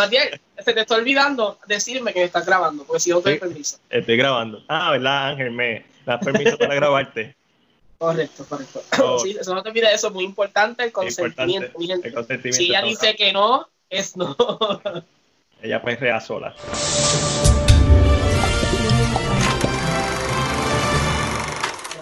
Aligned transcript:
Matiel, 0.00 0.40
se 0.58 0.72
te 0.72 0.80
está 0.80 0.94
olvidando 0.94 1.58
decirme 1.66 2.12
que 2.12 2.20
me 2.20 2.26
estás 2.26 2.46
grabando, 2.46 2.84
porque 2.84 3.00
si 3.00 3.10
no 3.10 3.20
te 3.20 3.30
doy 3.30 3.38
permiso. 3.38 3.78
Estoy 3.90 4.16
grabando. 4.16 4.62
Ah, 4.68 4.92
¿verdad, 4.92 5.28
Ángel? 5.28 5.50
Me 5.50 5.84
das 6.06 6.24
permiso 6.24 6.56
para 6.56 6.74
grabarte. 6.74 7.36
Correcto, 7.98 8.46
correcto. 8.48 8.82
Oh. 9.02 9.18
Sí, 9.22 9.36
eso 9.38 9.54
no 9.54 9.62
te 9.62 9.68
olvides, 9.68 9.92
eso 9.92 10.08
es 10.08 10.14
muy 10.14 10.24
importante, 10.24 10.84
el 10.84 10.90
consentimiento. 10.90 11.66
El 11.78 12.14
consentimiento 12.14 12.56
si 12.56 12.70
ella 12.70 12.80
dice 12.80 13.14
que 13.14 13.30
no, 13.30 13.68
es 13.90 14.16
no. 14.16 14.34
ella 15.62 15.82
pues 15.82 16.00
rea 16.00 16.18
sola. 16.18 16.54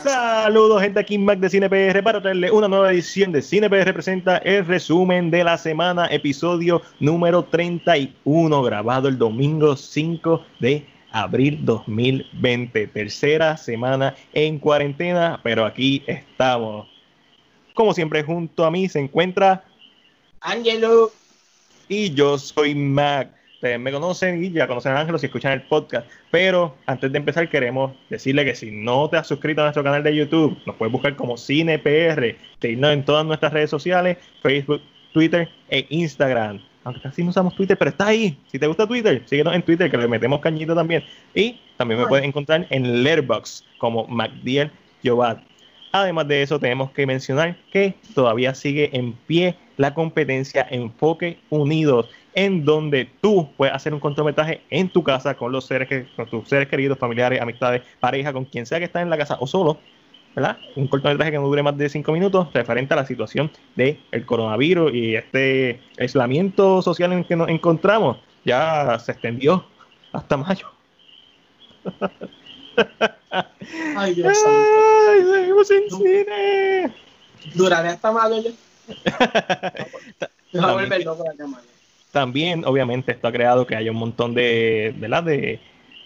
Saludos, 0.08 0.80
gente. 0.80 1.00
Aquí 1.00 1.18
Mac 1.18 1.38
de 1.38 1.50
CinePR 1.50 2.02
para 2.02 2.22
traerle 2.22 2.50
una 2.50 2.66
nueva 2.66 2.90
edición 2.90 3.30
de 3.30 3.42
CinePR 3.42 3.92
presenta 3.92 4.38
el 4.38 4.64
resumen 4.64 5.30
de 5.30 5.44
la 5.44 5.58
semana, 5.58 6.06
episodio 6.06 6.80
número 6.98 7.44
31, 7.44 8.62
grabado 8.62 9.08
el 9.08 9.18
domingo 9.18 9.76
5 9.76 10.42
de 10.60 10.86
abril 11.10 11.58
2020. 11.62 12.86
Tercera 12.86 13.58
semana 13.58 14.14
en 14.32 14.58
cuarentena, 14.58 15.40
pero 15.42 15.66
aquí 15.66 16.02
estamos. 16.06 16.88
Como 17.74 17.92
siempre, 17.92 18.22
junto 18.22 18.64
a 18.64 18.70
mí 18.70 18.88
se 18.88 19.00
encuentra 19.00 19.62
Angelo. 20.40 21.12
Y 21.86 22.14
yo 22.14 22.38
soy 22.38 22.74
Mac. 22.74 23.37
Ustedes 23.58 23.80
me 23.80 23.90
conocen 23.90 24.44
y 24.44 24.52
ya 24.52 24.68
conocen 24.68 24.92
a 24.92 25.00
Ángelo 25.00 25.18
si 25.18 25.26
escuchan 25.26 25.50
el 25.50 25.62
podcast. 25.62 26.08
Pero 26.30 26.76
antes 26.86 27.10
de 27.10 27.18
empezar, 27.18 27.50
queremos 27.50 27.90
decirle 28.08 28.44
que 28.44 28.54
si 28.54 28.70
no 28.70 29.10
te 29.10 29.16
has 29.16 29.26
suscrito 29.26 29.62
a 29.62 29.64
nuestro 29.64 29.82
canal 29.82 30.04
de 30.04 30.14
YouTube, 30.14 30.56
nos 30.64 30.76
puedes 30.76 30.92
buscar 30.92 31.16
como 31.16 31.36
CinePR, 31.36 32.36
seguirnos 32.60 32.92
en 32.92 33.04
todas 33.04 33.26
nuestras 33.26 33.52
redes 33.52 33.68
sociales: 33.68 34.18
Facebook, 34.44 34.80
Twitter 35.12 35.48
e 35.70 35.84
Instagram. 35.88 36.60
Aunque 36.84 37.00
casi 37.00 37.24
no 37.24 37.30
usamos 37.30 37.56
Twitter, 37.56 37.76
pero 37.76 37.90
está 37.90 38.06
ahí. 38.06 38.38
Si 38.46 38.60
te 38.60 38.66
gusta 38.68 38.86
Twitter, 38.86 39.24
síguenos 39.26 39.52
en 39.52 39.62
Twitter, 39.62 39.90
que 39.90 39.96
le 39.96 40.06
metemos 40.06 40.38
cañito 40.38 40.76
también. 40.76 41.02
Y 41.34 41.60
también 41.76 42.00
me 42.00 42.06
puedes 42.06 42.24
encontrar 42.24 42.64
en 42.70 43.02
Letterboxd 43.02 43.64
como 43.78 44.06
MacDiel 44.06 44.70
Yobat. 45.02 45.42
Además 45.90 46.28
de 46.28 46.42
eso, 46.42 46.60
tenemos 46.60 46.92
que 46.92 47.06
mencionar 47.06 47.56
que 47.72 47.96
todavía 48.14 48.54
sigue 48.54 48.96
en 48.96 49.14
pie 49.14 49.56
la 49.78 49.94
competencia 49.94 50.66
Enfoque 50.70 51.38
Unidos, 51.50 52.08
en 52.34 52.64
donde 52.64 53.10
tú 53.20 53.50
puedes 53.56 53.74
hacer 53.74 53.94
un 53.94 54.00
cortometraje 54.00 54.62
en 54.70 54.88
tu 54.88 55.02
casa 55.02 55.34
con 55.34 55.52
los 55.52 55.66
seres 55.66 55.88
que, 55.88 56.06
con 56.16 56.28
tus 56.28 56.48
seres 56.48 56.68
queridos, 56.68 56.98
familiares, 56.98 57.40
amistades, 57.40 57.82
pareja, 58.00 58.32
con 58.32 58.44
quien 58.44 58.66
sea 58.66 58.78
que 58.78 58.84
está 58.84 59.00
en 59.00 59.10
la 59.10 59.18
casa 59.18 59.36
o 59.40 59.46
solo, 59.46 59.78
¿verdad? 60.34 60.58
Un 60.76 60.88
cortometraje 60.88 61.32
que 61.32 61.38
no 61.38 61.46
dure 61.46 61.62
más 61.62 61.76
de 61.76 61.88
cinco 61.88 62.12
minutos, 62.12 62.48
referente 62.52 62.94
a 62.94 62.98
la 62.98 63.06
situación 63.06 63.50
del 63.76 63.98
el 64.12 64.26
coronavirus 64.26 64.94
y 64.94 65.16
este 65.16 65.80
aislamiento 65.98 66.82
social 66.82 67.12
en 67.12 67.18
el 67.18 67.26
que 67.26 67.36
nos 67.36 67.48
encontramos. 67.48 68.18
Ya 68.44 68.98
se 68.98 69.12
extendió 69.12 69.64
hasta 70.12 70.36
mayo. 70.36 70.68
Ay, 73.96 74.14
Dios 74.14 74.38
Ay, 74.46 75.24
seguimos 75.24 75.70
en 75.70 75.90
cine. 75.90 76.94
Duraré 77.54 77.88
hasta 77.88 78.12
mayo. 78.12 78.52
También, 82.12 82.64
obviamente, 82.64 83.12
esto 83.12 83.28
ha 83.28 83.32
creado 83.32 83.66
que 83.66 83.76
haya 83.76 83.90
un 83.90 83.98
montón 83.98 84.34
de, 84.34 84.94
¿verdad? 84.98 85.24
de 85.24 85.60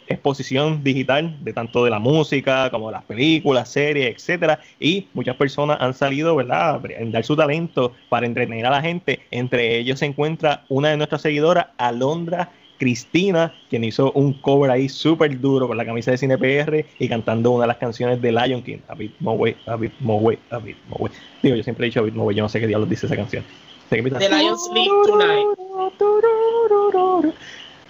exposición 0.09 0.83
digital 0.83 1.37
de 1.43 1.53
tanto 1.53 1.85
de 1.85 1.91
la 1.91 1.99
música 1.99 2.71
como 2.71 2.89
de 2.89 2.93
las 2.93 3.05
películas, 3.05 3.69
series, 3.69 4.15
etcétera, 4.15 4.61
y 4.79 5.09
muchas 5.15 5.37
personas 5.37 5.79
han 5.81 5.95
salido, 5.95 6.35
¿verdad?, 6.37 6.77
a 6.77 7.05
dar 7.07 7.25
su 7.25 7.37
talento 7.37 7.93
para 8.09 8.27
entretener 8.27 8.67
a 8.67 8.71
la 8.71 8.83
gente. 8.83 9.21
Entre 9.31 9.79
ellos 9.79 9.99
se 10.01 10.07
encuentra 10.07 10.65
una 10.69 10.91
de 10.91 10.97
nuestras 10.97 11.23
seguidoras, 11.23 11.69
Alondra 11.79 12.51
Cristina, 12.79 13.55
quien 13.71 13.85
hizo 13.85 14.11
un 14.13 14.33
cover 14.41 14.71
ahí 14.71 14.89
súper 14.89 15.41
duro 15.41 15.69
con 15.69 15.77
la 15.77 15.85
camisa 15.85 16.11
de 16.11 16.19
Cine 16.19 16.37
PR 16.37 16.85
y 16.99 17.09
cantando 17.09 17.53
una 17.53 17.63
de 17.63 17.69
las 17.69 17.77
canciones 17.77 18.21
de 18.21 18.33
Lion 18.33 18.63
King, 18.63 18.79
A 18.89 18.95
Bit 18.97 19.15
Way, 19.21 19.57
A 19.67 19.77
Bit 19.77 19.93
Way, 20.01 20.39
A 20.51 20.59
Way. 20.59 21.13
Digo, 21.43 21.55
yo 21.57 21.63
siempre 21.63 21.87
he 21.87 21.91
dicho 21.91 22.01
A 22.01 22.03
Bit 22.03 22.17
Way, 22.17 22.37
yo 22.37 22.43
no 22.43 22.49
sé 22.49 22.59
qué 22.59 22.67
diablos 22.67 22.89
dice 22.89 23.07
esa 23.07 23.15
canción. 23.15 23.45
The 23.91 24.29
Lion 24.29 24.59
Sleep 24.59 24.91
Tonight. 25.07 25.47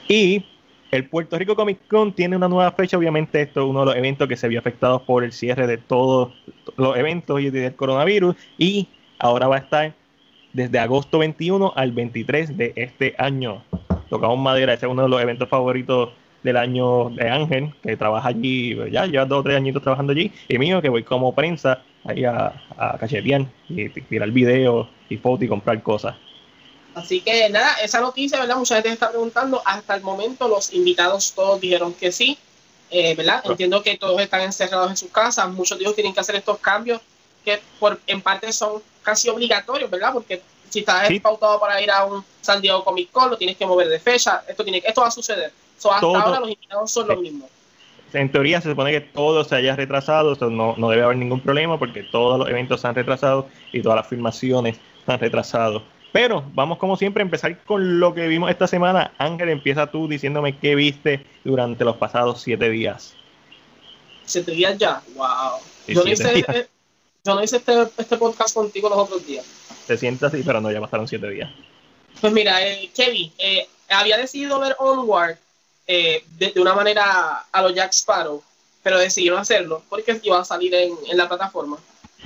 Y 0.08 0.44
el 0.90 1.08
Puerto 1.08 1.38
Rico 1.38 1.56
Comic 1.56 1.78
Con 1.88 2.12
tiene 2.12 2.36
una 2.36 2.48
nueva 2.48 2.72
fecha, 2.72 2.98
obviamente 2.98 3.40
esto 3.40 3.62
es 3.62 3.66
uno 3.66 3.80
de 3.80 3.86
los 3.86 3.96
eventos 3.96 4.28
que 4.28 4.36
se 4.36 4.48
vio 4.48 4.58
afectado 4.58 5.04
por 5.04 5.24
el 5.24 5.32
cierre 5.32 5.66
de 5.66 5.78
todos 5.78 6.32
los 6.76 6.96
eventos 6.96 7.40
y 7.40 7.50
del 7.50 7.74
coronavirus. 7.74 8.36
Y 8.58 8.88
ahora 9.18 9.48
va 9.48 9.56
a 9.56 9.60
estar 9.60 9.94
desde 10.52 10.78
agosto 10.78 11.18
21 11.18 11.72
al 11.74 11.92
23 11.92 12.56
de 12.56 12.72
este 12.76 13.14
año. 13.18 13.62
Tocamos 14.10 14.38
madera, 14.38 14.74
ese 14.74 14.86
es 14.86 14.92
uno 14.92 15.04
de 15.04 15.08
los 15.08 15.22
eventos 15.22 15.48
favoritos 15.48 16.10
del 16.42 16.56
año 16.56 17.10
de 17.10 17.30
Ángel, 17.30 17.72
que 17.82 17.96
trabaja 17.96 18.28
allí, 18.28 18.76
ya 18.90 19.06
lleva 19.06 19.24
dos 19.24 19.40
o 19.40 19.42
tres 19.44 19.56
añitos 19.56 19.82
trabajando 19.82 20.12
allí, 20.12 20.32
y 20.48 20.58
mío, 20.58 20.82
que 20.82 20.88
voy 20.88 21.04
como 21.04 21.34
prensa 21.34 21.82
ahí 22.04 22.24
a, 22.24 22.52
a 22.76 22.98
cachetear 22.98 23.46
y 23.68 23.88
tirar 23.88 24.30
videos 24.30 24.88
y 25.12 25.18
fotos 25.18 25.44
y 25.44 25.48
comprar 25.48 25.82
cosas. 25.82 26.16
Así 26.94 27.20
que 27.20 27.48
nada, 27.48 27.74
esa 27.82 28.00
noticia, 28.00 28.38
¿verdad? 28.38 28.56
Mucha 28.56 28.74
gente 28.74 28.90
está 28.90 29.10
preguntando. 29.10 29.62
Hasta 29.64 29.94
el 29.94 30.02
momento 30.02 30.48
los 30.48 30.72
invitados 30.72 31.32
todos 31.32 31.60
dijeron 31.60 31.94
que 31.94 32.12
sí, 32.12 32.38
eh, 32.90 33.14
¿verdad? 33.14 33.42
Entiendo 33.44 33.82
que 33.82 33.96
todos 33.96 34.20
están 34.20 34.42
encerrados 34.42 34.90
en 34.90 34.96
sus 34.96 35.10
casas, 35.10 35.48
muchos 35.50 35.78
de 35.78 35.84
ellos 35.84 35.94
tienen 35.94 36.12
que 36.12 36.20
hacer 36.20 36.36
estos 36.36 36.58
cambios 36.58 37.00
que 37.44 37.60
por, 37.80 37.98
en 38.06 38.20
parte 38.20 38.52
son 38.52 38.82
casi 39.02 39.28
obligatorios, 39.28 39.90
¿verdad? 39.90 40.12
Porque 40.12 40.42
si 40.68 40.80
estás 40.80 41.08
pautado 41.20 41.58
para 41.58 41.80
ir 41.80 41.90
a 41.90 42.04
un 42.04 42.24
San 42.40 42.60
Diego 42.60 42.84
Comic 42.84 43.10
Con, 43.10 43.30
lo 43.30 43.36
tienes 43.36 43.56
que 43.56 43.66
mover 43.66 43.88
de 43.88 43.98
fecha. 43.98 44.42
Esto, 44.46 44.62
tiene, 44.62 44.82
esto 44.84 45.00
va 45.00 45.08
a 45.08 45.10
suceder. 45.10 45.52
hasta 45.76 46.06
ahora 46.06 46.40
los 46.40 46.50
invitados 46.50 46.90
son 46.90 47.08
los 47.08 47.20
mismos. 47.20 47.48
En 48.12 48.30
teoría 48.30 48.60
se 48.60 48.68
supone 48.68 48.92
que 48.92 49.00
todo 49.00 49.42
se 49.42 49.56
haya 49.56 49.74
retrasado, 49.74 50.36
no, 50.50 50.74
no 50.76 50.90
debe 50.90 51.02
haber 51.02 51.16
ningún 51.16 51.40
problema 51.40 51.78
porque 51.78 52.02
todos 52.02 52.38
los 52.38 52.48
eventos 52.48 52.82
se 52.82 52.86
han 52.86 52.94
retrasado 52.94 53.48
y 53.72 53.80
todas 53.80 53.96
las 53.96 54.06
filmaciones 54.06 54.78
han 55.06 55.18
retrasado. 55.18 55.82
Pero 56.12 56.44
vamos 56.54 56.78
como 56.78 56.96
siempre 56.96 57.22
a 57.22 57.24
empezar 57.24 57.56
con 57.64 57.98
lo 57.98 58.12
que 58.14 58.28
vimos 58.28 58.50
esta 58.50 58.66
semana. 58.66 59.12
Ángel, 59.18 59.48
empieza 59.48 59.90
tú 59.90 60.08
diciéndome 60.08 60.58
qué 60.58 60.74
viste 60.74 61.24
durante 61.42 61.84
los 61.84 61.96
pasados 61.96 62.42
siete 62.42 62.68
días. 62.68 63.14
¿Siete 64.24 64.52
días 64.52 64.76
ya? 64.78 65.02
¡Wow! 65.16 65.60
yo, 65.88 66.04
no 66.04 66.10
hice, 66.10 66.38
eh, 66.38 66.68
yo 67.24 67.34
no 67.34 67.42
hice 67.42 67.56
este, 67.56 67.72
este 67.96 68.16
podcast 68.16 68.54
contigo 68.54 68.88
los 68.88 68.98
otros 68.98 69.26
días 69.26 69.46
se 69.86 69.98
siente 69.98 70.26
así, 70.26 70.42
pero 70.44 70.60
no, 70.60 70.70
ya 70.70 70.80
pasaron 70.80 71.08
siete 71.08 71.28
días. 71.28 71.50
Pues 72.20 72.32
mira, 72.32 72.64
eh, 72.66 72.90
Kevin, 72.94 73.32
eh, 73.38 73.66
había 73.88 74.16
decidido 74.16 74.58
ver 74.60 74.76
Onward 74.78 75.36
eh, 75.86 76.24
de, 76.38 76.52
una 76.56 76.74
manera 76.74 77.46
a 77.50 77.62
los 77.62 77.74
Jack 77.74 77.92
Sparrow, 77.92 78.42
pero 78.82 78.98
decidieron 78.98 79.40
hacerlo 79.40 79.82
porque 79.88 80.20
iba 80.22 80.40
a 80.40 80.44
salir 80.44 80.74
en, 80.74 80.96
la 81.14 81.28
plataforma 81.28 81.78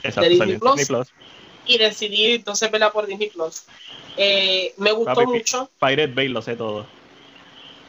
de 0.03 0.29
Disney 0.29 0.59
Plus, 0.59 1.09
Y 1.67 1.79
decidí 1.79 2.35
entonces 2.35 2.71
verla 2.71 2.93
por 2.93 3.07
Disney 3.07 3.31
Plus. 3.31 3.65
me 4.77 4.93
gustó 4.93 5.23
mucho. 5.23 5.71
Pirate 5.81 6.13
Bay 6.13 6.29
lo 6.29 6.43
sé 6.43 6.57
todo. 6.57 6.87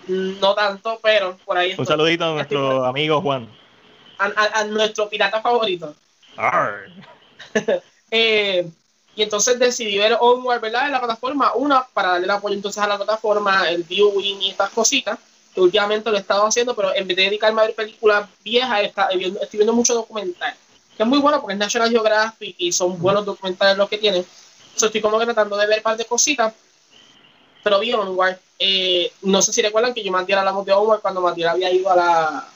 No 0.08 0.56
tanto, 0.56 1.00
pero 1.04 1.38
por 1.46 1.58
ahí. 1.58 1.76
Un 1.78 1.86
saludito 1.86 2.26
a 2.26 2.34
nuestro 2.34 2.86
amigo 2.86 3.22
Juan. 3.22 3.48
A, 4.18 4.64
nuestro 4.64 5.10
pirata 5.10 5.42
favorito. 5.42 5.94
eh, 8.12 8.68
y 9.16 9.24
entonces 9.24 9.60
decidí 9.60 9.98
ver 9.98 10.18
Onward, 10.20 10.62
¿verdad? 10.62 10.86
En 10.86 10.94
la 10.94 11.00
plataforma. 11.00 11.54
Una, 11.56 11.86
para 11.94 12.10
darle 12.10 12.26
el 12.26 12.32
apoyo 12.32 12.56
entonces 12.56 12.82
a 12.82 12.88
la 12.88 12.98
plataforma, 12.98 13.70
el 13.70 13.84
viewing 13.84 14.42
y 14.42 14.50
estas 14.52 14.70
cositas, 14.72 15.20
que 15.54 15.62
últimamente 15.62 16.10
lo 16.10 16.18
he 16.18 16.20
estado 16.20 16.46
haciendo, 16.46 16.76
pero 16.76 16.96
en 16.96 17.08
vez 17.08 17.18
de 17.18 17.24
dedicarme 17.24 17.62
a 17.62 17.66
ver 17.66 17.76
películas 17.76 18.30
viejas, 18.44 18.82
estoy 18.84 19.58
viendo 19.58 19.74
mucho 19.74 19.94
documental. 19.94 20.56
Que 20.98 21.04
es 21.04 21.10
muy 21.10 21.20
bueno 21.20 21.40
porque 21.40 21.54
es 21.54 21.60
National 21.60 21.90
Geographic 21.90 22.56
y 22.58 22.72
son 22.72 23.00
buenos 23.00 23.26
documentales 23.26 23.78
los 23.78 23.88
que 23.88 24.00
tienen. 24.00 24.26
Estoy 24.76 25.02
como 25.02 25.20
que 25.20 25.26
tratando 25.26 25.56
de 25.56 25.68
ver 25.68 25.78
un 25.78 25.84
par 25.84 25.98
de 25.98 26.06
cositas. 26.06 26.54
Pero 27.64 27.80
vi 27.80 27.94
Onward. 27.94 28.38
Eh, 28.60 29.12
no 29.22 29.42
sé 29.42 29.54
si 29.54 29.62
recuerdan 29.62 29.94
que 29.94 30.04
yo 30.04 30.12
Matías 30.12 30.40
hablamos 30.40 30.66
de 30.66 30.74
Onward 30.74 31.02
cuando 31.02 31.22
Matías 31.22 31.54
había 31.54 31.72
ido 31.72 31.92
a 31.92 31.96
la, 31.96 32.48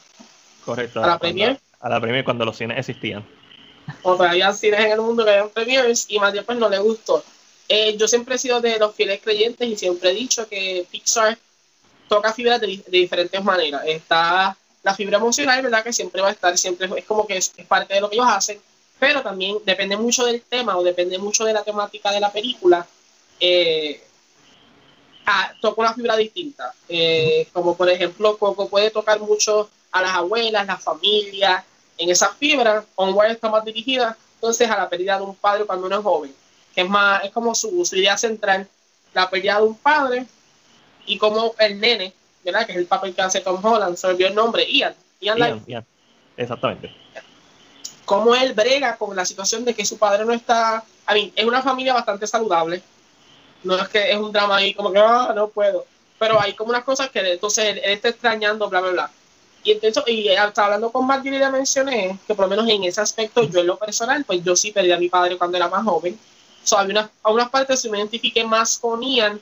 Correcto, 0.66 1.04
a 1.04 1.07
la 1.07 1.19
premier. 1.19 1.60
A 1.80 1.89
la 1.89 2.01
premier 2.01 2.24
cuando 2.24 2.45
los 2.45 2.57
cines 2.57 2.77
existían 2.77 3.25
o 4.04 4.16
todavía 4.16 4.54
cines 4.54 4.80
en 4.80 4.92
el 4.92 5.01
mundo 5.01 5.24
que 5.24 5.31
habían 5.31 5.50
premiers 5.50 6.06
y 6.10 6.19
bien 6.19 6.45
pues 6.45 6.57
no 6.57 6.69
le 6.69 6.80
gustó. 6.80 7.24
Eh, 7.68 7.95
yo 7.98 8.07
siempre 8.07 8.36
he 8.36 8.38
sido 8.38 8.60
de 8.62 8.77
los 8.77 8.94
fieles 8.94 9.21
creyentes 9.24 9.68
y 9.68 9.75
siempre 9.75 10.12
he 10.12 10.13
dicho 10.13 10.48
que 10.48 10.86
Pixar 10.92 11.38
toca 12.07 12.33
fibras 12.33 12.60
de, 12.60 12.83
diferentes 12.88 13.44
maneras. 13.44 13.83
Está 13.86 14.57
la 14.83 14.95
fibra 14.95 15.18
emocional, 15.18 15.62
¿verdad? 15.62 15.83
Que 15.83 15.94
siempre 15.94 16.22
va 16.22 16.30
a 16.30 16.31
estar, 16.31 16.57
siempre 16.57 16.89
es 16.98 17.06
como 17.06 17.28
que 17.28 17.38
es, 17.38 17.51
parte 17.68 17.94
de 17.94 18.01
lo 18.01 18.10
que 18.10 18.16
ellos 18.16 18.28
hacen, 18.30 18.60
pero 19.00 19.22
también 19.22 19.57
depende 19.66 19.98
mucho 19.98 20.25
del 20.25 20.42
tema 20.42 20.78
o 20.78 20.83
depende 20.83 21.18
mucho 21.18 21.45
de 21.45 21.54
la 21.54 21.63
temática 21.63 22.12
de 22.12 22.19
la 22.19 22.31
película. 22.31 22.86
Eh, 23.39 24.01
ah, 25.25 25.54
toca 25.62 25.81
una 25.81 25.94
fibra 25.94 26.16
distinta. 26.18 26.74
Eh, 26.88 27.48
como 27.54 27.75
por 27.75 27.89
ejemplo, 27.89 28.38
Coco 28.38 28.69
puede 28.69 28.92
tocar 28.92 29.19
mucho 29.19 29.69
a 29.92 30.01
las 30.01 30.13
abuelas, 30.13 30.66
las 30.66 30.83
familias, 30.83 31.63
en 31.98 32.10
esa 32.10 32.30
fibra, 32.30 32.83
Onward 32.95 33.31
está 33.31 33.50
más 33.50 33.63
dirigida 33.63 34.18
entonces 34.42 34.68
a 34.72 34.75
la 34.75 34.89
pérdida 34.89 35.18
de 35.18 35.24
un 35.24 35.36
padre 35.36 35.66
cuando 35.66 35.86
uno 35.86 35.98
es 36.00 36.04
joven, 36.04 36.36
que 36.74 36.81
es 36.81 36.89
más, 36.89 37.24
es 37.24 37.30
como 37.30 37.54
su, 37.54 37.88
idea 37.92 38.18
central, 38.18 38.68
la 39.13 39.30
pérdida 39.30 39.57
de 39.57 39.63
un 39.63 39.75
padre 39.75 40.25
y 41.06 41.19
como 41.19 41.54
el 41.60 41.80
nene, 41.80 42.12
¿verdad? 42.44 42.66
Que 42.66 42.74
es 42.74 42.78
el 42.78 42.86
papel 42.86 43.14
que 43.14 43.22
hace 43.22 43.42
Tom 43.42 43.64
Holland, 43.64 43.96
se 43.96 44.08
olvidó 44.08 44.30
el 44.30 44.36
nombre, 44.36 44.66
Ian. 44.66 44.96
Ian, 45.20 45.38
Ian, 45.38 45.64
Ian. 45.68 45.86
Exactamente. 46.38 46.92
Cómo 48.06 48.36
él 48.36 48.54
brega 48.54 48.98
con 48.98 49.16
la 49.16 49.26
situación 49.26 49.64
de 49.64 49.74
que 49.74 49.86
su 49.86 49.98
padre 49.98 50.26
no 50.26 50.34
está. 50.34 50.84
A 51.06 51.14
mí, 51.14 51.32
es 51.36 51.46
una 51.46 51.62
familia 51.62 51.94
bastante 51.94 52.28
saludable. 52.28 52.82
No 53.64 53.78
es 53.78 53.88
que 53.90 54.12
es 54.12 54.18
un 54.18 54.32
drama 54.32 54.58
ahí 54.58 54.74
como 54.74 54.92
que, 54.92 55.00
ah, 55.00 55.32
no 55.36 55.50
puedo. 55.50 55.86
Pero 56.18 56.40
hay 56.42 56.54
como 56.54 56.72
unas 56.72 56.84
cosas 56.84 57.10
que 57.10 57.20
entonces 57.20 57.66
él, 57.66 57.82
él 57.84 57.92
está 57.92 58.10
extrañando, 58.10 58.70
bla, 58.70 58.82
bla, 58.82 58.92
bla. 58.92 59.12
Y 59.64 59.72
entonces, 59.72 60.04
y 60.08 60.30
hasta 60.30 60.66
hablando 60.66 60.92
con 60.92 61.06
Marjorie 61.06 61.38
le 61.38 61.50
mencioné 61.50 62.18
que 62.26 62.34
por 62.34 62.46
lo 62.46 62.50
menos 62.50 62.68
en 62.68 62.84
ese 62.84 63.02
aspecto, 63.02 63.44
yo 63.44 63.60
en 63.60 63.68
lo 63.68 63.78
personal, 63.78 64.24
pues 64.26 64.44
yo 64.44 64.56
sí 64.56 64.72
perdí 64.72 64.92
a 64.92 64.98
mi 64.98 65.08
padre 65.08 65.38
cuando 65.38 65.58
era 65.58 65.70
más 65.70 65.84
joven. 65.84 66.18
So, 66.64 66.78
había 66.78 66.94
unas, 66.94 67.10
a 67.22 67.32
unas 67.32 67.50
partes 67.50 67.80
sí 67.80 67.90
me 67.90 68.00
identifiqué 68.00 68.44
más 68.44 68.78
con 68.80 69.02
Ian 69.02 69.40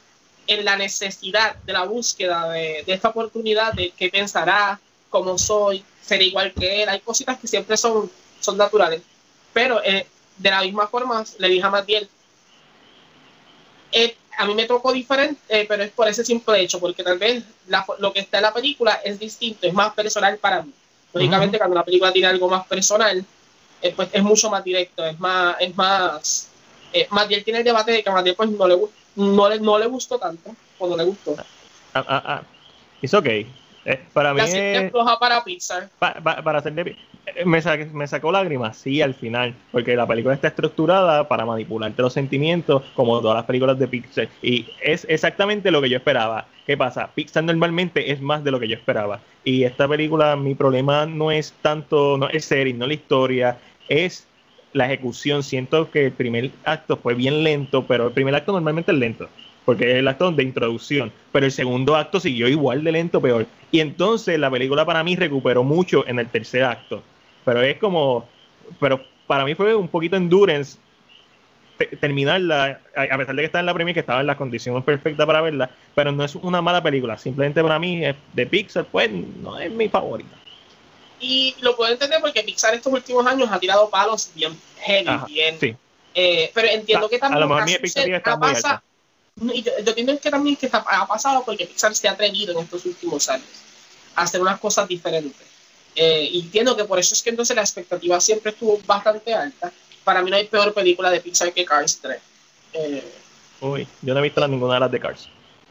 en 0.49 0.65
la 0.65 0.75
necesidad 0.75 1.55
de 1.57 1.73
la 1.73 1.83
búsqueda 1.83 2.49
de, 2.49 2.83
de 2.85 2.93
esta 2.93 3.09
oportunidad 3.09 3.73
de 3.73 3.91
qué 3.91 4.09
pensará, 4.09 4.79
cómo 5.09 5.37
soy, 5.37 5.83
ser 6.01 6.21
igual 6.21 6.53
que 6.53 6.83
él. 6.83 6.89
Hay 6.89 6.99
cositas 6.99 7.39
que 7.39 7.47
siempre 7.47 7.77
son, 7.77 8.11
son 8.39 8.57
naturales. 8.57 9.01
Pero 9.53 9.81
eh, 9.83 10.05
de 10.37 10.49
la 10.49 10.61
misma 10.61 10.87
forma 10.87 11.23
le 11.37 11.49
dije 11.49 11.65
a 11.65 11.69
Matiel, 11.69 12.09
eh, 13.91 14.15
a 14.37 14.45
mí 14.45 14.53
me 14.55 14.65
tocó 14.65 14.91
diferente, 14.91 15.39
eh, 15.49 15.65
pero 15.67 15.83
es 15.83 15.91
por 15.91 16.07
ese 16.07 16.23
simple 16.23 16.61
hecho, 16.61 16.79
porque 16.79 17.03
tal 17.03 17.17
vez 17.19 17.43
la, 17.67 17.85
lo 17.99 18.13
que 18.13 18.21
está 18.21 18.37
en 18.37 18.43
la 18.43 18.53
película 18.53 19.01
es 19.03 19.19
distinto, 19.19 19.67
es 19.67 19.73
más 19.73 19.93
personal 19.93 20.37
para 20.37 20.61
mí. 20.63 20.73
Lógicamente, 21.13 21.57
cuando 21.57 21.75
la 21.75 21.83
película 21.83 22.13
tiene 22.13 22.27
algo 22.27 22.47
más 22.49 22.65
personal, 22.67 23.25
pues 23.95 24.09
es 24.11 24.21
mucho 24.21 24.49
más 24.49 24.63
directo, 24.63 25.03
es 25.05 25.19
más, 25.19 25.55
es 25.59 25.75
más, 25.75 26.49
Matiel 27.09 27.43
tiene 27.43 27.59
el 27.59 27.65
debate 27.65 27.91
de 27.91 28.03
que 28.03 28.09
a 28.09 28.13
Matiel 28.13 28.35
pues 28.35 28.49
no 28.49 28.67
le, 28.67 28.77
no 29.19 29.49
le, 29.49 29.59
no 29.59 29.77
le 29.77 29.85
gustó 29.87 30.19
tanto, 30.19 30.55
o 30.77 30.87
no 30.89 30.97
le 30.97 31.03
gustó. 31.03 31.35
Ah, 31.93 32.05
ah, 32.07 32.23
ah. 32.25 32.41
It's 33.01 33.13
okay. 33.13 33.47
Eh, 33.85 34.09
para 34.13 34.33
mí 34.33 34.41
es 34.41 34.91
floja 34.91 35.17
para 35.19 35.43
Pixar. 35.43 35.89
pa- 35.99 36.21
pa- 36.23 36.43
para 36.43 36.59
hacer 36.59 36.73
de- 36.73 36.97
eh, 37.25 37.45
me, 37.45 37.61
sa- 37.61 37.77
me 37.77 38.07
sacó 38.07 38.31
lágrimas, 38.31 38.77
sí, 38.77 39.01
al 39.01 39.13
final, 39.13 39.55
porque 39.71 39.95
la 39.95 40.05
película 40.07 40.33
está 40.35 40.49
estructurada 40.49 41.27
para 41.27 41.45
manipularte 41.45 42.01
los 42.01 42.13
sentimientos, 42.13 42.83
como 42.93 43.21
todas 43.21 43.35
las 43.37 43.45
películas 43.45 43.79
de 43.79 43.87
Pixar, 43.87 44.29
y 44.41 44.73
es 44.81 45.05
exactamente 45.09 45.71
lo 45.71 45.81
que 45.81 45.89
yo 45.89 45.97
esperaba. 45.97 46.49
¿Qué 46.65 46.77
pasa? 46.77 47.13
Pixar 47.15 47.43
normalmente 47.43 48.11
es 48.11 48.21
más 48.21 48.43
de 48.43 48.51
lo 48.51 48.59
que 48.59 48.67
yo 48.67 48.75
esperaba, 48.75 49.23
y 49.43 49.63
esta 49.63 49.87
película, 49.87 50.35
mi 50.35 50.55
problema 50.55 51.05
no 51.05 51.31
es 51.31 51.59
tanto, 51.61 52.17
no 52.17 52.29
es 52.29 52.45
serie, 52.45 52.73
no 52.73 52.85
la 52.87 52.93
historia, 52.93 53.61
es 53.87 54.28
la 54.73 54.85
ejecución. 54.85 55.43
Siento 55.43 55.89
que 55.91 56.05
el 56.07 56.11
primer 56.13 56.51
acto 56.63 56.97
fue 56.97 57.15
bien 57.15 57.43
lento, 57.43 57.85
pero 57.87 58.07
el 58.07 58.13
primer 58.13 58.35
acto 58.35 58.51
normalmente 58.51 58.91
es 58.91 58.97
lento 58.97 59.29
porque 59.65 59.91
es 59.91 59.97
el 59.97 60.07
acto 60.07 60.31
de 60.31 60.41
introducción, 60.43 61.13
pero 61.31 61.45
el 61.45 61.51
segundo 61.51 61.95
acto 61.95 62.19
siguió 62.19 62.47
igual 62.47 62.83
de 62.83 62.91
lento, 62.91 63.21
peor. 63.21 63.45
Y 63.69 63.81
entonces 63.81 64.39
la 64.39 64.49
película 64.49 64.83
para 64.83 65.03
mí 65.03 65.15
recuperó 65.15 65.63
mucho 65.63 66.07
en 66.07 66.17
el 66.17 66.27
tercer 66.27 66.63
acto, 66.63 67.03
pero 67.45 67.61
es 67.61 67.77
como, 67.77 68.27
pero 68.79 69.05
para 69.27 69.45
mí 69.45 69.53
fue 69.53 69.75
un 69.75 69.87
poquito 69.87 70.15
endurance 70.15 70.79
te- 71.77 71.97
terminarla, 71.97 72.81
a 72.95 73.17
pesar 73.17 73.35
de 73.35 73.41
que 73.41 73.45
estaba 73.45 73.61
en 73.61 73.65
la 73.65 73.73
premia, 73.73 73.93
que 73.93 73.99
estaba 74.01 74.21
en 74.21 74.27
las 74.27 74.35
condiciones 74.37 74.83
perfectas 74.83 75.25
para 75.25 75.41
verla, 75.41 75.71
pero 75.95 76.11
no 76.11 76.23
es 76.23 76.35
una 76.35 76.61
mala 76.61 76.83
película, 76.83 77.17
simplemente 77.17 77.61
para 77.61 77.79
mí 77.79 78.05
es 78.05 78.15
de 78.33 78.45
Pixar, 78.47 78.85
pues 78.91 79.11
no 79.11 79.59
es 79.59 79.71
mi 79.71 79.89
favorita. 79.89 80.41
Y 81.19 81.55
lo 81.61 81.75
puedo 81.75 81.91
entender 81.91 82.21
porque 82.21 82.43
Pixar 82.43 82.73
estos 82.73 82.91
últimos 82.93 83.25
años 83.27 83.49
ha 83.51 83.59
tirado 83.59 83.89
palos 83.89 84.29
bien 84.35 84.57
heavy, 84.79 85.07
Ajá, 85.09 85.25
bien. 85.25 85.59
sí. 85.59 85.75
eh, 86.15 86.49
pero 86.53 86.67
entiendo 86.69 87.05
A- 87.05 87.09
que 87.09 87.15
a 87.17 87.19
también 87.19 87.39
lo 87.41 87.47
mejor 87.47 87.65
mi 87.65 87.71
expectativa 87.73 88.17
está 88.17 88.35
muy 88.37 88.53
pasa- 88.53 88.69
alta. 88.71 88.83
y 89.53 89.61
yo, 89.63 89.71
yo 89.83 89.89
entiendo 89.89 90.19
que 90.19 90.31
también 90.31 90.55
que 90.55 90.65
está- 90.65 90.85
ha 90.87 91.07
pasado 91.07 91.43
porque 91.45 91.65
Pixar 91.65 91.93
se 91.95 92.07
ha 92.07 92.11
atrevido 92.11 92.53
en 92.53 92.63
estos 92.63 92.85
últimos 92.85 93.27
años 93.29 93.47
a 94.15 94.23
hacer 94.23 94.41
unas 94.41 94.59
cosas 94.59 94.87
diferentes. 94.87 95.47
Eh, 95.95 96.29
y 96.31 96.39
entiendo 96.41 96.75
que 96.77 96.85
por 96.85 96.99
eso 96.99 97.13
es 97.13 97.21
que 97.21 97.29
entonces 97.31 97.55
la 97.55 97.61
expectativa 97.61 98.19
siempre 98.21 98.51
estuvo 98.51 98.79
bastante 98.85 99.33
alta. 99.33 99.71
Para 100.03 100.21
mí 100.21 100.29
no 100.29 100.37
hay 100.37 100.45
peor 100.47 100.73
película 100.73 101.09
de 101.11 101.19
Pixar 101.19 101.51
que 101.53 101.65
Cars 101.65 101.99
3. 102.01 102.19
Eh, 102.73 103.03
Uy, 103.61 103.87
yo 104.01 104.13
no 104.13 104.19
he 104.21 104.23
visto 104.23 104.39
la- 104.39 104.47
ninguna 104.47 104.75
de 104.75 104.79
las 104.79 104.91
de 104.91 104.99
Cars. 104.99 105.27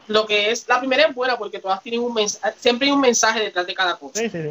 lo 0.07 0.25
que 0.25 0.51
es, 0.51 0.67
la 0.67 0.79
primera 0.79 1.03
es 1.07 1.13
buena 1.15 1.37
porque 1.37 1.59
todas 1.59 1.81
tienen 1.83 2.01
un 2.01 2.13
mensaje, 2.13 2.55
siempre 2.59 2.87
hay 2.87 2.91
un 2.93 3.01
mensaje 3.01 3.39
detrás 3.41 3.65
de 3.67 3.73
cada 3.75 3.95
cosa. 3.95 4.19
Sí, 4.19 4.29
sí, 4.29 4.41
sí. 4.41 4.49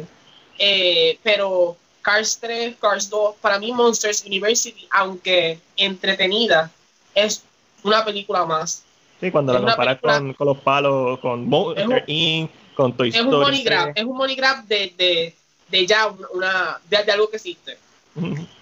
Eh, 0.59 1.17
pero 1.23 1.77
Cars 2.01 2.37
3, 2.39 2.75
Cars 2.79 3.09
2, 3.09 3.35
para 3.41 3.57
mí 3.59 3.71
Monsters 3.71 4.25
University, 4.25 4.87
aunque 4.91 5.59
entretenida, 5.77 6.69
es 7.15 7.43
una 7.83 8.03
película 8.03 8.45
más. 8.45 8.83
Sí, 9.21 9.31
cuando 9.31 9.53
Es 9.55 9.61
la 9.61 9.67
comparas 9.71 9.99
con, 9.99 10.33
con 10.33 10.47
los 10.47 10.57
palos, 10.59 11.19
con 11.19 11.47
Monster 11.47 11.87
un- 11.87 12.03
Inc., 12.07 12.51
con 12.75 12.95
Toy 12.95 13.09
Es 13.09 13.15
un 13.15 13.27
Story. 13.27 13.43
money 13.45 13.63
grab, 13.63 13.91
es 13.95 14.03
un 14.05 14.15
money 14.17 14.35
grab 14.35 14.63
de, 14.65 14.93
de, 14.97 15.35
de 15.69 15.85
ya 15.87 16.07
una, 16.33 16.79
de, 16.89 17.03
de 17.03 17.11
algo 17.11 17.29
que 17.29 17.35
existe. 17.37 17.77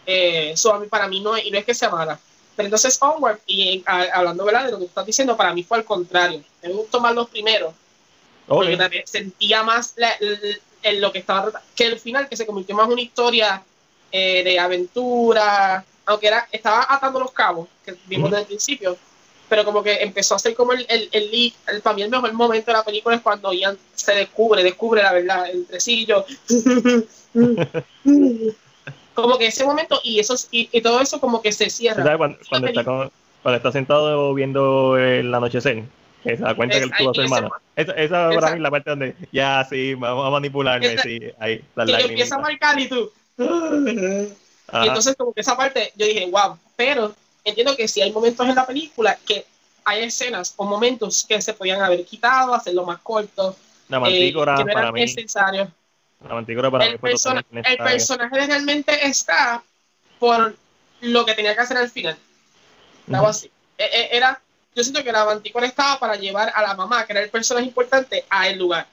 Eh, 0.05 0.53
so, 0.55 0.83
para 0.89 1.07
mí 1.07 1.19
no 1.19 1.35
es, 1.35 1.45
y 1.45 1.51
no 1.51 1.57
es 1.59 1.65
que 1.65 1.73
sea 1.73 1.89
mala. 1.89 2.19
Pero 2.55 2.67
entonces 2.67 2.97
Onward, 3.01 3.39
y 3.45 3.75
en- 3.77 3.83
a- 3.85 4.09
hablando 4.13 4.43
¿verdad? 4.45 4.65
de 4.65 4.71
lo 4.71 4.77
que 4.79 4.83
tú 4.85 4.89
estás 4.89 5.05
diciendo, 5.05 5.37
para 5.37 5.53
mí 5.53 5.63
fue 5.63 5.77
al 5.77 5.85
contrario. 5.85 6.41
Me 6.63 6.69
gustó 6.69 6.99
más 6.99 7.13
los 7.13 7.29
primeros, 7.29 7.69
Ok. 8.47 8.57
porque 8.63 8.77
también 8.77 9.03
sentía 9.05 9.61
más 9.63 9.93
la- 9.95 10.15
el- 10.89 11.01
lo 11.01 11.11
que 11.11 11.19
estaba 11.19 11.51
que 11.75 11.85
el 11.85 11.99
final, 11.99 12.27
que 12.29 12.35
se 12.37 12.45
convirtió 12.45 12.75
más 12.75 12.87
en 12.87 12.93
una 12.93 13.01
historia 13.01 13.63
eh, 14.11 14.43
de 14.43 14.57
aventura, 14.59 15.83
aunque 16.05 16.27
era, 16.27 16.47
estaba 16.51 16.85
atando 16.89 17.19
los 17.19 17.31
cabos, 17.31 17.67
que 17.85 17.95
vimos 18.05 18.29
desde 18.31 18.41
el 18.43 18.47
principio, 18.47 18.97
pero 19.49 19.63
como 19.65 19.83
que 19.83 19.95
empezó 20.01 20.35
a 20.35 20.39
ser 20.39 20.55
como 20.55 20.73
el, 20.73 20.85
el, 20.89 21.09
el, 21.11 21.31
lead- 21.31 21.53
el- 21.67 21.81
para 21.81 21.95
mí 21.95 22.01
el 22.03 22.09
mejor 22.09 22.31
momento 22.33 22.71
de 22.71 22.77
la 22.77 22.83
película 22.85 23.15
es 23.15 23.21
cuando 23.21 23.51
Ian 23.53 23.77
se 23.95 24.13
descubre, 24.13 24.63
descubre 24.63 25.03
la 25.03 25.13
verdad, 25.13 25.49
el 25.49 25.65
tresillo. 25.65 26.25
como 29.13 29.37
que 29.37 29.47
ese 29.47 29.65
momento 29.65 29.99
y 30.03 30.19
eso 30.19 30.35
y, 30.51 30.69
y 30.71 30.81
todo 30.81 31.01
eso 31.01 31.19
como 31.19 31.41
que 31.41 31.51
se 31.51 31.69
cierra. 31.69 32.03
¿Sabes 32.03 32.17
cuando, 32.17 32.37
cuando 32.49 32.67
está 32.67 32.83
con- 32.83 33.11
cuando 33.43 33.57
está 33.57 33.71
sentado 33.71 34.33
viendo 34.33 34.97
el 34.97 35.33
anochecer? 35.33 35.83
Da 36.35 36.55
cuenta 36.55 36.77
Es- 36.77 36.83
que 36.85 36.89
tuvo 36.97 37.13
su 37.13 37.21
ahí 37.21 37.25
hermano. 37.25 37.51
Esa, 37.75 37.91
esa 37.93 38.29
para 38.29 38.55
mí 38.55 38.59
la 38.59 38.71
parte 38.71 38.89
donde 38.89 39.15
ya 39.31 39.65
sí, 39.69 39.93
vamos 39.93 40.27
a 40.27 40.29
manipularme, 40.31 40.93
Esa- 40.93 41.03
sí, 41.03 41.19
ahí, 41.39 41.63
las 41.75 41.85
que 41.85 41.91
lágrimas. 41.91 42.09
empieza 42.11 42.35
a 42.35 42.39
marcar 42.39 42.79
y 42.79 42.87
tú. 42.89 43.11
Ajá. 44.67 44.85
Y 44.85 44.87
entonces 44.89 45.15
como 45.15 45.33
que 45.33 45.41
esa 45.41 45.55
parte 45.55 45.91
yo 45.95 46.05
dije, 46.05 46.27
wow, 46.29 46.57
pero 46.75 47.15
entiendo 47.43 47.75
que 47.75 47.87
si 47.87 48.01
hay 48.01 48.11
momentos 48.11 48.47
en 48.47 48.55
la 48.55 48.65
película 48.65 49.17
que 49.25 49.45
hay 49.85 50.03
escenas 50.03 50.53
o 50.57 50.65
momentos 50.65 51.25
que 51.27 51.41
se 51.41 51.53
podían 51.53 51.81
haber 51.81 52.03
quitado, 52.05 52.53
hacerlo 52.53 52.85
más 52.85 52.99
corto, 52.99 53.55
la 53.87 53.97
eh, 53.97 53.99
mantícora 54.01 54.57
que 54.57 54.65
no 54.65 54.73
para 54.73 54.91
mí, 54.91 55.01
necesarios. 55.01 55.69
la 56.27 56.33
mantícora 56.35 56.69
para 56.69 56.85
mí 56.85 56.91
El, 56.91 56.99
fue 56.99 57.11
persona- 57.11 57.45
el 57.51 57.77
personaje 57.77 58.45
realmente 58.47 59.07
está 59.07 59.63
por 60.19 60.55
lo 61.01 61.25
que 61.25 61.33
tenía 61.35 61.55
que 61.55 61.61
hacer 61.61 61.77
al 61.77 61.89
final. 61.89 62.17
Estaba 63.05 63.21
Ujú. 63.23 63.29
así. 63.29 63.51
E- 63.77 63.85
e- 63.85 64.17
Era, 64.17 64.41
yo 64.77 64.83
siento 64.83 65.03
que 65.03 65.11
la 65.11 65.25
mantícora 65.25 65.65
estaba 65.65 65.99
para 65.99 66.15
llevar 66.15 66.51
a 66.53 66.61
la 66.61 66.75
mamá, 66.75 67.03
que 67.05 67.13
era 67.13 67.23
el 67.23 67.29
personaje 67.31 67.65
importante, 67.65 68.23
a 68.29 68.47
el 68.47 68.59
lugar. 68.59 68.85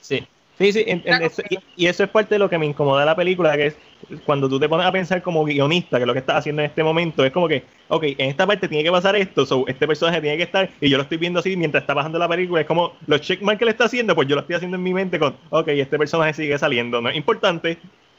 Sí, 0.00 0.24
sí, 0.56 0.72
sí, 0.72 0.84
en- 0.86 1.02
eso- 1.20 1.42
y, 1.76 1.86
eso 1.86 2.04
es 2.04 2.10
parte 2.10 2.36
de 2.36 2.38
lo 2.38 2.48
que 2.48 2.56
me 2.58 2.66
incomoda 2.66 3.00
de 3.00 3.06
la 3.06 3.16
película, 3.16 3.56
que 3.56 3.66
es 3.66 3.76
cuando 4.24 4.48
tú 4.48 4.60
te 4.60 4.68
pones 4.68 4.86
a 4.86 4.92
pensar 4.92 5.22
como 5.22 5.42
guionista, 5.44 5.98
que 5.98 6.06
lo 6.06 6.12
que 6.12 6.20
estás 6.20 6.36
haciendo 6.36 6.62
en 6.62 6.66
este 6.66 6.84
momento, 6.84 7.24
es 7.24 7.32
como 7.32 7.48
que, 7.48 7.64
ok, 7.88 8.04
en 8.04 8.30
esta 8.30 8.46
parte 8.46 8.68
tiene 8.68 8.84
que 8.84 8.90
pasar 8.92 9.16
esto, 9.16 9.44
so, 9.44 9.64
este 9.66 9.84
personaje 9.88 10.20
tiene 10.20 10.36
que 10.36 10.44
estar, 10.44 10.70
y 10.80 10.88
yo 10.88 10.96
lo 10.96 11.02
estoy 11.02 11.18
viendo 11.18 11.40
así 11.40 11.56
mientras 11.56 11.82
está 11.82 11.94
pasando 11.96 12.20
la 12.20 12.28
película, 12.28 12.60
es 12.60 12.66
como 12.68 12.92
los 13.08 13.20
checkmarks 13.20 13.58
que 13.58 13.64
le 13.64 13.70
está 13.72 13.86
haciendo, 13.86 14.14
pues 14.14 14.28
yo 14.28 14.36
lo 14.36 14.42
estoy 14.42 14.54
haciendo 14.54 14.76
en 14.76 14.82
mi 14.84 14.94
mente 14.94 15.18
con, 15.18 15.36
ok, 15.50 15.66
este 15.68 15.98
personaje 15.98 16.34
sigue 16.34 16.56
saliendo, 16.56 17.00
no 17.00 17.08
es 17.08 17.16
importante, 17.16 17.78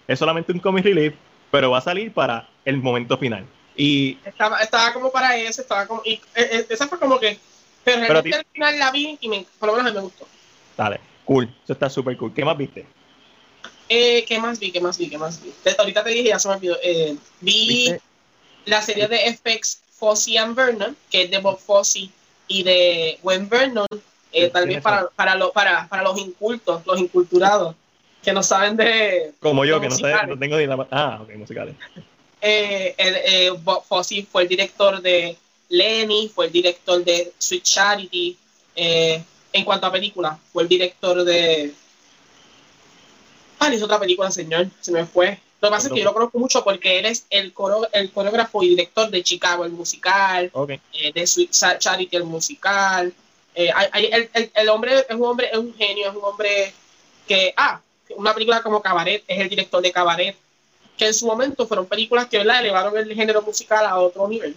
es 0.09 0.19
solamente 0.19 0.51
un 0.51 0.59
comic 0.59 0.83
relief, 0.83 1.13
pero 1.51 1.71
va 1.71 1.77
a 1.77 1.81
salir 1.81 2.11
para 2.11 2.49
el 2.65 2.77
momento 2.77 3.17
final. 3.17 3.45
Y 3.77 4.17
Estaba, 4.25 4.59
estaba 4.61 4.91
como 4.93 5.11
para 5.11 5.37
eso, 5.37 5.61
estaba 5.61 5.85
como. 5.87 6.01
Y, 6.03 6.19
eh, 6.35 6.65
esa 6.67 6.87
fue 6.87 6.99
como 6.99 7.19
que. 7.19 7.37
Pero 7.83 8.01
Pero 8.01 8.13
realmente 8.13 8.35
al 8.37 8.45
final 8.51 8.79
la 8.79 8.91
vi 8.91 9.17
y 9.21 9.29
me, 9.29 9.45
por 9.59 9.69
lo 9.69 9.75
menos 9.77 9.93
me 9.93 10.01
gustó. 10.01 10.27
dale, 10.75 10.99
cool, 11.23 11.45
eso 11.63 11.73
está 11.73 11.89
súper 11.89 12.17
cool. 12.17 12.33
¿Qué 12.33 12.43
más 12.43 12.57
viste? 12.57 12.85
Eh, 13.87 14.25
¿Qué 14.27 14.39
más 14.39 14.59
vi? 14.59 14.71
¿Qué 14.71 14.81
más 14.81 14.97
vi? 14.97 15.09
¿Qué 15.09 15.17
más 15.17 15.41
vi? 15.41 15.53
Te- 15.63 15.75
ahorita 15.77 16.03
te 16.03 16.09
dije, 16.09 16.29
ya 16.29 16.39
se 16.39 16.49
me 16.49 16.55
olvidó. 16.55 16.77
Eh, 16.83 17.15
vi 17.39 17.67
¿Viste? 17.67 18.01
la 18.65 18.81
serie 18.81 19.07
de 19.07 19.17
FX 19.33 19.81
Fosse 19.91 20.37
and 20.37 20.55
Vernon, 20.55 20.97
que 21.09 21.23
es 21.23 21.31
de 21.31 21.37
Bob 21.37 21.57
Fosse 21.59 22.09
y 22.47 22.63
de 22.63 23.19
Gwen 23.23 23.47
Vernon. 23.47 23.87
eh, 24.33 24.49
tal 24.49 24.63
vez 24.63 24.81
¿Quiénes 24.81 24.83
para, 24.83 25.07
para, 25.09 25.35
lo- 25.35 25.53
para, 25.53 25.87
para 25.87 26.03
los 26.03 26.17
incultos, 26.19 26.85
los 26.85 26.99
inculturados, 26.99 27.75
que 28.21 28.33
no 28.33 28.43
saben 28.43 28.75
de. 28.75 29.33
Como 29.39 29.63
yo, 29.63 29.75
Los 29.79 29.81
que 29.83 29.89
no 29.89 29.95
sé, 29.95 30.27
no 30.27 30.37
tengo 30.37 30.57
ni 30.57 30.65
la... 30.67 30.87
Ah, 30.91 31.19
ok, 31.21 31.29
musicales. 31.35 31.75
Eh, 32.41 32.95
eh, 32.97 33.49
Bob 33.63 33.83
Fosse 33.85 34.25
fue 34.31 34.43
el 34.43 34.47
director 34.47 35.01
de 35.01 35.35
Lenny, 35.69 36.29
fue 36.33 36.45
el 36.47 36.51
director 36.51 37.03
de 37.03 37.33
Sweet 37.37 37.63
Charity. 37.63 38.37
eh, 38.75 39.23
en 39.53 39.63
cuanto 39.65 39.87
a 39.87 39.91
películas, 39.91 40.37
fue 40.53 40.63
el 40.63 40.69
director 40.69 41.23
de. 41.23 41.73
Ah, 43.59 43.73
hizo 43.73 43.85
otra 43.85 43.99
película, 43.99 44.29
señor, 44.29 44.67
se 44.81 44.91
me 44.91 45.05
fue. 45.05 45.39
Lo 45.61 45.69
que 45.69 45.71
pasa 45.71 45.87
es 45.87 45.93
que 45.93 45.99
yo 45.99 46.05
lo 46.05 46.13
conozco 46.13 46.37
mucho 46.37 46.63
porque 46.63 46.99
él 46.99 47.05
es 47.07 47.25
el, 47.31 47.51
coro, 47.53 47.87
el 47.91 48.11
coreógrafo 48.11 48.61
y 48.61 48.69
director 48.69 49.09
de 49.09 49.23
Chicago, 49.23 49.65
el 49.65 49.71
musical, 49.71 50.51
eh, 50.93 51.11
de 51.11 51.25
Sweet 51.25 51.49
Cha- 51.51 51.79
Charity, 51.79 52.15
el 52.17 52.25
musical. 52.25 53.11
Eh, 53.55 53.71
el, 53.95 54.29
el, 54.33 54.51
el, 54.53 54.69
hombre 54.69 54.99
es 55.09 55.15
un 55.15 55.23
hombre, 55.23 55.49
es 55.51 55.57
un 55.57 55.73
genio, 55.73 56.09
es 56.11 56.15
un 56.15 56.23
hombre 56.23 56.71
que, 57.27 57.51
ah, 57.57 57.81
una 58.15 58.33
película 58.35 58.61
como 58.61 58.81
Cabaret, 58.83 59.23
es 59.27 59.39
el 59.39 59.49
director 59.49 59.81
de 59.81 59.91
Cabaret, 59.91 60.35
que 60.97 61.07
en 61.07 61.13
su 61.13 61.25
momento 61.25 61.67
fueron 61.67 61.85
películas 61.85 62.27
que 62.27 62.37
¿verdad? 62.37 62.61
elevaron 62.61 62.97
el 62.97 63.13
género 63.13 63.41
musical 63.41 63.85
a 63.85 63.99
otro 63.99 64.27
nivel. 64.27 64.55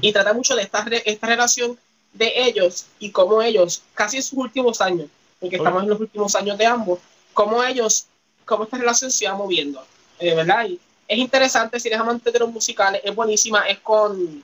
Y 0.00 0.12
trata 0.12 0.32
mucho 0.32 0.56
de 0.56 0.62
esta, 0.62 0.84
esta 1.04 1.26
relación 1.26 1.78
de 2.12 2.32
ellos 2.36 2.86
y 2.98 3.10
cómo 3.10 3.40
ellos, 3.42 3.82
casi 3.94 4.16
en 4.16 4.22
sus 4.24 4.38
últimos 4.38 4.80
años, 4.80 5.08
porque 5.38 5.56
estamos 5.56 5.84
en 5.84 5.88
los 5.88 6.00
últimos 6.00 6.34
años 6.34 6.58
de 6.58 6.66
ambos, 6.66 6.98
cómo 7.32 7.62
ellos, 7.62 8.06
cómo 8.44 8.64
esta 8.64 8.76
relación 8.76 9.10
se 9.10 9.28
va 9.28 9.34
moviendo, 9.34 9.84
eh, 10.18 10.34
¿verdad? 10.34 10.66
Y 10.66 10.80
es 11.06 11.18
interesante, 11.18 11.78
si 11.78 11.88
eres 11.88 12.00
amante 12.00 12.32
de 12.32 12.38
los 12.40 12.50
musicales, 12.50 13.00
es 13.04 13.14
buenísima, 13.14 13.68
es 13.68 13.78
con, 13.78 14.42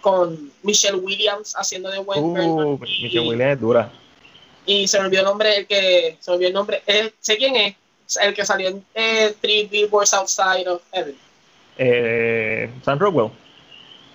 con 0.00 0.50
Michelle 0.62 0.96
Williams 0.96 1.54
haciendo 1.54 1.90
de 1.90 1.98
Wentworth. 1.98 2.46
Uh, 2.46 2.78
Michelle 2.78 3.28
Williams 3.28 3.52
es 3.52 3.60
dura 3.60 3.92
y 4.68 4.86
se 4.86 5.00
me 5.00 5.06
olvidó 5.06 5.22
el 5.22 5.26
nombre, 5.26 5.56
el 5.56 5.66
que 5.66 6.18
se 6.20 6.30
me 6.30 6.34
olvidó 6.34 6.48
el 6.48 6.54
nombre, 6.54 6.82
eh, 6.86 7.10
sé 7.20 7.38
quién 7.38 7.56
es, 7.56 7.74
el 8.16 8.34
que 8.34 8.44
salió 8.44 8.68
en 8.68 8.84
eh, 8.94 9.34
Three 9.40 9.66
Billboards 9.66 10.14
Outside 10.14 10.66
of 10.68 10.82
Heaven. 10.92 11.16
Eh, 11.76 12.70
Sam 12.84 12.98
Rockwell. 12.98 13.30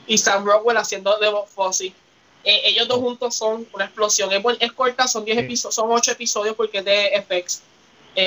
Y 0.08 0.18
Sam 0.18 0.46
Rockwell 0.46 0.78
haciendo 0.78 1.18
de 1.20 1.30
Bob 1.30 1.48
Fosse. 1.48 1.94
Eh, 2.44 2.62
ellos 2.66 2.88
dos 2.88 2.98
juntos 2.98 3.36
son 3.36 3.68
una 3.74 3.86
explosión. 3.86 4.32
Es, 4.32 4.44
es 4.60 4.72
corta, 4.74 5.08
son 5.08 5.24
10 5.24 5.38
episodios, 5.40 5.76
son 5.76 5.92
8 5.92 6.12
episodios 6.12 6.56
porque 6.56 6.80
es 6.80 6.86
de 6.86 7.24
FX. 7.26 7.62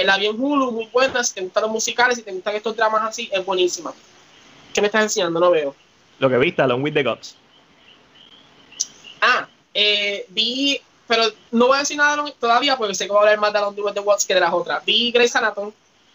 la 0.05 0.17
vi 0.17 0.27
en 0.27 0.41
Hulu, 0.41 0.73
muy 0.73 0.87
buena. 0.87 1.23
Si 1.23 1.35
te 1.35 1.43
gustan 1.43 1.65
los 1.65 1.73
musicales, 1.73 2.17
si 2.17 2.23
te 2.23 2.33
gustan 2.33 2.57
estos 2.57 2.77
dramas 2.77 3.03
así, 3.03 3.29
es 3.33 3.45
buenísima. 3.45 3.93
¿Qué 4.73 4.81
me 4.81 4.87
estás 4.87 5.03
enseñando? 5.03 5.41
No 5.41 5.51
veo. 5.51 5.75
Lo 6.19 6.31
que 6.31 6.39
viste, 6.39 6.63
Along 6.63 6.83
with 6.83 6.95
the 6.95 7.03
Gods. 7.03 7.37
Ah, 9.21 9.49
vi 10.29 10.81
pero 11.07 11.25
no 11.53 11.69
voy 11.69 11.77
a 11.77 11.81
decir 11.81 11.97
nada 11.97 12.25
todavía 12.39 12.77
porque 12.77 12.95
sé 12.95 13.07
que 13.07 13.13
voy 13.13 13.19
a 13.19 13.21
hablar 13.23 13.39
más 13.39 13.53
de 13.53 13.59
Along 13.59 13.79
with 13.79 13.95
the 13.95 14.01
Watch 14.01 14.27
que 14.27 14.35
de 14.35 14.41
las 14.41 14.53
otras. 14.53 14.85
Vi 14.85 15.13
Grey's 15.13 15.37
Anatomy. 15.37 15.73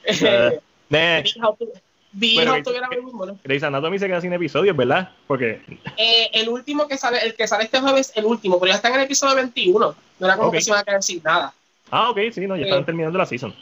Uh, 0.07 0.59
vi 0.89 1.23
How 1.41 1.55
to, 1.55 1.65
vi 2.11 2.45
How 2.45 2.61
to 2.61 2.71
Get 2.71 2.83
Away 2.83 2.99
with 2.99 3.13
Murder. 3.13 3.35
Grey's 3.43 3.63
Anatomy 3.63 3.99
se 3.99 4.07
queda 4.07 4.19
sin 4.19 4.33
episodios, 4.33 4.75
¿verdad? 4.75 5.09
Porque... 5.27 5.61
Eh, 5.97 6.29
el 6.33 6.49
último 6.49 6.87
que 6.87 6.97
sale, 6.97 7.19
el 7.19 7.35
que 7.35 7.47
sale 7.47 7.63
este 7.63 7.79
jueves, 7.79 8.11
el 8.15 8.25
último, 8.25 8.59
pero 8.59 8.71
ya 8.71 8.75
está 8.75 8.89
en 8.89 8.95
el 8.95 9.01
episodio 9.01 9.35
21. 9.35 9.95
No 10.19 10.25
era 10.27 10.35
como 10.35 10.49
okay. 10.49 10.59
que 10.59 10.63
se 10.63 10.69
iban 10.71 10.81
a 10.81 10.83
quedar 10.83 11.03
sin 11.03 11.23
nada. 11.23 11.53
Ah, 11.89 12.09
ok, 12.09 12.19
sí, 12.33 12.45
no, 12.47 12.55
ya 12.55 12.65
están 12.65 12.81
eh, 12.81 12.85
terminando 12.85 13.17
la 13.17 13.25
season. 13.25 13.55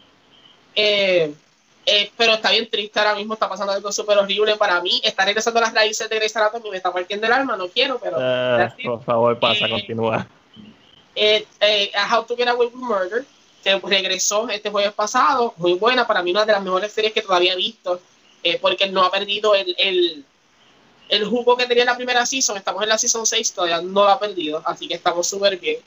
Eh, 0.76 1.32
eh, 1.86 2.12
pero 2.18 2.34
está 2.34 2.52
bien 2.52 2.70
triste 2.70 3.00
ahora 3.00 3.16
mismo, 3.16 3.34
está 3.34 3.50
pasando 3.50 3.74
algo 3.74 3.92
súper 3.92 4.18
horrible 4.18 4.56
para 4.56 4.82
mí. 4.82 5.02
Está 5.04 5.26
regresando 5.26 5.60
a 5.60 5.64
las 5.64 5.74
raíces 5.74 6.10
de 6.10 6.16
Grey's 6.16 6.36
Anatomy, 6.36 6.72
me 6.72 6.78
está 6.78 6.92
partiendo 6.92 7.28
el 7.28 7.34
alma, 7.34 7.56
no 7.56 7.68
quiero, 7.68 8.00
pero... 8.00 8.18
Uh, 8.18 8.84
por 8.84 9.04
favor, 9.04 9.40
pasa, 9.40 9.68
eh, 9.68 9.70
continúa 9.70 10.28
eh, 11.22 11.46
eh, 11.60 11.92
How 12.10 12.24
to 12.24 12.38
Get 12.38 12.48
Away 12.48 12.68
with 12.68 12.76
Murder, 12.76 13.26
que 13.62 13.78
regresó 13.80 14.48
este 14.48 14.70
jueves 14.70 14.94
pasado, 14.94 15.54
muy 15.58 15.74
buena, 15.74 16.08
para 16.08 16.24
mí 16.24 16.32
una 16.32 16.46
de 16.46 16.54
las 16.54 16.64
mejores 16.64 16.94
series 16.94 17.12
que 17.12 17.22
todavía 17.22 17.52
he 17.52 17.58
visto, 17.58 18.00
eh, 18.42 18.58
porque 18.62 18.88
no 18.88 19.04
ha 19.04 19.12
perdido 19.12 19.54
el, 19.54 19.76
el, 19.78 20.24
el, 21.10 21.26
jugo 21.26 21.58
que 21.58 21.66
tenía 21.66 21.84
en 21.84 21.88
la 21.88 21.98
primera 21.98 22.26
season, 22.26 22.56
estamos 22.56 22.84
en 22.84 22.90
la 22.90 22.98
season 22.98 23.26
6, 23.26 23.52
todavía 23.54 23.82
no 23.82 24.06
lo 24.06 24.08
ha 24.08 24.18
perdido, 24.18 24.64
así 24.66 24.88
que 24.88 24.94
estamos 24.94 25.28
súper 25.28 25.58
bien. 25.58 25.80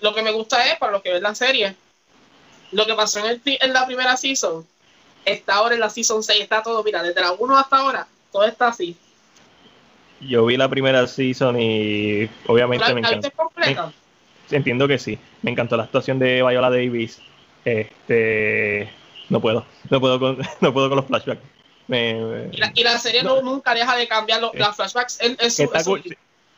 Lo 0.00 0.12
que 0.12 0.22
me 0.22 0.32
gusta 0.32 0.66
es, 0.66 0.78
para 0.78 0.90
los 0.90 1.02
que 1.02 1.12
ven 1.12 1.22
la 1.22 1.34
serie, 1.36 1.76
lo 2.72 2.86
que 2.86 2.94
pasó 2.94 3.20
en, 3.20 3.26
el, 3.26 3.40
en 3.44 3.72
la 3.72 3.86
primera 3.86 4.16
season, 4.16 4.66
está 5.24 5.54
ahora 5.54 5.76
en 5.76 5.80
la 5.80 5.90
season 5.90 6.24
6, 6.24 6.40
está 6.40 6.60
todo, 6.60 6.82
mira, 6.82 7.04
desde 7.04 7.20
la 7.20 7.30
1 7.30 7.56
hasta 7.56 7.76
ahora, 7.76 8.08
todo 8.32 8.44
está 8.44 8.66
así. 8.66 8.96
Yo 10.20 10.44
vi 10.44 10.56
la 10.56 10.68
primera 10.68 11.06
season 11.06 11.60
y 11.60 12.28
obviamente 12.48 12.92
me 12.94 13.00
encanta. 13.00 13.30
completa? 13.30 13.92
Entiendo 14.50 14.88
que 14.88 14.98
sí. 14.98 15.18
Me 15.42 15.50
encantó 15.50 15.76
la 15.76 15.84
actuación 15.84 16.18
de 16.18 16.42
Viola 16.42 16.70
Davis. 16.70 17.20
Este, 17.64 18.90
no 19.28 19.40
puedo, 19.40 19.64
no 19.88 20.00
puedo 20.00 20.18
con, 20.18 20.38
no 20.60 20.72
puedo 20.72 20.88
con 20.88 20.96
los 20.96 21.06
flashbacks. 21.06 21.42
y, 21.88 22.82
la, 22.82 22.98
serie 22.98 23.22
no, 23.22 23.40
nunca 23.42 23.74
deja 23.74 23.96
de 23.96 24.08
cambiar 24.08 24.40
los, 24.40 24.52
flashbacks. 24.76 25.18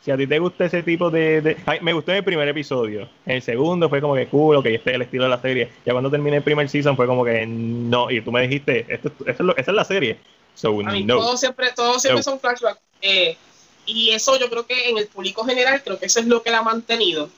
si 0.01 0.11
a 0.11 0.17
ti 0.17 0.27
te 0.27 0.39
gusta 0.39 0.65
ese 0.65 0.83
tipo 0.83 1.09
de, 1.09 1.57
me 1.81 1.93
gustó 1.93 2.11
en 2.11 2.17
el 2.17 2.23
primer 2.23 2.47
episodio. 2.47 3.07
En 3.25 3.35
el 3.37 3.41
segundo 3.41 3.89
fue 3.89 4.01
como 4.01 4.15
que 4.15 4.27
cool, 4.27 4.61
que 4.63 4.75
este 4.75 4.91
es 4.91 4.95
el 4.95 5.01
estilo 5.03 5.23
de 5.23 5.29
la 5.29 5.41
serie. 5.41 5.69
Ya 5.85 5.93
cuando 5.93 6.09
terminé 6.09 6.37
el 6.37 6.43
primer 6.43 6.67
season 6.67 6.95
fue 6.95 7.07
como 7.07 7.23
que 7.23 7.45
no. 7.45 8.09
Y 8.09 8.21
tú 8.21 8.31
me 8.31 8.41
dijiste, 8.41 8.85
esto, 8.89 9.11
es 9.25 9.39
lo, 9.39 9.55
esa 9.55 9.71
es 9.71 9.75
la 9.75 9.85
serie. 9.85 10.17
So, 10.55 10.79
a 10.81 10.91
mí, 10.91 11.05
Todo 11.07 11.35
siempre, 11.37 11.71
todo 11.75 11.99
siempre 11.99 12.23
son 12.23 12.39
flashbacks. 12.39 12.79
Eh, 13.01 13.37
y 13.85 14.11
eso 14.11 14.39
yo 14.39 14.49
creo 14.49 14.65
que 14.65 14.89
en 14.89 14.97
el 14.97 15.07
público 15.07 15.43
general, 15.43 15.81
creo 15.83 15.99
que 15.99 16.05
eso 16.05 16.19
es 16.19 16.25
lo 16.25 16.41
que 16.41 16.51
la 16.51 16.59
ha 16.59 16.63
mantenido 16.63 17.29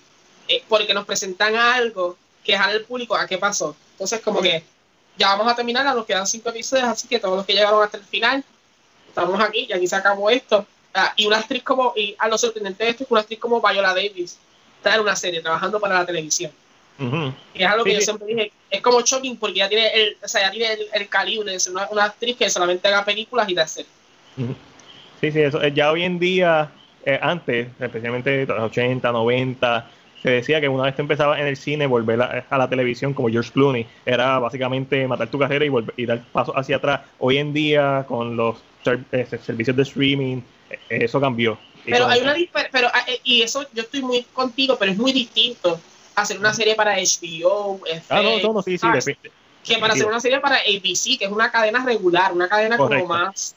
eh, 0.48 0.64
porque 0.68 0.94
nos 0.94 1.06
presentan 1.06 1.56
algo 1.56 2.18
que 2.44 2.54
es 2.54 2.60
al 2.60 2.82
público 2.82 3.16
a 3.16 3.28
qué 3.28 3.38
pasó. 3.38 3.76
Entonces, 3.94 4.22
como 4.22 4.42
que 4.42 4.64
ya 5.18 5.30
vamos 5.36 5.52
a 5.52 5.56
terminar, 5.56 5.86
nos 5.96 6.06
quedan 6.06 6.28
cinco 6.28 6.50
episodios, 6.50 6.88
así 6.88 7.08
que 7.08 7.20
todos 7.20 7.38
los 7.38 7.46
que 7.46 7.54
llegaron 7.54 7.84
hasta 7.84 7.98
el 7.98 8.04
final, 8.04 8.44
estamos 9.08 9.40
aquí 9.40 9.68
y 9.70 9.74
aquí 9.74 9.88
se 9.88 9.96
acabó 9.96 10.30
esto. 10.30 10.66
Ah, 10.94 11.14
y 11.16 11.26
una 11.26 11.38
actriz 11.38 11.64
como, 11.64 11.94
y 11.96 12.16
a 12.18 12.28
lo 12.28 12.38
sorprendente 12.38 12.84
de 12.84 12.90
esto 12.92 13.04
es 13.04 13.08
que 13.08 13.14
una 13.14 13.22
actriz 13.22 13.40
como 13.40 13.62
Viola 13.62 13.94
Davis 13.94 14.38
está 14.78 14.96
en 14.96 15.02
una 15.02 15.16
serie 15.16 15.42
trabajando 15.42 15.80
para 15.80 15.96
la 15.96 16.06
televisión. 16.06 16.52
Y 16.98 17.62
es 17.62 17.68
algo 17.68 17.84
que 17.84 17.94
yo 17.94 18.00
siempre 18.00 18.28
dije, 18.28 18.52
es 18.70 18.82
como 18.82 19.02
shocking 19.02 19.38
porque 19.38 19.58
ya 19.58 19.68
tiene 19.68 19.88
el, 19.94 20.18
o 20.24 20.28
sea, 20.28 20.44
ya 20.44 20.52
tiene 20.52 20.78
el, 20.94 21.10
calibre 21.10 21.52
de 21.52 21.60
ser 21.60 21.74
una, 21.74 22.06
actriz 22.06 22.38
que 22.38 22.50
solamente 22.50 22.88
haga 22.88 23.04
películas 23.04 23.50
y 23.50 23.54
de 23.54 23.62
hacer. 23.62 23.86
Sí, 25.20 25.32
sí, 25.32 25.42
eso. 25.42 25.62
Eh, 25.62 25.74
ya 25.74 25.92
hoy 25.92 26.04
en 26.04 26.20
día, 26.20 26.72
eh, 27.06 27.20
antes, 27.22 27.68
especialmente 27.80 28.46
los 28.46 28.72
80, 28.72 29.12
90, 29.12 29.92
se 30.26 30.32
decía 30.32 30.60
que 30.60 30.68
una 30.68 30.86
vez 30.86 30.96
te 30.96 31.04
empezabas 31.04 31.40
en 31.40 31.46
el 31.46 31.56
cine, 31.56 31.86
volver 31.86 32.20
a, 32.20 32.58
la 32.58 32.68
televisión 32.68 33.14
como 33.14 33.30
George 33.30 33.52
Clooney, 33.52 33.86
era 34.08 34.40
básicamente 34.40 35.08
matar 35.08 35.30
tu 35.30 35.38
carrera 35.38 35.64
y, 35.64 35.70
volver, 35.70 35.94
y 35.98 36.08
dar 36.08 36.24
paso 36.32 36.58
hacia 36.58 36.78
atrás. 36.78 37.02
Hoy 37.20 37.38
en 37.38 37.54
día, 37.54 38.06
con 38.08 38.36
los 38.36 38.58
eh, 39.12 39.28
servicios 39.46 39.78
de 39.78 39.84
streaming, 39.84 40.38
eh, 40.72 40.78
eso 40.90 41.22
cambió. 41.22 41.60
Pero 41.86 42.08
hay 42.08 42.22
una 42.22 42.34
pero 42.72 42.88
eh, 43.08 43.20
y 43.24 43.44
eso 43.44 43.68
yo 43.72 43.84
estoy 43.84 44.02
muy 44.02 44.24
contigo, 44.34 44.78
pero 44.80 44.94
es 44.94 44.98
muy 44.98 45.14
distinto 45.14 45.80
hacer 46.16 46.40
una 46.40 46.56
serie 46.56 46.74
para 46.74 46.96
HBO, 46.96 47.80
ah, 48.10 48.24
no, 48.24 48.52
no, 48.52 48.64
sí, 48.64 48.80
sí, 48.80 48.88
que 49.64 49.78
para 49.78 49.94
hacer 49.94 50.08
una 50.08 50.20
serie 50.20 50.40
para 50.40 50.56
ABC, 50.56 51.20
que 51.20 51.26
es 51.26 51.32
una 51.32 51.52
cadena 51.52 51.86
regular, 51.86 52.34
una 52.34 52.50
cadena 52.50 52.78
como 52.78 53.06
más, 53.06 53.54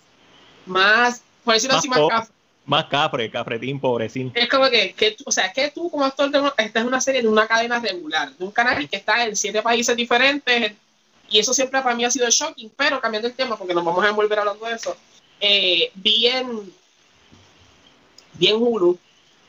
más, 0.67 1.23
por 1.45 1.55
decirlo 1.55 1.79
así, 1.79 1.89
más 1.89 2.29
más 2.69 2.85
cafre, 2.85 3.31
cafretín, 3.31 3.81
pobrecín. 3.81 4.31
Es 4.35 4.47
como 4.47 4.69
que, 4.69 4.93
que 4.93 5.17
o 5.25 5.33
sea, 5.33 5.51
que 5.51 5.71
tú 5.71 5.91
como 5.91 6.05
actor 6.05 6.31
estás 6.59 6.83
en 6.83 6.87
una 6.87 7.01
serie 7.01 7.23
de 7.23 7.29
una 7.29 7.47
cadena 7.47 7.81
regular, 7.81 8.31
de 8.37 8.45
un 8.45 8.51
canal 8.53 8.87
que 8.87 8.97
está 8.97 9.25
en 9.25 9.35
siete 9.35 9.63
países 9.63 9.97
diferentes, 9.97 10.75
y 11.31 11.39
eso 11.39 11.55
siempre 11.55 11.81
para 11.81 11.95
mí 11.95 12.05
ha 12.05 12.11
sido 12.11 12.29
shocking, 12.29 12.71
pero 12.77 13.01
cambiando 13.01 13.27
el 13.27 13.35
tema, 13.35 13.57
porque 13.57 13.73
nos 13.73 13.83
vamos 13.83 14.05
a 14.05 14.11
envolver 14.11 14.39
hablando 14.39 14.67
de 14.67 14.75
eso, 14.75 14.95
eh, 15.41 15.91
bien, 15.95 16.71
bien 18.35 18.57
Hulu, 18.57 18.99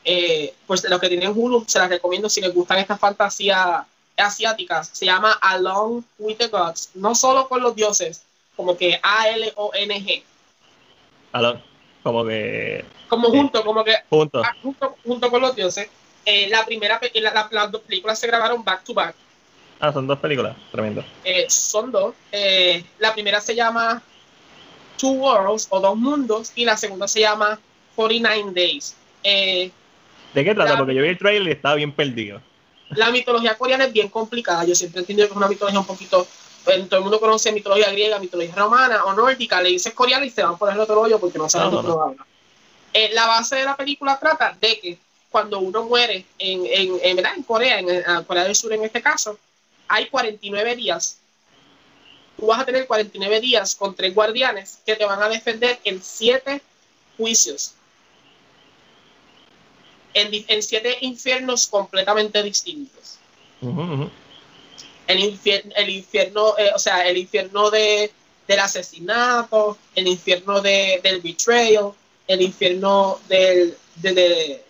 eh, 0.02 0.54
pues 0.66 0.82
los 0.88 0.98
que 0.98 1.08
tienen 1.08 1.32
Hulu 1.36 1.66
se 1.68 1.78
las 1.78 1.90
recomiendo 1.90 2.30
si 2.30 2.40
les 2.40 2.54
gustan 2.54 2.78
estas 2.78 2.98
fantasías 2.98 3.82
asiáticas, 4.16 4.88
se 4.94 5.04
llama 5.04 5.32
Along 5.42 6.02
with 6.18 6.38
the 6.38 6.48
Gods, 6.48 6.92
no 6.94 7.14
solo 7.14 7.50
con 7.50 7.62
los 7.62 7.76
dioses, 7.76 8.22
como 8.56 8.78
que 8.78 8.98
A-L-O-N-G. 9.02 10.24
Along 11.32 11.69
como 12.02 12.24
que 12.24 12.84
como 13.08 13.28
junto 13.28 13.64
como 13.64 13.84
que 13.84 13.94
junto. 14.08 14.42
ah, 14.42 14.56
junto, 14.62 14.96
junto 15.04 15.30
con 15.30 15.40
los 15.40 15.54
dioses. 15.54 15.88
Eh, 16.24 16.48
la 16.48 16.64
primera 16.64 17.00
la, 17.14 17.48
las 17.50 17.70
dos 17.70 17.82
películas 17.82 18.18
se 18.18 18.26
grabaron 18.26 18.62
back 18.62 18.84
to 18.84 18.94
back. 18.94 19.14
Ah 19.78 19.92
son 19.92 20.06
dos 20.06 20.18
películas 20.18 20.56
tremendo. 20.70 21.04
Eh, 21.24 21.46
son 21.48 21.90
dos. 21.90 22.14
Eh, 22.30 22.84
la 22.98 23.12
primera 23.12 23.40
se 23.40 23.54
llama 23.54 24.02
Two 24.98 25.12
Worlds 25.12 25.68
o 25.70 25.80
Dos 25.80 25.96
Mundos 25.96 26.52
y 26.54 26.64
la 26.64 26.76
segunda 26.76 27.08
se 27.08 27.20
llama 27.20 27.58
49 27.96 28.52
Days. 28.54 28.96
¿de 29.22 29.72
qué 30.44 30.54
trata? 30.54 30.76
porque 30.76 30.94
yo 30.94 31.02
vi 31.02 31.08
el 31.08 31.18
trailer 31.18 31.48
y 31.48 31.52
estaba 31.52 31.74
bien 31.74 31.92
perdido. 31.92 32.40
La 32.90 33.10
mitología 33.10 33.56
coreana 33.56 33.84
es 33.84 33.92
bien 33.92 34.08
complicada. 34.08 34.64
Yo 34.64 34.74
siempre 34.74 35.00
he 35.00 35.02
entendido 35.02 35.28
que 35.28 35.32
es 35.32 35.36
una 35.36 35.48
mitología 35.48 35.80
un 35.80 35.86
poquito 35.86 36.26
pues, 36.64 36.88
todo 36.88 36.98
el 36.98 37.02
mundo 37.04 37.20
conoce 37.20 37.52
mitología 37.52 37.90
griega, 37.90 38.18
mitología 38.18 38.54
romana 38.54 39.04
o 39.04 39.12
nórdica, 39.14 39.62
le 39.62 39.70
dices 39.70 39.94
coreana 39.94 40.26
y 40.26 40.30
se 40.30 40.42
van 40.42 40.58
por 40.58 40.70
el 40.70 40.78
otro 40.78 40.96
rollo 40.96 41.18
porque 41.18 41.38
no 41.38 41.48
saben 41.48 41.72
no, 41.72 41.82
no, 41.82 42.14
no. 42.16 42.26
Eh, 42.92 43.10
la 43.12 43.26
base 43.26 43.56
de 43.56 43.64
la 43.64 43.76
película 43.76 44.18
trata 44.18 44.56
de 44.60 44.80
que 44.80 44.98
cuando 45.30 45.60
uno 45.60 45.84
muere 45.84 46.24
en, 46.38 46.66
en, 46.66 46.98
en, 47.02 47.24
en 47.24 47.42
Corea, 47.44 47.78
en, 47.78 48.24
Corea 48.24 48.44
del 48.44 48.56
Sur 48.56 48.72
en 48.72 48.84
este 48.84 49.00
caso, 49.00 49.38
hay 49.88 50.08
49 50.08 50.76
días. 50.76 51.18
Tú 52.36 52.46
vas 52.46 52.60
a 52.60 52.64
tener 52.64 52.86
49 52.86 53.40
días 53.40 53.76
con 53.76 53.94
tres 53.94 54.14
guardianes 54.14 54.80
que 54.84 54.96
te 54.96 55.04
van 55.04 55.22
a 55.22 55.28
defender 55.28 55.78
en 55.84 56.02
siete 56.02 56.62
juicios. 57.16 57.74
En, 60.12 60.30
en 60.48 60.62
siete 60.62 60.98
infiernos 61.02 61.68
completamente 61.68 62.42
distintos 62.42 63.20
el 65.10 65.20
infierno, 65.20 65.72
el 65.76 65.90
infierno 65.90 66.54
eh, 66.58 66.70
o 66.74 66.78
sea, 66.78 67.06
el 67.08 67.16
infierno 67.16 67.70
de, 67.70 68.12
del 68.46 68.58
asesinato, 68.60 69.78
el 69.94 70.06
infierno 70.08 70.60
de, 70.60 71.00
del 71.02 71.20
betrayal, 71.20 71.92
el 72.26 72.42
infierno 72.42 73.18
del, 73.28 73.76
de, 73.96 74.64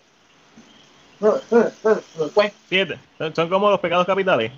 Pues, 2.33 2.53
Siete. 2.69 2.99
Son, 3.35 3.49
como 3.49 3.69
los 3.69 3.79
pecados 3.79 4.05
capitales. 4.05 4.51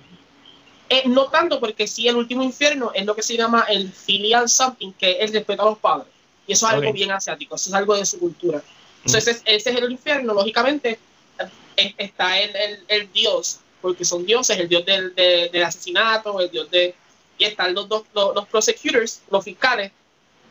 eh, 0.88 1.02
no 1.06 1.26
tanto 1.30 1.60
porque 1.60 1.86
sí, 1.86 2.08
el 2.08 2.16
último 2.16 2.42
infierno 2.42 2.90
es 2.94 3.04
lo 3.04 3.14
que 3.14 3.22
se 3.22 3.36
llama 3.36 3.66
el 3.68 3.92
filial 3.92 4.48
something, 4.48 4.92
que 4.92 5.12
es 5.12 5.30
el 5.30 5.32
respeto 5.34 5.62
a 5.62 5.66
los 5.66 5.78
padres. 5.78 6.08
Y 6.46 6.52
eso 6.52 6.66
es 6.66 6.72
algo 6.74 6.92
bien 6.92 7.10
asiático, 7.10 7.56
eso 7.56 7.70
es 7.70 7.74
algo 7.74 7.94
de 7.96 8.04
su 8.06 8.18
cultura. 8.18 8.62
Entonces, 9.04 9.42
ese 9.44 9.70
es 9.70 9.76
el 9.76 9.90
infierno, 9.92 10.34
lógicamente, 10.34 10.98
eh, 11.76 11.94
está 11.98 12.38
el, 12.40 12.54
el, 12.56 12.84
el 12.88 13.12
dios, 13.12 13.60
porque 13.84 14.02
son 14.06 14.24
dioses, 14.24 14.58
el 14.58 14.66
dios 14.66 14.82
del, 14.86 15.14
de- 15.14 15.50
del 15.52 15.62
asesinato, 15.62 16.40
el 16.40 16.50
dios 16.50 16.70
de... 16.70 16.94
Y 17.36 17.44
están 17.44 17.74
los, 17.74 17.86
dos, 17.86 18.04
los, 18.14 18.48
prosecutors, 18.48 19.20
los 19.30 19.44
fiscales, 19.44 19.92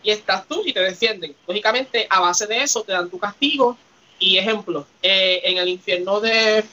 y 0.04 0.12
estás 0.12 0.48
tú 0.48 0.62
y 0.64 0.72
te 0.72 0.82
defienden. 0.82 1.36
Lógicamente, 1.48 2.06
a 2.12 2.20
base 2.20 2.46
de 2.46 2.62
eso, 2.62 2.84
te 2.84 2.92
dan 2.92 3.10
tu 3.10 3.18
castigo. 3.18 3.76
Y 4.20 4.38
ejemplo, 4.38 4.86
eh, 5.02 5.42
en 5.46 5.58
el 5.58 5.68
infierno 5.68 6.20
de... 6.20 6.64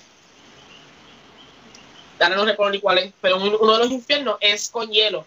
Ahora 2.21 2.37
no 2.37 2.45
recuerdo 2.45 2.73
ni 2.73 2.81
cuál 2.81 2.99
es, 2.99 3.13
pero 3.23 3.39
un- 3.39 3.57
uno 3.59 3.73
de 3.73 3.85
los 3.85 3.91
infiernos 3.91 4.37
es 4.43 4.69
con 4.69 4.91
hielo. 4.91 5.25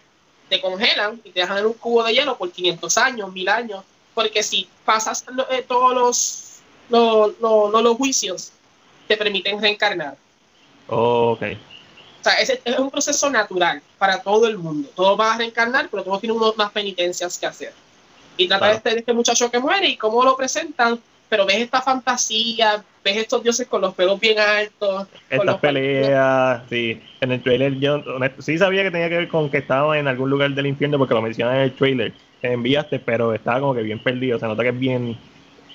Te 0.48 0.60
congelan 0.60 1.20
y 1.24 1.30
te 1.30 1.40
dejan 1.40 1.58
en 1.58 1.66
un 1.66 1.72
cubo 1.72 2.04
de 2.04 2.14
hielo 2.14 2.38
por 2.38 2.52
500 2.52 2.96
años, 2.96 3.32
1000 3.32 3.48
años, 3.48 3.82
porque 4.14 4.44
si 4.44 4.68
pasas 4.84 5.24
eh, 5.50 5.64
todos 5.66 5.92
los- 5.94 7.40
los- 7.40 7.72
los 7.82 7.96
juicios, 7.96 8.52
te 9.08 9.16
permiten 9.16 9.60
reencarnar. 9.60 10.16
Ok. 10.88 11.42
O 11.42 12.24
sea, 12.24 12.34
ese 12.40 12.60
es 12.64 12.78
un 12.78 12.90
proceso 12.90 13.28
natural 13.28 13.82
para 13.98 14.22
todo 14.22 14.46
el 14.46 14.56
mundo. 14.56 14.88
Todos 14.94 15.16
van 15.18 15.34
a 15.34 15.38
reencarnar, 15.38 15.88
pero 15.90 16.02
todos 16.02 16.20
tienen 16.20 16.38
unas 16.40 16.72
penitencias 16.72 17.38
que 17.38 17.46
hacer. 17.46 17.72
Y 18.36 18.48
trata 18.48 18.60
Claro. 18.66 18.72
de, 18.72 18.78
este, 18.90 18.98
este 19.00 19.12
muchacho 19.12 19.50
que 19.50 19.58
muere 19.58 19.88
y 19.88 19.96
cómo 19.96 20.24
lo 20.24 20.36
presentan, 20.36 20.98
pero 21.28 21.44
ves 21.46 21.58
esta 21.58 21.82
fantasía, 21.82 22.82
ves 23.04 23.16
estos 23.18 23.42
dioses 23.42 23.68
con 23.68 23.82
los 23.82 23.94
pelos 23.94 24.18
bien 24.18 24.38
altos. 24.38 25.06
Estas 25.28 25.58
peleas, 25.58 26.62
sí. 26.70 27.00
En 27.20 27.32
el 27.32 27.42
trailer 27.42 27.78
yo 27.78 27.96
honesto, 27.96 28.40
sí 28.42 28.56
sabía 28.58 28.82
que 28.82 28.90
tenía 28.90 29.08
que 29.08 29.18
ver 29.18 29.28
con 29.28 29.50
que 29.50 29.58
estaba 29.58 29.98
en 29.98 30.08
algún 30.08 30.30
lugar 30.30 30.50
del 30.50 30.66
infierno 30.66 30.98
porque 30.98 31.14
lo 31.14 31.22
mencionan 31.22 31.56
en 31.56 31.62
el 31.62 31.74
trailer 31.74 32.12
que 32.40 32.52
enviaste, 32.52 32.98
pero 33.00 33.34
estaba 33.34 33.60
como 33.60 33.74
que 33.74 33.82
bien 33.82 33.98
perdido. 34.02 34.38
Se 34.38 34.46
nota 34.46 34.62
que 34.62 34.70
es 34.70 34.78
bien, 34.78 35.16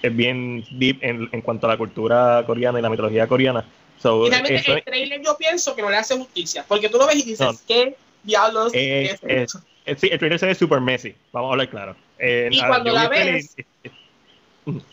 es 0.02 0.16
bien 0.16 0.64
deep 0.72 0.98
en, 1.02 1.30
en 1.32 1.42
cuanto 1.42 1.68
a 1.68 1.70
la 1.72 1.78
cultura 1.78 2.44
coreana 2.46 2.80
y 2.80 2.82
la 2.82 2.90
mitología 2.90 3.28
coreana. 3.28 3.64
So, 4.02 4.26
Y 4.26 4.30
realmente 4.30 4.60
eso 4.60 4.74
el 4.74 4.84
trailer 4.84 5.22
yo 5.22 5.38
pienso 5.38 5.76
que 5.76 5.82
no 5.82 5.90
le 5.90 5.98
hace 5.98 6.16
justicia, 6.18 6.66
porque 6.68 6.90
tú 6.90 6.98
lo 6.98 7.06
ves 7.08 7.18
y 7.18 7.24
dices, 7.24 7.40
No. 7.40 7.60
¿qué 7.68 7.96
diablos 8.24 8.74
Eh, 8.74 9.12
es 9.12 9.14
eh, 9.24 9.44
esto? 9.44 9.62
eh, 9.86 9.96
sí, 10.00 10.10
el 10.12 10.20
trailer 10.20 10.40
se 10.40 10.46
ve 10.46 10.56
super 10.56 10.80
messy, 10.80 11.14
vamos 11.32 11.50
a 11.50 11.52
hablar 11.54 11.70
claro. 11.70 11.96
Eh, 12.18 12.50
Y 12.52 12.60
ah, 12.60 12.68
cuando 12.68 12.94
la 12.94 13.10
trailer 13.10 13.36
ves- 13.36 13.56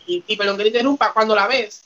y- 0.07 0.23
y, 0.27 0.35
perdón 0.37 0.57
que 0.57 0.63
te 0.63 0.69
interrumpa, 0.69 1.13
cuando 1.13 1.35
la 1.35 1.47
ves, 1.47 1.83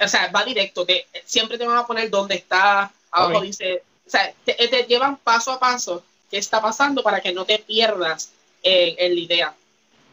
o 0.00 0.08
sea, 0.08 0.30
va 0.30 0.44
directo, 0.44 0.84
te, 0.86 1.06
siempre 1.24 1.58
te 1.58 1.66
van 1.66 1.78
a 1.78 1.86
poner 1.86 2.08
dónde 2.10 2.36
está, 2.36 2.90
abajo 3.10 3.40
dice, 3.40 3.82
o 4.06 4.10
sea, 4.10 4.32
te, 4.44 4.54
te 4.54 4.84
llevan 4.84 5.16
paso 5.16 5.52
a 5.52 5.58
paso 5.58 6.04
qué 6.30 6.38
está 6.38 6.60
pasando 6.60 7.02
para 7.02 7.20
que 7.20 7.32
no 7.32 7.44
te 7.44 7.58
pierdas 7.58 8.32
en, 8.62 8.94
en 8.98 9.14
la 9.14 9.20
idea. 9.20 9.54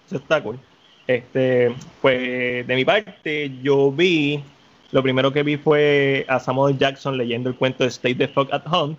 Eso 0.07 0.17
está 0.17 0.41
cool. 0.41 0.59
Este, 1.05 1.73
pues 2.01 2.65
de 2.67 2.75
mi 2.75 2.83
parte, 2.83 3.51
yo 3.61 3.91
vi, 3.91 4.43
lo 4.91 5.03
primero 5.03 5.31
que 5.31 5.43
vi 5.43 5.57
fue 5.57 6.25
a 6.27 6.39
Samuel 6.39 6.77
Jackson 6.77 7.17
leyendo 7.17 7.49
el 7.49 7.55
cuento 7.55 7.83
de 7.83 7.89
Stay 7.89 8.15
the 8.15 8.27
Fuck 8.27 8.53
at 8.53 8.63
Home, 8.71 8.95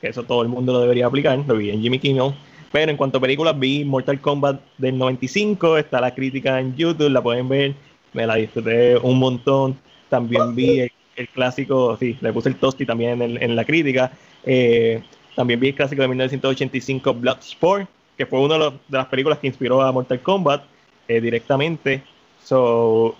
que 0.00 0.08
eso 0.08 0.22
todo 0.22 0.42
el 0.42 0.48
mundo 0.48 0.72
lo 0.72 0.80
debería 0.80 1.06
aplicar, 1.06 1.38
lo 1.46 1.56
vi 1.56 1.70
en 1.70 1.80
Jimmy 1.80 1.98
Kimmel. 1.98 2.34
Pero 2.72 2.90
en 2.90 2.96
cuanto 2.96 3.18
a 3.18 3.20
películas, 3.20 3.58
vi 3.58 3.84
Mortal 3.84 4.20
Kombat 4.20 4.60
del 4.78 4.98
95, 4.98 5.78
está 5.78 6.00
la 6.00 6.14
crítica 6.14 6.58
en 6.58 6.74
YouTube, 6.74 7.08
la 7.08 7.22
pueden 7.22 7.48
ver, 7.48 7.74
me 8.12 8.26
la 8.26 8.34
disfruté 8.34 8.96
un 8.98 9.18
montón. 9.18 9.78
También 10.08 10.54
vi 10.54 10.80
el, 10.80 10.92
el 11.16 11.28
clásico, 11.28 11.96
sí, 11.98 12.16
le 12.20 12.32
puse 12.32 12.48
el 12.48 12.56
tosti 12.56 12.84
también 12.84 13.22
en, 13.22 13.42
en 13.42 13.56
la 13.56 13.64
crítica. 13.64 14.10
Eh, 14.44 15.02
también 15.34 15.60
vi 15.60 15.68
el 15.68 15.74
clásico 15.74 16.02
de 16.02 16.08
1985, 16.08 17.14
Bloodsport, 17.14 17.88
que 18.16 18.26
fue 18.26 18.40
una 18.40 18.58
de 18.58 18.72
las 18.88 19.06
películas 19.06 19.38
que 19.38 19.46
inspiró 19.46 19.82
a 19.82 19.90
Mortal 19.92 20.20
Kombat 20.20 20.64
eh, 21.08 21.20
directamente. 21.20 22.02
So, 22.42 23.16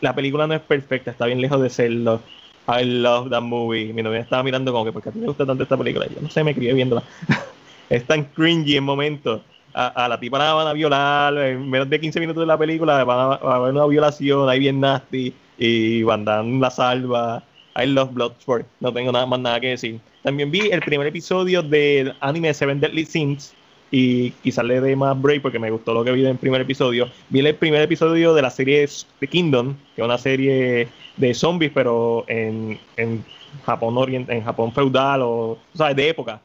la 0.00 0.14
película 0.14 0.46
no 0.46 0.54
es 0.54 0.60
perfecta, 0.60 1.10
está 1.10 1.26
bien 1.26 1.40
lejos 1.40 1.60
de 1.60 1.70
serlo. 1.70 2.20
I 2.68 2.84
love 2.84 3.30
that 3.30 3.40
movie. 3.40 3.92
Mi 3.92 4.02
novia 4.02 4.20
estaba 4.20 4.42
mirando 4.42 4.72
como 4.72 4.84
que, 4.84 4.92
¿por 4.92 5.02
qué 5.02 5.08
a 5.08 5.12
ti 5.12 5.20
te 5.20 5.26
gusta 5.26 5.46
tanto 5.46 5.62
esta 5.62 5.76
película? 5.76 6.06
Yo 6.06 6.20
no 6.20 6.28
sé, 6.28 6.44
me 6.44 6.54
crié 6.54 6.74
viéndola. 6.74 7.02
es 7.88 8.04
tan 8.04 8.24
cringy 8.24 8.76
en 8.76 8.84
momentos. 8.84 9.40
A, 9.72 10.04
a 10.04 10.08
la 10.08 10.18
tipa 10.18 10.38
la 10.38 10.54
van 10.54 10.66
a 10.66 10.72
violar, 10.72 11.36
en 11.38 11.68
menos 11.68 11.88
de 11.88 12.00
15 12.00 12.20
minutos 12.20 12.42
de 12.42 12.46
la 12.46 12.58
película 12.58 13.04
van 13.04 13.18
a, 13.18 13.26
va 13.36 13.52
a 13.52 13.56
haber 13.56 13.74
una 13.74 13.86
violación 13.86 14.48
ahí 14.48 14.58
bien 14.58 14.80
nasty 14.80 15.32
y 15.58 16.02
Van 16.02 16.24
Damme 16.24 16.60
la 16.60 16.70
salva. 16.70 17.42
I 17.76 17.86
love 17.86 18.12
Bloodsport, 18.12 18.66
no 18.80 18.92
tengo 18.92 19.12
nada 19.12 19.26
más 19.26 19.40
nada 19.40 19.60
que 19.60 19.68
decir. 19.68 20.00
También 20.22 20.50
vi 20.50 20.70
el 20.70 20.80
primer 20.80 21.06
episodio 21.06 21.62
del 21.62 22.14
anime 22.20 22.52
Seven 22.52 22.80
Deadly 22.80 23.04
Sins 23.04 23.54
y 23.90 24.32
quizás 24.32 24.64
le 24.64 24.80
dé 24.80 24.94
más 24.96 25.20
break 25.20 25.40
porque 25.42 25.58
me 25.58 25.70
gustó 25.70 25.94
lo 25.94 26.04
que 26.04 26.12
vi 26.12 26.22
en 26.22 26.28
el 26.32 26.38
primer 26.38 26.60
episodio. 26.60 27.10
Vi 27.30 27.40
el 27.40 27.54
primer 27.54 27.82
episodio 27.82 28.34
de 28.34 28.42
la 28.42 28.50
serie 28.50 28.88
The 29.20 29.26
Kingdom, 29.28 29.74
que 29.94 30.02
es 30.02 30.04
una 30.04 30.18
serie 30.18 30.88
de 31.16 31.34
zombies, 31.34 31.72
pero 31.74 32.24
en, 32.28 32.78
en 32.96 33.24
Japón 33.64 33.96
orient, 33.96 34.28
en 34.30 34.44
Japón 34.44 34.72
feudal 34.74 35.22
o, 35.22 35.58
¿sabes? 35.74 35.96
De 35.96 36.08
época. 36.08 36.40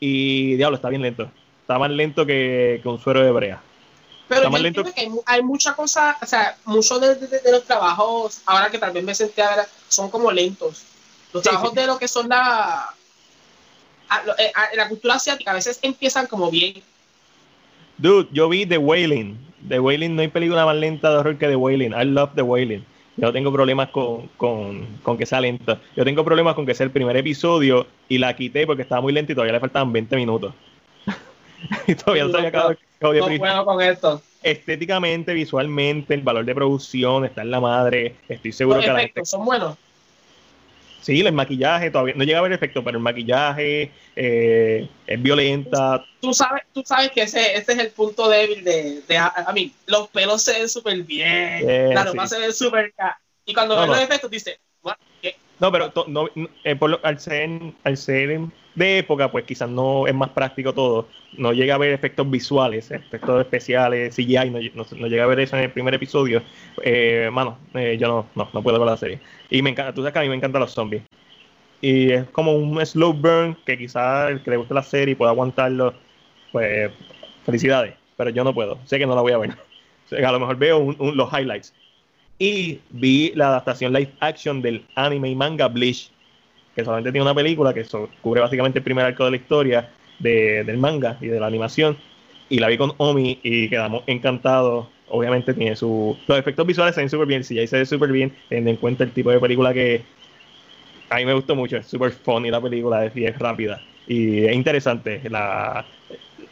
Y 0.00 0.56
diablo, 0.56 0.76
está 0.76 0.88
bien 0.88 1.02
lento. 1.02 1.30
Está 1.62 1.78
más 1.78 1.90
lento 1.90 2.26
que, 2.26 2.80
que 2.82 2.88
un 2.88 2.98
suero 3.00 3.22
de 3.22 3.30
brea. 3.30 3.62
Pero 4.28 4.50
yo 4.50 4.58
lento. 4.58 4.84
que 4.84 4.92
hay, 5.00 5.08
hay 5.26 5.42
mucha 5.42 5.74
cosa, 5.74 6.16
o 6.22 6.26
sea, 6.26 6.56
muchos 6.64 7.00
de, 7.00 7.14
de- 7.16 7.38
de 7.40 7.52
los 7.52 7.64
trabajos, 7.64 8.40
ahora 8.46 8.70
que 8.70 8.78
tal 8.78 8.92
vez 8.92 9.04
me 9.04 9.14
senté 9.14 9.42
a 9.42 9.56
ver, 9.56 9.66
son 9.88 10.10
como 10.10 10.30
lentos. 10.32 10.84
Los 11.32 11.42
Sí, 11.42 11.48
trabajos 11.48 11.70
sí. 11.70 11.76
de 11.76 11.86
lo 11.86 11.98
que 11.98 12.08
son 12.08 12.28
la, 12.28 12.94
la 14.74 14.88
cultura 14.88 15.14
asiática 15.14 15.50
a 15.50 15.54
veces 15.54 15.78
empiezan 15.82 16.26
como 16.26 16.50
bien. 16.50 16.74
Dude, 17.98 18.28
yo 18.32 18.48
vi 18.48 18.66
The 18.66 18.78
Wailing. 18.78 19.36
The 19.68 19.78
Wailing 19.78 20.16
no 20.16 20.22
hay 20.22 20.28
película 20.28 20.64
más 20.66 20.76
lenta 20.76 21.10
de 21.10 21.16
horror 21.16 21.36
que 21.36 21.46
The 21.46 21.56
Wailing. 21.56 21.92
I 21.92 22.04
love 22.04 22.30
The 22.34 22.42
Wailing. 22.42 22.84
Yo 23.16 23.26
no 23.26 23.32
tengo 23.32 23.52
problemas 23.52 23.90
con, 23.90 24.28
con, 24.36 24.86
con 25.02 25.18
que 25.18 25.26
sea 25.26 25.40
lenta. 25.40 25.78
Yo 25.96 26.04
tengo 26.04 26.24
problemas 26.24 26.54
con 26.54 26.64
que 26.64 26.74
sea 26.74 26.84
el 26.84 26.90
primer 26.90 27.16
episodio 27.16 27.86
y 28.08 28.18
la 28.18 28.34
quité 28.34 28.66
porque 28.66 28.82
estaba 28.82 29.00
muy 29.00 29.12
lenta 29.12 29.32
y 29.32 29.34
todavía 29.34 29.52
le 29.52 29.60
faltaban 29.60 29.92
20 29.92 30.16
minutos. 30.16 30.54
y 31.86 31.94
todavía 31.94 32.24
no 32.24 32.30
se 32.30 32.36
había 32.38 32.48
acabado 32.48 32.76
No 33.00 33.38
puedo 33.38 33.64
con 33.64 33.82
esto. 33.82 34.22
Estéticamente, 34.42 35.34
visualmente, 35.34 36.14
el 36.14 36.22
valor 36.22 36.44
de 36.44 36.54
producción 36.54 37.24
está 37.24 37.42
en 37.42 37.50
la 37.50 37.60
madre. 37.60 38.16
Estoy 38.28 38.52
seguro 38.52 38.78
Los 38.78 38.86
que 38.86 38.92
la 38.92 39.00
gente 39.00 39.24
son 39.24 39.44
buenos. 39.44 39.76
Sí, 41.02 41.20
el 41.20 41.32
maquillaje 41.32 41.90
todavía 41.90 42.14
no 42.16 42.22
llega 42.22 42.38
a 42.38 42.42
ver 42.42 42.52
efecto, 42.52 42.82
pero 42.84 42.96
el 42.96 43.02
maquillaje 43.02 43.90
eh, 44.14 44.88
es 45.06 45.22
violenta. 45.22 46.04
Tú 46.20 46.32
sabes, 46.32 46.62
tú 46.72 46.82
sabes 46.86 47.10
que 47.10 47.22
ese, 47.22 47.56
ese 47.56 47.72
es 47.72 47.78
el 47.78 47.90
punto 47.90 48.28
débil 48.28 48.62
de, 48.62 49.02
de 49.08 49.18
a, 49.18 49.26
a 49.26 49.52
mí. 49.52 49.72
Los 49.86 50.08
pelos 50.08 50.42
se 50.44 50.52
ven 50.52 50.68
súper 50.68 51.02
bien, 51.02 51.28
Eh, 51.68 51.90
la 51.92 52.02
sí. 52.02 52.08
ropa 52.08 52.26
se 52.28 52.38
ve 52.38 52.52
súper 52.52 52.94
Y 53.44 53.52
cuando 53.52 53.74
No, 53.74 53.80
ves 53.82 53.90
no. 53.90 53.94
los 53.96 54.04
efectos, 54.04 54.30
dices, 54.30 54.58
"What? 54.80 54.94
¿Qué?". 55.20 55.34
No, 55.58 55.72
pero 55.72 55.90
to- 55.90 56.06
no, 56.06 56.28
no, 56.36 56.48
eh, 56.62 56.76
por 56.76 56.90
lo- 56.90 57.00
al, 57.02 57.18
ser, 57.18 57.50
al 57.82 57.96
ser 57.96 58.38
de 58.74 58.98
época, 58.98 59.30
pues 59.30 59.44
quizás 59.44 59.68
no 59.68 60.06
es 60.06 60.14
más 60.14 60.30
práctico 60.30 60.72
todo. 60.74 61.08
No 61.36 61.52
llega 61.52 61.74
a 61.74 61.78
ver 61.78 61.92
efectos 61.92 62.28
visuales, 62.30 62.90
efectos 62.90 63.40
especiales, 63.40 64.14
CGI, 64.14 64.50
no, 64.50 64.58
no, 64.74 64.86
no 64.98 65.06
llega 65.08 65.24
a 65.24 65.26
ver 65.26 65.40
eso 65.40 65.56
en 65.56 65.64
el 65.64 65.72
primer 65.72 65.94
episodio. 65.94 66.42
Eh, 66.82 67.30
mano, 67.32 67.58
eh, 67.74 67.96
yo 68.00 68.08
no, 68.08 68.26
no, 68.34 68.48
no 68.52 68.62
puedo 68.62 68.78
ver 68.78 68.88
la 68.88 68.96
serie. 68.96 69.20
Y 69.50 69.62
me 69.62 69.70
encanta, 69.70 69.92
tú 69.94 70.00
sabes 70.02 70.12
que 70.12 70.18
a 70.20 70.22
mí 70.22 70.28
me 70.28 70.36
encantan 70.36 70.60
los 70.60 70.72
zombies. 70.72 71.02
Y 71.80 72.12
es 72.12 72.28
como 72.30 72.54
un 72.54 72.84
slow 72.86 73.12
burn 73.12 73.56
que 73.66 73.76
quizás 73.76 74.30
el 74.30 74.42
que 74.42 74.50
le 74.50 74.56
guste 74.56 74.74
la 74.74 74.82
serie 74.82 75.16
pueda 75.16 75.32
aguantarlo, 75.32 75.94
pues 76.52 76.92
felicidades. 77.44 77.94
Pero 78.16 78.30
yo 78.30 78.44
no 78.44 78.54
puedo, 78.54 78.78
sé 78.86 78.98
que 78.98 79.06
no 79.06 79.14
la 79.14 79.22
voy 79.22 79.32
a 79.32 79.38
ver. 79.38 79.50
A 80.24 80.32
lo 80.32 80.40
mejor 80.40 80.56
veo 80.56 80.78
un- 80.78 80.96
un- 80.98 81.16
los 81.16 81.32
highlights. 81.32 81.74
Y 82.38 82.80
vi 82.90 83.32
la 83.34 83.48
adaptación 83.48 83.92
live 83.92 84.12
action 84.20 84.62
del 84.62 84.84
anime 84.96 85.30
y 85.30 85.34
manga 85.36 85.68
Bleach, 85.68 86.12
que 86.74 86.84
solamente 86.84 87.12
tiene 87.12 87.22
una 87.22 87.34
película 87.34 87.72
que 87.74 87.84
cubre 88.20 88.40
básicamente 88.40 88.78
el 88.78 88.84
primer 88.84 89.04
arco 89.04 89.24
de 89.24 89.30
la 89.32 89.36
historia 89.36 89.90
de- 90.18 90.64
del 90.64 90.78
manga 90.78 91.18
y 91.20 91.26
de 91.26 91.40
la 91.40 91.46
animación. 91.46 91.96
Y 92.48 92.58
la 92.58 92.68
vi 92.68 92.76
con 92.76 92.92
Omi 92.98 93.38
y 93.42 93.68
quedamos 93.68 94.02
encantados. 94.06 94.86
Obviamente 95.08 95.54
tiene 95.54 95.76
su... 95.76 96.16
Los 96.26 96.38
efectos 96.38 96.66
visuales 96.66 96.94
se 96.94 97.00
ven 97.00 97.10
súper 97.10 97.26
bien, 97.26 97.44
si 97.44 97.54
ya 97.54 97.66
se 97.66 97.78
ve 97.78 97.86
súper 97.86 98.12
bien, 98.12 98.32
teniendo 98.48 98.70
en 98.70 98.76
cuenta 98.76 99.04
el 99.04 99.12
tipo 99.12 99.30
de 99.30 99.40
película 99.40 99.72
que 99.74 100.02
a 101.10 101.16
mí 101.16 101.24
me 101.24 101.34
gustó 101.34 101.54
mucho. 101.54 101.76
Es 101.76 101.86
súper 101.86 102.12
funny 102.12 102.50
la 102.50 102.60
película 102.60 103.10
y 103.14 103.24
es 103.24 103.38
rápida. 103.38 103.80
Y 104.06 104.44
es 104.44 104.54
interesante. 104.54 105.20
La, 105.28 105.84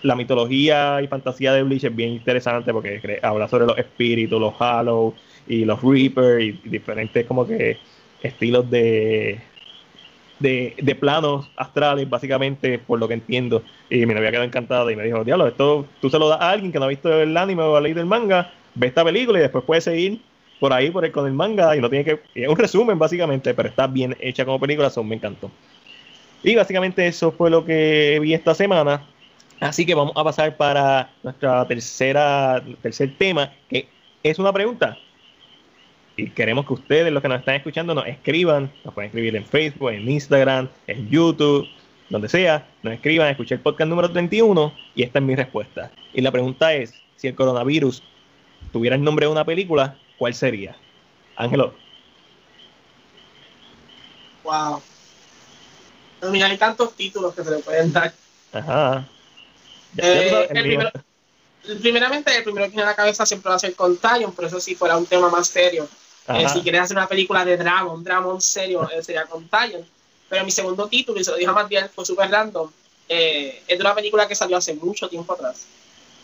la 0.03 0.17
mitología 0.17 1.01
y 1.03 1.09
fantasía 1.09 1.53
de 1.53 1.63
Bleach 1.63 1.85
es 1.85 1.95
bien 1.95 2.11
interesante 2.11 2.73
porque 2.73 3.19
habla 3.23 3.49
sobre 3.49 3.67
los 3.67 3.79
espíritus, 3.79 4.41
los 4.41 4.55
Hollow 4.59 5.15
y 5.47 5.65
los 5.65 5.83
Reaper 5.83 6.41
y, 6.41 6.61
y 6.65 6.69
diferentes 6.69 7.27
como 7.27 7.47
que 7.47 7.79
estilos 8.23 8.71
de, 8.71 9.41
de, 10.41 10.97
planos 10.99 11.49
astrales, 11.57 12.09
básicamente, 12.09 12.79
por 12.79 12.99
lo 12.99 13.07
que 13.07 13.15
entiendo. 13.15 13.63
Y 13.89 14.05
mi 14.07 14.15
novia 14.15 14.33
quedó 14.33 14.43
encantada 14.43 14.91
y 14.91 14.97
me 14.97 15.05
dijo, 15.05 15.23
diablo, 15.23 15.47
esto 15.47 15.87
tú 16.01 16.11
se 16.11 16.19
lo 16.19 16.29
das 16.29 16.41
a 16.41 16.51
alguien 16.51 16.73
que 16.73 16.79
no 16.79 16.87
ha 16.87 16.89
visto 16.89 17.13
el 17.21 17.37
anime 17.37 17.63
o 17.63 17.77
ha 17.77 17.81
leído 17.81 18.01
el 18.01 18.07
manga, 18.07 18.53
ve 18.75 18.89
esta 18.89 19.05
película 19.05 19.39
y 19.39 19.43
después 19.43 19.65
puedes 19.65 19.85
seguir 19.85 20.21
por 20.59 20.73
ahí 20.73 20.91
por 20.91 21.05
el, 21.05 21.13
con 21.13 21.27
el 21.27 21.33
manga 21.33 21.77
y 21.77 21.81
no 21.81 21.89
tiene 21.89 22.05
que. 22.05 22.21
Es 22.35 22.49
un 22.49 22.57
resumen, 22.57 22.99
básicamente, 22.99 23.55
pero 23.55 23.69
está 23.69 23.87
bien 23.87 24.17
hecha 24.21 24.45
como 24.45 24.59
película, 24.59 24.91
son 24.91 25.09
me 25.09 25.17
encantó. 25.17 25.51
Y 26.43 26.55
básicamente 26.55 27.07
eso 27.07 27.33
fue 27.33 27.51
lo 27.51 27.65
que 27.65 28.19
vi 28.21 28.35
esta 28.35 28.55
semana. 28.55 29.07
Así 29.61 29.85
que 29.85 29.95
vamos 29.95 30.15
a 30.17 30.25
pasar 30.25 30.57
para 30.57 31.11
nuestra 31.23 31.67
tercera, 31.67 32.63
tercer 32.81 33.15
tema, 33.19 33.53
que 33.69 33.89
es 34.23 34.39
una 34.39 34.53
pregunta. 34.53 34.97
Y 36.21 36.31
queremos 36.31 36.67
que 36.67 36.75
ustedes, 36.75 37.11
los 37.11 37.23
que 37.23 37.29
nos 37.29 37.39
están 37.39 37.55
escuchando, 37.55 37.95
nos 37.95 38.07
escriban. 38.07 38.71
Nos 38.85 38.93
pueden 38.93 39.09
escribir 39.09 39.35
en 39.37 39.47
Facebook, 39.47 39.91
en 39.91 40.07
Instagram, 40.07 40.69
en 40.87 41.09
YouTube, 41.09 41.67
donde 42.11 42.29
sea. 42.29 42.69
Nos 42.83 42.93
escriban, 42.93 43.29
escuché 43.29 43.55
el 43.55 43.63
podcast 43.63 43.89
número 43.89 44.11
31 44.11 44.71
y 44.95 45.03
esta 45.03 45.19
es 45.19 45.25
mi 45.25 45.35
respuesta. 45.35 45.91
Y 46.13 46.21
la 46.21 46.31
pregunta 46.31 46.75
es, 46.75 46.93
si 47.17 47.29
el 47.29 47.35
coronavirus 47.35 48.03
tuviera 48.71 48.97
el 48.97 49.03
nombre 49.03 49.25
de 49.25 49.33
una 49.33 49.47
película, 49.47 49.97
¿cuál 50.19 50.35
sería? 50.35 50.77
Ángelo. 51.37 51.73
Wow. 54.45 54.83
Mira, 56.31 56.49
hay 56.49 56.59
tantos 56.59 56.95
títulos 56.95 57.35
que 57.35 57.45
se 57.45 57.51
le 57.51 57.59
pueden 57.61 57.95
dar. 57.95 58.13
Ajá. 58.53 59.09
Eh, 59.97 60.47
primeramente, 61.81 62.37
el 62.37 62.45
primero 62.45 62.67
que 62.67 62.73
viene 62.73 62.83
a 62.83 62.87
la 62.87 62.95
cabeza 62.95 63.25
siempre 63.25 63.49
va 63.49 63.57
a 63.57 63.59
ser 63.59 63.75
Contagion, 63.75 64.35
pero 64.35 64.49
eso 64.49 64.61
sí 64.61 64.75
fuera 64.75 64.99
un 64.99 65.07
tema 65.07 65.31
más 65.31 65.49
serio. 65.49 65.89
Eh, 66.29 66.49
si 66.49 66.61
quieres 66.61 66.83
hacer 66.83 66.97
una 66.97 67.09
película 67.09 67.45
de 67.45 67.57
drama, 67.57 67.93
un 67.93 68.05
drama 68.05 68.41
serio, 68.41 68.89
eh, 68.91 69.03
sería 69.03 69.27
Contagion. 69.27 69.85
Pero 70.29 70.45
mi 70.45 70.51
segundo 70.51 70.87
título, 70.87 71.21
y 71.21 71.25
se 71.25 71.33
lo 71.33 71.37
dijo 71.37 71.53
más 71.53 71.69
bien, 71.69 71.89
fue 71.93 72.05
super 72.05 72.31
random, 72.31 72.71
es 73.09 73.67
de 73.67 73.81
una 73.81 73.95
película 73.95 74.29
que 74.29 74.37
salió 74.37 74.57
hace 74.57 74.75
mucho 74.75 75.09
tiempo 75.09 75.33
atrás. 75.33 75.67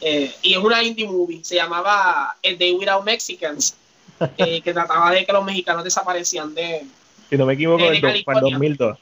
y 0.01 0.53
es 0.53 0.59
una 0.59 0.81
indie 0.85 1.09
movie, 1.09 1.43
se 1.43 1.57
llamaba 1.57 2.31
A 2.31 2.37
Day 2.57 2.73
Without 2.73 3.05
Mexicans, 3.05 3.75
que 4.37 4.73
trataba 4.73 5.11
de 5.11 5.27
que 5.27 5.33
los 5.33 5.45
mexicanos 5.45 5.83
desaparecían 5.83 6.55
de. 6.55 6.87
Si 7.29 7.37
no 7.37 7.47
me 7.47 7.55
equivoco, 7.55 7.83
de, 7.83 8.01
de 8.01 8.25
2002 8.25 8.99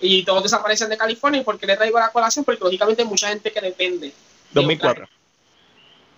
y 0.00 0.24
todos 0.24 0.42
desaparecen 0.42 0.88
de 0.88 0.96
California. 0.96 1.40
¿Y 1.40 1.44
por 1.44 1.58
qué 1.58 1.66
le 1.66 1.76
traigo 1.76 1.98
la 1.98 2.10
colación? 2.10 2.44
Porque 2.44 2.62
lógicamente 2.62 3.02
hay 3.02 3.08
mucha 3.08 3.28
gente 3.28 3.50
que 3.52 3.60
depende. 3.60 4.12
2004. 4.52 5.08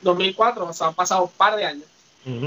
2004, 0.03 0.67
o 0.67 0.73
sea, 0.73 0.89
han 0.89 0.95
pasado 0.95 1.25
un 1.25 1.31
par 1.31 1.57
de 1.57 1.65
años. 1.65 1.85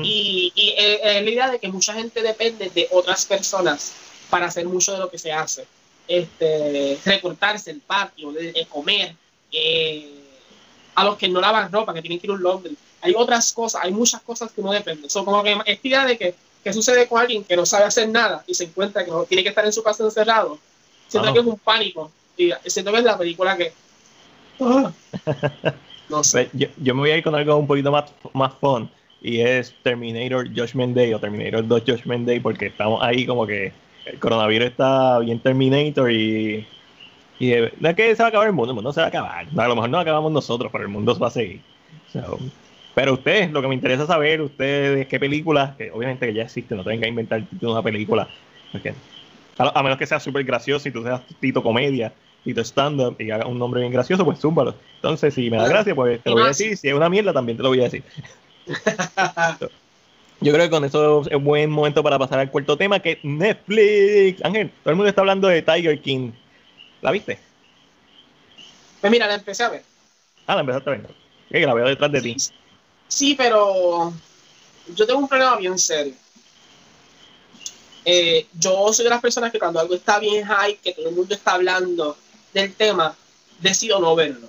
Y, 0.04 0.52
y 0.54 0.76
es 0.78 1.24
la 1.24 1.30
idea 1.30 1.50
de 1.50 1.60
que 1.60 1.68
mucha 1.68 1.94
gente 1.94 2.22
depende 2.22 2.70
de 2.70 2.88
otras 2.92 3.26
personas 3.26 3.94
para 4.32 4.48
hacer 4.48 4.66
mucho 4.66 4.94
de 4.94 5.00
lo 5.00 5.10
que 5.12 5.20
se 5.20 5.32
hace. 5.32 5.68
Este, 6.08 6.98
recortarse 7.06 7.70
el 7.70 7.82
patio, 7.82 8.32
de, 8.32 8.66
comer, 8.70 9.16
eh, 9.52 10.10
a 10.96 11.04
los 11.04 11.18
que 11.18 11.30
no 11.30 11.40
lavan 11.40 11.72
ropa, 11.72 11.94
que 11.94 12.02
tienen 12.02 12.20
que 12.20 12.28
ir 12.28 12.32
a 12.32 12.34
un 12.34 12.42
Londres. 12.42 12.74
Hay 13.02 13.14
otras 13.16 13.54
cosas, 13.54 13.82
hay 13.84 13.92
muchas 13.92 14.22
cosas 14.22 14.52
que 14.52 14.62
no 14.62 14.72
dependen. 14.72 15.10
Son 15.10 15.26
como 15.26 15.44
que 15.44 15.56
esta 15.66 15.88
idea 15.88 16.06
de 16.06 16.18
que, 16.18 16.36
¿qué 16.64 16.74
sucede 16.74 17.08
con 17.08 17.20
alguien 17.20 17.44
que 17.44 17.56
no 17.56 17.66
sabe 17.66 17.86
hacer 17.86 18.10
nada 18.10 18.44
y 18.48 18.54
se 18.56 18.66
encuentra 18.66 19.06
que 19.06 19.12
no, 19.12 19.24
tiene 19.26 19.44
que 19.44 19.50
estar 19.50 19.66
en 19.66 19.74
su 19.74 19.84
casa 19.84 20.04
encerrado? 20.04 20.58
Siento 21.08 21.34
que 21.34 21.40
es 21.40 21.46
un 21.46 21.60
pánico. 21.60 22.12
Y 22.38 22.52
siento 22.66 22.92
que 22.92 23.00
es 23.00 23.04
la 23.04 23.18
película 23.18 23.58
que. 23.58 23.74
no 26.10 26.24
sé. 26.24 26.50
Yo, 26.54 26.68
yo, 26.78 26.96
me 26.96 27.02
voy 27.02 27.12
a 27.12 27.18
ir 27.18 27.24
con 27.24 27.36
algo 27.36 27.56
un 27.58 27.68
poquito 27.68 27.92
más, 27.92 28.12
más 28.34 28.54
fun. 28.60 28.90
Y 29.22 29.42
es 29.42 29.76
Terminator 29.84 30.48
Judgment 30.50 30.96
Day 30.96 31.14
o 31.14 31.20
Terminator 31.20 31.68
2 31.68 31.84
Judgment 31.86 32.28
Day, 32.28 32.40
porque 32.40 32.68
estamos 32.68 33.02
ahí 33.04 33.26
como 33.26 33.46
que 33.46 33.72
el 34.06 34.20
coronavirus 34.20 34.70
está 34.70 35.20
bien 35.20 35.40
Terminator 35.40 36.12
y. 36.12 36.66
Y 37.40 37.54
no 37.80 37.90
es 37.90 37.96
que 37.96 38.16
se 38.16 38.22
va 38.22 38.28
a 38.28 38.30
acabar 38.30 38.48
el 38.48 38.54
mundo, 38.54 38.72
el 38.72 38.76
mundo 38.76 38.94
se 38.94 39.00
va 39.00 39.08
a 39.08 39.10
acabar. 39.10 39.48
a 39.56 39.68
lo 39.68 39.76
mejor 39.76 39.90
no 39.90 40.00
acabamos 40.00 40.32
nosotros, 40.32 40.72
pero 40.72 40.84
el 40.84 40.92
mundo 40.92 41.18
va 41.18 41.28
a 41.28 41.32
seguir. 41.32 41.62
pero 42.94 43.14
ustedes, 43.14 43.52
lo 43.52 43.64
que 43.64 43.68
me 43.68 43.74
interesa 43.74 44.06
saber, 44.06 44.42
ustedes, 44.42 45.08
qué 45.08 45.20
películas, 45.20 45.76
que 45.76 45.90
obviamente 45.90 46.28
que 46.28 46.36
ya 46.36 46.44
existe, 46.44 46.76
no 46.76 46.84
tienen 46.84 47.02
que 47.02 47.08
inventar 47.08 47.44
una 47.62 47.82
película. 47.82 48.28
Porque 48.72 48.94
a, 49.58 49.84
menos 49.84 49.98
que 49.98 50.06
sea 50.06 50.20
súper 50.20 50.44
gracioso 50.44 50.88
y 50.88 50.92
tú 50.92 51.04
seas 51.04 51.22
Tito 51.40 51.64
Comedia, 51.64 52.14
Tito 52.44 52.62
Stand-up 52.62 53.16
y 53.20 53.32
haga 53.32 53.48
un 53.48 53.58
nombre 53.58 53.82
bien 53.82 53.92
gracioso, 53.92 54.24
pues 54.24 54.40
zúmbalo. 54.40 54.76
Entonces, 54.96 55.34
si 55.34 55.50
me 55.50 55.58
da 55.58 55.68
gracia, 55.68 55.96
pues 55.96 56.22
te 56.22 56.30
lo 56.30 56.36
voy 56.36 56.46
a 56.46 56.48
decir. 56.48 56.78
Si 56.78 56.88
es 56.88 56.94
una 56.94 57.10
mierda, 57.10 57.34
también 57.34 57.58
te 57.58 57.64
lo 57.64 57.70
voy 57.70 57.82
a 57.82 57.86
decir. 57.86 58.04
Yo 60.42 60.52
creo 60.52 60.66
que 60.66 60.72
con 60.72 60.84
eso 60.84 61.22
es 61.30 61.44
buen 61.44 61.70
momento 61.70 62.02
para 62.02 62.18
pasar 62.18 62.40
al 62.40 62.50
cuarto 62.50 62.76
tema, 62.76 63.00
que 63.00 63.12
es 63.12 63.20
Netflix. 63.24 64.44
Ángel, 64.44 64.72
todo 64.84 64.92
el 64.92 64.96
mundo 64.96 65.10
está 65.10 65.22
hablando 65.22 65.48
de 65.48 65.62
Tiger 65.62 66.02
King. 66.02 66.32
¿La 67.02 67.12
viste? 67.12 67.38
Pues 69.00 69.12
mira, 69.12 69.28
la 69.28 69.36
empecé 69.36 69.64
a 69.64 69.70
ver. 69.70 69.84
Ah, 70.48 70.56
la 70.56 70.62
empezaste 70.62 70.90
a 70.90 70.94
ver. 70.94 71.08
que 71.50 71.66
la 71.66 71.74
veo 71.76 71.88
detrás 71.88 72.12
de 72.12 72.22
ti. 72.22 72.36
Sí, 73.08 73.36
pero 73.36 74.12
yo 74.96 75.06
tengo 75.06 75.20
un 75.20 75.28
problema 75.28 75.58
bien 75.58 75.78
serio. 75.78 76.14
Eh, 78.04 78.48
yo 78.54 78.92
soy 78.94 79.04
de 79.04 79.12
las 79.12 79.22
personas 79.22 79.52
que 79.52 79.60
cuando 79.60 79.80
algo 79.80 79.94
está 79.94 80.18
bien 80.18 80.44
high, 80.46 80.76
que 80.78 80.94
todo 80.94 81.10
el 81.10 81.16
mundo 81.16 81.36
está 81.36 81.54
hablando 81.54 82.18
del 82.52 82.74
tema, 82.74 83.16
decido 83.60 84.00
no 84.00 84.16
verlo. 84.16 84.48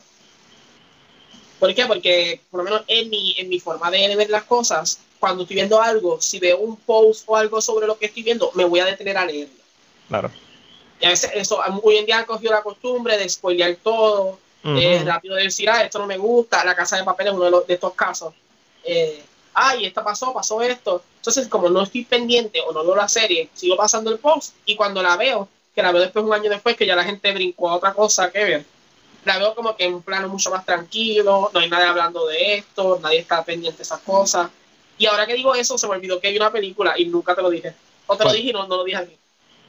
¿Por 1.62 1.72
qué? 1.76 1.86
Porque 1.86 2.40
por 2.50 2.58
lo 2.58 2.64
menos 2.64 2.82
en 2.88 3.08
mi, 3.08 3.36
en 3.38 3.48
mi 3.48 3.60
forma 3.60 3.88
de 3.88 4.16
ver 4.16 4.28
las 4.28 4.42
cosas, 4.42 4.98
cuando 5.20 5.44
estoy 5.44 5.54
viendo 5.54 5.80
algo, 5.80 6.20
si 6.20 6.40
veo 6.40 6.58
un 6.58 6.74
post 6.74 7.22
o 7.26 7.36
algo 7.36 7.60
sobre 7.60 7.86
lo 7.86 7.96
que 7.96 8.06
estoy 8.06 8.24
viendo, 8.24 8.50
me 8.54 8.64
voy 8.64 8.80
a 8.80 8.84
detener 8.84 9.16
a 9.16 9.24
leerlo. 9.24 9.54
Claro. 10.08 10.32
Y 11.00 11.06
a 11.06 11.10
veces 11.10 11.30
eso, 11.36 11.60
hoy 11.84 11.98
en 11.98 12.06
día 12.06 12.18
han 12.18 12.24
cogido 12.24 12.50
la 12.50 12.64
costumbre 12.64 13.16
de 13.16 13.28
spoilear 13.28 13.76
todo, 13.76 14.40
eh, 14.64 15.04
rápido 15.06 15.36
de 15.36 15.44
decir, 15.44 15.70
ah, 15.70 15.84
esto 15.84 16.00
no 16.00 16.08
me 16.08 16.18
gusta, 16.18 16.64
la 16.64 16.74
casa 16.74 16.96
de 16.96 17.04
papel 17.04 17.28
es 17.28 17.32
uno 17.32 17.44
de, 17.44 17.50
los, 17.52 17.64
de 17.68 17.74
estos 17.74 17.94
casos. 17.94 18.34
Eh, 18.82 19.22
ay, 19.54 19.86
esto 19.86 20.02
pasó, 20.02 20.32
pasó 20.32 20.60
esto. 20.62 21.04
Entonces, 21.18 21.46
como 21.46 21.68
no 21.68 21.84
estoy 21.84 22.04
pendiente 22.04 22.60
o 22.60 22.72
no 22.72 22.82
veo 22.82 22.96
la 22.96 23.08
serie, 23.08 23.50
sigo 23.54 23.76
pasando 23.76 24.10
el 24.10 24.18
post 24.18 24.56
y 24.66 24.74
cuando 24.74 25.00
la 25.00 25.16
veo, 25.16 25.48
que 25.76 25.80
la 25.80 25.92
veo 25.92 26.02
después 26.02 26.24
un 26.24 26.34
año 26.34 26.50
después, 26.50 26.76
que 26.76 26.86
ya 26.86 26.96
la 26.96 27.04
gente 27.04 27.32
brincó 27.32 27.70
a 27.70 27.76
otra 27.76 27.94
cosa 27.94 28.32
que 28.32 28.42
ver, 28.42 28.66
la 29.24 29.38
veo 29.38 29.54
como 29.54 29.76
que 29.76 29.84
en 29.84 29.94
un 29.94 30.02
plano 30.02 30.28
mucho 30.28 30.50
más 30.50 30.64
tranquilo, 30.64 31.50
no 31.52 31.60
hay 31.60 31.68
nadie 31.68 31.86
hablando 31.86 32.26
de 32.26 32.56
esto, 32.56 32.98
nadie 33.02 33.20
está 33.20 33.44
pendiente 33.44 33.78
de 33.78 33.82
esas 33.82 34.00
cosas. 34.00 34.50
Y 34.98 35.06
ahora 35.06 35.26
que 35.26 35.34
digo 35.34 35.54
eso, 35.54 35.78
se 35.78 35.86
me 35.86 35.94
olvidó 35.94 36.20
que 36.20 36.28
hay 36.28 36.36
una 36.36 36.50
película 36.50 36.94
y 36.96 37.06
nunca 37.06 37.34
te 37.34 37.42
lo 37.42 37.50
dije. 37.50 37.74
O 38.06 38.16
te 38.16 38.24
lo 38.24 38.32
dije 38.32 38.50
y 38.50 38.52
no, 38.52 38.66
no 38.66 38.76
lo 38.76 38.84
dije 38.84 38.98
aquí. 38.98 39.16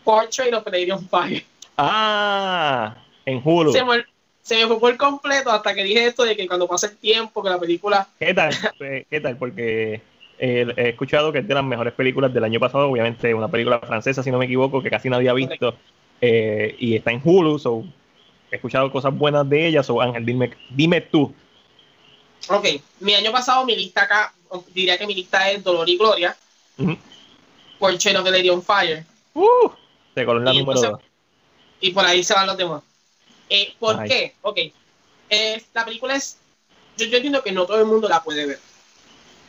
Portrait 0.03 0.53
of 0.53 0.65
Lady 0.67 0.91
on 0.91 1.07
Fire. 1.07 1.43
Ah, 1.77 2.95
en 3.25 3.41
Hulu. 3.43 3.71
Se 3.71 3.83
me, 3.83 4.05
se 4.41 4.57
me 4.57 4.67
fue 4.67 4.79
por 4.79 4.97
completo 4.97 5.49
hasta 5.49 5.73
que 5.73 5.83
dije 5.83 6.05
esto 6.05 6.23
de 6.23 6.35
que 6.35 6.47
cuando 6.47 6.67
pase 6.67 6.87
el 6.87 6.97
tiempo, 6.97 7.41
que 7.41 7.49
la 7.49 7.59
película... 7.59 8.07
¿Qué 8.19 8.33
tal? 8.33 8.53
Eh, 8.79 9.05
¿Qué 9.09 9.21
tal? 9.21 9.37
Porque 9.37 10.01
eh, 10.39 10.73
he 10.75 10.89
escuchado 10.89 11.31
que 11.31 11.39
es 11.39 11.47
de 11.47 11.53
las 11.53 11.63
mejores 11.63 11.93
películas 11.93 12.33
del 12.33 12.43
año 12.43 12.59
pasado, 12.59 12.89
obviamente 12.89 13.33
una 13.33 13.47
película 13.47 13.79
francesa, 13.79 14.23
si 14.23 14.31
no 14.31 14.37
me 14.37 14.45
equivoco, 14.45 14.83
que 14.83 14.89
casi 14.89 15.09
nadie 15.09 15.29
ha 15.29 15.33
visto, 15.33 15.75
eh, 16.19 16.75
y 16.79 16.95
está 16.95 17.11
en 17.11 17.21
Hulu, 17.23 17.57
so, 17.59 17.85
he 18.53 18.57
escuchado 18.57 18.91
cosas 18.91 19.15
buenas 19.17 19.49
de 19.49 19.67
ella, 19.67 19.83
so 19.83 19.99
Ángel, 19.99 20.25
dime, 20.25 20.53
dime 20.69 21.01
tú. 21.01 21.33
Ok, 22.49 22.67
mi 22.99 23.13
año 23.15 23.31
pasado 23.31 23.65
mi 23.65 23.75
lista 23.75 24.03
acá, 24.03 24.33
diría 24.73 24.97
que 24.97 25.07
mi 25.07 25.15
lista 25.15 25.49
es 25.49 25.63
Dolor 25.63 25.89
y 25.89 25.97
Gloria, 25.97 26.37
por 27.79 27.97
Chain 27.97 28.17
of 28.17 28.23
the 28.23 28.31
Lady 28.31 28.49
on 28.49 28.61
Fire. 28.61 29.05
Uh, 29.33 29.69
de 30.15 30.25
color 30.25 30.43
la 30.43 30.53
número 30.53 30.79
dos. 30.79 31.01
Y 31.81 31.91
por 31.91 32.05
ahí 32.05 32.23
se 32.23 32.33
van 32.33 32.47
los 32.47 32.57
demás. 32.57 32.83
Eh, 33.49 33.73
¿Por 33.79 34.03
qué? 34.05 34.35
Ok. 34.41 34.57
Eh, 35.29 35.63
la 35.73 35.85
película 35.85 36.15
es. 36.15 36.37
Yo, 36.95 37.07
yo, 37.07 37.17
entiendo 37.17 37.43
que 37.43 37.51
no 37.51 37.65
todo 37.65 37.79
el 37.79 37.85
mundo 37.85 38.07
la 38.07 38.23
puede 38.23 38.45
ver. 38.45 38.59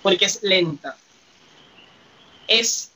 Porque 0.02 0.24
es 0.24 0.42
lenta. 0.42 0.96
Es, 2.48 2.90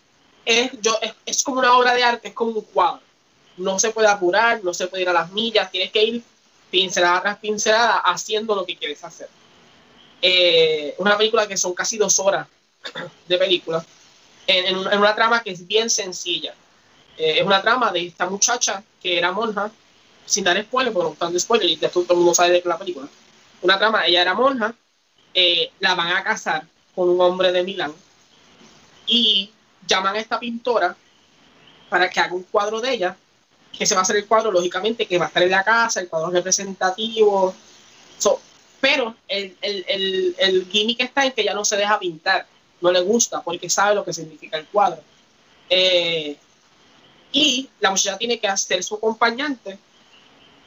es, 0.44 0.72
yo, 0.80 0.98
es, 1.24 1.42
como 1.42 1.60
una 1.60 1.76
obra 1.76 1.94
de 1.94 2.02
arte, 2.02 2.28
es 2.28 2.34
como 2.34 2.52
un 2.52 2.62
cuadro. 2.62 3.02
No 3.58 3.78
se 3.78 3.90
puede 3.90 4.08
apurar, 4.08 4.62
no 4.64 4.72
se 4.72 4.86
puede 4.86 5.02
ir 5.02 5.08
a 5.08 5.12
las 5.12 5.32
millas, 5.32 5.70
tienes 5.70 5.90
que 5.90 6.02
ir 6.02 6.22
pincelada 6.70 7.22
tras 7.22 7.38
pincelada 7.38 7.98
haciendo 7.98 8.54
lo 8.54 8.64
que 8.64 8.76
quieres 8.76 9.02
hacer. 9.04 9.28
Eh, 10.20 10.94
una 10.98 11.16
película 11.16 11.46
que 11.46 11.56
son 11.56 11.74
casi 11.74 11.96
dos 11.96 12.18
horas 12.18 12.46
de 13.26 13.38
película, 13.38 13.84
en, 14.46 14.76
una, 14.76 15.14
trama 15.14 15.42
que 15.42 15.50
es 15.50 15.66
bien 15.66 15.90
sencilla. 15.90 16.54
Eh, 17.16 17.38
es 17.38 17.42
una 17.42 17.60
trama 17.60 17.92
de 17.92 18.06
esta 18.06 18.28
muchacha 18.28 18.82
que 19.02 19.18
era 19.18 19.32
monja, 19.32 19.70
sin 20.24 20.44
dar 20.44 20.60
spoiler, 20.62 20.94
no 20.94 21.12
están 21.12 21.38
spoiler, 21.38 21.68
y 21.68 21.76
todo 21.76 22.04
el 22.10 22.16
mundo 22.16 22.34
sabe 22.34 22.52
de 22.52 22.62
la 22.64 22.78
película. 22.78 23.08
Una 23.62 23.78
trama, 23.78 24.06
ella 24.06 24.22
era 24.22 24.34
monja, 24.34 24.74
eh, 25.34 25.70
la 25.80 25.94
van 25.94 26.08
a 26.08 26.24
casar 26.24 26.66
con 26.94 27.08
un 27.08 27.20
hombre 27.20 27.52
de 27.52 27.62
Milán 27.62 27.92
y 29.06 29.50
llaman 29.86 30.16
a 30.16 30.18
esta 30.18 30.38
pintora 30.38 30.96
para 31.88 32.08
que 32.10 32.20
haga 32.20 32.34
un 32.34 32.42
cuadro 32.44 32.80
de 32.80 32.92
ella, 32.92 33.16
que 33.78 33.86
se 33.86 33.94
va 33.94 34.00
a 34.00 34.02
hacer 34.02 34.16
el 34.16 34.26
cuadro, 34.26 34.50
lógicamente, 34.50 35.06
que 35.06 35.18
va 35.18 35.26
a 35.26 35.28
estar 35.28 35.42
en 35.42 35.50
la 35.50 35.62
casa, 35.64 36.00
el 36.00 36.08
cuadro 36.08 36.30
representativo. 36.30 37.54
pero 38.80 39.14
el, 39.26 39.56
el, 39.60 39.84
el, 39.88 40.36
el 40.38 40.66
gimmick 40.68 41.00
está 41.00 41.24
en 41.24 41.32
que 41.32 41.42
ella 41.42 41.54
no 41.54 41.64
se 41.64 41.76
deja 41.76 41.98
pintar, 41.98 42.46
no 42.80 42.92
le 42.92 43.00
gusta, 43.00 43.42
porque 43.42 43.70
sabe 43.70 43.94
lo 43.94 44.04
que 44.04 44.12
significa 44.12 44.58
el 44.58 44.66
cuadro. 44.66 45.00
Eh, 45.70 46.36
y 47.32 47.68
la 47.80 47.90
muchacha 47.90 48.18
tiene 48.18 48.38
que 48.38 48.48
hacer 48.48 48.82
su 48.82 48.96
acompañante 48.96 49.78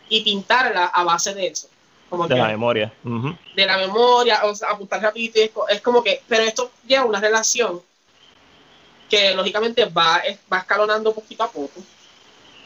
y 0.10 0.22
pintarla 0.22 0.86
a 0.86 1.04
base 1.04 1.34
de 1.34 1.48
eso. 1.48 1.68
Como 2.10 2.28
de 2.28 2.36
la 2.36 2.48
memoria. 2.48 2.94
De 3.56 3.66
la 3.66 3.78
memoria, 3.78 4.44
o 4.44 4.54
sea, 4.54 4.72
apuntar 4.72 5.02
rapidito. 5.02 5.68
Es, 5.70 5.82
como 5.82 6.04
que, 6.04 6.22
pero 6.28 6.44
esto 6.44 6.72
lleva 6.86 7.06
una 7.06 7.22
relación 7.22 7.82
que 9.10 9.34
lógicamente 9.34 9.86
va, 9.86 10.22
va 10.52 10.58
escalonando 10.60 11.14
poquito 11.14 11.44
a 11.44 11.52
poco. 11.52 11.82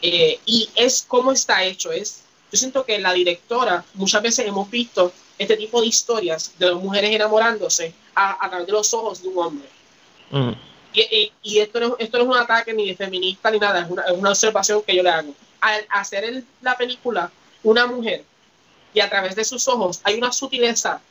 Eh, 0.08 0.40
y 0.46 0.70
es 0.76 1.04
como 1.08 1.32
está 1.32 1.64
hecho. 1.64 1.92
Es, 1.92 2.22
yo 2.52 2.60
siento 2.60 2.86
que 2.86 3.00
la 3.00 3.12
directora, 3.12 3.84
muchas 3.96 4.22
veces 4.22 4.48
hemos 4.48 4.70
visto 4.70 5.12
este 5.40 5.58
tipo 5.58 5.82
de 5.82 5.88
historias 5.88 6.54
de 6.60 6.68
dos 6.68 6.82
mujeres 6.82 7.12
enamorándose 7.12 7.92
a, 8.14 8.48
través 8.48 8.68
de 8.68 8.72
los 8.72 8.94
ojos 8.94 9.24
de 9.24 9.30
un 9.30 9.38
hombre. 9.44 9.68
Mm. 10.30 10.52
Y, 10.94 11.32
y, 11.42 11.60
esto, 11.60 11.80
no, 11.80 11.96
esto 11.98 12.20
no 12.20 12.24
es 12.24 12.30
un 12.30 12.38
ataque 12.38 12.72
ni 12.72 12.88
de 12.88 12.96
feminista 12.96 13.50
ni 13.50 13.58
nada, 13.58 13.82
es 13.82 13.90
una, 13.90 14.04
es 14.04 14.12
una 14.12 14.30
observación 14.30 14.84
que 14.84 14.96
yo 14.96 15.02
le 15.02 15.10
hago. 15.10 15.34
Al 15.60 15.86
hacer 15.90 16.44
la 16.62 16.78
película 16.78 17.32
una 17.64 17.88
mujer 17.88 18.24
y 18.94 19.00
a 19.00 19.10
través 19.10 19.36
de 19.36 19.44
sus 19.44 19.68
ojos 19.68 20.02
hay 20.04 20.20
una 20.20 20.32
sutileza, 20.32 21.02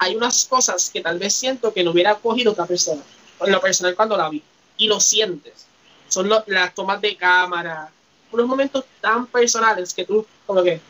hay 0.00 0.16
unas 0.16 0.44
cosas 0.46 0.90
que 0.90 1.00
tal 1.00 1.20
vez 1.20 1.34
siento 1.34 1.72
que 1.72 1.84
no 1.84 1.92
hubiera 1.92 2.16
cogido 2.16 2.50
otra 2.50 2.66
persona, 2.66 3.02
en 3.40 3.52
lo 3.52 3.60
personal 3.60 3.94
cuando 3.94 4.16
la 4.16 4.28
vi, 4.28 4.42
y 4.76 4.88
lo 4.88 4.98
sientes. 4.98 5.66
Son 6.08 6.28
las 6.28 6.74
tomas 6.74 7.00
de 7.00 7.16
cámara, 7.16 7.92
unos 8.32 8.46
momentos 8.46 8.84
tan 9.00 9.26
personales 9.26 9.94
que 9.94 10.04
tú, 10.04 10.26
como 10.46 10.62
que, 10.62 10.80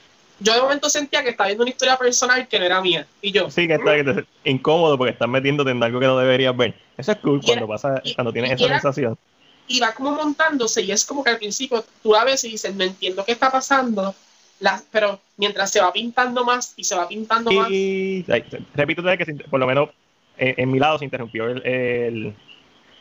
yo 0.41 0.55
de 0.55 0.63
momento 0.63 0.89
sentía 0.89 1.23
que 1.23 1.31
estaba 1.31 1.49
viendo 1.49 1.63
una 1.65 1.71
historia 1.71 1.97
personal 1.99 2.49
que 2.49 2.59
no 2.59 2.65
era 2.65 2.81
mía. 2.81 3.07
Y 3.21 3.31
yo. 3.31 3.51
Sí, 3.51 3.67
que 3.67 3.75
está 3.75 4.25
incómodo 4.45 4.97
porque 4.97 5.13
estás 5.13 5.29
metiéndote 5.29 5.71
en 5.71 5.83
algo 5.83 6.01
que 6.01 6.07
no 6.07 6.19
deberías 6.19 6.57
ver. 6.57 6.75
Eso 6.97 7.13
es 7.13 7.19
cool 7.19 7.41
cuando 7.45 7.69
pasa, 7.69 8.03
cuando 8.15 8.33
tienes 8.33 8.53
esa 8.53 8.69
sensación. 8.69 9.19
Y 9.69 9.81
va 9.81 9.93
como 9.93 10.13
montándose 10.13 10.83
y 10.83 10.91
es 10.91 11.05
como 11.05 11.23
que 11.23 11.31
al 11.31 11.39
principio 11.39 11.85
tú 12.03 12.17
a 12.17 12.25
veces 12.25 12.51
dices, 12.51 12.75
no 12.75 12.85
entiendo 12.85 13.25
qué 13.25 13.33
está 13.33 13.53
pasando, 13.53 14.15
pero 14.91 15.21
mientras 15.37 15.71
se 15.71 15.81
va 15.81 15.93
pintando 15.93 16.45
más 16.45 16.75
y 16.77 16.85
se 16.85 16.97
va 16.97 17.07
pintando 17.07 17.53
más. 17.53 17.71
Y 17.71 18.25
repito 18.75 19.03
que 19.03 19.35
por 19.49 19.61
lo 19.61 19.67
menos 19.67 19.91
eh, 20.39 20.55
en, 20.57 20.71
mi 20.71 20.79
lado 20.79 20.99
se 20.99 21.05
interrumpió 21.05 21.49
el, 21.49 21.65
el, 21.67 22.35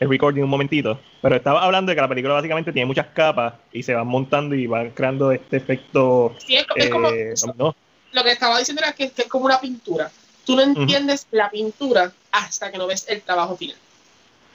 el, 0.00 0.08
recording 0.08 0.42
un 0.42 0.50
momentito, 0.50 0.98
pero 1.22 1.36
estaba 1.36 1.62
hablando 1.62 1.90
de 1.90 1.96
que 1.96 2.00
la 2.00 2.08
película 2.08 2.34
básicamente 2.34 2.72
tiene 2.72 2.86
muchas 2.86 3.06
capas 3.08 3.54
y 3.72 3.82
se 3.82 3.94
van 3.94 4.06
montando 4.06 4.54
y 4.54 4.66
van 4.66 4.90
creando 4.90 5.30
este 5.30 5.58
efecto. 5.58 6.34
Sí, 6.44 6.56
es, 6.56 6.90
como. 6.90 7.08
Eh, 7.10 7.34
lo 8.12 8.24
que 8.24 8.32
estaba 8.32 8.58
diciendo 8.58 8.82
era 8.82 8.92
que, 8.92 9.04
es 9.04 9.28
como 9.28 9.44
una 9.44 9.60
pintura. 9.60 10.10
Tú 10.44 10.56
no 10.56 10.62
entiendes 10.62 11.26
la 11.30 11.50
pintura 11.50 12.12
hasta 12.32 12.72
que 12.72 12.78
no 12.78 12.86
ves 12.86 13.06
el 13.08 13.22
trabajo 13.22 13.56
final. 13.56 13.76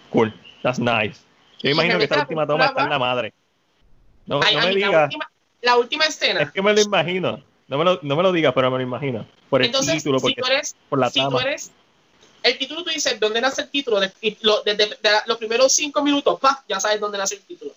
Cool, 0.09 0.33
that's 0.61 0.79
nice. 0.79 1.21
Yo 1.61 1.69
imagino 1.69 1.97
que 1.97 2.03
esta 2.03 2.19
última 2.19 2.45
toma 2.45 2.65
está 2.65 2.83
en 2.83 2.89
la 2.89 2.99
madre. 2.99 3.33
No, 4.25 4.39
no 4.39 4.59
me 4.59 4.75
digas 4.75 5.09
la 5.65 5.77
última 5.77 6.05
escena. 6.05 6.41
Es 6.41 6.51
que 6.51 6.61
me 6.61 6.73
lo 6.73 6.81
imagino. 6.81 7.43
No 7.67 7.77
me 7.79 7.83
lo, 7.83 7.99
no 8.03 8.15
me 8.15 8.23
lo 8.23 8.31
digas, 8.31 8.53
pero 8.53 8.69
me 8.69 8.77
lo 8.77 8.83
imagino. 8.83 9.25
Por 9.49 9.63
el 9.63 9.71
título, 9.71 10.19
porque, 10.19 10.35
si 10.35 10.41
tú 10.41 10.47
eres, 10.47 10.75
por 10.87 10.99
la 10.99 11.09
si 11.09 11.19
Tú 11.19 11.39
eres, 11.39 11.71
el 12.45 12.57
título 12.57 12.83
tú 12.83 12.89
dices 12.89 13.19
dónde 13.19 13.41
nace 13.41 13.61
el 13.61 13.69
título, 13.69 13.99
desde 13.99 14.97
los 15.25 15.37
primeros 15.37 15.73
cinco 15.73 16.01
minutos, 16.01 16.39
¡pah! 16.39 16.63
ya 16.67 16.79
sabes 16.79 16.99
dónde 16.99 17.17
nace 17.17 17.35
el 17.35 17.41
título. 17.41 17.73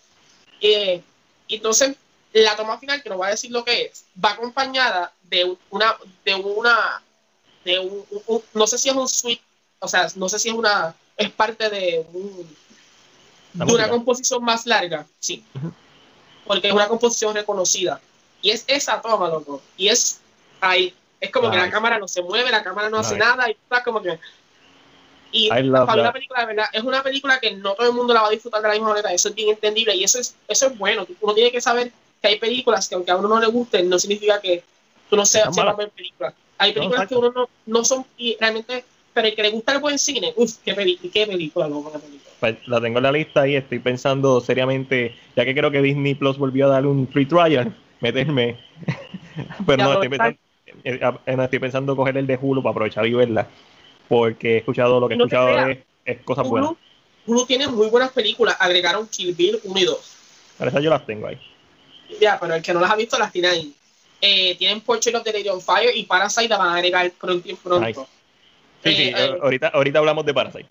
Eh, 0.60 1.02
entonces, 1.48 1.96
la 2.32 2.56
toma 2.56 2.78
final, 2.78 3.02
que 3.02 3.08
no 3.08 3.16
voy 3.16 3.28
a 3.28 3.30
decir 3.30 3.50
lo 3.50 3.64
que 3.64 3.86
es, 3.86 4.04
va 4.22 4.32
acompañada 4.32 5.12
de 5.22 5.56
una, 5.70 5.96
de 6.24 6.34
una, 6.34 7.02
de 7.64 7.78
un, 7.78 8.04
no 8.54 8.66
sé 8.66 8.78
si 8.78 8.88
es 8.88 8.94
un 8.94 9.08
suite, 9.08 9.42
o 9.78 9.88
sea, 9.88 10.08
no 10.16 10.28
sé 10.28 10.38
si 10.38 10.48
es 10.48 10.54
una, 10.54 10.94
es 11.16 11.30
parte 11.30 11.70
de, 11.70 12.06
de 13.54 13.72
una 13.72 13.88
composición 13.88 14.44
más 14.44 14.66
larga, 14.66 15.06
sí 15.18 15.44
porque 16.48 16.68
es 16.68 16.74
una 16.74 16.88
composición 16.88 17.34
reconocida. 17.34 18.00
Y 18.40 18.50
es 18.50 18.64
esa 18.66 19.00
toma, 19.00 19.28
loco. 19.28 19.62
Y 19.76 19.88
es 19.88 20.20
ahí. 20.60 20.94
Es 21.20 21.30
como 21.30 21.50
que 21.50 21.58
la 21.58 21.70
cámara 21.70 21.98
no 21.98 22.08
se 22.08 22.22
mueve, 22.22 22.50
la 22.50 22.64
cámara 22.64 22.88
no 22.88 22.98
hace 22.98 23.16
nada 23.16 23.48
y 23.48 23.52
está 23.52 23.84
como 23.84 24.00
que. 24.00 24.18
Y 25.30 25.48
para 25.48 25.94
una 25.94 26.12
película, 26.12 26.40
de 26.40 26.46
verdad, 26.46 26.66
es 26.72 26.82
una 26.82 27.02
película 27.02 27.38
que 27.40 27.52
no 27.52 27.74
todo 27.74 27.88
el 27.88 27.94
mundo 27.94 28.14
la 28.14 28.22
va 28.22 28.28
a 28.28 28.30
disfrutar 28.30 28.62
de 28.62 28.68
la 28.68 28.74
misma 28.74 28.90
manera. 28.90 29.12
Eso 29.12 29.28
es 29.28 29.34
bien 29.34 29.50
entendible 29.50 29.94
y 29.94 30.04
eso 30.04 30.18
es, 30.18 30.34
eso 30.46 30.66
es 30.66 30.78
bueno. 30.78 31.06
Uno 31.20 31.34
tiene 31.34 31.50
que 31.50 31.60
saber 31.60 31.92
que 32.20 32.28
hay 32.28 32.38
películas 32.38 32.88
que, 32.88 32.94
aunque 32.94 33.10
a 33.10 33.16
uno 33.16 33.28
no 33.28 33.40
le 33.40 33.46
gusten, 33.46 33.88
no 33.88 33.98
significa 33.98 34.40
que 34.40 34.62
tú 35.10 35.16
no 35.16 35.26
seas 35.26 35.54
sepa 35.54 35.74
ver 35.74 35.90
películas. 35.90 36.34
Hay 36.56 36.72
películas 36.72 37.06
que 37.06 37.14
uno 37.14 37.30
no, 37.30 37.48
no 37.66 37.84
son 37.84 38.04
y 38.16 38.36
realmente 38.40 38.84
pero 39.18 39.28
el 39.28 39.34
que 39.34 39.42
le 39.42 39.50
gusta 39.50 39.72
el 39.72 39.80
buen 39.80 39.98
cine, 39.98 40.32
uff, 40.36 40.58
qué, 40.64 40.74
qué 41.12 41.26
película, 41.26 41.68
loco, 41.68 41.90
qué 41.90 41.98
película. 41.98 42.30
Pues 42.38 42.68
la 42.68 42.80
tengo 42.80 42.98
en 42.98 43.02
la 43.02 43.10
lista 43.10 43.48
y 43.48 43.56
estoy 43.56 43.80
pensando 43.80 44.40
seriamente, 44.40 45.16
ya 45.34 45.44
que 45.44 45.56
creo 45.56 45.72
que 45.72 45.82
Disney 45.82 46.14
Plus 46.14 46.38
volvió 46.38 46.66
a 46.66 46.68
dar 46.68 46.86
un 46.86 47.08
free 47.08 47.26
trial, 47.26 47.74
meterme. 48.00 48.60
Pero 49.66 49.82
no 49.82 49.92
estoy, 49.94 50.08
pensando, 50.08 50.38
eh, 50.84 51.00
eh, 51.26 51.36
no, 51.36 51.42
estoy 51.42 51.58
pensando 51.58 51.96
coger 51.96 52.16
el 52.16 52.28
de 52.28 52.38
Hulu 52.40 52.62
para 52.62 52.70
aprovechar 52.70 53.06
y 53.06 53.14
verla, 53.14 53.48
porque 54.08 54.54
he 54.54 54.58
escuchado 54.58 55.00
lo 55.00 55.08
que 55.08 55.14
he 55.14 55.16
escuchado 55.16 55.68
es, 55.68 55.78
es, 56.04 56.22
cosas 56.22 56.48
buenas. 56.48 56.72
Hulu 57.26 57.44
tiene 57.46 57.68
muy 57.68 57.88
buenas 57.88 58.10
películas, 58.10 58.56
agregaron 58.58 59.06
Kill 59.06 59.34
Bill 59.34 59.60
1 59.62 59.78
y 59.78 59.84
2. 59.84 60.16
Para 60.56 60.70
esas 60.70 60.82
yo 60.82 60.90
las 60.90 61.04
tengo 61.04 61.26
ahí. 61.26 61.38
Ya, 62.20 62.38
pero 62.40 62.54
el 62.54 62.62
que 62.62 62.72
no 62.72 62.80
las 62.80 62.90
ha 62.90 62.96
visto 62.96 63.18
las 63.18 63.30
tiene 63.30 63.48
ahí. 63.48 63.74
Eh, 64.20 64.56
tienen 64.56 64.82
of 64.86 65.00
the 65.00 65.32
Lady 65.32 65.48
on 65.48 65.60
Fire 65.60 65.94
y 65.94 66.04
Parasite 66.04 66.48
la 66.48 66.56
van 66.56 66.68
a 66.70 66.76
agregar 66.76 67.10
pronto. 67.12 67.48
pronto. 67.62 68.08
Sí, 68.82 68.94
sí, 68.94 69.02
eh, 69.02 69.14
eh, 69.16 69.38
ahorita, 69.40 69.68
ahorita 69.68 69.98
hablamos 69.98 70.24
de 70.24 70.34
Parasite. 70.34 70.68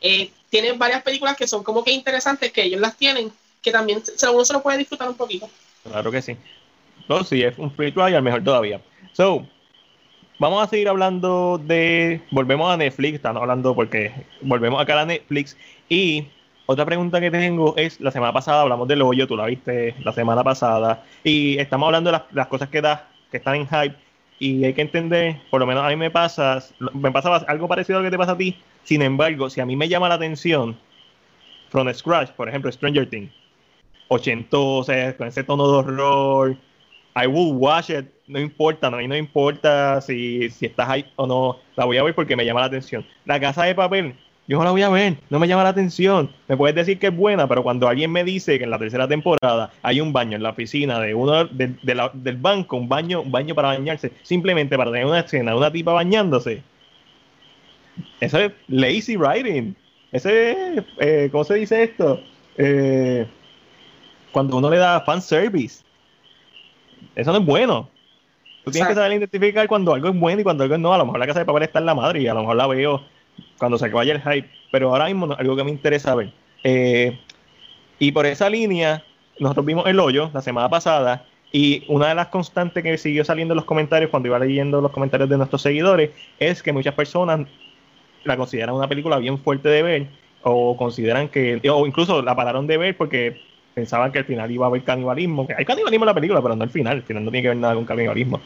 Eh, 0.00 0.30
tienen 0.50 0.78
varias 0.78 1.02
películas 1.02 1.36
que 1.36 1.46
son 1.46 1.64
como 1.64 1.82
que 1.82 1.90
interesantes, 1.90 2.52
que 2.52 2.64
ellos 2.64 2.80
las 2.80 2.96
tienen, 2.96 3.32
que 3.62 3.72
también 3.72 4.02
uno 4.32 4.44
se 4.44 4.52
lo 4.52 4.62
puede 4.62 4.78
disfrutar 4.78 5.08
un 5.08 5.16
poquito. 5.16 5.48
Claro 5.82 6.10
que 6.10 6.22
sí. 6.22 6.36
No, 7.08 7.24
sí, 7.24 7.42
es 7.42 7.58
un 7.58 7.72
free 7.72 7.90
trial, 7.90 8.22
mejor 8.22 8.44
todavía. 8.44 8.80
So, 9.12 9.46
vamos 10.38 10.62
a 10.62 10.66
seguir 10.68 10.88
hablando 10.88 11.58
de. 11.58 12.20
Volvemos 12.30 12.70
a 12.72 12.76
Netflix, 12.76 13.16
estamos 13.16 13.40
hablando 13.40 13.74
porque 13.74 14.12
volvemos 14.40 14.80
acá 14.80 15.00
a 15.00 15.06
Netflix. 15.06 15.56
Y 15.88 16.26
otra 16.66 16.84
pregunta 16.84 17.20
que 17.20 17.30
tengo 17.30 17.74
es: 17.76 18.00
la 18.00 18.10
semana 18.10 18.32
pasada 18.32 18.62
hablamos 18.62 18.88
del 18.88 19.02
hoyo, 19.02 19.26
tú 19.26 19.36
la 19.36 19.46
viste 19.46 19.94
la 20.04 20.12
semana 20.12 20.42
pasada, 20.44 21.04
y 21.24 21.58
estamos 21.58 21.86
hablando 21.86 22.12
de 22.12 22.20
las, 22.32 22.46
cosas 22.48 22.68
que, 22.68 22.80
da, 22.80 23.08
que 23.30 23.38
están 23.38 23.56
en 23.56 23.66
hype 23.66 23.96
y 24.40 24.64
hay 24.64 24.72
que 24.72 24.82
entender, 24.82 25.40
por 25.50 25.60
lo 25.60 25.66
menos 25.66 25.84
a 25.84 25.88
mí 25.88 25.96
me 25.96 26.10
pasa, 26.10 26.62
me 26.94 27.10
pasa 27.10 27.36
algo 27.48 27.66
parecido 27.66 27.98
a 27.98 28.02
lo 28.02 28.06
que 28.06 28.12
te 28.12 28.18
pasa 28.18 28.32
a 28.32 28.38
ti. 28.38 28.56
Sin 28.84 29.02
embargo, 29.02 29.50
si 29.50 29.60
a 29.60 29.66
mí 29.66 29.76
me 29.76 29.88
llama 29.88 30.08
la 30.08 30.14
atención, 30.14 30.76
from 31.70 31.92
scratch, 31.92 32.30
por 32.30 32.48
ejemplo, 32.48 32.70
Stranger 32.70 33.08
Things, 33.08 33.32
sea, 34.84 35.16
con 35.16 35.28
ese 35.28 35.44
tono 35.44 35.70
de 35.70 35.78
horror, 35.78 36.56
I 37.14 37.26
will 37.26 37.52
watch 37.54 37.90
it, 37.90 38.06
no 38.26 38.38
importa, 38.38 38.86
a 38.86 38.90
mí 38.90 39.08
no 39.08 39.16
importa 39.16 40.00
si, 40.00 40.50
si 40.50 40.66
estás 40.66 40.88
ahí 40.88 41.04
o 41.16 41.26
no, 41.26 41.58
la 41.76 41.84
voy 41.84 41.96
a 41.96 42.02
ver 42.02 42.14
porque 42.14 42.36
me 42.36 42.44
llama 42.44 42.60
la 42.60 42.66
atención. 42.66 43.04
La 43.24 43.40
casa 43.40 43.64
de 43.64 43.74
papel, 43.74 44.14
yo 44.46 44.58
no 44.58 44.64
la 44.64 44.70
voy 44.70 44.82
a 44.82 44.88
ver, 44.88 45.16
no 45.28 45.38
me 45.38 45.48
llama 45.48 45.64
la 45.64 45.70
atención. 45.70 46.30
Me 46.48 46.56
puedes 46.56 46.74
decir 46.74 46.98
que 46.98 47.08
es 47.08 47.16
buena, 47.16 47.46
pero 47.48 47.62
cuando 47.62 47.88
alguien 47.88 48.10
me 48.10 48.24
dice 48.24 48.58
que 48.58 48.64
en 48.64 48.70
la 48.70 48.78
tercera 48.78 49.08
temporada 49.08 49.70
hay 49.82 50.00
un 50.00 50.12
baño 50.12 50.36
en 50.36 50.42
la 50.42 50.50
oficina 50.50 51.00
de 51.00 51.14
uno 51.14 51.44
de, 51.44 51.74
del 52.14 52.36
banco, 52.36 52.76
un 52.76 52.88
baño, 52.88 53.22
un 53.22 53.30
baño 53.30 53.54
para 53.54 53.68
bañarse, 53.68 54.12
simplemente 54.22 54.76
para 54.76 54.90
tener 54.90 55.06
una 55.06 55.20
escena 55.20 55.50
de 55.50 55.56
una 55.58 55.72
tipa 55.72 55.92
bañándose, 55.92 56.62
eso 58.20 58.38
es 58.38 58.52
lazy 58.68 59.16
writing. 59.16 59.74
Ese 60.12 60.52
es, 60.52 60.84
eh, 60.98 61.28
¿cómo 61.30 61.44
se 61.44 61.54
dice 61.54 61.82
esto? 61.82 62.20
Eh, 62.56 63.26
cuando 64.32 64.56
uno 64.56 64.70
le 64.70 64.78
da 64.78 65.00
fan 65.02 65.20
service. 65.20 65.82
Eso 67.14 67.32
no 67.32 67.38
es 67.38 67.44
bueno. 67.44 67.88
Tú 68.64 68.70
tienes 68.70 68.88
que 68.88 68.94
saber 68.94 69.12
identificar 69.12 69.66
cuando 69.66 69.94
algo 69.94 70.08
es 70.08 70.18
bueno 70.18 70.40
y 70.40 70.44
cuando 70.44 70.64
algo 70.64 70.76
no. 70.78 70.92
A 70.92 70.98
lo 70.98 71.06
mejor 71.06 71.20
la 71.20 71.26
casa 71.26 71.40
de 71.40 71.46
papel 71.46 71.62
está 71.62 71.78
en 71.78 71.86
la 71.86 71.94
madre 71.94 72.20
y 72.20 72.28
a 72.28 72.34
lo 72.34 72.40
mejor 72.40 72.56
la 72.56 72.66
veo 72.66 73.02
cuando 73.58 73.78
se 73.78 73.88
vaya 73.88 74.14
el 74.14 74.20
hype, 74.20 74.48
pero 74.70 74.90
ahora 74.90 75.06
mismo 75.06 75.34
algo 75.38 75.56
que 75.56 75.64
me 75.64 75.70
interesa 75.70 76.14
ver. 76.14 76.32
Eh, 76.64 77.18
y 77.98 78.12
por 78.12 78.26
esa 78.26 78.50
línea, 78.50 79.02
nosotros 79.38 79.66
vimos 79.66 79.86
el 79.86 79.98
hoyo 80.00 80.30
la 80.32 80.42
semana 80.42 80.68
pasada 80.68 81.24
y 81.52 81.84
una 81.88 82.08
de 82.08 82.14
las 82.14 82.28
constantes 82.28 82.82
que 82.82 82.98
siguió 82.98 83.24
saliendo 83.24 83.54
en 83.54 83.56
los 83.56 83.64
comentarios 83.64 84.10
cuando 84.10 84.28
iba 84.28 84.38
leyendo 84.38 84.80
los 84.80 84.92
comentarios 84.92 85.28
de 85.28 85.36
nuestros 85.36 85.62
seguidores 85.62 86.10
es 86.38 86.62
que 86.62 86.72
muchas 86.72 86.94
personas 86.94 87.46
la 88.24 88.36
consideran 88.36 88.74
una 88.74 88.88
película 88.88 89.18
bien 89.18 89.38
fuerte 89.38 89.68
de 89.68 89.82
ver 89.82 90.06
o 90.42 90.76
consideran 90.76 91.28
que, 91.28 91.60
o 91.70 91.86
incluso 91.86 92.22
la 92.22 92.36
pararon 92.36 92.66
de 92.66 92.76
ver 92.76 92.96
porque 92.96 93.40
pensaban 93.78 94.10
que 94.10 94.18
al 94.18 94.24
final 94.24 94.50
iba 94.50 94.66
a 94.66 94.68
haber 94.68 94.82
canibalismo, 94.82 95.46
hay 95.56 95.64
canibalismo 95.64 96.04
en 96.04 96.08
la 96.08 96.14
película, 96.14 96.42
pero 96.42 96.56
no 96.56 96.64
al 96.64 96.70
final, 96.70 96.96
al 96.96 97.02
final 97.04 97.24
no 97.24 97.30
tiene 97.30 97.42
que 97.42 97.48
ver 97.48 97.56
nada 97.58 97.74
con 97.74 97.84
canibalismo. 97.84 98.40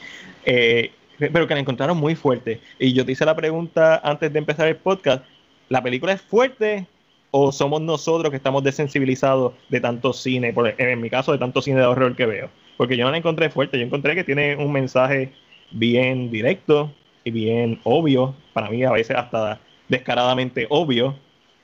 Eh, 0.44 0.90
pero 1.18 1.46
que 1.46 1.54
la 1.54 1.60
encontraron 1.60 1.96
muy 1.96 2.14
fuerte. 2.14 2.60
Y 2.78 2.92
yo 2.92 3.06
te 3.06 3.12
hice 3.12 3.24
la 3.24 3.34
pregunta 3.34 3.98
antes 4.04 4.30
de 4.30 4.38
empezar 4.38 4.68
el 4.68 4.76
podcast, 4.76 5.24
¿la 5.70 5.82
película 5.82 6.12
es 6.12 6.20
fuerte 6.20 6.86
o 7.30 7.50
somos 7.50 7.80
nosotros 7.80 8.30
que 8.30 8.36
estamos 8.36 8.62
desensibilizados 8.62 9.54
de 9.70 9.80
tanto 9.80 10.12
cine, 10.12 10.52
en 10.76 11.00
mi 11.00 11.08
caso 11.08 11.32
de 11.32 11.38
tanto 11.38 11.62
cine 11.62 11.80
de 11.80 11.86
horror 11.86 12.14
que 12.14 12.26
veo? 12.26 12.50
Porque 12.76 12.98
yo 12.98 13.04
no 13.06 13.10
la 13.10 13.16
encontré 13.16 13.48
fuerte, 13.48 13.78
yo 13.78 13.86
encontré 13.86 14.14
que 14.14 14.24
tiene 14.24 14.56
un 14.56 14.70
mensaje 14.70 15.32
bien 15.70 16.30
directo 16.30 16.92
y 17.24 17.30
bien 17.30 17.80
obvio, 17.84 18.34
para 18.52 18.68
mí 18.68 18.84
a 18.84 18.92
veces 18.92 19.16
hasta 19.16 19.60
descaradamente 19.88 20.66
obvio 20.68 21.14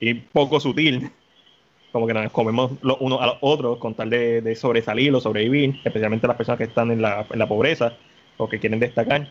y 0.00 0.14
poco 0.14 0.58
sutil, 0.58 1.10
como 1.92 2.06
que 2.06 2.14
nos 2.14 2.32
comemos 2.32 2.72
los 2.82 2.96
unos 3.00 3.20
a 3.20 3.26
los 3.26 3.36
otros 3.40 3.78
con 3.78 3.94
tal 3.94 4.10
de, 4.10 4.56
sobresalir 4.56 5.14
o 5.14 5.20
sobrevivir, 5.20 5.80
especialmente 5.84 6.26
las 6.26 6.36
personas 6.36 6.58
que 6.58 6.64
están 6.64 6.90
en 6.90 7.02
la, 7.02 7.26
en 7.30 7.38
la 7.38 7.48
pobreza 7.48 7.94
o 8.36 8.48
que 8.48 8.58
quieren 8.58 8.80
destacar. 8.80 9.28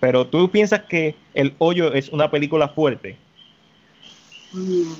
Pero 0.00 0.26
tú 0.26 0.50
piensas 0.50 0.82
que 0.82 1.14
El 1.34 1.54
Hoyo 1.58 1.92
es 1.92 2.08
una 2.08 2.30
película 2.30 2.68
fuerte. 2.68 3.16
Mm. 4.52 4.92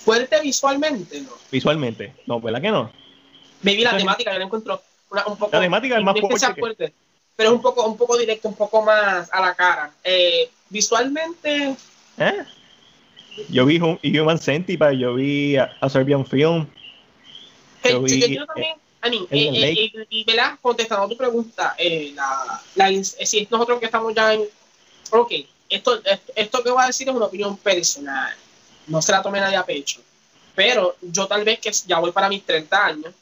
Fuerte 0.00 0.40
visualmente, 0.40 1.20
¿no? 1.20 1.30
Visualmente, 1.52 2.14
no, 2.26 2.40
¿verdad 2.40 2.62
que 2.62 2.70
no? 2.70 2.90
Maybe 3.62 3.82
la 3.82 3.96
temática, 3.96 4.32
yo 4.32 4.38
la 4.38 4.44
encuentro 4.46 4.82
una, 5.10 5.26
un 5.26 5.36
poco. 5.36 5.50
La 5.52 5.60
temática 5.60 5.98
es 5.98 6.02
más 6.04 6.14
no 6.14 6.28
que 6.28 6.38
sea 6.38 6.54
fuerte. 6.54 6.60
fuerte, 6.60 6.94
pero 7.36 7.50
es 7.50 7.54
un 7.54 7.62
poco, 7.62 7.86
un 7.86 7.96
poco 7.98 8.16
directo, 8.16 8.48
un 8.48 8.54
poco 8.54 8.82
más 8.82 9.30
a 9.32 9.40
la 9.40 9.54
cara. 9.54 9.92
Eh, 10.02 10.50
visualmente, 10.70 11.76
¿Eh? 12.16 12.44
Yo 13.48 13.64
vi 13.64 13.78
Hum- 13.78 13.98
Human 14.02 14.38
Centipede, 14.38 14.98
yo 14.98 15.14
vi 15.14 15.56
a, 15.56 15.76
a 15.80 15.88
Serbian 15.88 16.24
Film. 16.26 16.66
Yo 17.84 17.90
yo, 17.90 18.02
vi, 18.02 18.20
quiero 18.20 18.46
también, 18.46 18.74
Alien 19.00 19.24
eh, 19.30 19.50
eh, 19.54 19.90
eh, 19.94 20.06
y 20.10 20.24
¿verdad? 20.24 20.58
contestando 20.60 21.06
a 21.06 21.08
tu 21.08 21.16
pregunta, 21.16 21.74
eh, 21.78 22.12
la, 22.14 22.62
la 22.74 22.90
eh, 22.90 23.04
si 23.04 23.38
es 23.38 23.50
nosotros 23.50 23.80
que 23.80 23.86
estamos 23.86 24.14
ya 24.14 24.34
en. 24.34 24.42
Ok, 25.12 25.32
esto, 25.68 26.00
esto, 26.04 26.32
esto 26.34 26.62
que 26.62 26.70
voy 26.70 26.82
a 26.82 26.88
decir 26.88 27.08
es 27.08 27.14
una 27.14 27.26
opinión 27.26 27.56
personal, 27.56 28.34
no 28.86 29.00
se 29.00 29.12
la 29.12 29.22
tome 29.22 29.40
nadie 29.40 29.56
a 29.56 29.64
pecho. 29.64 30.00
Pero 30.54 30.96
yo 31.00 31.26
tal 31.26 31.44
vez 31.44 31.58
que 31.60 31.70
ya 31.86 31.98
voy 31.98 32.12
para 32.12 32.28
mis 32.28 32.44
30 32.44 32.84
años, 32.86 33.14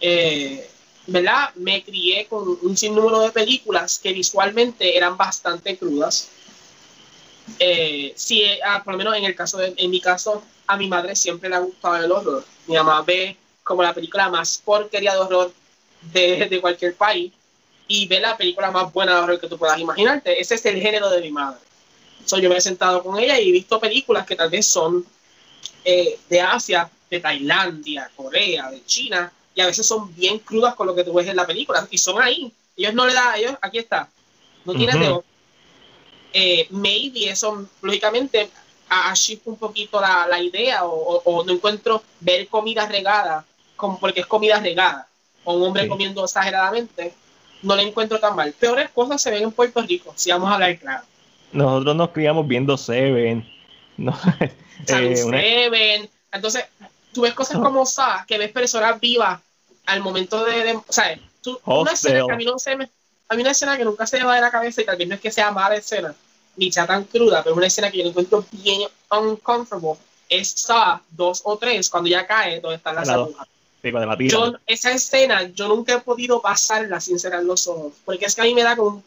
eh, 0.00 0.68
¿verdad? 1.06 1.54
Me 1.54 1.82
crié 1.82 2.26
con 2.26 2.58
un 2.62 2.76
sinnúmero 2.76 3.20
de 3.20 3.30
películas 3.30 3.98
que 3.98 4.12
visualmente 4.12 4.96
eran 4.96 5.16
bastante 5.16 5.76
crudas. 5.78 6.28
Eh, 7.58 8.12
sí, 8.16 8.42
eh, 8.42 8.60
ah, 8.64 8.82
por 8.82 8.94
lo 8.94 8.98
menos 8.98 9.16
en 9.16 9.24
el 9.24 9.34
caso 9.34 9.58
de, 9.58 9.74
en 9.76 9.90
mi 9.90 10.00
caso, 10.00 10.42
a 10.66 10.76
mi 10.76 10.88
madre 10.88 11.14
siempre 11.14 11.48
le 11.48 11.56
ha 11.56 11.60
gustado 11.60 11.96
el 11.96 12.10
horror. 12.10 12.44
Mi 12.66 12.74
mamá 12.74 13.02
ve 13.02 13.36
como 13.62 13.82
la 13.82 13.94
película 13.94 14.28
más 14.28 14.60
porquería 14.64 15.12
de 15.12 15.18
horror 15.18 15.52
de, 16.12 16.46
de 16.48 16.60
cualquier 16.60 16.94
país 16.94 17.32
y 17.88 18.06
ve 18.08 18.20
la 18.20 18.36
película 18.36 18.70
más 18.70 18.92
buena 18.92 19.14
de 19.14 19.20
horror 19.20 19.40
que 19.40 19.48
tú 19.48 19.58
puedas 19.58 19.78
imaginarte. 19.78 20.40
Ese 20.40 20.56
es 20.56 20.66
el 20.66 20.80
género 20.80 21.08
de 21.10 21.20
mi 21.20 21.30
madre. 21.30 21.60
So, 22.24 22.38
yo 22.38 22.48
me 22.48 22.56
he 22.56 22.60
sentado 22.60 23.02
con 23.02 23.18
ella 23.18 23.38
y 23.38 23.48
he 23.48 23.52
visto 23.52 23.78
películas 23.78 24.26
que 24.26 24.34
tal 24.34 24.50
vez 24.50 24.66
son 24.66 25.06
eh, 25.84 26.18
de 26.28 26.40
Asia, 26.40 26.90
de 27.08 27.20
Tailandia, 27.20 28.10
Corea, 28.16 28.70
de 28.70 28.84
China, 28.84 29.32
y 29.54 29.60
a 29.60 29.66
veces 29.66 29.86
son 29.86 30.14
bien 30.14 30.40
crudas 30.40 30.74
con 30.74 30.88
lo 30.88 30.94
que 30.94 31.04
tú 31.04 31.14
ves 31.14 31.28
en 31.28 31.36
la 31.36 31.46
película, 31.46 31.86
y 31.90 31.98
son 31.98 32.20
ahí. 32.20 32.52
Ellos 32.76 32.94
no 32.94 33.06
le 33.06 33.14
dan 33.14 33.28
a 33.28 33.36
ellos, 33.38 33.54
aquí 33.62 33.78
está. 33.78 34.08
No 34.64 34.74
tienen 34.74 34.96
Ujú. 34.96 35.04
de 35.04 35.10
otro. 35.10 35.35
Eh, 36.38 36.66
maybe 36.70 37.30
eso, 37.30 37.66
lógicamente, 37.80 38.50
shift 39.14 39.46
un 39.46 39.56
poquito 39.56 39.98
la, 40.00 40.26
la 40.28 40.38
idea, 40.38 40.84
o, 40.84 40.90
o- 40.90 41.22
o 41.24 41.44
no 41.44 41.52
encuentro 41.54 42.02
ver 42.20 42.46
comida 42.48 42.86
regada, 42.86 43.42
como 43.74 43.98
porque 43.98 44.20
es 44.20 44.26
comida 44.26 44.60
regada, 44.60 45.08
o 45.44 45.54
un 45.54 45.62
hombre 45.62 45.84
Sí. 45.84 45.88
comiendo 45.88 46.22
exageradamente, 46.24 47.14
no 47.62 47.74
le 47.74 47.84
encuentro 47.84 48.20
tan 48.20 48.36
mal. 48.36 48.52
Peores 48.52 48.90
cosas 48.90 49.22
se 49.22 49.30
ven 49.30 49.44
en 49.44 49.52
Puerto 49.52 49.80
Rico, 49.80 50.12
si 50.14 50.30
vamos 50.30 50.50
a 50.50 50.54
hablar 50.54 50.78
claro. 50.78 51.04
Nosotros 51.52 51.96
nos 51.96 52.10
criamos 52.10 52.46
viendo 52.46 52.76
Seven. 52.76 53.50
No, 53.96 54.12
eh, 54.88 55.24
una- 55.24 55.40
Seven. 55.40 56.10
Entonces, 56.32 56.66
tú 57.14 57.22
ves 57.22 57.32
cosas 57.32 57.58
como 57.58 57.86
Sa, 57.86 58.26
que 58.28 58.36
ves 58.36 58.52
personas 58.52 59.00
vivas 59.00 59.40
al 59.86 60.00
momento 60.02 60.44
de. 60.44 60.64
de- 60.64 60.74
o 60.76 60.84
sea, 60.90 61.18
tú, 61.40 61.58
una 61.64 61.92
escena 61.92 62.26
que 62.26 62.32
a 62.32 62.36
mí 62.36 62.44
no 62.44 62.58
se 62.58 62.76
me. 62.76 62.90
A 63.28 63.34
mí 63.34 63.40
una 63.42 63.50
escena 63.52 63.76
que 63.76 63.84
nunca 63.84 64.06
se 64.06 64.18
me 64.18 64.24
va 64.24 64.34
de 64.36 64.40
la 64.42 64.50
cabeza 64.52 64.82
y 64.82 64.84
tal 64.84 64.96
vez 64.98 65.08
no 65.08 65.14
es 65.16 65.20
que 65.20 65.32
sea 65.32 65.50
mala 65.50 65.74
escena, 65.76 66.14
ni 66.56 66.72
sea 66.72 66.86
tan 66.86 67.04
cruda, 67.04 67.42
pero 67.42 67.54
una 67.56 67.66
escena 67.66 67.90
que 67.90 67.98
yo 68.02 68.08
encuentro 68.08 68.44
bien 68.52 68.82
uncomfortable 69.10 70.00
es 70.28 70.50
Sa 70.50 71.00
2 71.10 71.42
o 71.44 71.56
3, 71.56 71.88
cuando 71.88 72.08
ya 72.10 72.26
cae, 72.26 72.60
donde 72.60 72.76
están 72.76 72.96
las 72.96 73.08
agujas. 73.08 73.46
sí, 73.82 73.90
cuando 73.92 74.08
la. 74.08 74.16
Yo, 74.18 74.54
esa 74.66 74.90
escena, 74.92 75.42
yo 75.44 75.68
nunca 75.68 75.94
he 75.94 76.00
podido 76.00 76.40
pasarla 76.42 77.00
sin 77.00 77.18
cerrar 77.18 77.44
los 77.44 77.66
ojos, 77.68 77.92
porque 78.04 78.24
es 78.24 78.34
que 78.34 78.40
a 78.40 78.44
mí 78.44 78.54
me 78.54 78.62
da 78.62 78.74
como. 78.76 79.02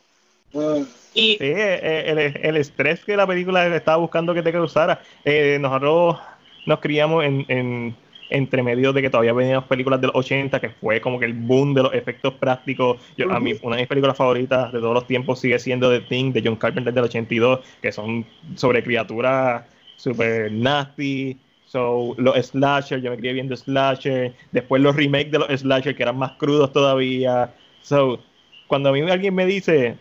un- 0.53 0.89
Y 1.13 1.37
Sí, 1.37 1.45
eh, 1.45 2.03
el, 2.07 2.19
el 2.19 2.57
estrés 2.57 3.03
que 3.03 3.17
la 3.17 3.25
película 3.25 3.65
estaba 3.75 3.97
buscando 3.97 4.33
que 4.33 4.43
te 4.43 4.51
causara. 4.51 5.01
Eh, 5.25 5.57
nosotros 5.59 6.17
nos 6.65 6.79
criamos 6.79 7.25
en, 7.25 7.45
en- 7.49 7.95
entre 8.29 8.63
medio 8.63 8.93
de 8.93 9.01
que 9.01 9.09
todavía 9.09 9.33
venían 9.33 9.67
películas 9.67 9.99
de 10.01 10.07
los 10.07 10.15
80, 10.15 10.59
que 10.59 10.69
fue 10.69 11.01
como 11.01 11.19
que 11.19 11.25
el 11.25 11.33
boom 11.33 11.73
de 11.73 11.83
los 11.83 11.93
efectos 11.93 12.33
prácticos. 12.35 12.97
Yo, 13.17 13.31
A 13.31 13.39
mí, 13.39 13.53
una 13.61 13.75
de 13.75 13.83
mis 13.83 13.89
películas 13.89 14.17
favoritas 14.17 14.71
de 14.71 14.79
todos 14.79 14.93
los 14.93 15.07
tiempos 15.07 15.39
sigue 15.39 15.59
siendo 15.59 15.89
The 15.89 16.01
Thing 16.01 16.31
de 16.31 16.41
John 16.45 16.55
Carpenter 16.55 16.93
del 16.93 17.05
82, 17.05 17.59
que 17.81 17.91
son 17.91 18.25
sobre 18.55 18.83
criaturas 18.83 19.63
super 19.95 20.51
nasty. 20.51 21.37
So, 21.65 22.15
los 22.17 22.47
slasher, 22.47 22.99
yo 22.99 23.11
me 23.11 23.17
crié 23.17 23.33
viendo 23.33 23.55
slasher. 23.55 24.33
Después 24.51 24.81
los 24.81 24.95
remakes 24.95 25.31
de 25.31 25.39
los 25.39 25.47
slasher, 25.59 25.95
que 25.95 26.03
eran 26.03 26.17
más 26.17 26.31
crudos 26.33 26.73
todavía. 26.73 27.53
So, 27.81 28.19
cuando 28.67 28.89
a 28.89 28.91
mí 28.91 29.01
alguien 29.01 29.35
me 29.35 29.45
dice, 29.45 29.97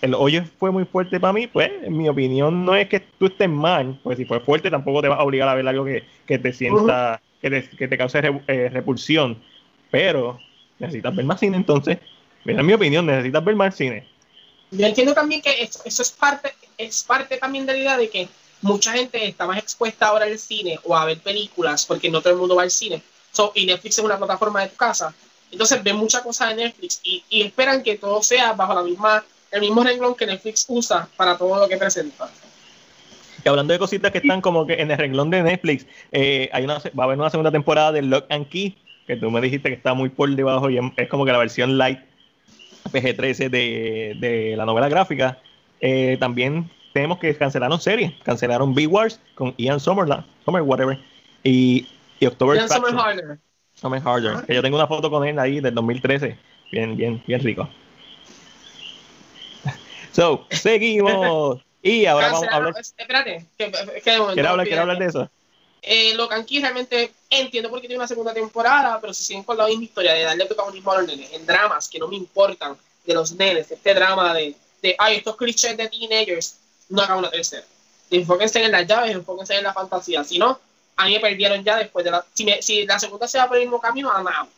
el 0.00 0.14
hoyo 0.14 0.44
fue 0.58 0.70
muy 0.70 0.84
fuerte 0.84 1.18
para 1.20 1.32
mí, 1.32 1.46
pues 1.46 1.70
en 1.82 1.96
mi 1.96 2.08
opinión 2.08 2.64
no 2.64 2.74
es 2.76 2.88
que 2.88 3.00
tú 3.00 3.26
estés 3.26 3.48
mal, 3.48 3.98
porque 4.02 4.16
si 4.18 4.24
fue 4.24 4.40
fuerte 4.40 4.70
tampoco 4.70 5.02
te 5.02 5.08
va 5.08 5.16
a 5.16 5.22
obligar 5.24 5.48
a 5.48 5.54
ver 5.54 5.66
algo 5.66 5.84
que, 5.84 6.04
que 6.26 6.38
te 6.38 6.52
sienta, 6.52 7.20
que, 7.40 7.50
te, 7.50 7.70
que 7.70 7.88
te 7.88 7.98
cause 7.98 8.20
re- 8.20 8.42
eh, 8.48 8.68
repulsión, 8.70 9.42
pero 9.90 10.38
necesitas 10.78 11.14
ver 11.16 11.24
más 11.24 11.40
cine 11.40 11.56
entonces, 11.56 11.98
Mira, 12.44 12.60
en 12.60 12.66
mi 12.66 12.74
opinión, 12.74 13.06
necesitas 13.06 13.42
ver 13.42 13.56
más 13.56 13.74
cine. 13.74 14.06
Yo 14.70 14.86
entiendo 14.86 15.14
también 15.14 15.40
que 15.40 15.62
eso, 15.62 15.80
eso 15.84 16.02
es 16.02 16.10
parte 16.10 16.52
es 16.76 17.04
parte 17.04 17.36
también 17.36 17.64
de 17.66 17.72
la 17.74 17.78
idea 17.78 17.96
de 17.96 18.10
que 18.10 18.28
mucha 18.60 18.92
gente 18.92 19.24
está 19.28 19.46
más 19.46 19.58
expuesta 19.58 20.08
ahora 20.08 20.24
al 20.24 20.38
cine 20.38 20.78
o 20.84 20.96
a 20.96 21.04
ver 21.04 21.20
películas 21.20 21.86
porque 21.86 22.10
no 22.10 22.20
todo 22.20 22.32
el 22.32 22.38
mundo 22.38 22.56
va 22.56 22.62
al 22.62 22.70
cine. 22.70 23.02
So, 23.32 23.52
y 23.54 23.66
Netflix 23.66 23.98
es 23.98 24.04
una 24.04 24.18
plataforma 24.18 24.62
de 24.62 24.68
tu 24.68 24.76
casa. 24.76 25.14
Entonces 25.50 25.82
ven 25.82 25.96
muchas 25.96 26.22
cosas 26.22 26.48
de 26.50 26.56
Netflix 26.64 27.00
y, 27.04 27.22
y 27.28 27.42
esperan 27.42 27.82
que 27.82 27.96
todo 27.96 28.22
sea 28.22 28.52
bajo 28.54 28.74
la 28.74 28.82
misma 28.82 29.24
el 29.54 29.60
mismo 29.60 29.84
renglón 29.84 30.14
que 30.16 30.26
Netflix 30.26 30.66
usa 30.68 31.08
para 31.16 31.38
todo 31.38 31.60
lo 31.60 31.68
que 31.68 31.76
presenta. 31.76 32.28
Y 33.44 33.48
hablando 33.48 33.72
de 33.72 33.78
cositas 33.78 34.10
que 34.10 34.18
están 34.18 34.40
como 34.40 34.66
que 34.66 34.74
en 34.74 34.90
el 34.90 34.98
renglón 34.98 35.30
de 35.30 35.42
Netflix, 35.42 35.86
eh, 36.10 36.48
hay 36.52 36.64
una, 36.64 36.78
va 36.78 37.04
a 37.04 37.04
haber 37.04 37.18
una 37.18 37.30
segunda 37.30 37.52
temporada 37.52 37.92
de 37.92 38.02
Lock 38.02 38.26
and 38.30 38.48
Key, 38.48 38.76
que 39.06 39.16
tú 39.16 39.30
me 39.30 39.40
dijiste 39.40 39.68
que 39.68 39.76
está 39.76 39.94
muy 39.94 40.08
por 40.08 40.28
debajo 40.34 40.70
y 40.70 40.78
es, 40.96 41.08
como 41.08 41.24
que 41.24 41.32
la 41.32 41.38
versión 41.38 41.78
light 41.78 42.00
PG-13 42.90 43.48
de, 43.48 44.16
de 44.18 44.54
la 44.56 44.64
novela 44.64 44.88
gráfica. 44.88 45.38
Eh, 45.80 46.16
también 46.18 46.68
tenemos 46.92 47.18
que 47.18 47.36
cancelaron 47.36 47.80
series, 47.80 48.12
cancelaron 48.24 48.74
B-Wars 48.74 49.20
con 49.36 49.54
Ian 49.56 49.78
Somerland, 49.78 50.24
Somer 50.44 50.62
whatever, 50.62 50.98
y, 51.44 51.86
y 52.18 52.26
October 52.26 52.56
Ian 52.56 52.68
Summer 52.68 52.92
Faction, 52.92 52.98
Harder. 52.98 53.38
Summer 53.74 54.02
Harder, 54.04 54.46
que 54.46 54.54
yo 54.54 54.62
tengo 54.62 54.76
una 54.76 54.86
foto 54.88 55.10
con 55.10 55.24
él 55.24 55.38
ahí 55.38 55.60
del 55.60 55.74
2013, 55.74 56.36
bien, 56.72 56.96
bien, 56.96 57.22
bien 57.26 57.40
rico. 57.40 57.68
So, 60.14 60.46
seguimos. 60.50 61.60
Y 61.82 62.06
ahora 62.06 62.28
vamos 62.32 62.48
a 62.48 62.56
hablar. 62.56 62.74
Espérate, 62.78 63.46
que, 63.58 63.70
que, 63.70 64.00
¿Quieres 64.02 64.20
hablar, 64.20 64.66
¿quieres 64.66 64.80
hablar 64.80 64.98
de 64.98 65.06
eso? 65.06 65.30
eh, 65.82 66.14
lo 66.14 66.28
Key 66.28 66.60
realmente 66.60 67.12
entiendo 67.28 67.68
por 67.68 67.80
qué 67.80 67.88
tiene 67.88 67.98
una 67.98 68.08
segunda 68.08 68.32
temporada, 68.32 68.98
pero 69.00 69.12
si 69.12 69.22
siguen 69.22 69.42
con 69.42 69.58
la 69.58 69.66
misma 69.66 69.84
historia 69.84 70.14
de 70.14 70.22
darle 70.22 70.46
protagonismo 70.46 70.92
a 70.92 70.98
los 70.98 71.06
nenes 71.08 71.30
en 71.32 71.44
dramas 71.44 71.88
que 71.88 71.98
no 71.98 72.08
me 72.08 72.16
importan 72.16 72.76
de 73.04 73.12
los 73.14 73.32
nenes, 73.32 73.70
este 73.70 73.92
drama 73.92 74.32
de, 74.32 74.54
de 74.80 74.94
ay, 74.98 75.16
estos 75.16 75.36
clichés 75.36 75.76
de 75.76 75.88
teenagers, 75.88 76.56
no 76.88 77.02
hagan 77.02 77.18
una 77.18 77.30
tercera. 77.30 77.66
Enfóquense 78.10 78.64
en 78.64 78.72
las 78.72 78.86
llaves, 78.86 79.10
enfóquense 79.10 79.56
en 79.56 79.64
la 79.64 79.74
fantasía. 79.74 80.24
Si 80.24 80.38
no, 80.38 80.58
a 80.96 81.04
mí 81.04 81.12
me 81.14 81.20
perdieron 81.20 81.62
ya 81.62 81.76
después 81.76 82.04
de 82.04 82.12
la. 82.12 82.24
Si, 82.32 82.44
me- 82.44 82.62
si 82.62 82.86
la 82.86 82.98
segunda 82.98 83.28
se 83.28 83.36
va 83.38 83.46
por 83.48 83.56
el 83.56 83.64
mismo 83.64 83.80
camino, 83.80 84.10
I'm 84.14 84.26
out. 84.26 84.48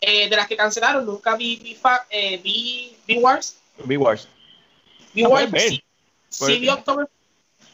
Eh, 0.00 0.28
de 0.28 0.34
las 0.34 0.48
que 0.48 0.56
cancelaron, 0.56 1.06
nunca 1.06 1.36
vi, 1.36 1.56
vi, 1.56 1.78
eh, 2.10 2.38
vi, 2.38 2.96
vi 3.06 3.18
Wars. 3.18 3.56
B-Wars. 3.84 3.86
Vi 3.86 3.96
Wars, 3.96 4.28
ver. 5.50 5.50
sí, 6.28 6.58
vi. 6.58 6.68
October, 6.68 7.08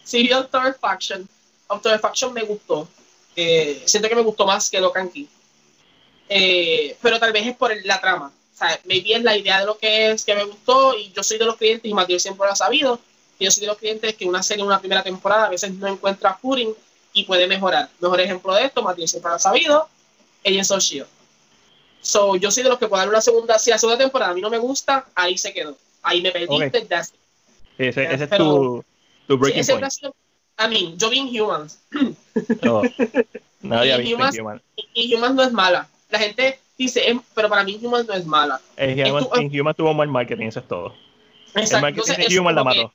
sí 0.05 0.23
vi 0.23 0.33
October 0.33 0.77
Faction. 0.81 1.29
October 1.69 2.01
Faction 2.01 2.33
me 2.33 2.43
gustó. 2.43 2.89
Eh, 3.37 3.83
siento 3.87 4.09
que 4.09 4.17
me 4.17 4.23
gustó 4.23 4.47
más 4.47 4.69
que 4.71 4.81
Locan 4.81 5.09
Key. 5.11 5.29
Eh, 6.29 6.97
pero 7.01 7.19
tal 7.19 7.33
vez 7.33 7.47
es 7.47 7.57
por 7.57 7.73
el- 7.73 7.87
la 7.87 8.01
trama. 8.01 8.33
O 8.55 8.59
sea, 8.59 8.79
maybe 8.85 9.15
es 9.15 9.23
la 9.23 9.37
idea 9.37 9.61
de 9.61 9.67
lo 9.67 9.79
que 9.79 10.11
es 10.11 10.25
que 10.25 10.35
me 10.35 10.45
gustó 10.45 10.97
y 10.99 11.13
yo 11.13 11.23
soy 11.23 11.39
de 11.39 11.45
los 11.45 11.57
clientes, 11.57 11.89
y 11.89 11.95
Matías 11.95 12.23
siempre 12.23 12.47
lo 12.47 12.53
ha 12.53 12.57
sabido, 12.57 12.99
y 13.39 13.45
yo 13.45 13.51
soy 13.51 13.61
de 13.63 13.67
los 13.69 13.79
clientes 13.79 14.17
que 14.17 14.27
una 14.27 14.43
serie 14.43 14.63
en 14.63 14.67
una 14.67 14.81
primera 14.81 15.03
temporada 15.03 15.47
a 15.47 15.51
veces 15.51 15.73
no 15.75 15.87
encuentra 15.87 16.35
footing 16.35 16.75
y 17.13 17.25
puede 17.25 17.47
mejorar. 17.47 17.89
Mejor 18.01 18.21
ejemplo 18.21 18.53
de 18.55 18.65
esto, 18.65 18.83
Matías 18.83 19.11
siempre 19.11 19.31
lo 19.31 19.37
ha 19.37 19.39
sabido, 19.39 19.89
Agents 20.45 20.71
of 20.73 20.79
S.H.I.E.L.D. 20.79 21.09
So, 22.01 22.37
yo 22.37 22.51
soy 22.51 22.63
de 22.65 22.69
los 22.69 22.79
que 22.79 22.89
puedo 22.89 23.01
dar 23.01 23.09
una 23.09 23.21
segunda, 23.21 23.59
si 23.59 23.71
la 23.71 23.79
segunda 23.79 23.99
temporada 23.99 24.33
a 24.33 24.35
mí 24.35 24.41
no 24.41 24.51
me 24.51 24.59
gusta, 24.59 25.07
ahí 25.15 25.39
se 25.39 25.53
quedó. 25.53 25.77
Ahí 26.03 26.21
me 26.23 26.31
perdiste, 26.31 26.79
it. 26.79 27.15
Ese, 27.79 28.05
ese 28.13 28.25
es 28.25 28.31
tu, 28.31 28.85
tu 29.27 29.35
Sí, 29.35 29.39
breaking 29.39 29.61
ese 29.61 29.73
point. 29.73 30.15
I 30.61 30.69
mean, 30.69 30.99
yo 30.99 31.09
vi 31.11 31.19
Inhumans. 31.19 31.79
No, 32.63 32.83
nadie 33.63 33.93
ha 33.93 33.97
visto 33.99 34.17
Humans- 34.17 34.35
Inhuman. 34.35 34.63
Y 34.95 35.03
Inhumans 35.13 35.35
no 35.35 35.43
es 35.43 35.53
mala. 35.53 35.89
La 36.11 36.19
gente 36.19 36.59
dice, 36.77 37.09
"Em", 37.09 37.21
pero 37.35 37.49
para 37.49 37.65
mí 37.65 37.73
Inhumans 37.75 38.07
no 38.07 38.15
es 38.15 38.25
mala. 38.27 38.61
Eh, 38.77 38.95
Inhuman, 38.99 39.25
Estu- 39.25 39.43
Inhuman 39.43 39.75
tuvo 39.75 39.95
mal 39.95 40.09
marketing, 40.09 40.47
eso 40.47 40.61
es 40.61 40.69
todo. 40.69 40.95
Exacto. 41.55 41.81
marketing 41.81 42.11
Entonces, 42.11 42.33
Inhumans 42.33 42.57
la 42.57 42.65
mató. 42.65 42.93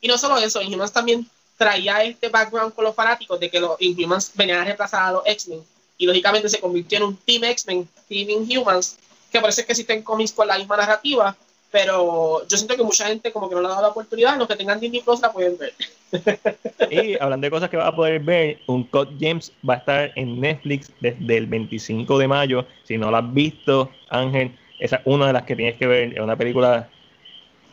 Y 0.00 0.08
no 0.08 0.18
solo 0.18 0.38
eso, 0.38 0.60
Inhumans 0.62 0.92
también 0.92 1.26
traía 1.56 2.02
este 2.02 2.28
background 2.28 2.74
con 2.74 2.84
los 2.84 2.94
fanáticos 2.94 3.38
de 3.40 3.50
que 3.50 3.60
los 3.60 3.80
Inhumans 3.80 4.32
venían 4.34 4.58
a 4.60 4.64
reemplazar 4.64 5.02
a 5.02 5.12
los 5.12 5.22
X-Men. 5.26 5.60
Y 5.98 6.06
lógicamente 6.06 6.48
se 6.48 6.60
convirtió 6.60 6.98
en 6.98 7.04
un 7.04 7.16
Team 7.16 7.44
X-Men, 7.44 7.88
Team 8.08 8.28
Inhumans, 8.30 8.98
que 9.32 9.40
parece 9.40 9.64
que 9.64 9.72
existen 9.72 10.02
cómics 10.02 10.32
con 10.32 10.46
la 10.46 10.58
misma 10.58 10.76
narrativa. 10.76 11.34
Pero 11.70 12.46
yo 12.46 12.56
siento 12.56 12.76
que 12.76 12.82
mucha 12.82 13.06
gente 13.06 13.32
como 13.32 13.48
que 13.48 13.54
no 13.54 13.60
le 13.60 13.66
ha 13.66 13.70
dado 13.70 13.82
la 13.82 13.88
oportunidad, 13.88 14.38
los 14.38 14.48
que 14.48 14.56
tengan 14.56 14.80
Disney 14.80 15.02
Plus 15.02 15.20
la 15.20 15.32
pueden 15.32 15.56
ver. 15.58 15.72
y 16.90 17.20
hablando 17.20 17.46
de 17.46 17.50
cosas 17.50 17.68
que 17.68 17.76
vas 17.76 17.88
a 17.88 17.96
poder 17.96 18.20
ver, 18.20 18.58
un 18.66 18.84
Code 18.84 19.16
James 19.20 19.52
va 19.68 19.74
a 19.74 19.76
estar 19.78 20.12
en 20.16 20.40
Netflix 20.40 20.90
desde 21.00 21.36
el 21.36 21.46
25 21.46 22.18
de 22.18 22.28
mayo. 22.28 22.66
Si 22.84 22.96
no 22.96 23.10
lo 23.10 23.16
has 23.16 23.34
visto, 23.34 23.90
Ángel, 24.08 24.56
esa 24.78 24.96
es 24.96 25.02
una 25.04 25.26
de 25.26 25.32
las 25.32 25.42
que 25.42 25.56
tienes 25.56 25.76
que 25.76 25.86
ver. 25.86 26.12
Es 26.14 26.20
una 26.20 26.36
película 26.36 26.88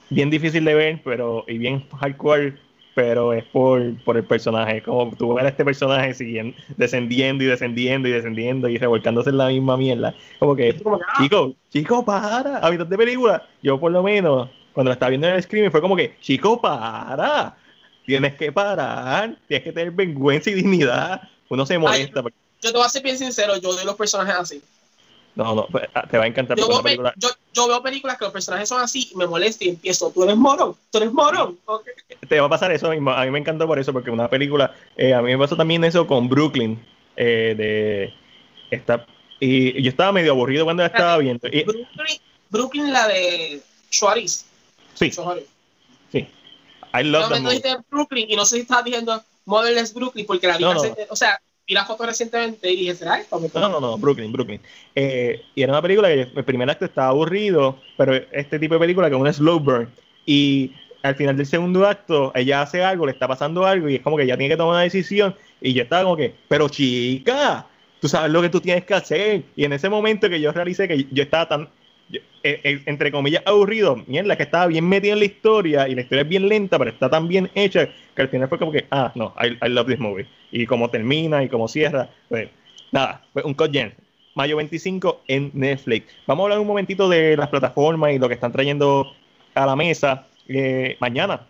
bien 0.10 0.30
difícil 0.30 0.66
de 0.66 0.74
ver, 0.74 1.02
pero 1.04 1.46
y 1.48 1.58
bien 1.58 1.88
hardcore, 2.00 2.56
pero 2.96 3.34
es 3.34 3.44
por, 3.46 3.96
por 4.04 4.18
el 4.18 4.24
personaje. 4.24 4.82
Como 4.82 5.16
tú 5.16 5.34
ves 5.34 5.46
a 5.46 5.50
este 5.50 5.66
personaje 5.66 6.14
siguiendo, 6.14 6.56
descendiendo 6.78 7.44
y 7.44 7.48
descendiendo 7.48 8.08
y 8.08 8.12
descendiendo 8.12 8.70
y 8.70 8.78
revolcándose 8.78 9.30
en 9.30 9.38
la 9.38 9.48
misma 9.48 9.78
mierda. 9.78 10.14
Como 10.40 10.56
que, 10.56 10.76
ah. 10.86 11.22
chico, 11.22 11.56
chico, 11.72 12.06
para, 12.06 12.60
a 12.60 12.72
mitad 12.72 12.86
de 12.86 12.98
película. 12.98 13.48
Yo 13.62 13.80
por 13.80 13.92
lo 13.92 14.04
menos, 14.04 14.50
cuando 14.74 14.90
la 14.90 14.94
estaba 14.94 15.10
viendo 15.10 15.28
en 15.28 15.36
el 15.36 15.44
screen, 15.44 15.72
fue 15.72 15.82
como 15.82 15.96
que, 15.96 16.16
chico, 16.22 16.62
para. 16.62 17.58
Tienes 18.06 18.36
que 18.36 18.52
parar, 18.52 19.38
tienes 19.48 19.64
que 19.64 19.72
tener 19.72 19.92
vergüenza 19.92 20.50
y 20.50 20.56
dignidad. 20.56 21.22
Uno 21.48 21.66
se 21.66 21.78
molesta. 21.78 22.22
yo 22.22 22.72
te 22.72 22.78
voy 22.78 22.86
a 22.86 22.90
ser 22.90 23.02
bien 23.02 23.18
sincero, 23.18 23.56
yo 23.58 23.74
de 23.76 23.86
los 23.86 23.96
personajes 23.96 24.36
así. 24.36 24.62
No, 25.36 25.56
no, 25.56 25.66
pues, 25.68 25.86
ah, 25.96 26.08
te 26.10 26.18
va 26.18 26.26
a 26.26 26.28
encantar. 26.28 26.58
Yo 26.58 26.68
veo, 27.68 27.82
películas 27.82 28.18
que 28.18 28.26
los 28.26 28.34
personajes 28.34 28.70
son 28.70 28.82
así 28.82 29.10
y 29.12 29.16
me 29.16 29.26
molesta 29.26 29.66
y 29.66 29.70
empiezo, 29.70 30.12
tú 30.12 30.24
eres 30.24 30.36
morón, 30.36 30.76
tú 30.92 30.98
eres 31.00 31.12
morón. 31.12 31.58
Te 32.28 32.40
va 32.40 32.46
a 32.46 32.50
pasar 32.50 32.72
eso 32.72 32.90
mismo. 32.90 33.12
A 33.12 33.26
mí 33.26 33.32
me 33.32 33.40
encantó 33.40 33.66
por 33.66 33.80
eso, 33.80 33.92
porque 33.92 34.12
una 34.12 34.30
película, 34.30 34.76
eh, 34.96 35.14
a 35.14 35.22
mí 35.22 35.32
me 35.32 35.38
pasó 35.38 35.56
también 35.56 35.84
eso 35.84 36.06
con 36.06 36.30
Brooklyn, 36.30 36.84
eh, 37.16 37.56
de 37.58 38.14
esta, 38.70 39.06
y 39.40 39.82
yo 39.82 39.90
estaba 39.90 40.12
medio 40.12 40.32
aburrido 40.32 40.66
cuando 40.66 40.84
la 40.84 40.88
estaba 40.88 41.18
viendo. 41.18 41.48
Brooklyn, 41.50 42.22
Brooklyn, 42.50 42.94
la 42.94 43.08
de 43.08 43.62
Suárez. 43.90 44.46
Sí. 44.94 45.12
Sí. 46.12 46.28
I 46.94 47.04
love 47.04 47.30
no, 47.30 47.42
me 47.42 47.60
Brooklyn 47.90 48.30
y 48.30 48.36
no 48.36 48.46
sé 48.46 48.58
si 48.58 48.62
estabas 48.62 48.86
diciendo 48.86 49.24
Motherless 49.46 49.94
Brooklyn 49.94 50.26
porque 50.28 50.48
la 50.48 50.58
vi, 50.58 50.64
o 50.64 51.16
sea, 51.16 51.42
vi 51.68 51.74
la 51.74 51.86
foto 51.86 52.06
recientemente 52.06 52.72
y 52.72 52.78
dije, 52.78 52.96
¿será 52.96 53.20
esto? 53.20 53.40
No, 53.54 53.70
no, 53.70 53.80
no, 53.80 53.98
Brooklyn, 53.98 54.32
Brooklyn. 54.32 54.62
Eh, 54.96 55.42
y 55.56 55.62
era 55.62 55.72
una 55.72 55.82
película 55.82 56.10
que 56.10 56.30
el 56.36 56.44
primer 56.44 56.70
acto 56.70 56.86
estaba 56.86 57.10
aburrido, 57.10 57.80
pero 57.98 58.16
este 58.32 58.60
tipo 58.60 58.74
de 58.74 58.80
película 58.80 59.10
que 59.10 59.16
es 59.16 59.22
un 59.22 59.34
slow 59.34 59.60
burn. 59.60 59.90
Y 60.26 60.74
al 61.04 61.16
final 61.16 61.38
del 61.38 61.46
segundo 61.46 61.88
acto, 61.88 62.32
ella 62.36 62.62
hace 62.62 62.84
algo, 62.84 63.06
le 63.06 63.12
está 63.12 63.28
pasando 63.28 63.66
algo 63.66 63.90
y 63.90 63.96
es 63.96 64.02
como 64.02 64.18
que 64.18 64.28
ya 64.28 64.38
tiene 64.38 64.54
que 64.54 64.58
tomar 64.58 64.76
una 64.76 64.84
decisión. 64.84 65.36
Y 65.62 65.74
yo 65.74 65.84
estaba 65.84 66.04
como 66.04 66.18
que, 66.18 66.36
pero 66.48 66.70
chica, 66.70 67.68
tú 68.00 68.08
sabes 68.08 68.32
lo 68.32 68.42
que 68.42 68.50
tú 68.50 68.60
tienes 68.60 68.86
que 68.86 68.94
hacer. 68.94 69.44
Y 69.56 69.64
en 69.64 69.74
ese 69.74 69.90
momento 69.90 70.30
que 70.30 70.42
yo 70.42 70.52
realicé 70.52 70.88
que 70.88 71.08
yo 71.12 71.24
estaba 71.24 71.48
tan 71.48 71.70
eh, 72.12 72.22
eh, 72.44 72.82
entre 72.86 73.12
comillas, 73.12 73.44
aburrido, 73.46 73.96
mierda, 74.08 74.36
que 74.36 74.44
estaba 74.44 74.68
bien 74.68 74.88
metido 74.88 75.14
en 75.14 75.20
la 75.20 75.26
historia 75.26 75.88
y 75.88 75.96
la 75.96 76.02
historia 76.02 76.24
es 76.24 76.28
bien 76.28 76.50
lenta, 76.50 76.78
pero 76.78 76.92
está 76.92 77.10
tan 77.10 77.28
bien 77.28 77.50
hecha 77.56 77.90
que 78.16 78.22
al 78.22 78.30
final 78.30 78.50
fue 78.50 78.60
como 78.60 78.72
que, 78.72 78.86
ah, 78.92 79.12
no, 79.16 79.34
I, 79.42 79.70
love 79.70 79.88
this 79.88 80.00
movie. 80.00 80.28
Y 80.52 80.66
como 80.66 80.90
termina 80.90 81.44
y 81.44 81.50
como 81.50 81.68
cierra, 81.68 82.10
pues 82.30 82.50
nada, 82.92 83.22
pues 83.32 83.46
un 83.46 83.54
Code 83.54 83.96
Mayo 84.36 84.58
25 84.58 85.22
en 85.28 85.52
Netflix. 85.54 86.14
Vamos 86.28 86.42
a 86.42 86.46
hablar 86.46 86.60
un 86.60 86.68
momentito 86.68 87.08
de 87.08 87.38
las 87.38 87.50
plataformas 87.50 88.14
y 88.14 88.20
lo 88.20 88.28
que 88.28 88.34
están 88.34 88.52
trayendo 88.52 89.14
a 89.54 89.66
la 89.66 89.76
mesa. 89.76 90.28
Eh, 90.48 90.98
mañana, 91.00 91.48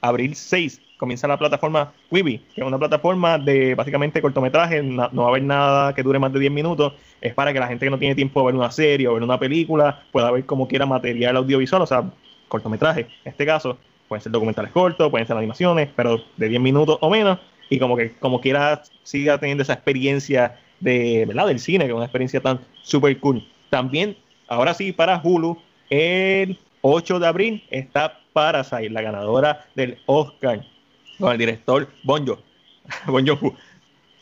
abril 0.00 0.34
6, 0.34 0.80
comienza 1.02 1.26
la 1.26 1.36
plataforma 1.36 1.92
Quibi, 2.10 2.38
que 2.54 2.60
es 2.60 2.64
una 2.64 2.78
plataforma 2.78 3.36
de 3.36 3.74
básicamente 3.74 4.22
cortometraje, 4.22 4.84
no, 4.84 5.10
va 5.12 5.24
a 5.24 5.28
haber 5.30 5.42
nada 5.42 5.92
que 5.96 6.04
dure 6.04 6.20
más 6.20 6.32
de 6.32 6.38
10 6.38 6.52
minutos, 6.52 6.92
es 7.20 7.34
para 7.34 7.52
que 7.52 7.58
la 7.58 7.66
gente 7.66 7.84
que 7.84 7.90
no 7.90 7.98
tiene 7.98 8.14
tiempo 8.14 8.38
de 8.38 8.46
ver 8.46 8.54
una 8.54 8.70
serie 8.70 9.08
o 9.08 9.14
ver 9.14 9.24
una 9.24 9.36
película 9.36 10.04
pueda 10.12 10.30
ver 10.30 10.46
como 10.46 10.68
quiera 10.68 10.86
material 10.86 11.38
audiovisual, 11.38 11.82
o 11.82 11.86
sea, 11.86 12.04
cortometraje. 12.46 13.00
En 13.24 13.32
este 13.32 13.44
caso, 13.44 13.76
pueden 14.06 14.22
ser 14.22 14.30
documentales 14.30 14.70
cortos, 14.70 15.10
pueden 15.10 15.26
ser 15.26 15.36
animaciones, 15.36 15.88
pero 15.96 16.20
de 16.36 16.48
10 16.48 16.62
minutos 16.62 16.98
o 17.00 17.10
menos, 17.10 17.40
y 17.68 17.80
como 17.80 17.96
que 17.96 18.12
como 18.20 18.40
quiera 18.40 18.82
siga 19.02 19.38
teniendo 19.38 19.64
esa 19.64 19.72
experiencia 19.72 20.56
de, 20.78 21.24
¿verdad? 21.26 21.48
del 21.48 21.58
cine, 21.58 21.84
que 21.84 21.90
es 21.90 21.96
una 21.96 22.04
experiencia 22.04 22.40
tan 22.40 22.60
super 22.82 23.18
cool. 23.18 23.44
También, 23.70 24.16
ahora 24.46 24.72
sí, 24.72 24.92
para 24.92 25.20
Hulu, 25.20 25.58
el 25.90 26.60
8 26.82 27.18
de 27.18 27.26
abril 27.26 27.64
está 27.70 28.20
Parasite, 28.32 28.90
la 28.90 29.02
ganadora 29.02 29.66
del 29.74 29.98
Oscar 30.06 30.64
con 31.18 31.32
el 31.32 31.38
director 31.38 31.88
Bonjo, 32.02 32.38
Bonjo 33.06 33.38
Hu, 33.40 33.54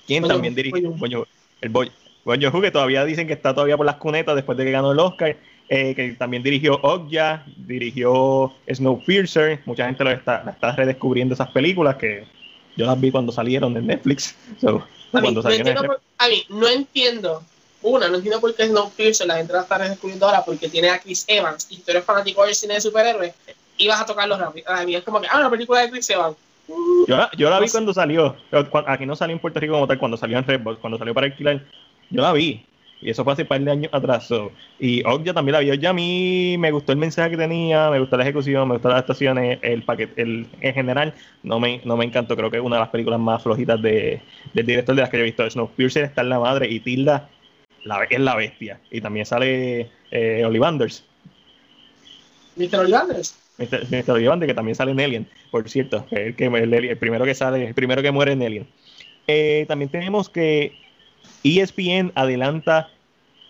quien 0.06 0.26
también 0.26 0.54
dirige 0.54 0.80
Bonjo, 0.82 1.26
el 1.60 1.70
Bonjo 1.70 2.48
Hu, 2.48 2.60
que 2.60 2.70
todavía 2.70 3.04
dicen 3.04 3.26
que 3.26 3.32
está 3.32 3.54
todavía 3.54 3.76
por 3.76 3.86
las 3.86 3.96
cunetas 3.96 4.34
después 4.34 4.56
de 4.58 4.64
que 4.64 4.70
ganó 4.70 4.92
el 4.92 4.98
Oscar, 4.98 5.36
eh, 5.72 5.94
que 5.94 6.10
también 6.14 6.42
dirigió 6.42 6.80
Okja, 6.82 7.44
dirigió 7.56 8.52
Snowpiercer, 8.68 9.60
mucha 9.66 9.86
gente 9.86 10.02
lo 10.02 10.10
está, 10.10 10.44
está 10.50 10.74
redescubriendo 10.74 11.34
esas 11.34 11.48
películas 11.52 11.94
que 11.94 12.26
yo 12.76 12.86
las 12.86 13.00
vi 13.00 13.12
cuando 13.12 13.30
salieron 13.30 13.72
de 13.74 13.80
Netflix. 13.80 14.34
a, 14.66 15.20
mí, 15.20 15.32
no 15.32 15.42
a, 16.18 16.28
mí, 16.28 16.44
no 16.48 16.66
entiendo, 16.66 17.44
una, 17.82 18.08
no 18.08 18.16
entiendo 18.16 18.40
por 18.40 18.52
qué 18.56 18.66
Snowpiercer 18.66 19.28
la 19.28 19.36
gente 19.36 19.52
la 19.52 19.60
está 19.60 19.78
redescubriendo 19.78 20.26
ahora 20.26 20.44
porque 20.44 20.68
tiene 20.68 20.88
a 20.88 20.98
Chris 20.98 21.24
Evans 21.28 21.68
y 21.70 21.76
tú 21.76 21.92
eres 21.92 22.04
fanático 22.04 22.44
del 22.44 22.56
cine 22.56 22.74
de 22.74 22.80
superhéroes 22.80 23.32
y 23.76 23.86
vas 23.86 24.00
a 24.00 24.06
tocarlo 24.06 24.36
rápido. 24.36 24.68
A 24.68 24.84
mí 24.84 24.96
es 24.96 25.04
como 25.04 25.20
que, 25.20 25.28
ah, 25.30 25.38
una 25.38 25.50
película 25.50 25.82
de 25.82 25.90
Chris 25.90 26.10
Evans 26.10 26.36
yo 27.06 27.16
la, 27.16 27.30
yo 27.36 27.50
la 27.50 27.60
vi 27.60 27.68
cuando 27.68 27.92
salió. 27.92 28.36
Aquí 28.86 29.06
no 29.06 29.16
salió 29.16 29.34
en 29.34 29.40
Puerto 29.40 29.60
Rico 29.60 29.74
como 29.74 29.86
tal, 29.86 29.98
cuando 29.98 30.16
salió 30.16 30.38
en 30.38 30.46
Redbox, 30.46 30.78
cuando 30.78 30.98
salió 30.98 31.14
para 31.14 31.26
alquilar. 31.26 31.62
Yo 32.10 32.22
la 32.22 32.32
vi. 32.32 32.64
Y 33.02 33.08
eso 33.08 33.24
fue 33.24 33.32
hace 33.32 33.42
un 33.42 33.48
par 33.48 33.60
de 33.60 33.70
años 33.70 33.90
atrás. 33.94 34.28
Y 34.78 35.02
Ogja 35.04 35.32
también 35.32 35.52
la 35.54 35.60
vi. 35.60 35.78
ya 35.78 35.90
a 35.90 35.92
mí 35.94 36.56
me 36.58 36.70
gustó 36.70 36.92
el 36.92 36.98
mensaje 36.98 37.30
que 37.30 37.36
tenía, 37.36 37.90
me 37.90 37.98
gustó 37.98 38.16
la 38.16 38.24
ejecución, 38.24 38.68
me 38.68 38.74
gustó 38.74 38.90
las 38.90 39.00
estaciones, 39.00 39.58
el 39.62 39.82
paquete, 39.82 40.20
el, 40.20 40.46
en 40.60 40.74
general 40.74 41.14
no 41.42 41.58
me, 41.58 41.80
no 41.84 41.96
me 41.96 42.04
encantó. 42.04 42.36
Creo 42.36 42.50
que 42.50 42.58
es 42.58 42.62
una 42.62 42.76
de 42.76 42.80
las 42.80 42.90
películas 42.90 43.18
más 43.18 43.42
flojitas 43.42 43.80
de, 43.80 44.20
del 44.52 44.66
director 44.66 44.94
de 44.94 45.00
las 45.00 45.10
que 45.10 45.16
yo 45.16 45.22
he 45.22 45.26
visto. 45.26 45.48
Snowpiercer 45.48 46.04
está 46.04 46.20
en 46.20 46.28
la 46.28 46.38
madre 46.38 46.68
y 46.68 46.80
Tilda 46.80 47.30
la, 47.84 48.04
es 48.04 48.20
la 48.20 48.36
bestia. 48.36 48.80
Y 48.90 49.00
también 49.00 49.24
sale 49.24 49.90
eh, 50.10 50.44
Olivanders. 50.44 51.04
¿Mr. 52.56 52.80
Olivanders? 52.80 53.39
Mr. 53.60 54.12
Olivanders, 54.12 54.50
que 54.50 54.54
también 54.54 54.74
sale 54.74 54.92
en 54.92 55.00
Alien, 55.00 55.28
por 55.50 55.68
cierto, 55.68 56.06
el, 56.10 56.34
que, 56.34 56.46
el, 56.46 56.96
primero 56.98 57.24
que 57.24 57.34
sale, 57.34 57.66
el 57.66 57.74
primero 57.74 58.02
que 58.02 58.10
muere 58.10 58.32
en 58.32 58.42
Alien. 58.42 58.68
Eh, 59.26 59.64
también 59.68 59.90
tenemos 59.90 60.28
que 60.28 60.72
ESPN 61.44 62.12
adelanta 62.14 62.88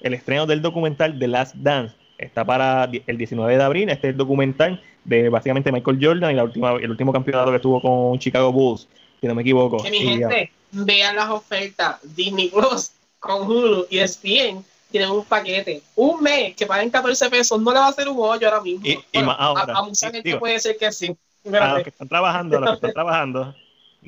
el 0.00 0.14
estreno 0.14 0.46
del 0.46 0.62
documental 0.62 1.18
The 1.18 1.28
Last 1.28 1.54
Dance. 1.56 1.94
Está 2.18 2.44
para 2.44 2.90
el 3.06 3.16
19 3.16 3.56
de 3.56 3.62
abril. 3.62 3.88
Este 3.88 4.08
es 4.08 4.12
el 4.12 4.18
documental 4.18 4.82
de 5.04 5.28
básicamente 5.28 5.72
Michael 5.72 5.98
Jordan 6.00 6.32
y 6.32 6.34
la 6.34 6.44
última, 6.44 6.72
el 6.72 6.90
último 6.90 7.12
campeonato 7.12 7.50
que 7.52 7.58
tuvo 7.58 7.80
con 7.80 8.18
Chicago 8.18 8.52
Bulls, 8.52 8.88
si 9.20 9.26
no 9.26 9.34
me 9.34 9.42
equivoco. 9.42 9.82
Que 9.82 9.90
mi 9.90 9.98
gente, 10.00 10.50
vean 10.72 11.16
las 11.16 11.30
ofertas 11.30 11.98
Disney 12.14 12.48
Plus 12.48 12.92
con 13.18 13.42
Hulu 13.42 13.86
y 13.90 13.98
ESPN 13.98 14.64
tienen 14.91 15.11
un 15.11 15.24
paquete. 15.24 15.82
Un 15.97 16.22
mes 16.22 16.55
que 16.57 16.66
paguen 16.66 16.91
14 16.91 17.30
pesos 17.30 17.61
no 17.61 17.72
le 17.72 17.78
va 17.78 17.86
a 17.86 17.91
hacer 17.91 18.09
un 18.09 18.16
hoyo 18.18 18.49
ahora 18.49 18.61
mismo. 18.61 18.86
Y, 18.86 18.99
ahora, 19.12 19.72
a, 19.74 19.82
mucha 19.82 20.11
gente 20.11 20.36
puede 20.36 20.59
ser 20.59 20.76
que 20.76 20.93
sí. 20.93 21.16
A 21.59 21.74
los 21.74 21.82
que 21.82 21.91
están 21.91 22.09
trabajando, 22.09 22.59
a 22.59 22.61
los 22.61 22.70
que 22.70 22.74
están 22.74 22.93
trabajando, 22.93 23.55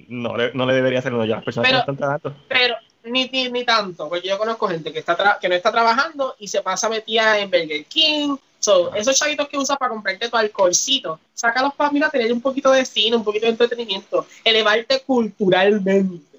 no 0.09 0.37
le, 0.37 0.53
no 0.53 0.67
le 0.67 0.75
debería 0.75 0.99
hacer 0.99 1.15
un 1.15 1.21
hoyo 1.21 1.35
a 1.35 1.37
las 1.37 1.45
personas 1.45 1.71
que 1.71 1.79
están 1.79 1.97
trabajando. 1.97 2.35
Pero 2.49 2.75
ni, 3.05 3.29
ni, 3.29 3.51
ni, 3.51 3.65
tanto, 3.65 4.09
porque 4.09 4.29
yo 4.29 4.39
conozco 4.39 4.69
gente 4.69 4.93
que, 4.93 5.01
está 5.01 5.39
que 5.41 5.49
no 5.49 5.55
está 5.55 5.73
trabajando 5.73 6.37
y 6.39 6.49
se 6.49 6.63
pasa 6.63 6.89
metida 6.89 7.39
en 7.39 7.51
Burger 7.51 7.85
King. 7.87 8.37
So, 8.61 8.95
esos 8.95 9.19
chavitos 9.19 9.49
que 9.49 9.59
usas 9.59 9.77
para 9.77 9.91
comprarte 9.91 10.29
tu 10.29 10.37
alcoholcito, 10.37 11.19
sácalos 11.35 11.75
para 11.75 11.91
mira, 11.91 12.11
tener 12.11 12.33
un 12.33 12.41
poquito 12.41 12.71
de 12.71 12.85
cine, 12.85 13.17
un 13.17 13.25
poquito 13.25 13.47
de 13.47 13.53
entretenimiento, 13.53 14.25
elevarte 14.45 15.01
culturalmente. 15.01 16.39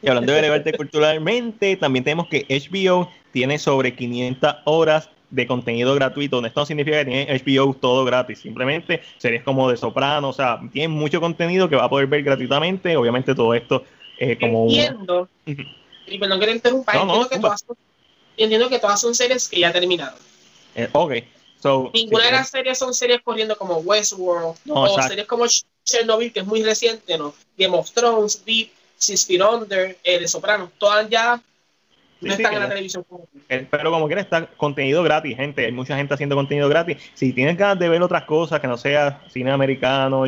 Y 0.00 0.08
hablando 0.08 0.32
de 0.32 0.38
elevarte 0.38 0.72
culturalmente, 0.72 1.76
también 1.76 2.04
tenemos 2.04 2.28
que 2.28 2.46
HBO 2.48 3.10
tiene 3.38 3.60
sobre 3.60 3.94
500 3.94 4.56
horas 4.64 5.10
de 5.30 5.46
contenido 5.46 5.94
gratuito. 5.94 6.44
Esto 6.44 6.58
no 6.58 6.66
significa 6.66 6.98
que 6.98 7.04
tiene 7.04 7.42
HBO 7.44 7.72
todo 7.72 8.04
gratis, 8.04 8.40
simplemente 8.40 9.00
series 9.18 9.44
como 9.44 9.70
de 9.70 9.76
Soprano, 9.76 10.30
o 10.30 10.32
sea, 10.32 10.60
tiene 10.72 10.88
mucho 10.88 11.20
contenido 11.20 11.68
que 11.68 11.76
va 11.76 11.84
a 11.84 11.88
poder 11.88 12.08
ver 12.08 12.24
gratuitamente. 12.24 12.96
Obviamente 12.96 13.36
todo 13.36 13.54
esto 13.54 13.84
eh, 14.18 14.36
como... 14.40 14.64
Entiendo, 14.64 15.28
y 15.46 16.18
perdón 16.18 16.40
que 16.40 16.46
te 16.46 16.52
interrumpa, 16.52 16.92
entiendo, 16.94 17.28
que 17.28 17.38
todas, 17.38 17.64
entiendo, 18.36 18.68
que 18.68 18.78
todas, 18.80 19.00
son 19.00 19.14
series 19.14 19.46
que 19.46 19.60
ya 19.60 19.72
terminaron. 19.72 20.18
Eh, 20.74 20.88
ok. 20.90 21.12
So, 21.60 21.92
Ninguna 21.94 22.24
de 22.24 22.32
las 22.32 22.48
series 22.48 22.76
son 22.76 22.92
series 22.92 23.20
corriendo 23.22 23.56
como 23.56 23.76
Westworld 23.76 24.56
o 24.68 25.02
series 25.02 25.28
como 25.28 25.44
Chernobyl, 25.84 26.32
que 26.32 26.40
es 26.40 26.46
muy 26.46 26.64
reciente, 26.64 27.16
¿no? 27.16 27.32
Game 27.56 27.76
of 27.76 27.88
Thrones, 27.92 28.44
Deep, 28.44 28.72
Six 28.96 29.26
Feet 29.26 29.42
Under, 29.42 29.96
eh, 30.02 30.18
de 30.18 30.26
Soprano, 30.26 30.72
todas 30.78 31.08
ya 31.08 31.40
no 32.20 32.32
están 32.32 32.54
en 32.54 32.60
la 32.60 32.68
televisión. 32.68 33.04
Pero 33.48 33.90
como 33.90 34.06
quiera 34.06 34.20
está 34.20 34.46
contenido 34.46 35.02
gratis, 35.02 35.36
gente. 35.36 35.66
Hay 35.66 35.72
mucha 35.72 35.96
gente 35.96 36.14
haciendo 36.14 36.36
contenido 36.36 36.68
gratis. 36.68 36.96
Si 37.14 37.32
tienes 37.32 37.56
ganas 37.56 37.78
de 37.78 37.88
ver 37.88 38.02
otras 38.02 38.24
cosas 38.24 38.60
que 38.60 38.66
no 38.66 38.76
sea 38.76 39.20
cine 39.28 39.50
americano 39.50 40.24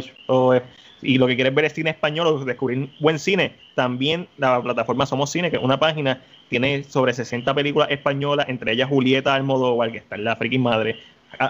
y 1.02 1.18
lo 1.18 1.26
que 1.26 1.34
quieres 1.34 1.54
ver 1.54 1.64
es 1.64 1.72
cine 1.72 1.90
español 1.90 2.26
o 2.26 2.44
descubrir 2.44 2.90
buen 3.00 3.18
cine, 3.18 3.54
también 3.74 4.28
la 4.36 4.62
plataforma 4.62 5.06
Somos 5.06 5.30
Cine, 5.30 5.50
que 5.50 5.56
es 5.56 5.62
una 5.62 5.78
página, 5.78 6.22
tiene 6.48 6.84
sobre 6.84 7.12
60 7.14 7.54
películas 7.54 7.90
españolas, 7.90 8.48
entre 8.48 8.72
ellas 8.72 8.88
Julieta 8.88 9.34
Almodóvar, 9.34 9.92
que 9.92 9.98
está 9.98 10.16
en 10.16 10.24
la 10.24 10.36
freaking 10.36 10.62
madre. 10.62 10.98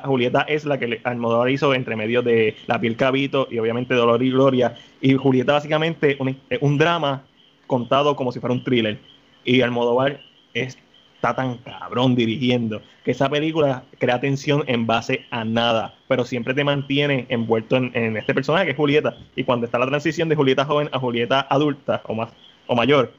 Julieta 0.05 0.43
es 0.43 0.65
la 0.65 0.79
que 0.79 1.01
Almodóvar 1.05 1.51
hizo 1.51 1.75
entre 1.75 1.97
medio 1.97 2.23
de 2.23 2.55
La 2.67 2.81
piel 2.81 2.97
cabito 2.97 3.49
y 3.51 3.59
obviamente 3.59 3.95
Dolor 3.95 4.23
y 4.23 4.31
Gloria. 4.31 4.75
Y 5.01 5.15
Julieta 5.15 5.55
básicamente 5.55 6.17
un, 6.21 6.39
un 6.61 6.79
drama 6.79 7.25
contado 7.67 8.15
como 8.15 8.31
si 8.31 8.41
fuera 8.41 8.53
un 8.53 8.63
thriller. 8.63 8.99
Y 9.45 9.63
Almodóvar 9.63 10.21
está 10.55 11.37
tan 11.37 11.59
cabrón 11.59 12.15
dirigiendo 12.15 12.81
que 13.05 13.11
esa 13.11 13.29
película 13.29 13.85
crea 13.99 14.21
tensión 14.21 14.65
en 14.67 14.87
base 14.87 15.27
a 15.31 15.45
nada, 15.45 15.95
pero 16.09 16.25
siempre 16.25 16.55
te 16.55 16.65
mantiene 16.65 17.27
envuelto 17.29 17.77
en, 17.77 18.17
este 18.17 18.33
personaje 18.33 18.65
que 18.65 18.71
es 18.71 18.77
Julieta. 18.77 19.17
Y 19.37 19.45
cuando 19.45 19.67
está 19.67 19.79
la 19.79 19.87
transición 19.87 20.31
de 20.31 20.37
Julieta 20.37 20.65
joven 20.65 20.89
a 20.93 20.99
Julieta 20.99 21.47
adulta 21.51 22.01
o 22.07 22.15
más 22.15 22.31
o 22.67 22.75
mayor, 22.75 23.13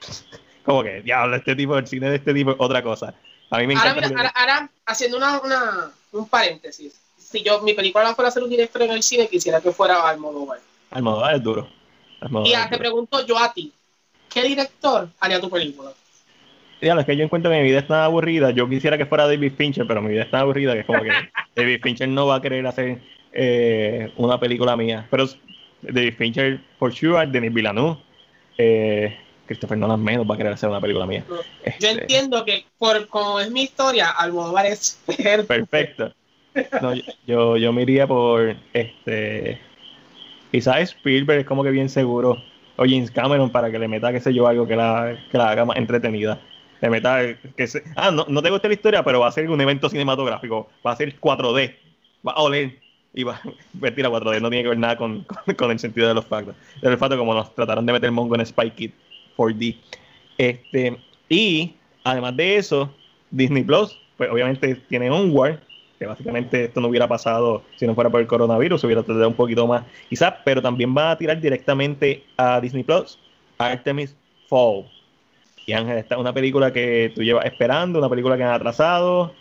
como 0.64 0.82
que 0.82 1.02
diablo, 1.02 1.36
este 1.36 1.54
tipo, 1.54 1.78
el 1.78 1.86
cine 1.86 2.10
de 2.10 2.16
este 2.16 2.34
tipo 2.34 2.50
es 2.50 2.56
otra 2.58 2.82
cosa. 2.82 3.14
A 3.50 3.58
mí 3.58 3.68
me 3.68 3.74
encanta. 3.74 4.32
Ahora, 4.34 4.68
haciendo 4.84 5.16
una, 5.16 5.40
un 6.10 6.28
paréntesis, 6.28 7.00
si 7.16 7.44
yo 7.44 7.60
mi 7.62 7.74
película 7.74 8.02
la 8.02 8.14
fuera 8.16 8.28
a 8.28 8.30
hacer 8.30 8.42
un 8.42 8.50
director 8.50 8.82
en 8.82 8.90
el 8.90 9.02
cine, 9.04 9.28
quisiera 9.28 9.60
que 9.60 9.70
fuera 9.70 10.08
Almodóvar. 10.08 10.58
Almodóvar 10.90 11.36
es 11.36 11.42
duro. 11.42 11.68
y 12.44 12.52
te 12.68 12.78
pregunto 12.78 13.24
yo 13.24 13.38
a 13.38 13.52
ti, 13.52 13.72
¿qué 14.28 14.42
director 14.42 15.08
haría 15.20 15.40
tu 15.40 15.48
película? 15.48 15.92
Ya, 16.80 16.94
es 16.94 17.06
que 17.06 17.16
yo 17.16 17.24
encuentro 17.24 17.50
que 17.50 17.58
mi 17.58 17.64
vida 17.64 17.78
está 17.78 18.04
aburrida. 18.04 18.50
Yo 18.50 18.68
quisiera 18.68 18.98
que 18.98 19.06
fuera 19.06 19.26
David 19.26 19.52
Fincher, 19.56 19.86
pero 19.86 20.02
mi 20.02 20.10
vida 20.10 20.22
está 20.22 20.40
aburrida, 20.40 20.74
que 20.74 20.80
es 20.80 20.86
como 20.86 21.02
que 21.02 21.10
David 21.56 21.80
Fincher 21.82 22.08
no 22.08 22.26
va 22.26 22.36
a 22.36 22.42
querer 22.42 22.66
hacer 22.66 22.98
eh, 23.32 24.12
una 24.16 24.38
película 24.38 24.76
mía. 24.76 25.06
Pero 25.10 25.26
David 25.82 26.14
Fincher, 26.16 26.60
for 26.78 26.92
sure, 26.94 27.26
Denis 27.26 27.52
Villeneuve, 27.52 27.98
eh, 28.58 29.16
Christopher 29.46 29.76
Nolan 29.76 30.02
menos 30.02 30.28
va 30.28 30.34
a 30.34 30.38
querer 30.38 30.52
hacer 30.52 30.68
una 30.68 30.80
película 30.80 31.06
mía. 31.06 31.24
Yo 31.28 31.40
este, 31.64 31.90
entiendo 31.90 32.44
que, 32.44 32.64
por 32.78 33.06
como 33.08 33.40
es 33.40 33.50
mi 33.50 33.62
historia, 33.62 34.10
Almodóvar 34.10 34.66
es 34.66 35.02
perfecto. 35.46 36.12
yo, 37.26 37.56
yo 37.56 37.72
me 37.72 37.82
iría 37.82 38.06
por 38.06 38.56
este. 38.72 39.60
Quizás 40.50 40.82
Spielberg 40.82 41.40
es 41.40 41.46
como 41.46 41.64
que 41.64 41.70
bien 41.70 41.88
seguro. 41.88 42.42
O 42.76 42.84
James 42.84 43.10
Cameron 43.10 43.50
para 43.50 43.70
que 43.70 43.78
le 43.78 43.86
meta, 43.86 44.12
qué 44.12 44.20
sé 44.20 44.34
yo, 44.34 44.48
algo 44.48 44.66
que 44.66 44.74
la, 44.74 45.16
que 45.30 45.38
la 45.38 45.50
haga 45.50 45.64
más 45.64 45.76
entretenida. 45.76 46.40
Le 46.84 46.90
meta. 46.90 47.34
Que 47.56 47.66
se, 47.66 47.82
ah, 47.96 48.10
no, 48.10 48.26
no 48.28 48.42
te 48.42 48.50
gusta 48.50 48.68
la 48.68 48.74
historia, 48.74 49.02
pero 49.02 49.20
va 49.20 49.28
a 49.28 49.32
ser 49.32 49.48
un 49.48 49.58
evento 49.58 49.88
cinematográfico. 49.88 50.68
Va 50.86 50.92
a 50.92 50.96
ser 50.96 51.18
4D. 51.18 51.74
Va 52.26 52.32
a 52.32 52.42
oler 52.42 52.78
y 53.14 53.22
va 53.22 53.36
a 53.42 53.42
vestir 53.72 54.04
a 54.04 54.10
4D. 54.10 54.42
No 54.42 54.50
tiene 54.50 54.64
que 54.64 54.68
ver 54.68 54.78
nada 54.78 54.96
con, 54.98 55.26
con, 55.56 55.70
el 55.70 55.78
sentido 55.78 56.08
de 56.08 56.14
los 56.14 56.26
factos. 56.26 56.54
De 56.82 56.90
los 56.90 56.98
factos, 56.98 57.18
como 57.18 57.32
nos 57.32 57.54
trataron 57.54 57.86
de 57.86 57.92
meter 57.94 58.10
mongo 58.10 58.34
en 58.34 58.44
Spy 58.44 58.70
Kid 58.72 58.90
4D. 59.38 59.76
Este, 60.36 60.98
y 61.30 61.74
además 62.02 62.36
de 62.36 62.56
eso, 62.56 62.92
Disney 63.30 63.62
Plus, 63.62 63.98
pues 64.18 64.30
obviamente 64.30 64.74
tiene 64.90 65.10
Onward, 65.10 65.60
que 65.98 66.04
básicamente 66.04 66.64
esto 66.64 66.82
no 66.82 66.88
hubiera 66.88 67.08
pasado 67.08 67.62
si 67.76 67.86
no 67.86 67.94
fuera 67.94 68.10
por 68.10 68.20
el 68.20 68.26
coronavirus, 68.26 68.84
hubiera 68.84 69.02
tardado 69.02 69.28
un 69.28 69.34
poquito 69.34 69.66
más, 69.66 69.84
quizás, 70.10 70.34
pero 70.44 70.60
también 70.60 70.94
va 70.94 71.12
a 71.12 71.16
tirar 71.16 71.40
directamente 71.40 72.24
a 72.36 72.60
Disney 72.60 72.82
Plus, 72.82 73.18
Artemis 73.56 74.14
Fall. 74.48 74.84
Y 75.66 75.72
Ángel, 75.72 75.98
esta 75.98 76.14
es 76.14 76.20
una 76.20 76.32
película 76.32 76.72
que 76.72 77.12
tú 77.14 77.22
llevas 77.22 77.46
esperando, 77.46 77.98
una 77.98 78.10
película 78.10 78.36
que 78.36 78.44
han 78.44 78.52
atrasado, 78.52 79.34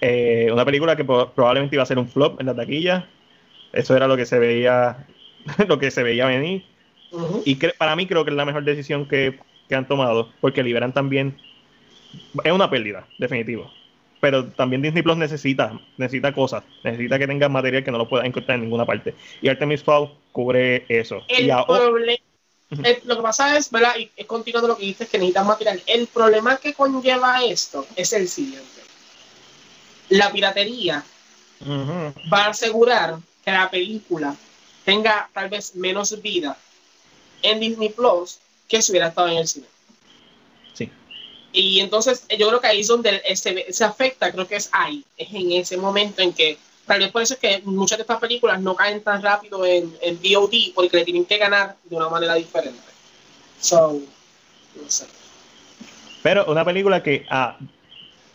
eh, 0.00 0.50
una 0.52 0.64
película 0.64 0.96
que 0.96 1.04
probablemente 1.04 1.76
iba 1.76 1.82
a 1.84 1.86
ser 1.86 1.98
un 1.98 2.08
flop 2.08 2.40
en 2.40 2.46
la 2.46 2.54
taquilla. 2.54 3.08
Eso 3.72 3.96
era 3.96 4.06
lo 4.06 4.16
que 4.16 4.26
se 4.26 4.38
veía, 4.38 5.06
lo 5.68 5.78
que 5.78 5.90
se 5.90 6.02
veía 6.02 6.26
venir. 6.26 6.64
Y 7.44 7.54
para 7.54 7.94
mí 7.94 8.06
creo 8.06 8.24
que 8.24 8.30
es 8.30 8.36
la 8.36 8.44
mejor 8.44 8.64
decisión 8.64 9.06
que, 9.06 9.38
han 9.70 9.88
tomado, 9.88 10.30
porque 10.42 10.62
liberan 10.62 10.92
también. 10.92 11.38
Es 12.44 12.52
una 12.52 12.68
pérdida, 12.68 13.06
definitivo. 13.18 13.70
Pero 14.20 14.48
también 14.48 14.82
Disney 14.82 15.02
Plus 15.02 15.16
necesita, 15.16 15.80
necesita 15.96 16.32
cosas, 16.32 16.62
necesita 16.84 17.18
que 17.18 17.26
tenga 17.26 17.48
material 17.48 17.82
que 17.82 17.90
no 17.90 17.96
lo 17.96 18.08
pueda 18.08 18.26
encontrar 18.26 18.56
en 18.56 18.64
ninguna 18.64 18.84
parte. 18.84 19.14
Y 19.40 19.48
Artemis 19.48 19.82
Fowl 19.82 20.10
cubre 20.30 20.84
eso. 20.88 21.22
El 21.28 21.50
lo 23.04 23.16
que 23.16 23.22
pasa 23.22 23.56
es, 23.56 23.70
¿verdad? 23.70 23.96
Y 23.96 24.10
es 24.16 24.26
continuando 24.26 24.68
lo 24.68 24.76
que 24.76 24.86
dices, 24.86 25.08
que 25.08 25.18
necesitas 25.18 25.46
material. 25.46 25.82
El 25.86 26.06
problema 26.06 26.56
que 26.56 26.74
conlleva 26.74 27.44
esto 27.44 27.86
es 27.96 28.12
el 28.12 28.28
siguiente. 28.28 28.66
La 30.08 30.30
piratería 30.32 31.04
va 32.32 32.46
a 32.46 32.48
asegurar 32.48 33.18
que 33.44 33.50
la 33.50 33.70
película 33.70 34.34
tenga 34.84 35.30
tal 35.32 35.48
vez 35.48 35.74
menos 35.74 36.20
vida 36.20 36.56
en 37.42 37.60
Disney 37.60 37.88
Plus 37.88 38.38
que 38.68 38.82
si 38.82 38.92
hubiera 38.92 39.08
estado 39.08 39.28
en 39.28 39.38
el 39.38 39.48
cine. 39.48 39.66
Sí. 40.74 40.90
Y 41.52 41.80
entonces 41.80 42.24
yo 42.38 42.48
creo 42.48 42.60
que 42.60 42.66
ahí 42.66 42.80
es 42.80 42.88
donde 42.88 43.22
se, 43.36 43.84
afecta, 43.84 44.32
creo 44.32 44.48
que 44.48 44.56
es 44.56 44.70
ahí, 44.72 45.04
es 45.16 45.32
en 45.32 45.52
ese 45.52 45.76
momento 45.76 46.22
en 46.22 46.32
que 46.32 46.58
tal 46.92 47.00
vez 47.00 47.10
por 47.10 47.22
eso 47.22 47.34
es 47.34 47.40
que 47.40 47.62
muchas 47.64 47.96
de 47.96 48.02
estas 48.02 48.20
películas 48.20 48.60
no 48.60 48.76
caen 48.76 49.02
tan 49.02 49.22
rápido 49.22 49.64
en, 49.64 49.90
en 50.02 50.18
VOD 50.18 50.74
porque 50.74 50.98
le 50.98 51.04
tienen 51.06 51.24
que 51.24 51.38
ganar 51.38 51.74
de 51.84 51.96
una 51.96 52.10
manera 52.10 52.34
diferente. 52.34 52.82
So, 53.58 53.98
no 54.74 54.90
sé. 54.90 55.06
Pero 56.22 56.44
una 56.44 56.66
película 56.66 57.02
que 57.02 57.24
ah, 57.30 57.56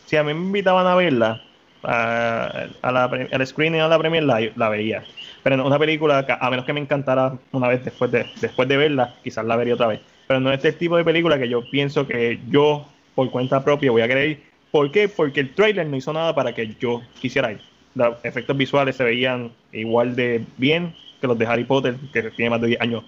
si 0.06 0.16
a 0.16 0.24
mí 0.24 0.34
me 0.34 0.40
invitaban 0.40 0.88
a 0.88 0.96
verla, 0.96 1.40
a, 1.84 2.68
la, 2.82 3.04
al 3.04 3.46
screening 3.46 3.80
a 3.80 3.86
la 3.86 3.96
premier 3.96 4.24
la, 4.24 4.40
la 4.56 4.68
veía. 4.68 5.04
Pero 5.44 5.64
una 5.64 5.78
película, 5.78 6.26
a 6.28 6.50
menos 6.50 6.66
que 6.66 6.72
me 6.72 6.80
encantara 6.80 7.38
una 7.52 7.68
vez 7.68 7.84
después 7.84 8.10
de, 8.10 8.26
después 8.40 8.68
de 8.68 8.76
verla, 8.76 9.14
quizás 9.22 9.44
la 9.44 9.54
vería 9.54 9.74
otra 9.74 9.86
vez. 9.86 10.00
Pero 10.26 10.40
no 10.40 10.52
es 10.52 10.64
el 10.64 10.76
tipo 10.76 10.96
de 10.96 11.04
película 11.04 11.38
que 11.38 11.48
yo 11.48 11.62
pienso 11.70 12.08
que 12.08 12.40
yo, 12.48 12.88
por 13.14 13.30
cuenta 13.30 13.62
propia, 13.62 13.92
voy 13.92 14.02
a 14.02 14.08
querer 14.08 14.30
ir. 14.30 14.42
¿Por 14.72 14.90
qué? 14.90 15.08
Porque 15.08 15.38
el 15.38 15.54
trailer 15.54 15.86
no 15.86 15.96
hizo 15.96 16.12
nada 16.12 16.34
para 16.34 16.52
que 16.52 16.74
yo 16.80 17.02
quisiera 17.20 17.52
ir. 17.52 17.60
Los 17.98 18.24
efectos 18.24 18.56
visuales 18.56 18.96
se 18.96 19.04
veían 19.04 19.50
igual 19.72 20.14
de 20.14 20.44
bien 20.56 20.94
que 21.20 21.26
los 21.26 21.36
de 21.36 21.46
Harry 21.46 21.64
Potter, 21.64 21.96
que 22.12 22.22
tiene 22.30 22.50
más 22.50 22.60
de 22.60 22.68
10 22.68 22.80
años. 22.80 23.04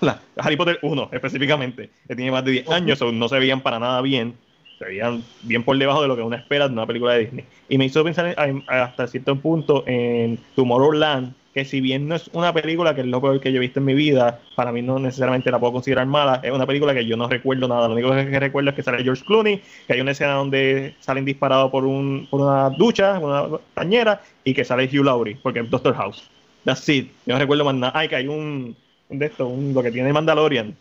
Harry 0.36 0.56
Potter 0.56 0.78
1 0.82 1.10
específicamente, 1.12 1.90
que 2.08 2.16
tiene 2.16 2.30
más 2.30 2.44
de 2.44 2.52
10 2.52 2.70
años, 2.70 3.00
no 3.12 3.28
se 3.28 3.38
veían 3.38 3.60
para 3.60 3.78
nada 3.78 4.00
bien 4.00 4.34
se 4.82 4.88
veían 4.88 5.22
bien 5.42 5.62
por 5.62 5.78
debajo 5.78 6.02
de 6.02 6.08
lo 6.08 6.16
que 6.16 6.22
uno 6.22 6.34
espera 6.34 6.66
de 6.66 6.74
una 6.74 6.86
película 6.86 7.12
de 7.12 7.20
Disney. 7.20 7.44
Y 7.68 7.78
me 7.78 7.84
hizo 7.84 8.02
pensar 8.02 8.34
hasta 8.66 9.06
cierto 9.06 9.36
punto 9.36 9.84
en 9.86 10.38
Tomorrowland, 10.56 11.34
que 11.52 11.64
si 11.64 11.80
bien 11.80 12.08
no 12.08 12.14
es 12.14 12.28
una 12.32 12.52
película 12.52 12.94
que 12.94 13.02
es 13.02 13.06
lo 13.06 13.20
peor 13.20 13.40
que 13.40 13.52
yo 13.52 13.58
he 13.58 13.60
visto 13.60 13.80
en 13.80 13.84
mi 13.84 13.94
vida, 13.94 14.40
para 14.54 14.72
mí 14.72 14.80
no 14.80 14.98
necesariamente 14.98 15.50
la 15.50 15.58
puedo 15.58 15.74
considerar 15.74 16.06
mala, 16.06 16.40
es 16.42 16.50
una 16.50 16.66
película 16.66 16.94
que 16.94 17.04
yo 17.04 17.16
no 17.16 17.28
recuerdo 17.28 17.68
nada. 17.68 17.88
Lo 17.88 17.94
único 17.94 18.10
que 18.10 18.40
recuerdo 18.40 18.70
es 18.70 18.76
que 18.76 18.82
sale 18.82 19.04
George 19.04 19.24
Clooney, 19.24 19.60
que 19.86 19.92
hay 19.92 20.00
una 20.00 20.12
escena 20.12 20.32
donde 20.32 20.94
salen 21.00 21.24
disparados 21.24 21.70
por, 21.70 21.84
un, 21.84 22.26
por 22.30 22.40
una 22.40 22.70
ducha, 22.70 23.18
una 23.18 23.58
bañera, 23.74 24.22
y 24.44 24.54
que 24.54 24.64
sale 24.64 24.84
Hugh 24.84 25.04
Laurie, 25.04 25.36
porque 25.42 25.60
es 25.60 25.70
Doctor 25.70 25.94
House. 25.94 26.28
That's 26.64 26.88
it. 26.88 27.10
Yo 27.26 27.34
no 27.34 27.38
recuerdo 27.38 27.64
más 27.64 27.74
nada. 27.74 27.92
Ay, 27.94 28.08
que 28.08 28.16
hay 28.16 28.28
un, 28.28 28.74
de 29.10 29.26
esto, 29.26 29.46
un, 29.46 29.74
lo 29.74 29.82
que 29.82 29.90
tiene 29.90 30.12
Mandalorian, 30.12 30.74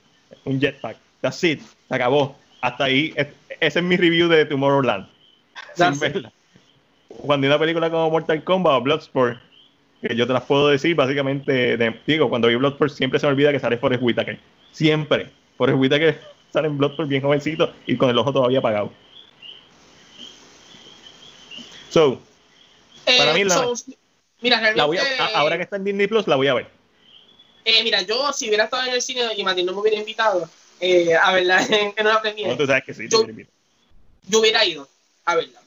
un 0.46 0.60
jetpack. 0.60 0.98
That's 1.22 1.44
it. 1.44 1.62
Se 1.88 1.96
acabó. 1.96 2.36
Hasta 2.62 2.86
ahí, 2.86 3.14
ese 3.60 3.80
es 3.80 3.84
mi 3.84 3.98
review 3.98 4.30
de 4.30 4.46
Tomorrowland. 4.46 5.08
Cuando 5.76 7.46
hay 7.46 7.50
una 7.50 7.60
película 7.60 7.90
como 7.90 8.10
Mortal 8.10 8.44
Kombat 8.44 8.74
o 8.74 8.82
Bloodsport, 8.82 9.38
que 10.02 10.16
yo 10.16 10.26
te 10.26 10.34
las 10.34 10.44
puedo 10.44 10.70
decir 10.70 10.96
básicamente, 10.96 11.78
digo, 12.08 12.30
cuando 12.30 12.48
vi 12.48 12.56
Bloodsport 12.56 12.92
siempre 12.92 13.20
se 13.20 13.28
me 13.28 13.34
olvida 13.34 13.52
que 13.52 13.60
sale 13.60 13.78
Forrest 13.78 14.02
Whitaker. 14.02 14.40
Siempre. 14.72 15.30
Forrest 15.58 15.80
Whitaker 15.80 16.20
sale 16.54 16.68
en 16.68 16.78
Bloodsport 16.78 17.08
bien 17.08 17.22
jovencito 17.22 17.74
y 17.86 17.96
con 17.98 18.10
el 18.10 18.18
ojo 18.18 18.34
todavía 18.34 18.60
apagado. 18.60 18.92
So, 21.90 22.22
para 23.06 23.34
mí 23.34 23.44
la, 23.44 23.56
eh, 23.66 23.96
mira, 24.42 24.76
ahora 25.36 25.58
que 25.58 25.64
está 25.64 25.76
en 25.76 25.84
Disney 25.84 26.08
Plus 26.08 26.26
la 26.28 26.38
voy 26.38 26.48
a 26.48 26.54
ver. 26.54 26.68
Eh, 27.66 27.84
mira, 27.84 28.02
yo 28.02 28.32
si 28.34 28.48
hubiera 28.48 28.64
estado 28.64 28.86
en 28.86 28.94
el 28.94 29.02
cine 29.02 29.22
y 29.36 29.44
Martín 29.44 29.66
no 29.66 29.74
me 29.74 29.80
hubiera 29.80 30.00
invitado 30.00 30.50
eh, 30.80 31.14
a 31.14 31.34
verla 31.34 31.64
en, 31.70 31.94
en 31.96 32.08
una 32.08 32.22
premiere, 32.22 32.56
tú 32.56 32.66
sabes 32.66 32.84
que 32.86 32.94
sí, 32.94 33.08
yo, 33.10 33.26
yo 34.28 34.40
hubiera 34.40 34.66
ido 34.66 34.88
a 35.26 35.36
verla 35.36 35.61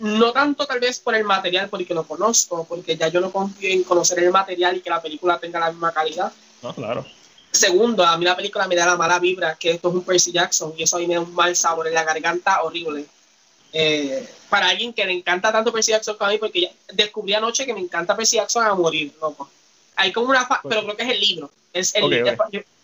no 0.00 0.32
tanto 0.32 0.66
tal 0.66 0.80
vez 0.80 0.98
por 0.98 1.14
el 1.14 1.24
material, 1.24 1.68
porque 1.68 1.92
lo 1.92 2.04
conozco, 2.04 2.64
porque 2.64 2.96
ya 2.96 3.08
yo 3.08 3.20
no 3.20 3.30
confío 3.30 3.70
en 3.70 3.84
conocer 3.84 4.18
el 4.18 4.30
material 4.30 4.76
y 4.76 4.80
que 4.80 4.90
la 4.90 5.00
película 5.00 5.38
tenga 5.38 5.60
la 5.60 5.70
misma 5.70 5.92
calidad. 5.92 6.32
No, 6.62 6.74
claro. 6.74 7.04
Segundo, 7.50 8.04
a 8.04 8.16
mí 8.16 8.24
la 8.24 8.36
película 8.36 8.66
me 8.66 8.76
da 8.76 8.86
la 8.86 8.96
mala 8.96 9.18
vibra 9.18 9.56
que 9.56 9.72
esto 9.72 9.88
es 9.88 9.94
un 9.94 10.02
Percy 10.02 10.32
Jackson 10.32 10.72
y 10.76 10.84
eso 10.84 10.96
a 10.96 11.00
mí 11.00 11.06
me 11.06 11.14
da 11.14 11.20
un 11.20 11.34
mal 11.34 11.54
sabor 11.54 11.86
en 11.86 11.94
la 11.94 12.04
garganta 12.04 12.62
horrible. 12.62 13.04
Eh, 13.72 14.26
para 14.48 14.68
alguien 14.68 14.92
que 14.94 15.04
le 15.04 15.12
encanta 15.12 15.52
tanto 15.52 15.70
Percy 15.70 15.92
Jackson 15.92 16.16
como 16.16 16.30
a 16.30 16.32
mí, 16.32 16.38
porque 16.38 16.62
ya 16.62 16.70
descubrí 16.94 17.34
anoche 17.34 17.66
que 17.66 17.74
me 17.74 17.80
encanta 17.80 18.16
Percy 18.16 18.36
Jackson 18.36 18.64
a 18.64 18.74
morir, 18.74 19.12
loco. 19.20 19.50
Hay 19.96 20.12
como 20.12 20.30
una, 20.30 20.48
pues 20.48 20.60
pero 20.66 20.82
creo 20.82 20.96
que 20.96 21.02
es 21.02 21.10
el 21.10 21.20
libro. 21.20 21.50
Es 21.74 21.94
el, 21.94 22.38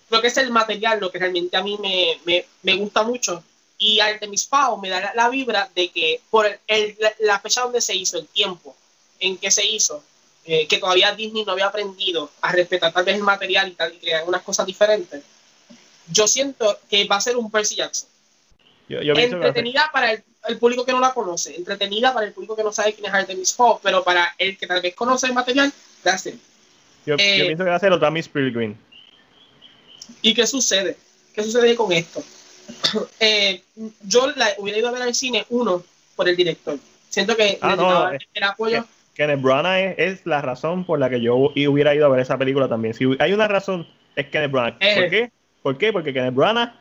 creo 0.09 0.21
que 0.21 0.29
es 0.29 0.37
el 0.37 0.51
material 0.51 1.01
lo 1.01 1.11
que 1.11 1.19
realmente 1.19 1.57
a 1.57 1.63
mí 1.63 1.79
me, 1.81 2.21
me, 2.27 2.45
me 2.63 2.75
gusta 2.75 3.03
mucho 3.05 3.43
y 3.79 4.01
Artemis 4.01 4.47
Fowl 4.49 4.81
me 4.81 4.89
da 4.89 5.13
la, 5.15 5.29
vibra 5.29 5.69
de 5.75 5.91
que 5.91 6.21
por 6.31 6.47
el, 6.67 6.99
la, 7.21 7.41
fecha 7.41 7.63
donde 7.63 7.81
se 7.81 7.95
hizo, 7.95 8.19
el 8.19 8.27
tiempo 8.27 8.75
en 9.21 9.37
que 9.37 9.51
se 9.51 9.67
hizo, 9.67 10.03
eh, 10.45 10.67
que 10.67 10.79
todavía 10.79 11.15
Disney 11.15 11.45
no 11.45 11.53
había 11.53 11.67
aprendido 11.67 12.31
a 12.41 12.53
respetar 12.53 12.93
tal 12.93 13.05
vez 13.05 13.17
el 13.17 13.23
material 13.23 13.69
y, 13.69 13.73
tal, 13.73 13.95
y 13.95 13.99
crear 13.99 14.25
unas 14.27 14.43
cosas 14.43 14.67
diferentes, 14.67 15.23
yo 16.09 16.27
siento 16.27 16.79
que 16.89 17.05
va 17.05 17.17
a 17.17 17.21
ser 17.21 17.37
un 17.37 17.51
Percy 17.51 17.77
Jackson. 17.77 18.09
Entretenida 18.89 19.91
para 19.93 20.13
el, 20.13 20.23
el 20.47 20.59
público 20.59 20.85
que 20.85 20.93
no 20.93 21.01
la 21.01 21.13
conoce, 21.13 21.57
entretenida 21.57 22.15
para 22.15 22.27
el 22.27 22.33
público 22.33 22.55
que 22.55 22.63
no 22.63 22.73
sabe 22.73 22.95
quién 22.95 23.07
es 23.07 23.13
Artemis 23.13 23.55
Hall, 23.59 23.79
pero 23.83 24.05
para 24.05 24.35
el 24.39 24.57
que 24.57 24.67
tal 24.67 24.81
vez 24.81 24.95
conoce 24.95 25.27
el 25.27 25.35
material, 25.35 25.73
that's 26.03 26.27
it. 26.27 26.35
Yo, 27.05 27.17
yo 27.17 27.25
Eh, 27.25 27.45
pienso 27.47 27.65
que 27.65 27.71
va 27.71 27.77
a 27.77 27.81
ser 27.81 27.93
otra 27.93 28.11
Miss 28.11 28.29
Pilgrim. 28.29 28.77
¿Y 30.23 30.35
qué 30.35 30.47
sucede? 30.47 30.97
¿Qué 31.35 31.43
sucede 31.43 31.75
con 31.75 31.93
esto? 31.93 32.23
Eh, 33.21 33.63
yo 34.03 34.29
la 34.37 34.55
hubiera 34.59 34.79
ido 34.79 34.89
a 34.89 34.93
ver 34.93 35.03
al 35.03 35.15
cine, 35.15 35.45
uno, 35.51 35.83
por 36.15 36.29
el 36.29 36.37
director. 36.37 36.79
Siento 37.09 37.37
que 37.37 37.59
Ah, 37.61 37.77
no, 37.77 38.13
eh, 38.13 38.19
el 38.35 38.43
apoyo. 38.43 38.85
Kenneth 39.15 39.41
Branagh 39.41 39.95
es, 39.99 40.21
es 40.21 40.27
la 40.27 40.43
razón 40.43 40.85
por 40.85 40.99
la 40.99 41.09
que 41.09 41.21
yo 41.21 41.35
hubiera 41.37 41.95
ido 41.95 42.07
a 42.07 42.09
ver 42.11 42.21
esa 42.21 42.37
película 42.37 42.69
también. 42.69 42.95
Si 42.95 43.05
hay 43.19 43.33
una 43.33 43.49
razón, 43.49 43.87
es 44.15 44.27
Kenneth 44.29 44.51
Branagh. 44.51 44.79
¿Por 44.79 45.11
qué? 45.11 45.31
¿Por 45.63 45.79
qué? 45.79 45.93
Porque 45.93 46.13
Kenneth 46.13 46.35
Branagh 46.35 46.75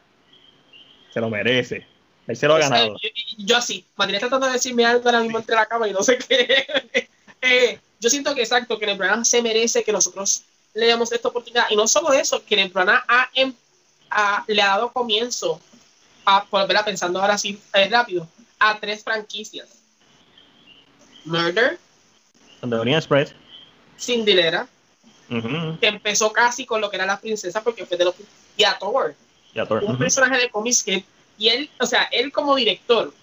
se 1.14 1.22
lo 1.22 1.30
merece. 1.30 1.86
Él 2.28 2.36
se 2.36 2.48
lo 2.48 2.56
ha 2.56 2.60
ganado. 2.60 2.98
yo, 3.02 3.10
yo 3.38 3.58
así, 3.58 3.86
Matías 3.96 4.20
tratando 4.20 4.48
de 4.48 4.54
decirme 4.54 4.84
algo 4.86 5.02
ahora 5.06 5.22
mismo 5.22 5.38
entre 5.38 5.56
la 5.56 5.66
cama 5.66 5.88
y 5.88 5.94
no 5.94 6.04
sé 6.04 6.18
qué. 6.18 7.10
Eh, 7.42 7.78
yo 8.00 8.10
siento 8.10 8.34
que 8.34 8.42
exacto, 8.42 8.80
que 8.80 8.92
Branagh 8.96 9.24
se 9.24 9.40
merece 9.40 9.84
que 9.84 9.92
nosotros 9.92 10.42
le 10.74 10.88
demos 10.88 11.12
esta 11.12 11.28
oportunidad. 11.28 11.68
Y 11.70 11.76
no 11.76 11.88
solo 11.88 12.12
eso, 12.12 12.44
que 12.44 12.68
Branagh 12.70 13.04
ha, 13.08 13.30
em- 13.36 13.54
ha- 14.10 14.44
le 14.48 14.62
ha 14.64 14.70
dado 14.70 14.92
comienzo 14.92 15.62
a, 16.26 16.46
verla 16.66 16.84
pensando 16.84 17.22
ahora 17.22 17.38
sí 17.38 17.60
eh, 17.74 17.88
rápido, 17.90 18.28
a 18.60 18.80
tres 18.80 19.04
franquicias. 19.04 19.68
Murder, 21.26 21.80
Orient 22.62 22.98
Express. 22.98 23.34
Cinderella, 23.98 24.68
ujú, 25.30 25.80
que 25.80 25.88
empezó 25.88 26.32
casi 26.32 26.66
con 26.66 26.82
lo 26.82 26.90
que 26.90 26.98
era 26.98 27.06
la 27.06 27.20
princesa 27.20 27.64
porque 27.64 27.86
fue 27.86 27.98
de 27.98 28.06
los 28.06 28.16
y 28.58 28.64
a 28.64 28.78
Thor, 28.78 29.16
y 29.54 29.60
a 29.60 29.66
Thor, 29.68 29.84
un 29.84 29.92
ujú. 29.92 30.00
personaje 30.00 30.38
de 30.38 30.50
cómics 30.50 30.84
que 30.84 31.04
y 31.38 31.50
él, 31.50 31.70
o 31.80 31.86
sea, 31.86 32.04
él 32.12 32.32
como 32.32 32.56
director 32.56 33.14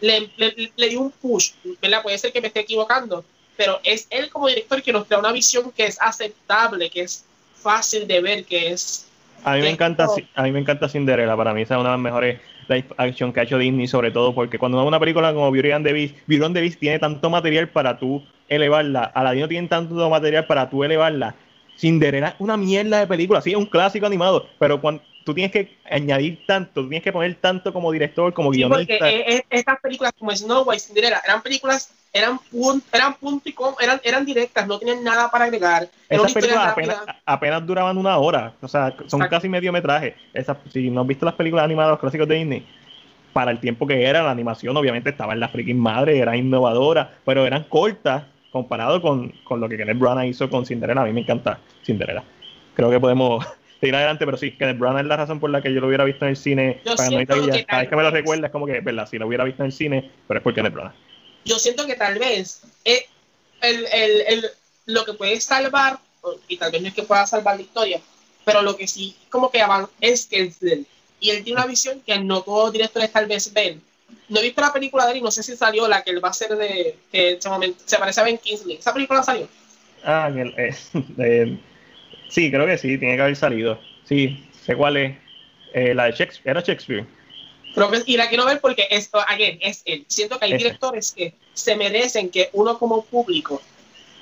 le, 0.00 0.30
le- 0.36 0.72
le 0.76 0.88
dio 0.88 1.00
un 1.00 1.10
push, 1.10 1.52
¿verdad? 1.80 2.02
Puede 2.02 2.18
ser 2.18 2.32
que 2.32 2.40
me 2.40 2.48
esté 2.48 2.60
equivocando, 2.60 3.24
pero 3.56 3.80
es 3.84 4.06
él 4.10 4.28
como 4.30 4.48
director 4.48 4.82
que 4.82 4.92
nos 4.92 5.08
da 5.08 5.18
una 5.18 5.32
visión 5.32 5.70
que 5.72 5.86
es 5.86 5.98
aceptable, 6.00 6.90
que 6.90 7.02
es 7.02 7.24
fácil 7.54 8.06
de 8.06 8.20
ver, 8.20 8.44
que 8.44 8.70
es 8.72 9.06
A 9.44 9.54
mí 9.54 9.60
me 9.60 9.70
encanta, 9.70 10.06
a 10.34 10.42
mí 10.42 10.52
me 10.52 10.58
encanta 10.58 10.88
Cinderella. 10.88 11.36
Para 11.36 11.52
mí 11.52 11.62
esa 11.62 11.74
es 11.74 11.80
una 11.80 11.90
de 11.90 11.96
las 11.96 12.02
mejores 12.02 12.40
live 12.68 12.86
action 12.96 13.32
que 13.32 13.40
ha 13.40 13.42
hecho 13.42 13.58
Disney, 13.58 13.86
sobre 13.86 14.10
todo 14.10 14.34
porque 14.34 14.58
cuando 14.58 14.82
una 14.84 14.98
película 14.98 15.34
como 15.34 15.50
Beauty 15.50 15.70
and 15.70 15.86
the 15.86 15.92
Beast, 15.92 16.16
Beauty 16.26 16.44
and 16.46 16.54
the 16.54 16.60
Beast 16.62 16.80
tiene 16.80 16.98
tanto 16.98 17.28
material 17.28 17.68
para 17.68 17.98
tú 17.98 18.22
elevarla, 18.48 19.04
Aladino 19.04 19.46
tiene 19.46 19.68
tanto 19.68 20.08
material 20.08 20.46
para 20.46 20.70
tú 20.70 20.82
elevarla. 20.82 21.34
Cinderella 21.76 22.28
es 22.28 22.34
una 22.38 22.56
mierda 22.56 23.00
de 23.00 23.06
película, 23.06 23.40
sí, 23.40 23.50
es 23.50 23.56
un 23.56 23.66
clásico 23.66 24.06
animado, 24.06 24.46
pero 24.58 24.80
cuando 24.80 25.02
tú 25.24 25.34
tienes 25.34 25.50
que 25.52 25.76
añadir 25.90 26.44
tanto, 26.46 26.82
tú 26.82 26.88
tienes 26.88 27.02
que 27.02 27.12
poner 27.12 27.34
tanto 27.36 27.72
como 27.72 27.90
director, 27.90 28.32
como 28.32 28.52
Sí, 28.52 28.62
porque 28.64 28.84
guionista. 28.84 29.10
eh, 29.10 29.36
eh, 29.36 29.44
estas 29.50 29.80
películas 29.80 30.12
como 30.18 30.30
Snow 30.34 30.64
White, 30.66 30.80
Cinderella, 30.80 31.20
eran 31.24 31.42
películas, 31.42 31.92
eran 32.12 32.38
pun- 32.52 32.82
eran 32.92 33.14
punto 33.14 33.48
y 33.48 33.52
com- 33.52 33.74
eran, 33.80 34.00
eran 34.04 34.24
directas, 34.24 34.66
no 34.66 34.78
tenían 34.78 35.02
nada 35.02 35.30
para 35.30 35.46
agregar. 35.46 35.88
Esas 36.08 36.32
películas 36.32 36.68
apenas, 36.68 36.96
apenas 37.24 37.66
duraban 37.66 37.96
una 37.96 38.18
hora, 38.18 38.52
o 38.60 38.68
sea, 38.68 38.90
son 39.06 39.20
Exacto. 39.22 39.30
casi 39.30 39.48
mediometraje. 39.48 40.14
Esas, 40.32 40.58
si 40.72 40.90
no 40.90 41.00
has 41.00 41.06
visto 41.06 41.24
las 41.26 41.34
películas 41.34 41.64
animadas, 41.64 41.92
los 41.92 42.00
clásicos 42.00 42.28
de 42.28 42.34
Disney, 42.36 42.66
para 43.32 43.50
el 43.50 43.58
tiempo 43.58 43.86
que 43.86 44.04
era, 44.04 44.22
la 44.22 44.30
animación 44.30 44.76
obviamente 44.76 45.10
estaba 45.10 45.32
en 45.32 45.40
la 45.40 45.48
freaking 45.48 45.78
madre, 45.78 46.18
era 46.18 46.36
innovadora, 46.36 47.14
pero 47.24 47.44
eran 47.46 47.64
cortas 47.64 48.24
comparado 48.52 49.02
con, 49.02 49.30
con 49.42 49.58
lo 49.58 49.68
que 49.68 49.76
Kenneth 49.76 49.98
Branagh 49.98 50.26
hizo 50.26 50.48
con 50.48 50.64
Cinderella. 50.64 51.00
A 51.00 51.04
mí 51.06 51.12
me 51.12 51.22
encanta 51.22 51.58
Cinderella. 51.84 52.22
Creo 52.74 52.90
que 52.90 53.00
podemos 53.00 53.44
seguir 53.84 53.96
adelante, 53.96 54.24
pero 54.24 54.38
sí, 54.38 54.52
Kenneth 54.52 54.78
Branagh 54.78 55.00
es 55.02 55.06
la 55.06 55.16
razón 55.18 55.40
por 55.40 55.50
la 55.50 55.60
que 55.60 55.72
yo 55.72 55.80
lo 55.80 55.88
hubiera 55.88 56.04
visto 56.04 56.24
en 56.24 56.30
el 56.30 56.36
cine. 56.36 56.80
Yo 56.86 56.96
para 56.96 57.10
no 57.10 57.20
ir 57.20 57.26
que 57.26 57.64
Cada 57.66 57.82
vez 57.82 57.90
que 57.90 57.96
me 57.96 58.02
lo 58.02 58.08
tal 58.08 58.12
vez- 58.14 58.22
recuerda 58.22 58.46
es 58.46 58.52
como 58.52 58.66
que, 58.66 58.80
verdad, 58.80 59.06
si 59.08 59.18
lo 59.18 59.26
hubiera 59.26 59.44
visto 59.44 59.62
en 59.62 59.66
el 59.66 59.72
cine, 59.72 60.10
pero 60.26 60.38
es 60.38 60.44
por 60.44 60.54
Kenneth 60.54 60.72
Branagh. 60.72 60.94
yo 61.44 61.58
siento 61.58 61.86
que 61.86 61.94
tal 61.94 62.18
vez 62.18 62.62
eh, 62.86 63.06
el, 63.60 63.86
el, 63.92 64.20
el- 64.26 64.50
lo 64.86 65.04
que 65.04 65.12
puede 65.12 65.38
salvar, 65.40 65.98
y 66.48 66.56
tal 66.56 66.72
vez 66.72 66.80
no 66.80 66.88
es 66.88 66.94
que 66.94 67.02
pueda 67.02 67.26
salvar 67.26 67.56
la 67.56 67.62
historia, 67.62 68.00
pero 68.46 68.62
lo 68.62 68.76
que 68.76 68.86
sí 68.86 69.14
como 69.28 69.50
que 69.50 69.62
es 70.00 70.26
que 70.26 70.52
él. 70.62 70.86
Y 71.20 71.30
él 71.30 71.44
tiene 71.44 71.58
una 71.60 71.66
visión 71.66 72.00
que 72.00 72.18
no 72.18 72.40
todos 72.42 72.64
los 72.64 72.72
directores 72.72 73.12
tal 73.12 73.26
vez 73.26 73.52
ven. 73.52 73.82
No 74.28 74.40
he 74.40 74.42
visto 74.42 74.60
la 74.62 74.72
película 74.72 75.04
de 75.06 75.12
él 75.12 75.18
y 75.18 75.20
no 75.22 75.30
sé 75.30 75.42
si 75.42 75.56
salió 75.56 75.86
la 75.88 76.02
que 76.02 76.10
él 76.10 76.22
va 76.24 76.28
a 76.28 76.30
hacer 76.30 76.56
de 76.56 76.96
que 77.12 77.30
en 77.32 77.38
ese 77.38 77.48
momento 77.50 77.82
se 77.84 77.98
parece 77.98 78.20
a 78.20 78.24
Ben 78.24 78.38
Kingsley. 78.38 78.76
¿Esa 78.76 78.92
película 78.94 79.22
salió? 79.22 79.46
Ah, 80.02 80.30
el- 80.34 80.54
eh, 80.58 80.74
eh, 81.18 81.58
sí, 82.28 82.50
creo 82.50 82.66
que 82.66 82.78
sí, 82.78 82.98
tiene 82.98 83.16
que 83.16 83.22
haber 83.22 83.36
salido. 83.36 83.78
Sí, 84.04 84.44
sé 84.64 84.76
cuál 84.76 84.96
es. 84.96 85.16
Eh, 85.72 85.94
la 85.94 86.04
de 86.04 86.12
Shakespeare, 86.12 86.56
era 86.56 86.60
Shakespeare. 86.60 87.04
Pero 87.74 87.90
que- 87.90 88.02
y 88.06 88.16
la 88.16 88.28
quiero 88.28 88.46
ver 88.46 88.60
porque 88.60 88.86
es, 88.90 89.10
again, 89.28 89.58
es 89.60 89.82
él. 89.86 90.04
Siento 90.06 90.38
que 90.38 90.44
hay 90.44 90.52
Ese. 90.52 90.64
directores 90.64 91.12
que 91.12 91.34
se 91.52 91.76
merecen 91.76 92.30
que 92.30 92.48
uno 92.52 92.78
como 92.78 93.04
público 93.04 93.60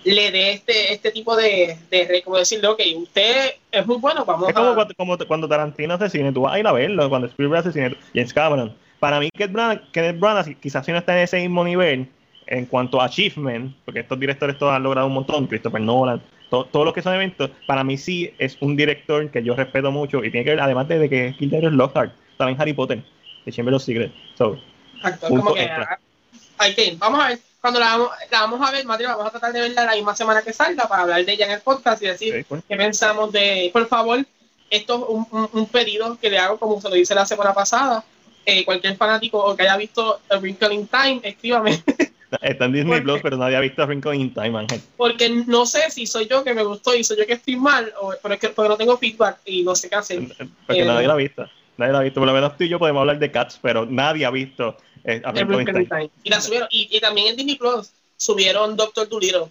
le 0.04 0.30
dé 0.30 0.52
este, 0.52 0.92
este 0.94 1.10
tipo 1.12 1.36
de, 1.36 1.76
de, 1.90 2.22
como 2.24 2.38
decirle, 2.38 2.68
ok, 2.68 2.80
usted 2.96 3.52
es 3.70 3.86
muy 3.86 3.96
bueno, 3.98 4.24
vamos 4.24 4.48
Es 4.48 4.54
como 4.54 4.74
cuando, 4.74 4.94
como 4.94 5.18
cuando 5.18 5.48
Tarantino 5.48 5.94
hace 5.94 6.10
cine, 6.10 6.32
tú 6.32 6.42
vas 6.42 6.54
a 6.54 6.58
ir 6.58 6.66
a 6.66 6.72
verlo, 6.72 7.08
cuando 7.08 7.28
Spielberg 7.28 7.60
hace 7.60 7.72
cine, 7.72 7.96
James 8.14 8.32
Cameron. 8.32 8.74
Para 8.98 9.20
mí, 9.20 9.28
Kenneth 9.32 9.52
Branagh, 9.52 9.90
Kenneth 9.92 10.18
Branagh 10.18 10.60
quizás 10.60 10.84
si 10.86 10.92
no 10.92 10.98
está 10.98 11.16
en 11.16 11.24
ese 11.24 11.40
mismo 11.40 11.62
nivel 11.64 12.08
en 12.46 12.66
cuanto 12.66 13.00
a 13.00 13.04
achievement, 13.04 13.74
porque 13.84 14.00
estos 14.00 14.18
directores 14.18 14.58
todos 14.58 14.72
han 14.72 14.82
logrado 14.82 15.06
un 15.06 15.14
montón, 15.14 15.46
Christopher 15.46 15.80
Nolan, 15.80 16.22
to- 16.52 16.66
todos 16.66 16.84
los 16.84 16.92
que 16.94 17.00
son 17.00 17.14
eventos, 17.14 17.50
para 17.66 17.82
mí 17.82 17.96
sí 17.96 18.30
es 18.38 18.58
un 18.60 18.76
director 18.76 19.30
que 19.30 19.42
yo 19.42 19.54
respeto 19.56 19.90
mucho 19.90 20.18
y 20.22 20.30
tiene 20.30 20.44
que 20.44 20.50
ver, 20.50 20.60
además 20.60 20.86
de 20.86 21.08
que 21.08 21.28
es 21.28 21.36
Gilderoy 21.38 21.72
Lockhart, 21.74 22.12
también 22.36 22.60
Harry 22.60 22.74
Potter, 22.74 23.02
de 23.46 23.52
Chamber 23.52 23.72
of 23.74 23.82
Secrets. 23.82 24.14
So, 24.36 24.58
Exacto, 24.96 25.28
como 25.30 25.54
que, 25.54 25.62
extra. 25.62 25.88
ah, 25.92 25.98
hay 26.58 26.74
que 26.74 26.84
ir. 26.88 26.98
Vamos 26.98 27.24
a 27.24 27.28
ver, 27.28 27.38
cuando 27.60 27.80
la 27.80 27.86
vamos, 27.86 28.10
la 28.30 28.40
vamos 28.42 28.68
a 28.68 28.70
ver, 28.70 28.84
Mateo, 28.84 29.08
vamos 29.08 29.26
a 29.26 29.30
tratar 29.30 29.52
de 29.52 29.60
verla 29.62 29.84
la 29.86 29.94
misma 29.94 30.14
semana 30.14 30.42
que 30.42 30.52
salga 30.52 30.86
para 30.88 31.02
hablar 31.02 31.24
de 31.24 31.32
ella 31.32 31.46
en 31.46 31.52
el 31.52 31.60
podcast 31.60 32.02
y 32.02 32.06
decir 32.06 32.34
sí, 32.36 32.44
pues. 32.48 32.62
qué 32.68 32.76
pensamos 32.76 33.32
de, 33.32 33.70
por 33.72 33.86
favor, 33.88 34.24
esto 34.70 34.94
es 34.96 35.02
un, 35.08 35.26
un- 35.30 35.50
un 35.52 35.66
pedido 35.66 36.18
que 36.20 36.28
le 36.30 36.38
hago 36.38 36.58
como 36.58 36.80
se 36.80 36.88
lo 36.90 36.96
hice 36.96 37.14
la 37.14 37.24
semana 37.26 37.52
pasada. 37.54 38.04
Eh, 38.44 38.64
cualquier 38.64 38.96
fanático 38.96 39.38
o 39.38 39.54
que 39.54 39.62
haya 39.62 39.76
visto 39.76 40.20
Wrinkle 40.40 40.74
in 40.74 40.88
Time, 40.88 41.20
escríbame. 41.22 41.80
Está 42.40 42.64
en 42.64 42.72
Disney 42.72 42.94
¿Por 42.94 43.02
Plus, 43.02 43.20
pero 43.22 43.36
nadie 43.36 43.56
ha 43.56 43.60
visto 43.60 43.84
Wrinkle 43.86 44.16
in 44.16 44.32
Time, 44.32 44.58
Ángel. 44.58 44.80
Porque 44.96 45.28
no 45.28 45.66
sé 45.66 45.90
si 45.90 46.06
soy 46.06 46.26
yo 46.26 46.42
que 46.44 46.54
me 46.54 46.62
gustó 46.62 46.94
y 46.94 47.04
soy 47.04 47.18
yo 47.18 47.26
que 47.26 47.34
estoy 47.34 47.56
mal, 47.56 47.92
o 48.00 48.14
pero 48.22 48.34
es 48.34 48.40
que 48.40 48.48
porque 48.48 48.68
no 48.68 48.76
tengo 48.76 48.96
feedback 48.96 49.38
y 49.44 49.62
no 49.62 49.74
sé 49.74 49.88
qué 49.88 49.96
hacer. 49.96 50.20
Porque 50.66 50.82
Eh, 50.82 50.84
nadie 50.84 51.06
la 51.06 51.12
ha 51.12 51.16
visto. 51.16 51.46
Nadie 51.76 51.92
la 51.92 51.98
ha 51.98 52.02
visto. 52.02 52.20
Por 52.20 52.26
lo 52.28 52.34
menos 52.34 52.56
tú 52.56 52.64
y 52.64 52.68
yo 52.68 52.78
podemos 52.78 53.00
hablar 53.00 53.18
de 53.18 53.30
Cats, 53.30 53.58
pero 53.60 53.86
nadie 53.86 54.24
ha 54.24 54.30
visto 54.30 54.76
eh, 55.04 55.20
a 55.24 55.32
Wrinkle 55.32 55.60
in 55.60 55.66
Time. 55.66 55.86
Time. 55.86 56.10
Y 56.22 56.30
la 56.30 56.40
subieron, 56.40 56.68
y, 56.70 56.88
y 56.96 57.00
también 57.00 57.28
en 57.28 57.36
Disney 57.36 57.56
Plus 57.56 57.90
subieron 58.16 58.76
Doctor 58.76 59.08
Dolittle. 59.08 59.46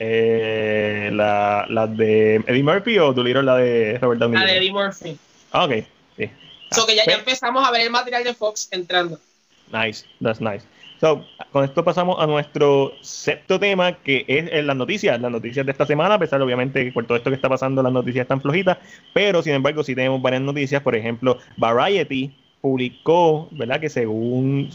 Eh, 0.00 1.10
la, 1.12 1.66
la 1.68 1.86
de 1.86 2.36
Eddie 2.46 2.62
Murphy 2.62 2.98
o 2.98 3.12
Dolittle 3.12 3.42
la 3.42 3.56
de 3.56 3.98
Robert 3.98 4.20
Downey 4.20 4.38
La 4.38 4.46
de? 4.46 4.56
Eddie 4.58 4.72
Murphy. 4.72 5.18
Ah, 5.50 5.64
ok, 5.64 5.72
sí. 6.16 6.30
So 6.70 6.86
que 6.86 6.94
ya, 6.94 7.04
ya 7.04 7.14
Ah, 7.14 7.18
empezamos 7.18 7.66
a 7.66 7.70
ver 7.72 7.80
el 7.82 7.90
material 7.90 8.22
de 8.22 8.34
Fox 8.34 8.68
entrando. 8.70 9.18
Nice, 9.72 10.04
that's 10.22 10.40
nice. 10.40 10.64
So, 11.00 11.24
con 11.52 11.64
esto 11.64 11.84
pasamos 11.84 12.16
a 12.18 12.26
nuestro 12.26 12.92
sexto 13.02 13.60
tema, 13.60 13.92
que 13.92 14.24
es 14.26 14.64
las 14.64 14.76
noticias, 14.76 15.20
las 15.20 15.30
noticias 15.30 15.64
de 15.64 15.70
esta 15.70 15.86
semana, 15.86 16.14
a 16.14 16.18
pesar 16.18 16.42
obviamente 16.42 16.84
que 16.84 16.92
por 16.92 17.06
todo 17.06 17.16
esto 17.16 17.30
que 17.30 17.36
está 17.36 17.48
pasando 17.48 17.82
las 17.84 17.92
noticias 17.92 18.22
están 18.22 18.40
flojitas, 18.40 18.78
pero 19.14 19.40
sin 19.40 19.54
embargo 19.54 19.84
sí 19.84 19.94
tenemos 19.94 20.20
varias 20.20 20.42
noticias, 20.42 20.82
por 20.82 20.96
ejemplo, 20.96 21.38
Variety 21.56 22.34
publicó, 22.60 23.48
¿verdad? 23.52 23.80
Que 23.80 23.88
según 23.88 24.70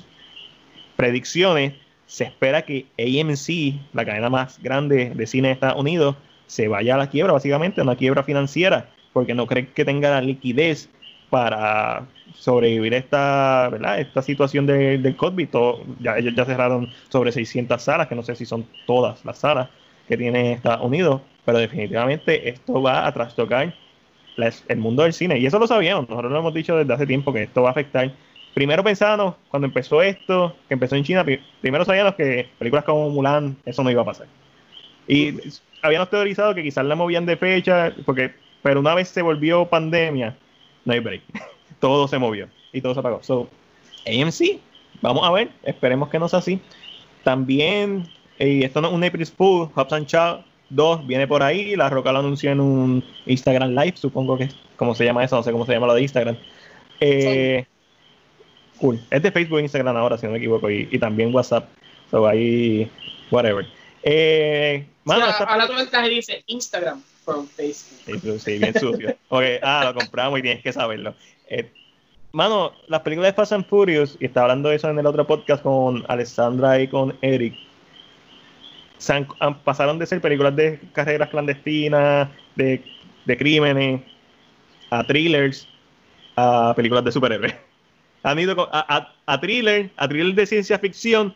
predicciones, 0.95 1.73
se 2.05 2.23
espera 2.23 2.61
que 2.61 2.85
AMC, 2.97 3.81
la 3.93 4.05
cadena 4.05 4.29
más 4.29 4.61
grande 4.61 5.11
de 5.13 5.27
cine 5.27 5.49
de 5.49 5.55
Estados 5.55 5.79
Unidos, 5.79 6.15
se 6.47 6.69
vaya 6.69 6.95
a 6.95 6.97
la 6.97 7.09
quiebra, 7.09 7.33
básicamente, 7.33 7.81
una 7.81 7.97
quiebra 7.97 8.23
financiera, 8.23 8.89
porque 9.11 9.33
no 9.33 9.45
creen 9.45 9.67
que 9.75 9.83
tenga 9.83 10.09
la 10.11 10.21
liquidez 10.21 10.89
para 11.33 12.05
sobrevivir 12.35 12.93
esta, 12.93 13.67
¿verdad? 13.71 13.99
esta 13.99 14.21
situación 14.21 14.67
de- 14.67 14.99
del 14.99 15.15
COVID. 15.15 15.49
Todo- 15.49 15.81
ya, 15.99 16.15
ellos 16.17 16.35
ya 16.35 16.45
cerraron 16.45 16.89
sobre 17.09 17.31
600 17.31 17.81
salas, 17.81 18.07
que 18.07 18.13
no 18.15 18.21
sé 18.21 18.35
si 18.35 18.45
son 18.45 18.67
todas 18.85 19.25
las 19.25 19.39
salas 19.39 19.67
que 20.07 20.15
tiene 20.15 20.53
Estados 20.53 20.85
Unidos, 20.85 21.21
pero 21.43 21.57
definitivamente 21.57 22.49
esto 22.49 22.81
va 22.83 23.07
a 23.07 23.11
trastocar 23.13 23.73
el 24.67 24.77
mundo 24.77 25.03
del 25.03 25.13
cine. 25.13 25.39
Y 25.39 25.45
eso 25.47 25.57
lo 25.57 25.65
sabíamos, 25.67 26.07
nosotros 26.07 26.31
lo 26.31 26.37
hemos 26.39 26.53
dicho 26.53 26.75
desde 26.77 26.93
hace 26.93 27.07
tiempo 27.07 27.33
que 27.33 27.43
esto 27.43 27.63
va 27.63 27.69
a 27.69 27.71
afectar. 27.71 28.11
Primero 28.53 28.83
pensábamos, 28.83 29.35
cuando 29.49 29.65
empezó 29.67 30.03
esto, 30.03 30.55
que 30.67 30.75
empezó 30.75 30.95
en 30.95 31.03
China, 31.03 31.23
pri- 31.23 31.41
primero 31.61 31.83
sabíamos 31.83 32.13
que 32.13 32.47
películas 32.59 32.85
como 32.85 33.09
Mulan, 33.09 33.57
eso 33.65 33.83
no 33.83 33.89
iba 33.89 34.03
a 34.03 34.05
pasar. 34.05 34.27
Y 35.07 35.33
habíamos 35.81 36.09
teorizado 36.09 36.53
que 36.55 36.63
quizás 36.63 36.85
la 36.85 36.95
movían 36.95 37.25
de 37.25 37.37
fecha, 37.37 37.93
porque, 38.05 38.31
pero 38.61 38.79
una 38.79 38.95
vez 38.95 39.09
se 39.09 39.21
volvió 39.21 39.65
pandemia, 39.65 40.35
no 40.85 40.93
hay 40.93 40.99
break. 40.99 41.21
todo 41.79 42.07
se 42.07 42.17
movió 42.17 42.47
y 42.71 42.81
todo 42.81 42.93
se 42.93 42.99
apagó. 42.99 43.21
So, 43.23 43.49
AMC, 44.07 44.59
vamos 45.01 45.27
a 45.27 45.31
ver, 45.31 45.49
esperemos 45.63 46.09
que 46.09 46.19
no 46.19 46.27
sea 46.27 46.39
así. 46.39 46.59
También, 47.23 48.07
eh, 48.39 48.61
esto 48.63 48.81
no 48.81 48.89
es 48.89 48.93
un 48.93 49.03
April 49.03 49.25
Fool, 49.25 49.69
Hobbs 49.73 49.93
and 49.93 50.07
Shaw 50.07 50.43
2 50.69 51.07
viene 51.07 51.27
por 51.27 51.43
ahí, 51.43 51.75
La 51.75 51.89
Roca 51.89 52.11
lo 52.11 52.19
anunció 52.19 52.51
en 52.51 52.59
un 52.59 53.03
Instagram 53.25 53.71
Live, 53.71 53.97
supongo 53.97 54.37
que 54.37 54.45
es 54.45 54.55
como 54.75 54.95
se 54.95 55.05
llama 55.05 55.23
eso, 55.23 55.35
no 55.35 55.43
sé 55.43 55.51
cómo 55.51 55.65
se 55.65 55.73
llama 55.73 55.87
lo 55.87 55.93
de 55.93 56.01
Instagram. 56.01 56.37
Eh, 56.99 57.65
cool. 58.79 58.99
Es 59.09 59.21
de 59.21 59.31
Facebook 59.31 59.59
e 59.59 59.63
Instagram 59.63 59.95
ahora, 59.95 60.17
si 60.17 60.25
no 60.25 60.31
me 60.31 60.39
equivoco, 60.39 60.69
y, 60.69 60.87
y 60.91 60.99
también 60.99 61.33
WhatsApp. 61.33 61.69
So 62.09 62.27
ahí, 62.27 62.89
whatever. 63.31 63.65
Eh, 64.03 64.85
mano, 65.05 65.29
o 65.29 65.31
sea, 65.31 65.45
ahora 65.45 65.67
mensaje 65.67 66.09
dice 66.09 66.43
Instagram 66.47 67.01
from 67.23 67.47
Facebook. 67.47 68.21
Sí, 68.21 68.39
sí 68.39 68.57
bien 68.57 68.73
sucio. 68.77 69.15
okay, 69.29 69.59
ah, 69.63 69.83
lo 69.85 69.95
compramos 69.95 70.39
y 70.39 70.41
tienes 70.41 70.61
que 70.61 70.73
saberlo. 70.73 71.15
Eh, 71.47 71.71
mano, 72.33 72.73
las 72.87 73.01
películas 73.01 73.31
de 73.31 73.35
Fast 73.35 73.53
and 73.53 73.65
Furious, 73.65 74.17
y 74.19 74.25
estaba 74.25 74.45
hablando 74.45 74.69
de 74.69 74.75
eso 74.75 74.89
en 74.89 74.99
el 74.99 75.05
otro 75.05 75.25
podcast 75.25 75.63
con 75.63 76.03
Alessandra 76.09 76.79
y 76.81 76.89
con 76.89 77.17
Eric, 77.21 77.55
han, 79.09 79.27
pasaron 79.63 79.99
de 79.99 80.05
ser 80.05 80.21
películas 80.21 80.55
de 80.55 80.79
carreras 80.93 81.29
clandestinas, 81.29 82.29
de, 82.55 82.83
de 83.25 83.37
crímenes, 83.37 84.01
a 84.89 85.03
thrillers, 85.05 85.67
a 86.35 86.73
películas 86.75 87.05
de 87.05 87.11
superhéroes. 87.11 87.55
Han 88.23 88.39
ido 88.39 88.69
a, 88.71 88.95
a, 88.95 89.13
a 89.25 89.41
thriller, 89.41 89.91
a 89.97 90.07
thriller 90.07 90.33
de 90.33 90.45
ciencia 90.45 90.79
ficción 90.79 91.35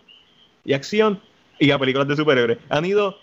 y 0.63 0.71
acción 0.71 1.21
y 1.59 1.71
a 1.71 1.79
películas 1.79 2.07
de 2.07 2.15
superhéroes. 2.15 2.59
Han 2.69 2.85
ido 2.85 3.17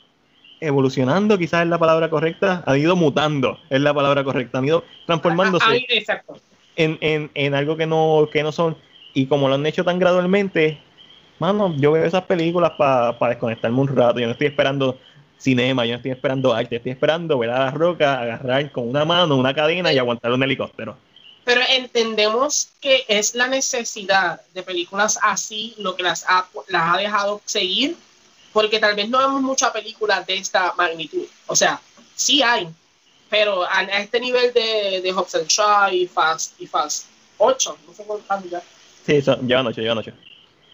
evolucionando, 0.61 1.39
quizás 1.39 1.63
es 1.63 1.69
la 1.69 1.79
palabra 1.79 2.09
correcta, 2.09 2.63
han 2.67 2.79
ido 2.79 2.97
mutando, 2.97 3.59
es 3.71 3.81
la 3.81 3.93
palabra 3.93 4.25
correcta, 4.25 4.59
han 4.59 4.67
ido 4.67 4.85
transformándose 5.07 5.65
En, 6.77 6.99
en, 7.01 7.31
en, 7.35 7.55
algo 7.55 7.77
que 7.77 7.87
no, 7.87 8.29
que 8.33 8.43
no 8.43 8.53
son. 8.53 8.77
Y 9.13 9.27
como 9.27 9.49
lo 9.49 9.55
han 9.55 9.67
hecho 9.67 9.85
tan 9.85 9.99
gradualmente, 9.99 10.79
mano, 11.39 11.75
yo 11.77 11.93
veo 11.93 12.05
esas 12.05 12.23
películas 12.23 12.73
para 12.79 13.17
desconectarme 13.29 13.79
un 13.79 13.89
rato. 13.89 14.19
Yo 14.19 14.27
no 14.27 14.33
estoy 14.33 14.49
esperando 14.49 14.99
cinema, 15.39 15.85
yo 15.85 15.93
no 15.93 15.97
estoy 15.97 16.13
esperando 16.13 16.55
arte, 16.55 16.77
estoy 16.77 16.93
esperando 16.93 17.39
ver 17.39 17.51
a 17.51 17.67
la 17.67 17.71
roca, 17.71 18.21
agarrar 18.21 18.73
con 18.73 18.89
una 18.89 19.05
mano 19.05 19.37
una 19.37 19.55
cadena 19.55 19.93
y 19.93 19.99
aguantar 19.99 20.33
un 20.33 20.43
helicóptero. 20.43 20.97
Pero 21.45 21.61
entendemos 21.69 22.71
que 22.81 23.05
es 23.07 23.35
la 23.35 23.49
necesidad 23.49 24.41
de 24.55 24.63
películas 24.63 25.19
así 25.23 25.75
lo 25.77 25.95
que 25.95 26.03
las 26.03 26.25
ha, 26.27 26.47
las 26.69 26.95
ha 26.95 26.97
dejado 26.97 27.43
seguir, 27.45 27.97
porque 28.55 28.79
tal 28.79 28.97
vez 28.97 29.11
no 29.11 29.19
vemos 29.19 29.43
muchas 29.43 29.71
películas 29.71 30.27
de 30.27 30.39
esta 30.39 30.73
magnitud. 30.79 31.27
O 31.47 31.55
sea, 31.55 31.79
sí 32.15 32.43
hay, 32.43 32.67
pero 33.29 33.65
a, 33.65 33.83
este 33.83 34.19
nivel 34.19 34.55
de, 34.55 35.03
de 35.03 35.13
Hobbs 35.13 35.35
and 35.35 35.47
Shaw 35.47 35.93
y 35.93 36.07
Fast, 36.07 36.59
y 36.59 36.67
Fast 36.67 37.09
8, 37.37 37.79
no 37.87 37.93
sé 37.93 38.05
cuánto 38.05 38.49
ya. 38.49 38.63
Sí, 39.05 39.21
son, 39.21 39.47
llevan 39.47 39.67
8, 39.67 39.81
llevan 39.83 39.99
8. 39.99 40.13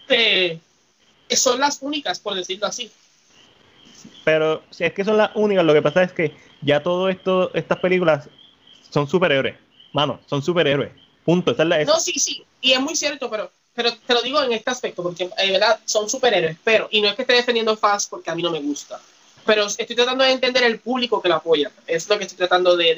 Eh, 0.07 0.57
son 1.31 1.59
las 1.59 1.79
únicas, 1.81 2.21
por 2.21 2.35
decirlo 2.35 2.67
así. 2.67 2.89
Pero 4.23 4.63
si 4.69 4.85
es 4.85 4.93
que 4.93 5.03
son 5.03 5.17
las 5.17 5.31
únicas, 5.35 5.65
lo 5.65 5.73
que 5.73 5.81
pasa 5.81 6.03
es 6.03 6.13
que 6.13 6.33
ya 6.61 6.81
todo 6.81 7.09
esto, 7.09 7.51
estas 7.53 7.79
películas 7.79 8.29
son 8.89 9.09
superhéroes 9.09 9.55
mano, 9.93 10.19
son 10.25 10.41
superhéroes. 10.41 10.91
Punto. 11.25 11.51
Esa 11.51 11.63
es 11.63 11.69
la, 11.69 11.83
No, 11.85 11.99
sí, 11.99 12.13
sí. 12.13 12.43
Y 12.61 12.73
es 12.73 12.79
muy 12.79 12.95
cierto, 12.95 13.29
pero, 13.29 13.51
pero 13.73 13.93
te 13.93 14.13
lo 14.13 14.21
digo 14.21 14.41
en 14.43 14.51
este 14.51 14.69
aspecto, 14.69 15.01
porque 15.01 15.29
de 15.29 15.51
verdad 15.51 15.79
son 15.85 16.09
superhéroes. 16.09 16.57
Pero, 16.63 16.87
y 16.91 17.01
no 17.01 17.07
es 17.07 17.15
que 17.15 17.21
esté 17.21 17.33
defendiendo 17.33 17.77
Fast 17.77 18.09
porque 18.09 18.29
a 18.29 18.35
mí 18.35 18.43
no 18.43 18.51
me 18.51 18.59
gusta. 18.59 18.99
Pero 19.45 19.65
estoy 19.65 19.95
tratando 19.95 20.23
de 20.23 20.31
entender 20.31 20.63
el 20.63 20.79
público 20.79 21.21
que 21.21 21.29
la 21.29 21.37
apoya. 21.37 21.71
Es 21.87 22.07
lo 22.09 22.17
que 22.17 22.25
estoy 22.25 22.37
tratando 22.37 22.75
de. 22.75 22.91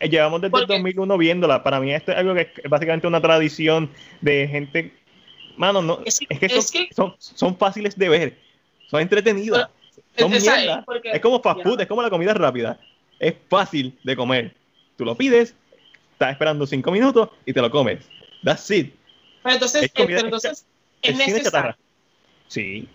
Eh, 0.00 0.08
llevamos 0.08 0.40
desde 0.40 0.58
el 0.58 0.66
2001 0.66 1.18
viéndola. 1.18 1.62
Para 1.62 1.80
mí, 1.80 1.92
esto 1.92 2.12
es 2.12 2.18
algo 2.18 2.34
que 2.34 2.52
es 2.56 2.70
básicamente 2.70 3.06
una 3.06 3.20
tradición 3.20 3.90
de 4.20 4.48
gente. 4.48 4.94
Mano, 5.56 5.82
no, 5.82 6.00
es, 6.04 6.18
que, 6.18 6.88
son, 6.94 7.14
son, 7.18 7.56
fáciles 7.56 7.98
de 7.98 8.08
ver. 8.08 8.38
Son 8.88 9.00
entretenidas. 9.00 9.68
son 10.16 10.30
mierda. 10.30 10.84
Es, 11.04 11.20
como 11.20 11.42
fast 11.42 11.62
food, 11.62 11.80
es 11.80 11.86
como 11.86 12.02
la 12.02 12.10
comida 12.10 12.32
rápida. 12.32 12.78
Es 13.18 13.34
fácil 13.48 13.98
de 14.04 14.16
comer. 14.16 14.54
Tú 14.96 15.04
lo 15.04 15.16
pides, 15.16 15.54
estás 16.12 16.32
esperando 16.32 16.66
cinco 16.66 16.92
minutos 16.92 17.28
y 17.44 17.52
te 17.52 17.60
lo 17.60 17.70
comes. 17.70 18.08
That's 18.44 18.70
it. 18.70 18.97
Pero 19.42 19.54
entonces, 19.54 19.82
es, 19.84 19.90
pero 19.94 20.20
entonces, 20.20 20.64
es, 21.02 21.16
necesario. 21.16 21.76
Sí. 22.48 22.88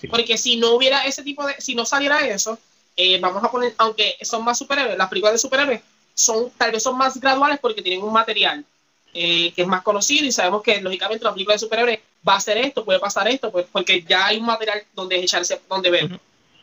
sí. 0.00 0.06
Porque 0.08 0.36
si 0.36 0.56
no 0.56 0.72
hubiera 0.72 1.04
ese 1.06 1.22
tipo 1.22 1.46
de, 1.46 1.54
si 1.60 1.74
no 1.74 1.84
saliera 1.84 2.26
eso, 2.26 2.58
eh, 2.96 3.18
vamos 3.20 3.42
a 3.42 3.50
poner, 3.50 3.74
aunque 3.78 4.16
son 4.22 4.44
más 4.44 4.58
superhéroes, 4.58 4.96
las 4.96 5.08
películas 5.08 5.34
de 5.34 5.38
superhéroes 5.38 5.80
son, 6.14 6.50
tal 6.56 6.72
vez 6.72 6.82
son 6.82 6.96
más 6.96 7.18
graduales 7.18 7.58
porque 7.60 7.82
tienen 7.82 8.02
un 8.04 8.12
material 8.12 8.64
eh, 9.12 9.52
que 9.52 9.62
es 9.62 9.68
más 9.68 9.82
conocido 9.82 10.26
y 10.26 10.32
sabemos 10.32 10.62
que 10.62 10.80
lógicamente 10.80 11.24
la 11.24 11.32
película 11.32 11.54
de 11.54 11.60
superhéroes 11.60 12.00
va 12.26 12.36
a 12.36 12.40
ser 12.40 12.58
esto, 12.58 12.84
puede 12.84 12.98
pasar 12.98 13.28
esto, 13.28 13.50
pues, 13.50 13.66
porque 13.70 14.02
ya 14.02 14.26
hay 14.26 14.38
un 14.38 14.46
material 14.46 14.82
donde 14.92 15.16
echarse, 15.16 15.60
donde 15.68 15.90
ver. 15.90 16.20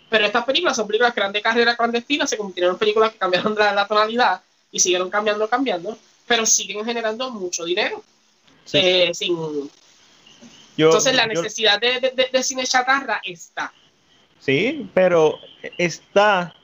Pero 0.10 0.26
estas 0.26 0.44
películas 0.44 0.76
son 0.76 0.88
películas 0.88 1.14
que 1.14 1.22
eran 1.22 1.32
de 1.32 1.42
carrera 1.42 1.78
clandestina, 1.78 2.28
se 2.28 2.36
convirtieron 2.36 2.74
en 2.74 2.80
películas 2.80 3.14
que 3.14 3.18
cambiaron 3.18 3.56
la, 3.56 3.74
la 3.74 3.88
tonalidad 3.88 4.42
y 4.70 4.80
siguieron 4.80 5.10
cambiando, 5.10 5.48
cambiando, 5.48 5.98
pero 6.28 6.46
siguen 6.46 6.84
generando 6.84 7.30
mucho 7.32 7.64
dinero. 7.64 8.04
Eh, 8.74 9.12
sin... 9.14 9.38
Entonces 10.78 11.16
la 11.16 11.28
necesidad 11.28 11.80
de, 11.80 12.30
de, 12.32 12.44
cine 12.44 12.64
chatarra 12.66 13.22
está. 13.24 13.74
Sí, 14.40 14.90
pero 14.94 15.38
está 15.78 16.56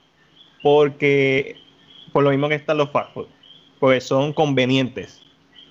porque 0.63 1.57
por 2.11 2.23
lo 2.23 2.31
mismo 2.31 2.49
que 2.49 2.55
están 2.55 2.77
los 2.77 2.89
fast 2.89 3.13
food, 3.13 3.27
pues 3.79 4.03
son 4.03 4.33
convenientes, 4.33 5.21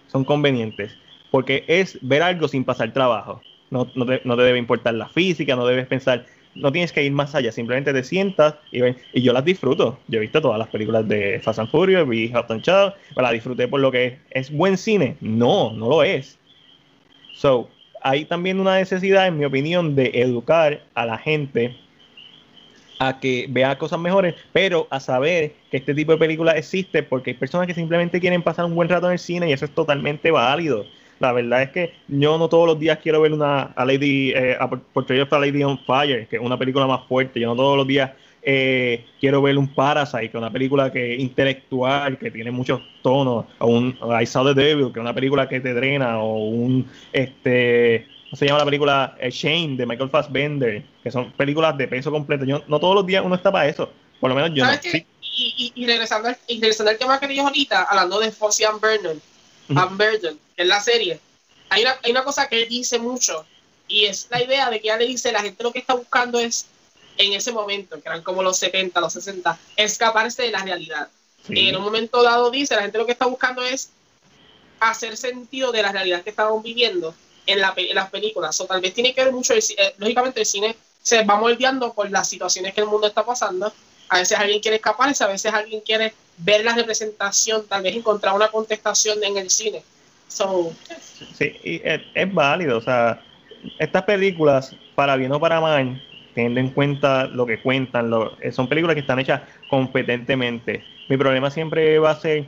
son 0.07 0.25
convenientes, 0.25 0.93
porque 1.31 1.65
es 1.67 1.99
ver 2.03 2.23
algo 2.23 2.47
sin 2.47 2.65
pasar 2.65 2.93
trabajo. 2.93 3.41
No, 3.71 3.91
no, 3.97 4.07
te, 4.07 4.21
no 4.25 4.37
te 4.37 4.43
debe 4.43 4.59
importar 4.59 4.95
la 4.95 5.09
física, 5.09 5.57
no 5.57 5.67
debes 5.67 5.89
pensar, 5.89 6.25
no 6.57 6.73
tienes 6.73 6.93
que 6.93 7.05
ir 7.05 7.13
más 7.13 7.35
allá, 7.35 7.53
simplemente 7.53 7.93
te 7.93 8.03
sientas 8.03 8.57
y 8.73 8.81
ven. 8.81 8.97
Y 9.13 9.23
yo 9.23 9.33
las 9.33 9.45
disfruto. 9.45 9.99
Yo 10.09 10.19
he 10.19 10.23
visto 10.23 10.41
todas 10.41 10.59
las 10.59 10.69
películas 10.69 11.07
de 11.07 11.41
Fast 11.41 11.59
and 11.59 11.71
Furious, 11.71 12.09
vi 12.09 12.31
Hot 12.33 12.51
and 12.51 12.63
Child, 12.63 12.95
la 13.17 13.31
disfruté 13.33 13.69
por 13.69 13.81
lo 13.81 13.91
que 13.93 14.07
es. 14.07 14.15
¿Es 14.31 14.51
buen 14.51 14.77
cine? 14.77 15.17
No, 15.21 15.73
no 15.73 15.89
lo 15.89 16.03
es. 16.03 16.39
So, 17.35 17.69
hay 18.03 18.25
también 18.25 18.61
una 18.61 18.77
necesidad, 18.77 19.27
en 19.27 19.39
mi 19.39 19.45
opinión, 19.45 19.95
de 19.95 20.11
educar 20.15 20.83
a 20.95 21.07
la 21.07 21.19
gente 21.19 21.77
a 22.99 23.21
que 23.21 23.47
vea 23.49 23.77
cosas 23.77 23.99
mejores, 23.99 24.35
pero 24.53 24.87
a 24.91 25.01
saber 25.01 25.53
que 25.71 25.79
este 25.79 25.95
tipo 25.95 26.13
de 26.13 26.19
películas 26.19 26.57
existe 26.57 27.03
porque 27.03 27.31
hay 27.31 27.37
personas 27.37 27.67
que 27.67 27.75
simplemente 27.75 28.21
quieren 28.21 28.43
pasar 28.43 28.65
un 28.65 28.75
buen 28.75 28.89
rato 28.89 29.07
en 29.07 29.13
el 29.13 29.19
cine 29.19 29.51
y 29.51 29.53
eso 29.53 29.67
es 29.67 29.71
totalmente 29.73 30.31
válido. 30.31 30.87
La 31.19 31.33
verdad 31.33 31.63
es 31.63 31.71
que 31.71 31.93
yo 32.09 32.39
no 32.39 32.49
todos 32.49 32.67
los 32.67 32.79
días 32.79 32.99
quiero 33.03 33.21
ver 33.21 33.33
una 33.33 33.63
a 33.63 33.85
Lady, 33.85 34.33
eh, 34.33 34.57
a 34.59 34.69
Portrait 34.69 35.31
Lady 35.33 35.63
on 35.63 35.79
Fire, 35.79 36.27
que 36.29 36.37
es 36.37 36.43
una 36.43 36.59
película 36.59 36.87
más 36.87 37.07
fuerte. 37.07 37.41
Yo 37.41 37.49
no 37.49 37.57
todos 37.57 37.77
los 37.77 37.87
días 37.87 38.11
eh, 38.43 39.05
quiero 39.19 39.43
ver 39.43 39.59
un 39.59 39.67
Parasite, 39.67 40.21
que 40.21 40.27
es 40.27 40.35
una 40.35 40.53
película 40.53 40.93
que 40.93 41.15
es 41.15 41.21
intelectual, 41.21 42.17
que 42.19 42.31
tiene 42.31 42.51
muchos 42.51 42.81
tonos, 43.03 43.47
o 43.59 43.67
un 43.67 43.99
I 44.21 44.25
Saw 44.25 44.55
the 44.55 44.55
Devil, 44.55 44.93
que 44.93 45.01
es 45.01 45.03
una 45.03 45.15
película 45.15 45.49
que 45.49 45.61
te 45.61 45.75
drena, 45.75 46.21
o 46.21 46.49
un 46.49 46.87
este 47.13 48.07
¿cómo 48.25 48.37
se 48.37 48.47
llama 48.47 48.61
la 48.61 48.65
película 48.65 49.17
eh, 49.19 49.31
Shane 49.31 49.77
de 49.77 49.87
Michael 49.87 50.11
Fassbender, 50.11 50.85
que 51.03 51.11
son 51.11 51.33
películas 51.33 51.77
de 51.77 51.89
peso 51.89 52.11
completo. 52.11 52.45
Yo, 52.45 52.63
no 52.69 52.79
todos 52.79 52.95
los 52.95 53.07
días 53.07 53.25
uno 53.25 53.35
está 53.35 53.51
para 53.51 53.69
eso. 53.69 53.91
Por 54.21 54.31
lo 54.31 54.37
menos 54.37 54.51
yo 54.55 54.65
no. 54.65 54.73
Y, 55.39 55.73
y, 55.75 55.87
regresando, 55.87 56.29
al, 56.29 56.37
al 56.89 56.99
tema 56.99 57.21
que 57.21 57.29
dijimos 57.29 57.49
ahorita, 57.49 57.83
hablando 57.91 58.21
de 58.21 58.31
Fosse 58.31 58.65
and 58.65 58.81
Vernon, 58.81 59.21
que 59.69 60.37
es 60.57 60.67
la 60.67 60.81
serie, 60.81 61.21
hay 61.69 61.83
una, 61.83 61.99
hay 62.03 62.11
una 62.11 62.25
cosa 62.25 62.49
que 62.49 62.63
él 62.63 62.69
dice 62.69 62.99
mucho 62.99 63.45
y 63.89 64.07
es 64.07 64.27
la 64.31 64.43
idea 64.43 64.71
de 64.71 64.81
que 64.81 64.89
ya 64.89 64.97
le 64.97 65.07
dice 65.07 65.33
la 65.33 65.43
gente 65.43 65.63
lo 65.63 65.73
que 65.73 65.79
está 65.79 65.95
buscando 65.95 66.39
es 66.39 66.67
en 67.19 67.33
ese 67.33 67.53
momento, 67.53 68.01
que 68.01 68.09
eran 68.09 68.23
como 68.23 68.43
los 68.43 68.59
70, 68.59 69.01
los 69.01 69.13
60, 69.13 69.59
escaparse 69.77 70.43
de 70.43 70.51
la 70.51 70.63
realidad. 70.63 71.09
Y 71.49 71.69
en 71.69 71.77
un 71.77 71.83
momento 71.83 72.23
dado 72.23 72.51
dice, 72.51 72.75
la 72.75 72.83
gente 72.83 72.99
lo 72.99 73.07
que 73.07 73.13
está 73.13 73.27
buscando 73.27 73.63
es 73.63 73.91
hacer 74.81 75.17
sentido 75.17 75.73
de 75.73 75.83
la 75.83 75.93
realidad 75.93 76.23
que 76.23 76.31
estamos 76.31 76.63
viviendo 76.63 77.15
en, 77.47 77.61
la, 77.61 77.73
en 77.77 77.95
las 77.95 78.11
películas. 78.11 78.61
O 78.61 78.67
tal 78.67 78.81
vez 78.81 78.93
tiene 78.95 79.15
que 79.15 79.25
ver 79.25 79.33
mucho, 79.33 79.55
eh, 79.55 79.95
lógicamente 79.99 80.41
el 80.41 80.47
cine 80.47 80.77
se 81.03 81.23
va 81.25 81.37
moldeando 81.37 81.93
por 81.93 82.11
las 82.11 82.29
situaciones 82.29 82.75
que 82.75 82.81
el 82.81 82.87
mundo 82.89 83.07
está 83.07 83.25
pasando. 83.25 83.73
A 84.09 84.19
veces 84.19 84.39
alguien 84.39 84.61
quiere 84.61 84.77
escaparse, 84.77 85.25
a 85.25 85.29
veces 85.29 85.53
alguien 85.53 85.81
quiere 85.81 86.13
ver 86.39 86.65
la 86.65 86.75
representación, 86.75 87.67
tal 87.67 87.83
vez 87.83 87.95
encontrar 87.95 88.35
una 88.35 88.49
contestación 88.49 89.23
en 89.23 89.37
el 89.37 89.51
cine. 89.51 89.83
Sí, 91.35 91.57
y 91.65 91.81
es, 91.85 92.35
válido. 92.35 92.79
O 92.79 92.81
sea, 92.81 93.23
estas 93.79 94.03
películas, 94.03 94.77
para 94.95 95.17
bien 95.17 95.33
o 95.33 95.41
para 95.41 95.61
mal, 95.61 96.03
teniendo 96.35 96.61
en 96.61 96.71
cuenta 96.71 97.27
lo 97.27 97.47
que 97.47 97.61
cuentan, 97.61 98.11
lo, 98.11 98.37
eh, 98.41 98.53
son 98.53 98.69
películas 98.69 98.95
que 98.95 99.01
están 99.01 99.19
hechas 99.19 99.43
competentemente. 99.69 100.85
Mi 101.09 101.17
problema 101.17 101.51
siempre 101.51 101.99
va 101.99 102.11
a 102.11 102.21
ser 102.21 102.47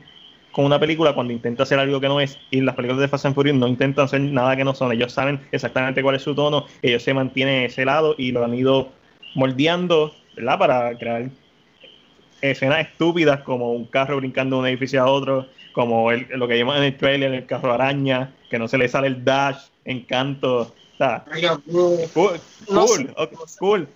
con 0.52 0.64
una 0.64 0.80
película 0.80 1.14
cuando 1.14 1.32
intenta 1.32 1.62
hacer 1.62 1.78
algo 1.78 2.00
que 2.00 2.08
no 2.08 2.20
es, 2.20 2.38
y 2.50 2.60
las 2.60 2.74
películas 2.74 3.00
de 3.00 3.08
Fast 3.08 3.26
and 3.26 3.34
Furious 3.34 3.56
no 3.56 3.68
intentan 3.68 4.06
hacer 4.06 4.20
nada 4.20 4.56
que 4.56 4.64
no 4.64 4.74
son. 4.74 4.92
Ellos 4.92 5.12
saben 5.12 5.40
exactamente 5.52 6.02
cuál 6.02 6.16
es 6.16 6.22
su 6.22 6.34
tono, 6.34 6.66
ellos 6.82 7.02
se 7.02 7.14
mantienen 7.14 7.64
ese 7.64 7.84
lado 7.84 8.14
y 8.18 8.32
lo 8.32 8.44
han 8.44 8.54
ido 8.54 8.90
moldeando, 9.34 10.14
¿verdad? 10.36 10.58
Para 10.58 10.98
crear 10.98 11.28
escenas 12.40 12.80
estúpidas 12.80 13.40
como 13.42 13.72
un 13.72 13.84
carro 13.84 14.16
brincando 14.16 14.56
de 14.56 14.60
un 14.60 14.68
edificio 14.68 15.02
a 15.02 15.06
otro, 15.06 15.46
como 15.72 16.10
el, 16.10 16.26
lo 16.30 16.48
que 16.48 16.54
vimos 16.54 16.76
en 16.76 16.84
el 16.84 16.96
trailer, 16.96 17.32
el 17.32 17.46
carro 17.46 17.72
araña, 17.72 18.34
que 18.50 18.58
no 18.58 18.68
se 18.68 18.78
le 18.78 18.88
sale 18.88 19.08
el 19.08 19.24
dash, 19.24 19.58
encanto. 19.84 20.74
cool, 22.12 22.40
cool, 22.66 23.14
cool. 23.58 23.88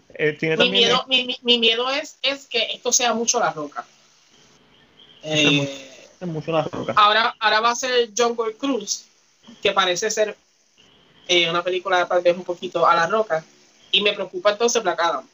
mi, 0.59 0.70
miedo, 0.70 1.05
mi, 1.09 1.37
mi, 1.43 1.59
miedo 1.59 1.91
es, 1.91 2.18
es 2.23 2.47
que 2.47 2.62
esto 2.73 2.93
sea 2.93 3.14
mucho 3.14 3.41
la 3.41 3.53
roca. 3.53 3.85
Eh, 5.23 5.91
mucho 6.27 6.53
la 6.53 6.62
roca. 6.62 6.95
Ahora, 6.97 7.35
ahora 7.39 7.61
va 7.61 7.70
a 7.70 7.77
ser 7.77 8.11
John 8.16 8.37
Boy 8.37 8.55
Cruz, 8.55 9.07
que 9.62 9.73
parece 9.73 10.11
ser 10.11 10.37
eh, 11.29 11.49
una 11.49 11.62
película 11.62 12.07
tal 12.07 12.23
vez 12.23 12.37
un 12.37 12.45
poquito 12.45 12.87
a 12.87 12.95
la 12.95 13.07
roca, 13.07 13.45
y 13.91 14.01
me 14.01 14.12
preocupa 14.12 14.53
entonces 14.53 14.83
Black 14.83 15.01
Adam. 15.01 15.29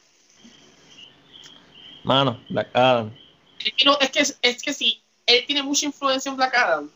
Mano, 2.03 2.41
Black 2.49 2.69
Adam. 2.73 3.15
Es 3.59 3.73
que, 3.73 3.85
no, 3.85 3.97
es 3.99 4.09
que, 4.09 4.19
es 4.41 4.63
que 4.63 4.73
si 4.73 5.01
él 5.29 5.43
tiene 5.45 5.63
mucha 5.63 5.85
influencia 5.85 6.29
en 6.29 6.37
Black 6.37 6.55
Adam, 6.55 6.89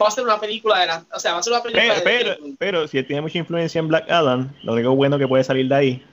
va 0.00 0.08
a 0.08 0.10
ser 0.10 0.24
una 0.24 0.38
película 0.40 0.78
de 0.80 0.86
la, 0.86 1.04
o 1.12 1.18
sea, 1.18 1.32
va 1.34 1.38
a 1.38 1.42
ser 1.42 1.52
una 1.52 1.62
película 1.62 1.82
pero, 1.82 1.94
de 1.94 2.36
pero, 2.36 2.54
pero, 2.58 2.88
si 2.88 2.98
él 2.98 3.06
tiene 3.06 3.22
mucha 3.22 3.38
influencia 3.38 3.78
en 3.78 3.88
Black 3.88 4.10
Adam, 4.10 4.50
lo 4.62 4.72
único 4.74 4.94
bueno 4.94 5.18
que 5.18 5.26
puede 5.28 5.44
salir 5.44 5.68
de 5.68 5.74
ahí 5.74 6.06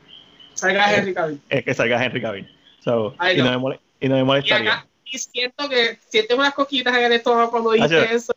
salga 0.54 0.94
Henry 0.96 1.14
Cavill. 1.14 1.42
es 1.50 1.64
que 1.64 1.74
salga 1.74 2.04
Henry 2.04 2.22
Cavill. 2.22 2.58
So, 2.84 3.16
y, 3.34 3.38
no 3.38 3.44
me 3.52 3.58
mole- 3.58 3.80
y 4.00 4.08
no 4.10 4.16
me 4.16 4.22
Y, 4.22 4.24
molestaría. 4.24 4.74
acá, 4.74 4.88
y 5.06 5.18
siento 5.20 5.70
que 5.70 5.98
sientes 6.10 6.38
unas 6.38 6.54
coquitas 6.54 6.96
en 6.98 7.04
el 7.06 7.12
estómago 7.14 7.52
cuando 7.52 7.72
Hacho. 7.72 8.02
eso. 8.02 8.34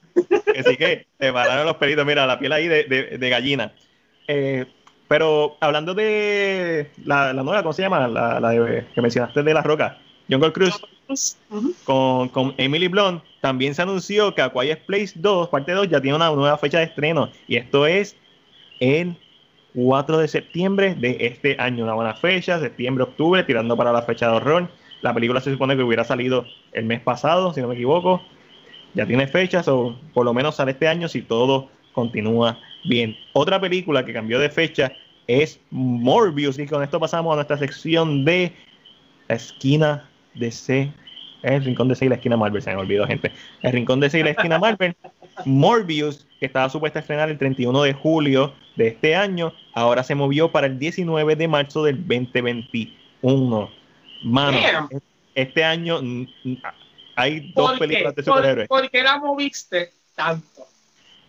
Así 0.59 0.76
que 0.76 1.07
te 1.18 1.32
pararon 1.32 1.66
los 1.66 1.76
pelitos, 1.76 2.05
mira, 2.05 2.26
la 2.26 2.38
piel 2.38 2.53
ahí 2.53 2.68
de, 2.68 2.84
de- 2.84 3.18
de 3.18 3.30
gallina. 3.30 3.72
Eh, 4.28 4.66
pero 5.09 5.57
hablando 5.61 5.95
de 5.95 6.91
la, 7.05 7.32
la 7.32 7.43
nueva, 7.43 7.62
¿cómo 7.62 7.72
se 7.72 7.82
llama? 7.82 8.07
La, 8.07 8.38
la 8.38 8.51
de- 8.51 8.86
que 8.95 9.01
mencionaste 9.01 9.43
de 9.43 9.55
La 9.55 9.62
Roca, 9.62 9.99
Jungle 10.28 10.53
Con 11.84 12.54
Emily 12.56 12.88
Blunt, 12.88 13.22
también 13.40 13.74
se 13.74 13.82
anunció 13.82 14.34
que 14.34 14.42
A 14.42 14.50
Quiet 14.50 14.84
Place 14.86 15.12
2, 15.14 15.48
parte 15.48 15.72
2, 15.72 15.88
ya 15.88 16.00
tiene 16.00 16.16
una 16.16 16.30
nueva 16.30 16.58
fecha 16.58 16.78
de 16.78 16.84
estreno. 16.84 17.30
Y 17.48 17.56
esto 17.56 17.86
es 17.86 18.16
el 18.80 19.16
4 19.74 20.18
de 20.18 20.28
septiembre 20.28 20.94
de 20.94 21.16
este 21.20 21.56
año. 21.58 21.84
Una 21.84 21.94
buena 21.94 22.14
fecha, 22.14 22.61
septiembre, 22.61 23.04
octubre, 23.04 23.42
tirando 23.44 23.76
para 23.76 23.92
la 23.92 24.02
fecha 24.02 24.28
de 24.28 24.36
horror. 24.36 24.70
La 25.02 25.14
película 25.14 25.40
se 25.40 25.52
supone 25.52 25.76
que 25.76 25.82
hubiera 25.82 26.04
salido 26.04 26.44
el 26.72 26.84
mes 26.84 27.00
pasado, 27.00 27.52
si 27.54 27.61
no 27.61 27.68
me 27.68 27.74
equivoco. 27.74 28.22
Ya 28.94 29.06
tiene 29.06 29.26
fechas, 29.26 29.68
o 29.68 29.96
por 30.12 30.24
lo 30.24 30.34
menos 30.34 30.56
sale 30.56 30.72
este 30.72 30.88
año 30.88 31.08
si 31.08 31.22
todo 31.22 31.70
continúa 31.92 32.58
bien. 32.84 33.16
Otra 33.32 33.61
película 33.61 34.04
que 34.04 34.12
cambió 34.12 34.38
de 34.38 34.50
fecha 34.50 34.92
es 35.26 35.61
Morbius. 35.70 36.58
Y 36.58 36.66
con 36.66 36.82
esto 36.82 37.00
pasamos 37.00 37.32
a 37.32 37.36
nuestra 37.36 37.56
sección 37.56 38.24
de 38.24 38.52
la 39.28 39.36
esquina 39.36 40.11
de 40.34 40.50
C. 40.50 40.92
El 41.43 41.64
rincón 41.64 41.88
de 41.88 41.95
C 41.97 42.07
y 42.07 42.09
la 42.09 42.16
esquina 42.16 42.36
Marvel, 42.36 42.61
se 42.62 42.70
me 42.70 42.76
olvidó, 42.76 43.07
gente. 43.07 43.32
El 43.62 43.72
rincón 43.72 44.01
de 44.01 44.11
C 44.11 44.20
y 44.20 44.22
la 44.22 44.30
esquina 44.30 44.59
Marvel. 44.59 44.97
Morbius, 45.47 46.26
que 46.38 46.47
estaba 46.47 46.68
supuesta 46.68 46.99
a 46.99 47.03
estrenar 47.03 47.30
el 47.30 47.38
31 47.38 47.82
de 47.82 47.93
julio 47.95 48.55
de 48.76 48.88
este 48.88 49.14
año, 49.16 49.53
ahora 49.74 50.03
se 50.03 50.14
movió 50.14 50.51
para 50.53 50.66
el 50.66 50.78
19 50.78 51.36
de 51.36 51.49
marzo 51.49 51.82
del 51.84 51.97
2021. 52.07 53.70
Mano, 54.22 54.59
Damn. 54.61 54.88
este 55.34 55.64
año 55.64 56.01
hay 57.16 57.53
dos 57.55 57.70
¿Por 57.70 57.78
películas 57.78 58.14
qué? 58.14 58.22
de 58.22 58.24
superhéroes. 58.24 58.68
¿Por, 58.68 58.82
por 58.82 58.91
qué 58.91 59.03
la 59.03 59.18
moviste 59.18 59.93
tanto? 60.14 60.66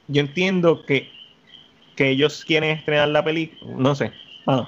Yo 0.08 0.22
entiendo 0.22 0.86
que, 0.86 1.10
que 1.96 2.10
ellos 2.10 2.44
quieren 2.46 2.72
estrenar 2.78 3.08
la 3.10 3.24
película, 3.24 3.72
no 3.78 3.96
sé. 3.96 4.12
Mano, 4.46 4.68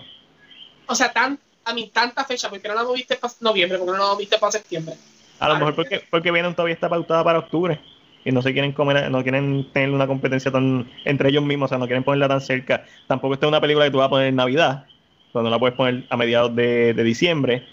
O 0.85 0.95
sea, 0.95 1.11
tan, 1.11 1.37
a 1.65 1.73
mí, 1.73 1.89
tanta 1.93 2.23
fecha, 2.23 2.49
¿por 2.49 2.61
qué 2.61 2.67
no 2.69 2.75
la 2.75 2.83
moviste 2.83 3.15
para 3.17 3.33
noviembre? 3.41 3.77
¿Por 3.77 3.87
qué 3.87 3.91
no 3.93 3.97
la 4.07 4.13
moviste 4.13 4.37
para 4.37 4.51
septiembre? 4.53 4.95
A 5.43 5.49
lo 5.49 5.55
mejor 5.55 5.75
porque, 5.75 6.01
porque 6.09 6.31
Venom 6.31 6.53
todavía 6.53 6.73
está 6.73 6.87
pautada 6.89 7.23
para 7.23 7.39
octubre 7.39 7.79
y 8.23 8.31
no 8.31 8.41
se 8.41 8.53
quieren 8.53 8.71
comer, 8.71 9.11
no 9.11 9.21
quieren 9.23 9.67
tener 9.73 9.89
una 9.89 10.07
competencia 10.07 10.51
tan 10.51 10.89
entre 11.03 11.29
ellos 11.29 11.43
mismos, 11.43 11.67
o 11.67 11.69
sea, 11.69 11.77
no 11.77 11.85
quieren 11.85 12.03
ponerla 12.03 12.29
tan 12.29 12.39
cerca. 12.39 12.85
Tampoco 13.07 13.33
esta 13.33 13.45
es 13.45 13.49
una 13.49 13.59
película 13.59 13.85
que 13.85 13.91
tú 13.91 13.97
vas 13.97 14.07
a 14.07 14.09
poner 14.09 14.27
en 14.27 14.35
Navidad, 14.35 14.85
cuando 15.33 15.49
la 15.49 15.59
puedes 15.59 15.75
poner 15.75 16.05
a 16.09 16.15
mediados 16.15 16.55
de, 16.55 16.93
de 16.93 17.03
diciembre. 17.03 17.63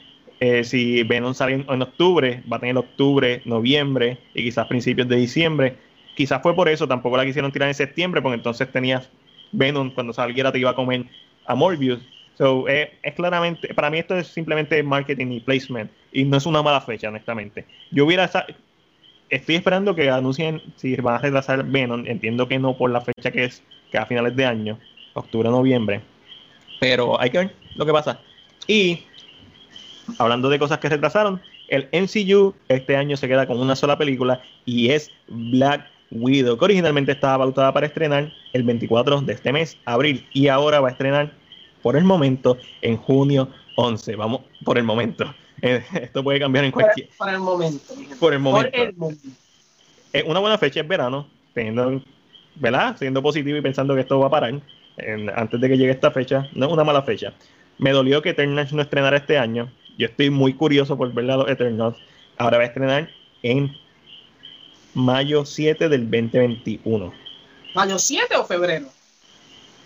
Eh, 0.41 0.65
si 0.65 1.03
Venom 1.05 1.35
sale 1.35 1.53
en, 1.55 1.67
en 1.69 1.83
octubre, 1.83 2.43
va 2.51 2.57
a 2.57 2.61
tener 2.61 2.77
octubre, 2.77 3.43
noviembre 3.45 4.19
y 4.35 4.43
quizás 4.43 4.67
principios 4.67 5.07
de 5.07 5.17
diciembre. 5.17 5.77
Quizás 6.17 6.43
fue 6.43 6.57
por 6.57 6.69
eso, 6.69 6.89
tampoco 6.89 7.17
la 7.17 7.25
quisieron 7.25 7.53
tirar 7.53 7.69
en 7.69 7.75
septiembre, 7.75 8.21
porque 8.21 8.37
entonces 8.37 8.71
tenías 8.73 9.11
Venom 9.53 9.91
cuando 9.91 10.13
saliera 10.13 10.51
te 10.51 10.59
iba 10.59 10.71
a 10.71 10.75
comer 10.75 11.05
a 11.47 11.55
Morbius. 11.55 12.01
So, 12.41 12.67
eh, 12.69 12.91
es 13.03 13.15
claramente, 13.17 13.75
para 13.75 13.91
mí 13.91 13.99
esto 13.99 14.17
es 14.17 14.29
simplemente 14.29 14.83
marketing 14.83 15.27
y 15.27 15.41
placement 15.41 15.91
y 16.11 16.25
no 16.25 16.39
es 16.39 16.47
una 16.47 16.63
mala 16.63 16.81
fecha, 16.81 17.09
honestamente. 17.09 17.67
Yo 17.91 18.07
hubiera, 18.07 18.31
estoy 19.29 19.55
esperando 19.57 19.95
que 19.95 20.09
anuncien 20.09 20.63
si 20.77 20.97
van 20.97 21.17
a 21.17 21.19
retrasar 21.19 21.63
Venom, 21.67 22.07
entiendo 22.07 22.49
que 22.49 22.59
no 22.59 22.79
por 22.79 22.91
la 22.93 23.03
fecha 23.03 23.31
que 23.31 23.45
es, 23.45 23.63
que 23.93 23.99
a 23.99 24.07
finales 24.07 24.35
de 24.37 24.47
año, 24.47 24.79
octubre, 25.13 25.51
noviembre, 25.51 26.01
pero 26.81 27.21
hay 27.21 27.29
que 27.29 27.39
ver 27.41 27.55
lo 27.75 27.85
que 27.85 27.93
pasa. 27.93 28.19
Y 28.67 29.01
hablando 30.17 30.49
de 30.49 30.59
cosas 30.59 30.79
que 30.79 30.89
retrasaron, 30.89 31.43
el 31.69 31.91
MCU 31.93 32.55
este 32.69 32.97
año 32.97 33.19
se 33.19 33.29
queda 33.29 33.47
con 33.47 33.61
una 33.61 33.77
sola 33.77 33.99
película 33.99 34.41
y 34.65 34.89
es 34.89 35.13
Black 35.29 35.87
Widow, 36.11 36.57
que 36.57 36.65
originalmente 36.65 37.13
estaba 37.13 37.45
pautada 37.45 37.75
para 37.75 37.85
estrenar 37.85 38.33
el 38.55 38.63
24 38.63 39.21
de 39.21 39.33
este 39.35 39.53
mes, 39.53 39.77
abril, 39.85 40.27
y 40.33 40.49
ahora 40.49 40.81
va 40.81 40.89
a 40.89 40.93
estrenar 40.93 41.39
por 41.83 41.97
el 41.97 42.05
momento 42.05 42.59
en 42.83 42.97
junio 42.97 43.49
11. 43.77 44.17
Vamos, 44.17 44.43
por 44.65 44.79
el 44.79 44.85
momento. 44.85 45.33
Eh, 45.63 45.85
Esto 46.01 46.25
puede 46.25 46.39
cambiar 46.41 46.65
en 46.65 46.71
cualquier. 46.73 47.11
por 47.19 47.29
el 47.29 47.39
momento. 47.39 47.93
Por 48.19 48.33
el 48.33 48.39
momento. 48.39 48.71
Por 48.71 48.81
el 48.81 48.97
momento. 48.97 49.29
Es 50.11 50.25
una 50.25 50.41
buena 50.41 50.57
fecha 50.57 50.81
es 50.81 50.89
verano, 50.89 51.29
teniendo, 51.53 52.03
¿verdad? 52.55 52.97
Siendo 52.97 53.23
positivo 53.23 53.59
y 53.59 53.61
pensando 53.61 53.95
que 53.95 54.01
esto 54.01 54.19
va 54.19 54.29
a 54.29 54.31
parar 54.31 54.59
en- 54.97 55.29
antes 55.39 55.61
de 55.61 55.69
que 55.69 55.77
llegue 55.77 55.91
esta 55.93 56.11
fecha. 56.13 56.49
No 56.55 56.65
es 56.65 56.73
una 56.73 56.83
mala 56.83 57.03
fecha. 57.03 57.35
Me 57.77 57.91
dolió 57.91 58.23
que 58.23 58.31
Eternals 58.31 58.73
no 58.73 58.81
estrenara 58.81 59.19
este 59.19 59.37
año. 59.37 59.71
Yo 59.99 60.07
estoy 60.07 60.31
muy 60.31 60.55
curioso 60.55 60.97
por 60.97 61.13
ver 61.13 61.31
a 61.31 61.37
los 61.37 61.51
Eternals. 61.51 61.99
Ahora 62.39 62.57
va 62.57 62.63
a 62.63 62.67
estrenar 62.67 63.11
en 63.43 63.71
mayo 64.95 65.45
7 65.45 65.91
del 65.91 66.11
2021. 66.11 67.13
¿Mayo 67.75 67.99
7 67.99 68.35
o 68.37 68.45
febrero? 68.47 68.87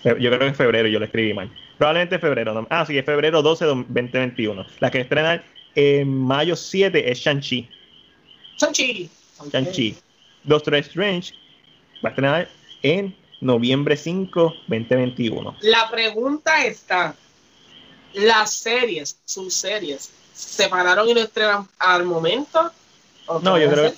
Fe- 0.05 0.17
Yo 0.21 0.31
creo 0.31 0.39
que 0.39 0.47
es 0.49 0.57
febrero, 0.57 0.87
yo 0.87 1.01
lo 1.01 1.05
escribí 1.05 1.35
mal. 1.35 1.51
Probablemente 1.79 2.19
febrero. 2.19 2.55
¿no? 2.55 2.67
Ah, 2.71 2.85
sí, 2.87 2.97
es 2.97 3.05
febrero 3.05 3.43
12 3.43 3.65
del 3.67 3.77
2021. 3.89 4.67
La 4.81 4.91
que 4.91 5.01
estrena 5.01 5.43
en 5.75 6.09
mayo 6.09 6.57
7 6.57 7.11
es 7.11 7.19
Shang-Chi. 7.19 7.69
Sanchi. 8.57 9.11
Shang-Chi. 9.53 9.97
Doctor 10.45 10.75
Strange 10.77 11.35
va 12.05 12.09
a 12.09 12.13
estrenar 12.13 12.49
en 12.83 13.15
noviembre 13.41 13.97
5, 13.97 14.55
2021. 14.69 15.57
La 15.63 15.91
pregunta 15.91 16.65
está: 16.65 17.15
¿las 18.13 18.53
series, 18.53 19.19
sus 19.25 19.55
series, 19.55 20.13
se 20.33 20.69
pararon 20.69 21.09
y 21.09 21.15
no 21.15 21.21
estrenan 21.21 21.67
al 21.79 22.05
momento? 22.05 22.71
¿O 23.27 23.41
No, 23.41 23.59
yo 23.59 23.71
creo, 23.71 23.93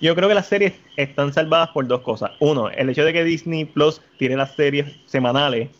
yo 0.00 0.14
creo 0.14 0.28
que 0.28 0.34
las 0.34 0.46
series 0.46 0.74
están 0.96 1.32
salvadas 1.32 1.70
por 1.70 1.86
dos 1.86 2.02
cosas. 2.02 2.32
Uno, 2.38 2.70
el 2.70 2.90
hecho 2.90 3.04
de 3.04 3.12
que 3.12 3.24
Disney 3.24 3.64
Plus 3.64 4.00
tiene 4.18 4.36
las 4.36 4.54
series 4.54 4.86
semanales 5.06 5.70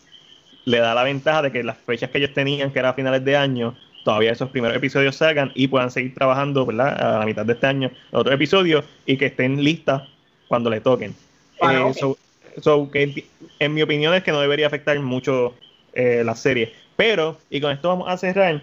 le 0.65 0.79
da 0.79 0.93
la 0.93 1.03
ventaja 1.03 1.41
de 1.43 1.51
que 1.51 1.63
las 1.63 1.77
fechas 1.77 2.09
que 2.09 2.17
ellos 2.19 2.33
tenían, 2.33 2.71
que 2.71 2.79
era 2.79 2.89
a 2.89 2.93
finales 2.93 3.23
de 3.25 3.35
año, 3.35 3.75
todavía 4.03 4.31
esos 4.31 4.49
primeros 4.49 4.77
episodios 4.77 5.15
salgan 5.15 5.51
y 5.55 5.67
puedan 5.67 5.91
seguir 5.91 6.13
trabajando 6.15 6.65
¿verdad? 6.65 7.15
a 7.15 7.19
la 7.19 7.25
mitad 7.25 7.45
de 7.45 7.53
este 7.53 7.67
año 7.67 7.91
otros 8.11 8.33
episodios 8.33 8.85
y 9.05 9.17
que 9.17 9.27
estén 9.27 9.63
listas 9.63 10.03
cuando 10.47 10.69
le 10.69 10.81
toquen. 10.81 11.15
Vale, 11.61 11.89
Eh, 11.89 11.93
so- 11.93 12.17
so 12.61 12.89
que 12.91 13.25
en 13.59 13.73
mi 13.73 13.81
opinión 13.81 14.13
es 14.13 14.23
que 14.23 14.31
no 14.31 14.39
debería 14.41 14.67
afectar 14.67 14.99
mucho 14.99 15.55
eh, 15.93 16.23
la 16.25 16.35
serie. 16.35 16.73
Pero, 16.95 17.37
y 17.49 17.59
con 17.61 17.71
esto 17.71 17.87
vamos 17.89 18.07
a 18.09 18.17
cerrar, 18.17 18.61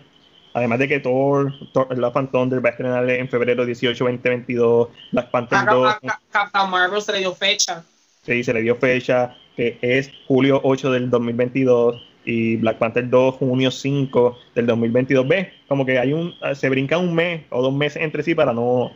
además 0.55 0.79
de 0.79 0.89
que 0.89 1.01
Thor, 1.01 1.53
Thor 1.73 1.97
Love 1.99 2.17
and 2.17 2.31
Thunder 2.31 2.65
va 2.65 2.69
a 2.69 2.73
estrenar 2.73 3.09
en 3.11 3.29
febrero 3.29 3.65
18, 3.67 4.05
2022, 4.05 4.89
Black 5.13 5.31
Panther 5.31 5.59
Acá- 5.59 5.73
2, 5.75 5.89
acá- 5.95 6.21
Captain 6.31 6.71
Marvel 6.71 7.03
se 7.03 7.13
le 7.13 7.19
dio 7.19 7.35
fecha. 7.35 7.85
sí, 8.23 8.43
se 8.45 8.53
le 8.55 8.63
dio 8.63 8.77
fecha, 8.77 9.35
que 9.57 9.79
es 9.81 10.13
julio 10.29 10.61
8 10.63 10.91
del 10.93 11.09
2022, 11.11 12.03
y 12.25 12.57
Black 12.57 12.79
Panther 12.79 13.09
2, 13.09 13.37
junio 13.37 13.71
5 13.71 14.37
del 14.55 14.67
2022. 14.67 15.27
¿Ves? 15.29 15.49
Como 15.69 15.87
que 15.87 15.99
hay 15.99 16.13
un, 16.13 16.35
se 16.55 16.69
brinca 16.69 16.99
un 16.99 17.15
mes 17.15 17.43
o 17.51 17.63
dos 17.63 17.73
meses 17.73 18.03
entre 18.03 18.23
sí 18.23 18.35
para 18.35 18.53
no 18.53 18.91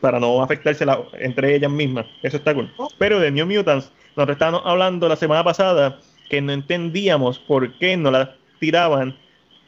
para 0.00 0.18
no 0.18 0.42
afectarse 0.42 0.84
la- 0.84 1.00
entre 1.20 1.54
ellas 1.54 1.70
mismas. 1.70 2.06
Eso 2.24 2.36
está 2.38 2.52
cool. 2.52 2.68
Pero 2.98 3.20
de 3.20 3.30
New 3.30 3.46
Mutants, 3.46 3.92
nosotros 4.16 4.34
estábamos 4.34 4.62
hablando 4.64 5.08
la 5.08 5.14
semana 5.14 5.44
pasada 5.44 6.00
que 6.28 6.40
no 6.40 6.52
entendíamos 6.52 7.38
por 7.38 7.72
qué 7.78 7.96
no 7.96 8.10
la 8.10 8.34
tiraban 8.58 9.16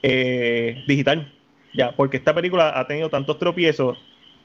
eh, 0.03 0.83
digital. 0.89 1.33
Ya, 1.73 1.93
porque 1.93 2.17
esta 2.17 2.35
película 2.35 2.79
ha 2.79 2.87
tenido 2.89 3.09
tantos 3.11 3.39
tropiezos 3.39 3.97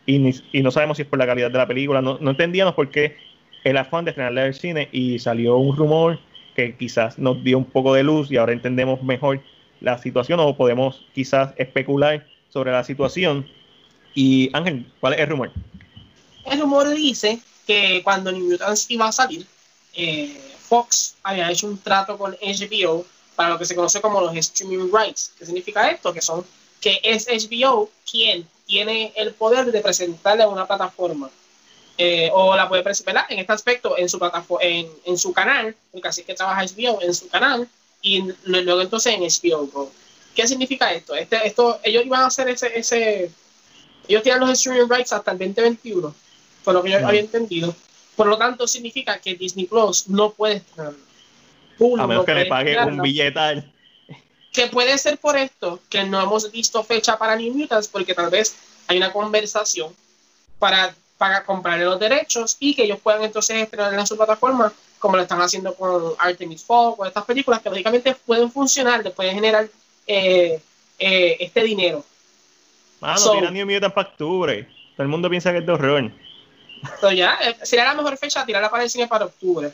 y, 0.06 0.20
ni- 0.20 0.34
y 0.52 0.62
no 0.62 0.70
sabemos 0.70 0.98
si 0.98 1.04
es 1.04 1.10
por 1.10 1.18
la 1.18 1.26
calidad 1.26 1.50
de 1.50 1.58
la 1.58 1.68
película. 1.68 2.02
No, 2.04 2.20
no 2.22 2.30
entendíamos 2.32 2.76
por 2.76 2.90
qué 2.90 3.16
el 3.64 3.78
afán 3.78 4.06
de 4.06 4.12
estrenarla 4.12 4.44
del 4.44 4.54
cine 4.54 4.90
y 4.92 5.20
salió 5.20 5.58
un 5.58 5.76
rumor 5.76 6.20
que 6.56 6.76
quizás 6.76 7.18
nos 7.18 7.44
dio 7.44 7.58
un 7.58 7.66
poco 7.66 7.94
de 7.94 8.04
luz 8.04 8.32
y 8.32 8.38
ahora 8.38 8.54
entendemos 8.54 9.02
mejor 9.04 9.42
la 9.82 9.98
situación 9.98 10.40
o 10.40 10.56
podemos 10.56 11.06
quizás 11.14 11.54
especular 11.58 12.26
sobre 12.50 12.72
la 12.72 12.84
situación. 12.84 13.48
Y 14.14 14.50
Ángel, 14.54 14.92
¿cuál 15.00 15.14
es 15.14 15.20
el 15.20 15.28
rumor? 15.28 15.52
El 16.46 16.60
rumor 16.60 16.90
dice 16.90 17.40
que 17.66 18.02
cuando 18.04 18.32
New 18.32 18.50
Mutants 18.50 18.90
iba 18.90 19.08
a 19.08 19.12
salir, 19.12 19.46
eh, 19.94 20.36
Fox 20.60 21.16
había 21.24 21.50
hecho 21.52 21.68
un 21.68 21.78
trato 21.78 22.18
con 22.18 22.36
HBO 22.42 23.06
para 23.36 23.52
lo 23.52 23.60
que 23.60 23.66
se 23.66 23.76
conoce 23.76 24.02
como 24.02 24.20
los 24.22 24.36
streaming 24.36 24.90
rights. 24.92 25.34
¿Qué 25.38 25.46
significa 25.46 25.90
esto? 25.90 26.12
Que 26.14 26.22
son 26.22 26.44
que 26.82 27.00
es 27.04 27.28
HBO 27.28 27.90
quien 28.10 28.48
tiene 28.66 29.12
el 29.16 29.34
poder 29.34 29.72
de 29.72 29.82
presentarle 29.82 30.44
a 30.44 30.48
una 30.48 30.66
plataforma 30.66 31.30
eh, 32.02 32.30
o 32.32 32.56
la 32.56 32.70
puede 32.70 32.82
presentar 32.82 33.26
en 33.28 33.40
este 33.40 33.52
aspecto 33.52 33.98
en 33.98 34.08
su 34.08 34.18
plataforma, 34.18 34.66
en, 34.66 34.88
en, 35.04 35.18
su 35.18 35.34
canal, 35.34 35.76
porque 35.92 36.08
así 36.08 36.24
que 36.24 36.34
trabaja 36.34 36.64
HBO 36.64 37.02
en 37.02 37.14
su 37.14 37.28
canal, 37.28 37.68
y 38.02 38.24
luego 38.46 38.80
entonces 38.80 39.14
en 39.14 39.22
HBO 39.22 39.68
Go. 39.68 39.92
¿Qué 40.34 40.48
significa 40.48 40.94
esto? 40.94 41.14
Este, 41.14 41.46
esto 41.46 41.78
ellos 41.84 42.06
iban 42.06 42.22
a 42.22 42.28
hacer 42.28 42.48
ese, 42.48 42.80
ese, 42.80 43.30
ellos 44.08 44.24
tienen 44.24 44.40
los 44.40 44.50
streaming 44.52 44.88
rights 44.90 45.12
hasta 45.12 45.32
el 45.32 45.40
2021, 45.40 46.16
por 46.64 46.74
lo 46.74 46.82
que 46.82 46.92
yo 46.92 47.06
había 47.06 47.20
entendido. 47.20 47.76
Por 48.16 48.28
lo 48.28 48.38
tanto, 48.38 48.66
significa 48.66 49.18
que 49.20 49.36
Disney 49.36 49.66
Plus 49.66 50.08
no 50.08 50.30
puede 50.30 50.56
estrenar. 50.56 50.94
a 52.00 52.08
menos 52.08 52.26
que 52.26 52.34
le 52.34 52.46
pague 52.46 52.82
un 52.82 53.02
billetal. 53.02 53.70
Que 54.54 54.68
puede 54.68 54.98
ser 54.98 55.18
por 55.18 55.36
esto 55.36 55.82
que 55.90 56.06
no 56.06 56.22
hemos 56.22 56.50
visto 56.50 56.82
fecha 56.82 57.18
para 57.18 57.36
New 57.36 57.54
Mutants, 57.54 57.90
porque 57.90 58.14
tal 58.14 58.30
vez 58.30 58.56
hay 58.88 58.96
una 58.96 59.12
conversación 59.12 59.94
para 60.60 60.96
para 61.20 61.44
comprar 61.44 61.78
los 61.82 62.00
derechos 62.00 62.56
y 62.62 62.74
que 62.74 62.86
ellos 62.86 62.98
puedan 63.04 63.22
entonces 63.22 63.58
estrenar 63.58 63.94
en 63.94 64.08
su 64.08 64.16
plataforma, 64.16 64.72
como 65.00 65.18
lo 65.18 65.24
están 65.24 65.42
haciendo 65.42 65.76
con 65.76 66.14
Artemis 66.18 66.64
Fowl, 66.64 66.96
con 66.96 67.06
estas 67.06 67.26
películas 67.26 67.62
que 67.62 67.70
lógicamente 67.70 68.16
pueden 68.26 68.50
funcionar, 68.50 69.04
les 69.04 69.14
pueden 69.14 69.36
generar 69.36 69.68
eh, 70.08 70.62
eh, 70.98 71.38
este 71.42 71.62
dinero. 71.62 72.06
Mano, 73.02 73.18
so, 73.18 73.34
tiran 73.34 73.54
New 73.54 73.66
Mutant 73.66 73.94
para 73.94 74.08
octubre. 74.08 74.64
Todo 74.96 75.04
el 75.04 75.10
mundo 75.10 75.30
piensa 75.30 75.52
que 75.52 75.58
es 75.58 75.66
de 75.66 75.74
horror. 75.74 76.10
Ya, 77.14 77.38
eh, 77.42 77.58
sería 77.64 77.84
la 77.84 77.96
mejor 77.96 78.18
fecha 78.18 78.46
tirarla 78.46 78.70
para 78.70 78.84
el 78.84 78.90
cine 78.90 79.06
para 79.06 79.26
octubre. 79.26 79.74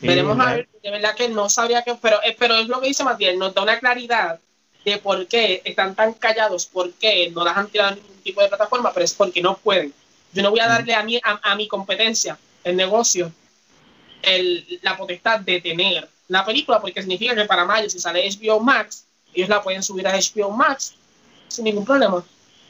Veremos 0.00 0.36
a 0.40 0.52
ver, 0.52 0.68
de 0.82 0.90
verdad 0.90 1.14
que 1.14 1.28
no 1.28 1.48
sabría 1.48 1.82
que, 1.82 1.94
pero, 1.94 2.18
pero 2.40 2.56
es 2.56 2.66
lo 2.66 2.80
que 2.80 2.88
dice 2.88 3.04
Matías, 3.04 3.36
nos 3.36 3.54
da 3.54 3.62
una 3.62 3.78
claridad 3.78 4.40
de 4.84 4.98
por 4.98 5.28
qué 5.28 5.62
están 5.64 5.94
tan 5.94 6.14
callados, 6.14 6.66
por 6.66 6.92
qué 6.94 7.30
no 7.30 7.44
las 7.44 7.56
han 7.56 7.68
tirado 7.68 7.92
en 7.92 8.02
ningún 8.02 8.22
tipo 8.24 8.42
de 8.42 8.48
plataforma, 8.48 8.92
pero 8.92 9.04
es 9.04 9.14
porque 9.14 9.40
no 9.40 9.56
pueden 9.56 9.94
yo 10.32 10.42
no 10.42 10.50
voy 10.50 10.60
a 10.60 10.68
darle 10.68 10.94
a 10.94 11.02
mi, 11.02 11.20
a, 11.22 11.54
mi 11.54 11.68
competencia, 11.68 12.38
el 12.64 12.76
negocio, 12.76 13.30
el, 14.22 14.78
la 14.82 14.96
potestad 14.96 15.40
de 15.40 15.60
tener 15.60 16.08
la 16.28 16.44
película, 16.44 16.80
porque 16.80 17.00
significa 17.00 17.34
que 17.34 17.44
para 17.44 17.64
mayo, 17.64 17.90
si 17.90 17.98
sale 17.98 18.28
HBO 18.28 18.60
Max, 18.60 19.06
ellos 19.34 19.48
la 19.48 19.62
pueden 19.62 19.82
subir 19.82 20.06
a 20.06 20.12
HBO 20.12 20.50
Max 20.50 20.94
sin 21.48 21.64
ningún 21.64 21.84
problema. 21.84 22.24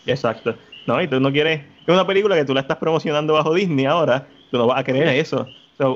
Exacto. 0.07 0.57
No, 0.87 1.01
y 1.01 1.07
tú 1.07 1.21
no 1.21 1.31
quieres. 1.31 1.61
Es 1.87 1.89
una 1.89 2.07
película 2.07 2.35
que 2.35 2.45
tú 2.45 2.55
la 2.55 2.61
estás 2.61 2.79
promocionando 2.79 3.35
bajo 3.35 3.55
Disney 3.55 3.87
ahora, 3.87 4.27
tú 4.51 4.59
no 4.59 4.67
vas 4.67 4.81
a 4.81 4.85
querer 4.85 5.09
eso. 5.09 5.47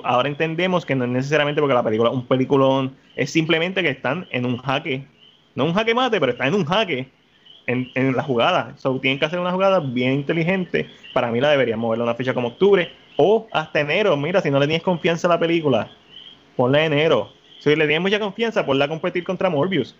ahora 0.04 0.28
entendemos 0.28 0.84
que 0.84 0.94
no 0.94 1.04
es 1.04 1.10
necesariamente 1.10 1.60
porque 1.60 1.74
la 1.74 1.82
película, 1.82 2.10
un 2.10 2.26
peliculón, 2.26 2.96
es 3.16 3.30
simplemente 3.30 3.82
que 3.82 3.90
están 3.90 4.28
en 4.30 4.46
un 4.46 4.58
jaque. 4.58 5.06
No 5.54 5.64
un 5.64 5.74
jaque 5.74 5.94
mate, 5.94 6.20
pero 6.20 6.32
están 6.32 6.48
en 6.48 6.54
un 6.54 6.64
jaque 6.64 7.10
en, 7.66 7.90
en 7.94 8.14
la 8.14 8.22
jugada. 8.22 8.74
So, 8.78 8.98
tienen 9.00 9.18
que 9.18 9.26
hacer 9.26 9.38
una 9.38 9.52
jugada 9.52 9.80
bien 9.80 10.12
inteligente. 10.12 10.90
Para 11.12 11.30
mí 11.30 11.40
la 11.40 11.50
deberían 11.50 11.78
moverla 11.78 12.04
una 12.04 12.14
fecha 12.14 12.34
como 12.34 12.48
octubre 12.48 12.90
o 13.16 13.46
hasta 13.52 13.80
enero. 13.80 14.16
Mira, 14.16 14.40
si 14.40 14.50
no 14.50 14.58
le 14.58 14.66
tienes 14.66 14.82
confianza 14.82 15.26
a 15.26 15.30
la 15.30 15.38
película, 15.38 15.90
ponla 16.56 16.84
en 16.84 16.92
enero. 16.92 17.32
Si 17.60 17.70
le 17.70 17.86
tienes 17.86 18.00
mucha 18.00 18.20
confianza, 18.20 18.64
ponla 18.64 18.84
a 18.84 18.88
competir 18.88 19.24
contra 19.24 19.50
Morbius. 19.50 19.94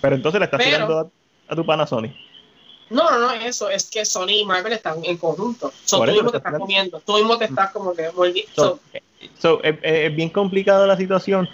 Pero 0.00 0.16
entonces 0.16 0.38
le 0.38 0.44
estás 0.44 0.60
tirando 0.62 1.10
a, 1.48 1.56
tu 1.56 1.64
pana 1.64 1.86
Sony. 1.86 2.12
No, 2.90 3.10
no, 3.10 3.18
no, 3.18 3.32
eso 3.32 3.70
es 3.70 3.90
que 3.90 4.04
Sony 4.04 4.40
y 4.40 4.44
Marvel 4.44 4.74
están 4.74 5.04
en 5.04 5.16
conjunto. 5.16 5.72
tú 5.88 6.02
mismo 6.02 6.30
te 6.30 6.36
estás 6.36 6.58
comiendo, 6.58 7.00
tú 7.00 7.14
mismo 7.14 7.38
te 7.38 7.46
estás 7.46 7.72
como 7.72 7.94
que 7.94 8.10
so, 9.38 9.62
es, 9.62 10.14
bien 10.14 10.28
complicada 10.28 10.86
la 10.86 10.96
situación 10.96 11.48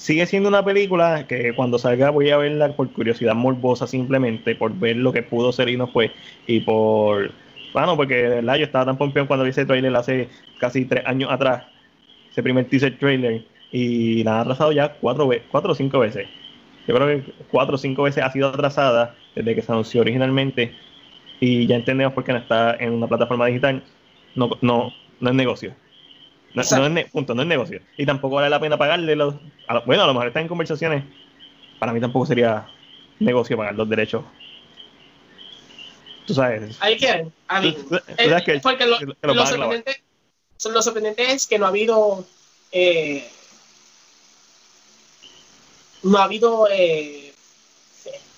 sigue 0.00 0.24
siendo 0.24 0.48
una 0.48 0.64
película 0.64 1.26
que 1.26 1.52
cuando 1.54 1.78
salga 1.78 2.08
voy 2.08 2.30
a 2.30 2.38
verla 2.38 2.74
por 2.74 2.90
curiosidad 2.90 3.34
morbosa 3.34 3.86
simplemente, 3.86 4.54
por 4.54 4.72
ver 4.72 4.96
lo 4.96 5.12
que 5.12 5.22
pudo 5.22 5.52
ser 5.52 5.68
y 5.68 5.76
no 5.76 5.88
fue, 5.88 6.10
y 6.46 6.60
por, 6.60 7.32
bueno, 7.74 7.96
porque 7.96 8.14
de 8.14 8.28
verdad 8.36 8.56
yo 8.56 8.64
estaba 8.64 8.86
tan 8.86 8.96
pompeón 8.96 9.26
cuando 9.26 9.44
vi 9.44 9.50
ese 9.50 9.66
trailer 9.66 9.94
hace 9.94 10.30
casi 10.58 10.86
tres 10.86 11.04
años 11.06 11.30
atrás, 11.30 11.64
ese 12.30 12.42
primer 12.42 12.64
teaser 12.64 12.98
trailer, 12.98 13.44
y 13.72 14.24
la 14.24 14.38
ha 14.38 14.40
atrasado 14.40 14.72
ya 14.72 14.94
cuatro, 14.94 15.28
cuatro 15.50 15.72
o 15.72 15.74
cinco 15.74 15.98
veces. 15.98 16.26
Yo 16.88 16.94
creo 16.94 17.06
que 17.06 17.32
cuatro 17.50 17.74
o 17.74 17.78
cinco 17.78 18.04
veces 18.04 18.24
ha 18.24 18.32
sido 18.32 18.48
atrasada 18.48 19.14
desde 19.34 19.54
que 19.54 19.60
se 19.60 19.70
anunció 19.70 20.00
originalmente, 20.00 20.74
y 21.40 21.66
ya 21.66 21.76
entendemos 21.76 22.14
por 22.14 22.24
qué 22.24 22.32
no 22.32 22.38
está 22.38 22.74
en 22.80 22.94
una 22.94 23.06
plataforma 23.06 23.46
digital, 23.46 23.82
no, 24.34 24.48
no, 24.62 24.94
no 25.20 25.28
es 25.28 25.36
negocio. 25.36 25.74
No, 26.54 26.62
es 26.62 27.10
punto, 27.10 27.34
no 27.34 27.42
es 27.42 27.48
negocio. 27.48 27.80
Y 27.96 28.06
tampoco 28.06 28.36
vale 28.36 28.50
la 28.50 28.60
pena 28.60 28.76
pagarle 28.76 29.14
los. 29.14 29.34
bueno, 29.86 30.02
a 30.02 30.06
lo 30.06 30.14
mejor 30.14 30.28
están 30.28 30.42
en 30.42 30.48
conversaciones. 30.48 31.04
Para 31.78 31.92
mí 31.92 32.00
tampoco 32.00 32.26
sería 32.26 32.66
negocio 33.20 33.56
pagar 33.56 33.74
los 33.74 33.88
derechos. 33.88 34.24
Tú 36.26 36.34
sabes. 36.34 36.76
Hay 36.80 36.96
que. 36.96 37.26
A 37.48 37.60
mí. 37.60 37.76
porque 38.62 38.86
lo, 38.86 38.98
lo, 39.22 39.46
sorprendente, 39.46 40.02
lo, 40.72 40.82
sorprendente, 40.82 41.32
es 41.32 41.46
que 41.46 41.58
no 41.58 41.66
ha 41.66 41.68
habido. 41.68 42.26
Eh, 42.72 43.28
no 46.02 46.18
ha 46.18 46.24
habido. 46.24 46.68
Eh, 46.70 47.19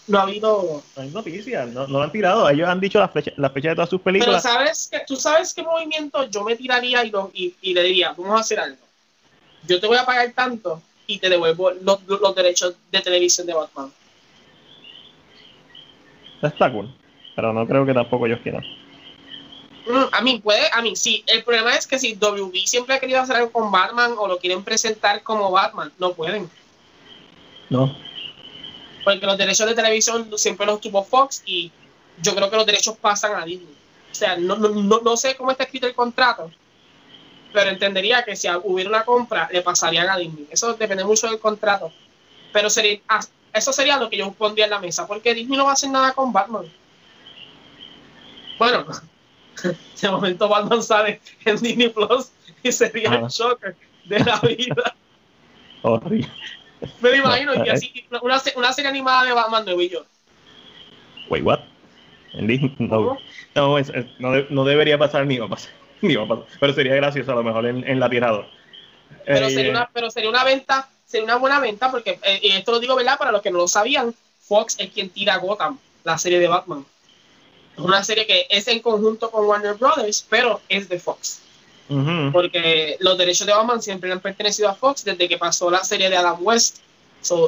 no 0.07 0.18
ha 0.18 0.22
habido. 0.22 0.82
No 0.96 1.03
hay 1.03 1.11
noticias, 1.11 1.68
no, 1.68 1.86
no 1.86 1.98
lo 1.98 2.03
han 2.03 2.12
tirado. 2.12 2.48
Ellos 2.48 2.68
han 2.68 2.80
dicho 2.80 2.98
la 2.98 3.09
fecha, 3.09 3.32
la 3.36 3.50
fecha 3.50 3.70
de 3.70 3.74
todas 3.76 3.90
sus 3.90 4.00
películas. 4.00 4.42
Pero 4.42 4.55
sabes 4.55 4.88
que, 4.90 5.00
tú 5.07 5.16
sabes 5.16 5.55
qué 5.55 5.62
movimiento 5.62 6.24
yo 6.28 6.44
me 6.44 6.57
tiraría 6.57 7.05
y, 7.05 7.12
y, 7.34 7.55
y, 7.61 7.74
le 7.74 7.82
diría, 7.82 8.14
vamos 8.16 8.36
a 8.36 8.40
hacer 8.40 8.61
algo. 8.61 8.78
Yo 9.66 9.80
te 9.80 9.86
voy 9.86 9.96
a 9.96 10.05
pagar 10.05 10.32
tanto 10.32 10.82
y 11.07 11.18
te 11.18 11.28
devuelvo 11.28 11.70
los, 11.70 12.00
los 12.07 12.34
derechos 12.34 12.74
de 12.90 13.00
televisión 13.00 13.46
de 13.46 13.55
Batman. 13.55 13.92
Está 16.42 16.72
cool, 16.72 16.92
pero 17.36 17.53
no 17.53 17.66
creo 17.66 17.86
que 17.86 17.94
tampoco 17.94 18.26
ellos 18.26 18.40
quieran. 18.42 18.64
Mm, 19.86 20.07
a 20.12 20.20
mí 20.22 20.40
puede, 20.40 20.68
a 20.72 20.82
mí 20.82 20.96
sí. 20.96 21.22
El 21.28 21.44
problema 21.44 21.74
es 21.74 21.86
que 21.86 21.98
si 21.98 22.14
WB 22.14 22.66
siempre 22.66 22.96
ha 22.96 23.00
querido 23.00 23.20
hacer 23.20 23.36
algo 23.36 23.53
con 23.53 23.70
Batman 23.70 24.14
o 24.16 24.26
lo 24.26 24.38
quieren 24.38 24.64
presentar 24.64 25.22
como 25.22 25.50
Batman, 25.53 25.92
no 25.98 26.12
pueden. 26.12 26.50
No 27.70 28.11
porque 29.05 29.26
los 29.26 29.36
derechos 29.36 29.66
de 29.66 29.74
televisión 29.74 30.30
siempre 30.36 30.66
los 30.66 30.80
tuvo 30.80 31.03
Fox 31.05 31.42
y 31.46 31.70
yo 32.20 32.34
creo 32.34 32.50
que 32.50 32.57
los 32.57 32.66
derechos 32.66 32.96
pasan 32.98 33.34
a 33.34 33.44
Disney. 33.44 33.74
O 34.11 34.14
sea, 34.14 34.36
no, 34.36 34.57
no, 34.57 35.00
no 35.00 35.16
sé 35.16 35.36
cómo 35.36 35.50
está 35.50 35.64
escrito 35.64 35.86
el 35.86 35.94
contrato, 35.94 36.50
pero 37.53 37.70
entendería 37.70 38.22
que 38.22 38.36
si 38.36 38.48
hubiera 38.64 38.90
una 38.90 39.05
compra, 39.05 39.48
le 39.53 39.62
pasarían 39.62 40.09
a 40.09 40.16
Disney. 40.16 40.46
Eso 40.50 40.74
depende 40.74 41.05
mucho 41.05 41.28
del 41.28 41.38
contrato. 41.38 41.92
Pero 42.53 42.68
sería, 42.68 43.00
ah, 43.09 43.20
eso 43.53 43.72
sería 43.72 43.96
lo 43.96 44.11
que 44.11 44.18
yo 44.18 44.30
pondría 44.32 44.66
en 44.66 44.70
la 44.70 44.78
mesa, 44.78 45.07
porque 45.07 45.34
Disney 45.34 45.57
no 45.57 45.64
va 45.64 45.70
a 45.70 45.74
hacer 45.74 45.90
nada 45.90 46.12
con 46.12 46.32
Batman. 46.32 46.70
Bueno, 48.59 48.86
de 50.00 50.11
momento 50.11 50.48
Batman 50.48 50.82
sale 50.82 51.20
en 51.44 51.57
Disney 51.57 51.88
Plus 51.88 52.30
y 52.62 52.70
sería 52.70 53.14
el 53.14 53.26
shocker 53.28 53.76
de 54.05 54.18
la 54.20 54.38
vida. 54.57 54.94
Horrible. 55.82 56.30
Me 57.00 57.10
lo 57.10 57.16
imagino, 57.16 57.64
y 57.64 57.68
así, 57.68 58.06
una, 58.10 58.42
una 58.56 58.72
serie 58.72 58.90
animada 58.90 59.24
de 59.24 59.32
Batman 59.32 59.64
de 59.64 59.76
Billo. 59.76 60.06
Wait, 61.28 61.44
what? 61.44 61.60
No, 62.34 63.18
no, 63.54 63.78
es, 63.78 63.92
no, 64.18 64.32
no, 64.48 64.64
debería 64.64 64.98
pasar 64.98 65.26
ni 65.26 65.38
va 65.38 65.46
a 65.46 65.50
pasar, 65.50 65.72
ni 66.00 66.16
va 66.16 66.24
a 66.24 66.28
pasar. 66.28 66.46
Pero 66.58 66.72
sería 66.72 66.94
gracioso 66.94 67.32
a 67.32 67.34
lo 67.34 67.42
mejor 67.42 67.66
en, 67.66 67.86
en 67.86 68.00
la 68.00 68.08
tirada. 68.08 68.46
Pero, 69.26 69.48
sería 69.50 69.66
eh, 69.66 69.70
una, 69.70 69.90
pero 69.92 70.10
sería 70.10 70.30
una 70.30 70.44
venta, 70.44 70.88
sería 71.04 71.24
una 71.24 71.36
buena 71.36 71.60
venta, 71.60 71.90
porque, 71.90 72.18
eh, 72.22 72.40
y 72.42 72.50
esto 72.52 72.72
lo 72.72 72.80
digo, 72.80 72.96
¿verdad? 72.96 73.18
Para 73.18 73.32
los 73.32 73.42
que 73.42 73.50
no 73.50 73.58
lo 73.58 73.68
sabían, 73.68 74.14
Fox 74.40 74.76
es 74.78 74.90
quien 74.90 75.10
tira 75.10 75.36
Gotham, 75.36 75.78
la 76.04 76.18
serie 76.18 76.38
de 76.38 76.48
Batman. 76.48 76.84
Es 77.76 77.78
una 77.78 78.02
serie 78.02 78.26
que 78.26 78.46
es 78.50 78.66
en 78.68 78.80
conjunto 78.80 79.30
con 79.30 79.46
Warner 79.46 79.74
Brothers, 79.74 80.26
pero 80.28 80.60
es 80.68 80.88
de 80.88 80.98
Fox. 80.98 81.42
Porque 82.32 82.96
los 83.00 83.18
derechos 83.18 83.46
de 83.46 83.52
Batman 83.52 83.82
siempre 83.82 84.10
han 84.10 84.20
pertenecido 84.20 84.68
a 84.68 84.74
Fox 84.74 85.04
desde 85.04 85.28
que 85.28 85.36
pasó 85.36 85.70
la 85.70 85.84
serie 85.84 86.08
de 86.08 86.16
Adam 86.16 86.38
West. 86.40 86.78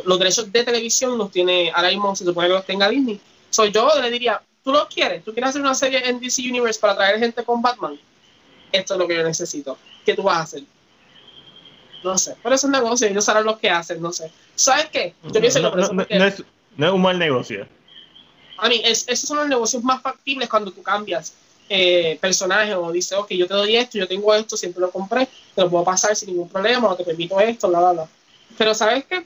los 0.05 0.19
derechos 0.19 0.53
de 0.53 0.65
televisión 0.65 1.17
los 1.17 1.31
tiene, 1.31 1.73
ahora 1.75 1.89
mismo 1.89 2.15
se 2.15 2.25
supone 2.25 2.49
que 2.49 2.55
los 2.55 2.67
tenga 2.67 2.89
Disney. 2.89 3.21
So, 3.51 3.67
yo 3.67 3.89
le 4.01 4.11
diría, 4.11 4.43
¿tú 4.63 4.73
lo 4.73 4.87
quieres? 4.89 5.25
¿Tú 5.25 5.33
quieres 5.33 5.51
hacer 5.51 5.63
una 5.63 5.75
serie 5.75 6.09
en 6.09 6.21
DC 6.21 6.43
Universe 6.43 6.81
para 6.81 6.97
traer 6.97 7.19
gente 7.19 7.43
con 7.45 7.63
Batman? 7.63 7.99
Esto 8.73 8.95
es 8.95 9.01
lo 9.01 9.07
que 9.07 9.17
yo 9.17 9.23
necesito. 9.23 9.79
¿Qué 10.05 10.15
tú 10.15 10.23
vas 10.23 10.39
a 10.39 10.43
hacer? 10.43 10.63
No 12.03 12.19
sé, 12.19 12.37
pero 12.43 12.55
es 12.55 12.63
un 12.65 12.73
negocio, 12.73 13.09
ellos 13.09 13.25
saben 13.25 13.45
lo 13.45 13.59
que 13.59 13.71
hacen, 13.71 14.03
no 14.03 14.13
sé. 14.13 14.31
¿Sabes 14.55 14.87
qué? 14.93 15.15
Yo 15.23 15.41
no, 15.41 15.75
no, 15.75 16.03
es, 16.03 16.45
no, 16.77 16.87
es, 16.87 16.93
un 16.93 17.01
mal 17.01 17.19
negocio. 17.19 17.67
A 18.59 18.69
mí, 18.69 18.83
es, 18.85 19.09
esos 19.09 19.27
son 19.27 19.39
los 19.39 19.49
negocios 19.49 19.83
más 19.83 20.03
factibles 20.03 20.51
cuando 20.51 20.71
tú 20.71 20.83
cambias 20.83 21.35
eh, 21.69 22.19
personaje 22.21 22.75
o 22.75 22.93
dice, 22.93 23.15
ok, 23.15 23.31
yo 23.31 23.47
te 23.47 23.55
doy 23.55 23.77
esto, 23.77 23.99
yo 23.99 24.07
tengo 24.07 24.35
esto, 24.35 24.57
siempre 24.57 24.81
lo 24.81 24.91
compré, 24.91 25.27
te 25.55 25.63
lo 25.63 25.71
puedo 25.71 25.85
pasar 25.85 26.15
sin 26.15 26.31
ningún 26.31 26.49
problema, 26.49 26.89
o 26.89 26.97
te 26.97 27.05
permito 27.05 27.41
esto, 27.41 27.69
bla, 27.69 27.81
bla, 27.81 27.93
bla. 27.93 28.09
Pero 28.59 28.75
¿sabes 28.75 29.05
qué? 29.05 29.25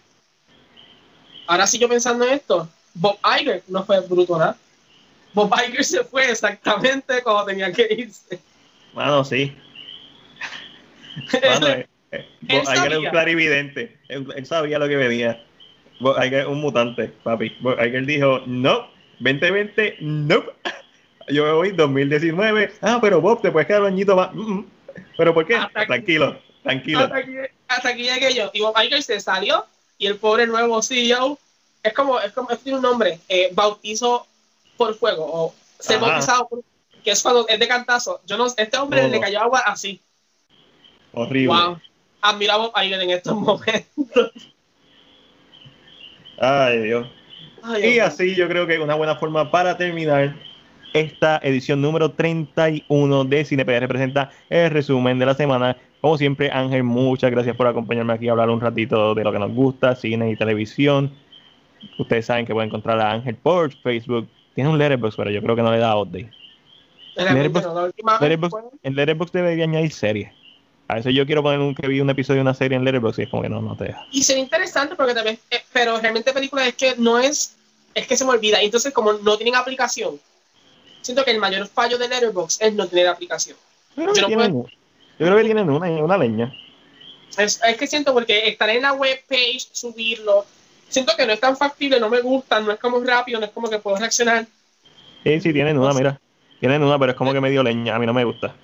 Ahora 1.47 1.67
sí 1.67 1.79
yo 1.79 1.89
pensando 1.89 2.25
en 2.25 2.35
esto, 2.35 2.69
Bob 2.95 3.19
Iger 3.41 3.63
no 3.69 3.85
fue 3.85 4.01
bruto, 4.01 4.39
¿no? 4.39 4.55
Bob 5.35 5.53
Iger 5.67 5.85
se 5.85 6.05
fue 6.05 6.31
exactamente 6.31 7.23
como 7.23 7.45
tenía 7.45 7.73
que 7.73 7.87
irse. 7.91 8.39
Bueno, 8.93 9.25
sí. 9.25 9.57
Bueno, 11.41 11.69
eh, 11.69 11.89
eh, 12.13 12.27
Bob 12.43 12.63
Iger 12.75 12.93
es 12.93 12.99
un 12.99 13.07
clarividente. 13.07 13.99
Él, 14.09 14.47
sabía 14.47 14.79
lo 14.79 14.89
que 14.89 14.97
venía. 14.97 15.45
Bob 16.01 16.17
Iger 16.23 16.41
es 16.41 16.47
un 16.47 16.61
mutante, 16.61 17.09
papi. 17.23 17.57
Bob 17.61 17.79
Iger 17.85 18.07
dijo, 18.07 18.43
no, 18.47 18.91
2020, 19.21 19.97
no. 20.01 20.45
Yo 21.31 21.45
me 21.45 21.53
voy 21.53 21.71
2019. 21.73 22.73
Ah, 22.81 22.99
pero 23.01 23.21
Bob, 23.21 23.43
te 23.43 23.51
puedes 23.51 23.67
quedar 23.67 23.83
un 23.83 23.89
añito 23.89 24.17
más. 24.17 24.35
Mm, 24.35 24.53
mm. 24.53 24.67
¿Pero 25.17 25.35
por 25.35 25.47
qué? 25.47 25.57
Hasta 25.57 25.81
aquí. 25.81 25.87
tranquilo, 25.89 26.39
tranquilo. 26.63 27.01
Hasta 27.01 27.17
aquí, 27.17 27.33
hasta 27.69 27.89
aquí 27.89 28.03
llegué 28.03 28.35
yo. 28.35 28.51
Y 28.53 28.61
Bob 28.61 28.75
Iger 28.83 29.03
se 29.03 29.21
salió 29.21 29.65
y 29.99 30.07
el 30.07 30.17
pobre 30.17 30.47
nuevo 30.47 30.81
CEO 30.83 31.39
es 31.83 31.93
como, 31.93 32.21
es 32.21 32.33
como, 32.33 32.51
es 32.51 32.65
un 32.67 32.83
nombre, 32.83 33.21
eh, 33.29 33.51
bautizo 33.53 34.27
por 34.77 34.95
fuego 34.95 35.25
o 35.25 35.55
ser 35.79 36.01
bautizado 36.01 36.49
por, 36.49 36.63
que 37.05 37.11
es 37.11 37.23
cuando 37.23 37.47
es 37.49 37.59
de 37.59 37.69
cantazo. 37.69 38.21
Yo 38.27 38.37
no, 38.37 38.47
este 38.47 38.77
hombre 38.79 39.09
le 39.09 39.21
cayó 39.21 39.41
agua 39.41 39.61
así. 39.61 40.01
Horrible. 41.13 41.49
Wow. 41.49 41.81
Admiro 42.21 42.53
a 42.53 42.57
Bob 42.57 42.73
Iger 42.83 43.01
en 43.01 43.11
estos 43.11 43.35
momentos. 43.35 44.33
Ay, 46.41 46.79
Dios. 46.83 47.09
Ay, 47.63 47.95
Y 47.95 47.99
así 47.99 48.35
yo 48.35 48.49
creo 48.49 48.67
que 48.67 48.75
es 48.75 48.81
una 48.81 48.95
buena 48.95 49.17
forma 49.17 49.51
para 49.51 49.77
terminar 49.77 50.35
esta 50.93 51.39
edición 51.43 51.81
número 51.81 52.11
31 52.13 53.25
de 53.25 53.45
CinePR 53.45 53.81
representa 53.81 54.31
el 54.49 54.71
resumen 54.71 55.19
de 55.19 55.27
la 55.27 55.35
semana. 55.35 55.77
Como 56.01 56.17
siempre, 56.17 56.51
Ángel, 56.51 56.85
muchas 56.85 57.31
gracias 57.31 57.57
por 57.57 57.67
acompañarme 57.67 58.13
aquí 58.13 58.29
a 58.29 58.33
hablar 58.33 58.51
un 58.51 58.61
ratito 58.61 59.15
de 59.15 59.25
lo 59.25 59.33
que 59.33 59.39
nos 59.39 59.53
gusta, 59.53 59.95
cine 59.97 60.31
y 60.31 60.37
televisión. 60.37 61.13
Ustedes 61.99 62.27
saben 62.27 62.47
que 62.47 62.53
pueden 62.53 62.69
encontrar 62.69 63.01
a 63.01 63.13
Ángel 63.13 63.35
por 63.37 63.73
Facebook. 63.83 64.29
Tiene 64.55 64.71
un 64.71 64.79
Letterboxd, 64.79 65.17
pero 65.17 65.31
yo 65.31 65.43
creo 65.43 65.57
que 65.57 65.63
no 65.63 65.73
le 65.73 65.79
da 65.79 65.97
update. 65.97 66.31
Letterboxd- 67.17 68.53
no, 68.53 68.71
en 68.83 68.95
Letterboxd 68.95 69.33
debería 69.33 69.65
añadir 69.65 69.93
series. 69.93 70.31
A 70.87 70.95
veces 70.95 71.15
yo 71.15 71.27
quiero 71.27 71.43
poner 71.43 71.59
un 71.61 71.75
que 71.75 71.87
vi 71.87 72.01
un 72.01 72.09
episodio 72.09 72.39
de 72.39 72.43
una 72.43 72.55
serie 72.55 72.77
en 72.77 72.85
Letterboxd 72.85 73.19
y 73.19 73.23
es 73.25 73.29
como 73.29 73.43
que 73.43 73.49
no, 73.49 73.61
no 73.61 73.77
te 73.77 73.85
deja. 73.85 74.07
Y 74.11 74.23
sería 74.23 74.43
interesante 74.43 74.95
porque 74.95 75.15
también, 75.15 75.39
eh, 75.51 75.59
pero 75.73 75.99
realmente 76.01 76.33
películas 76.33 76.69
es 76.69 76.75
que 76.77 76.95
no 76.97 77.19
es, 77.19 77.57
es 77.95 78.07
que 78.07 78.17
se 78.17 78.25
me 78.25 78.31
olvida. 78.31 78.61
Entonces, 78.63 78.93
como 78.93 79.13
no 79.13 79.37
tienen 79.37 79.55
aplicación, 79.57 80.15
siento 81.03 81.25
que 81.25 81.31
el 81.31 81.39
mayor 81.39 81.67
fallo 81.67 81.99
de 81.99 82.09
Letterboxd 82.09 82.63
es 82.63 82.75
no 82.75 82.87
tener 82.87 83.09
aplicación. 83.09 83.57
Yo 83.97 84.05
creo 84.05 84.15
que, 84.15 84.21
Yo 84.21 84.29
no 84.29 84.37
tienen, 84.37 84.63
yo 84.63 85.27
creo 85.27 85.37
que 85.37 85.45
tienen 85.45 85.71
una, 85.71 85.89
una 85.89 86.19
leña. 86.19 86.53
Es, 87.37 87.61
es 87.63 87.77
que 87.77 87.87
siento 87.87 88.13
porque 88.13 88.49
estar 88.49 88.69
en 88.71 88.83
la 88.83 88.93
web 88.93 89.21
page, 89.29 89.69
subirlo, 89.73 90.45
siento 90.89 91.13
que 91.17 91.27
no 91.27 91.33
es 91.33 91.41
tan 91.41 91.57
factible, 91.57 92.01
no 92.01 92.09
me 92.09 92.21
gusta, 92.21 92.61
no 92.61 92.73
es 92.73 92.79
como 92.79 93.01
rápido, 93.01 93.39
no 93.39 93.47
es 93.47 93.53
como 93.53 93.69
que 93.69 93.79
puedo 93.79 93.97
reaccionar. 93.97 94.47
Sí, 95.25 95.41
sí, 95.41 95.53
tienen 95.53 95.79
una, 95.79 95.93
mira. 95.93 96.21
Tienen 96.61 96.83
una, 96.83 96.99
pero 96.99 97.13
es 97.13 97.19
como 97.19 97.33
que 97.33 97.41
medio 97.41 97.63
leña. 97.63 97.95
A 97.95 97.99
mí 97.99 98.07
no 98.07 98.15
me 98.15 98.25
gusta. 98.25 98.55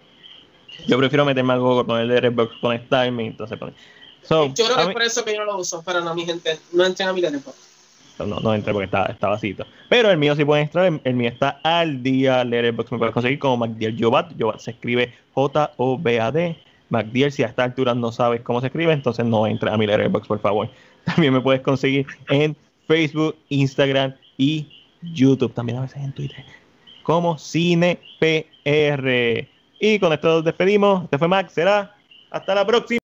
Yo 0.86 0.98
prefiero 0.98 1.24
meterme 1.24 1.52
a 1.52 1.56
Google, 1.56 1.84
ponerle 1.84 2.20
Redbox, 2.20 2.56
conectarme 2.60 3.26
entonces 3.26 3.58
poner. 3.58 3.74
So, 4.22 4.52
Yo 4.54 4.64
creo 4.64 4.76
que 4.76 4.82
es 4.82 4.92
por 4.92 5.02
eso 5.02 5.24
que 5.24 5.34
yo 5.34 5.40
no 5.40 5.52
lo 5.52 5.58
uso, 5.58 5.82
pero 5.84 6.00
no, 6.00 6.14
mi 6.14 6.24
gente, 6.24 6.58
no 6.72 6.84
entren 6.84 7.08
a 7.08 7.12
mi 7.12 7.20
Letterboxd. 7.20 7.73
No, 8.18 8.40
no 8.40 8.54
entré 8.54 8.72
porque 8.72 8.86
está, 8.86 9.06
está 9.06 9.28
vacío. 9.28 9.56
Pero 9.88 10.10
el 10.10 10.18
mío 10.18 10.34
sí 10.36 10.44
pueden 10.44 10.64
entrar. 10.66 10.86
El, 10.86 11.00
el 11.04 11.14
mío 11.14 11.28
está 11.28 11.60
al 11.62 12.02
día. 12.02 12.44
Letterboxd 12.44 12.92
me 12.92 12.98
puedes 12.98 13.14
conseguir 13.14 13.38
como 13.38 13.56
MacDiel 13.58 13.96
Jobat. 13.98 14.32
Jobat 14.38 14.60
se 14.60 14.72
escribe 14.72 15.12
J-O-B-A-D. 15.32 16.56
MacDiel, 16.90 17.32
si 17.32 17.42
a 17.42 17.46
esta 17.46 17.64
altura 17.64 17.94
no 17.94 18.12
sabes 18.12 18.42
cómo 18.42 18.60
se 18.60 18.66
escribe, 18.68 18.92
entonces 18.92 19.24
no 19.24 19.46
entra 19.46 19.72
a 19.74 19.76
mi 19.76 19.86
Letterboxd, 19.86 20.28
por 20.28 20.40
favor. 20.40 20.70
También 21.04 21.32
me 21.32 21.40
puedes 21.40 21.62
conseguir 21.62 22.06
en 22.28 22.56
Facebook, 22.86 23.36
Instagram 23.48 24.14
y 24.36 24.68
YouTube. 25.02 25.52
También 25.52 25.78
a 25.78 25.82
veces 25.82 26.02
en 26.02 26.12
Twitter. 26.12 26.44
Como 27.02 27.38
CinePR. 27.38 27.98
Y 29.80 29.98
con 29.98 30.12
esto 30.12 30.28
nos 30.28 30.44
despedimos. 30.44 31.04
Este 31.04 31.18
fue 31.18 31.28
Max. 31.28 31.52
Será 31.52 31.94
hasta 32.30 32.54
la 32.54 32.66
próxima. 32.66 32.88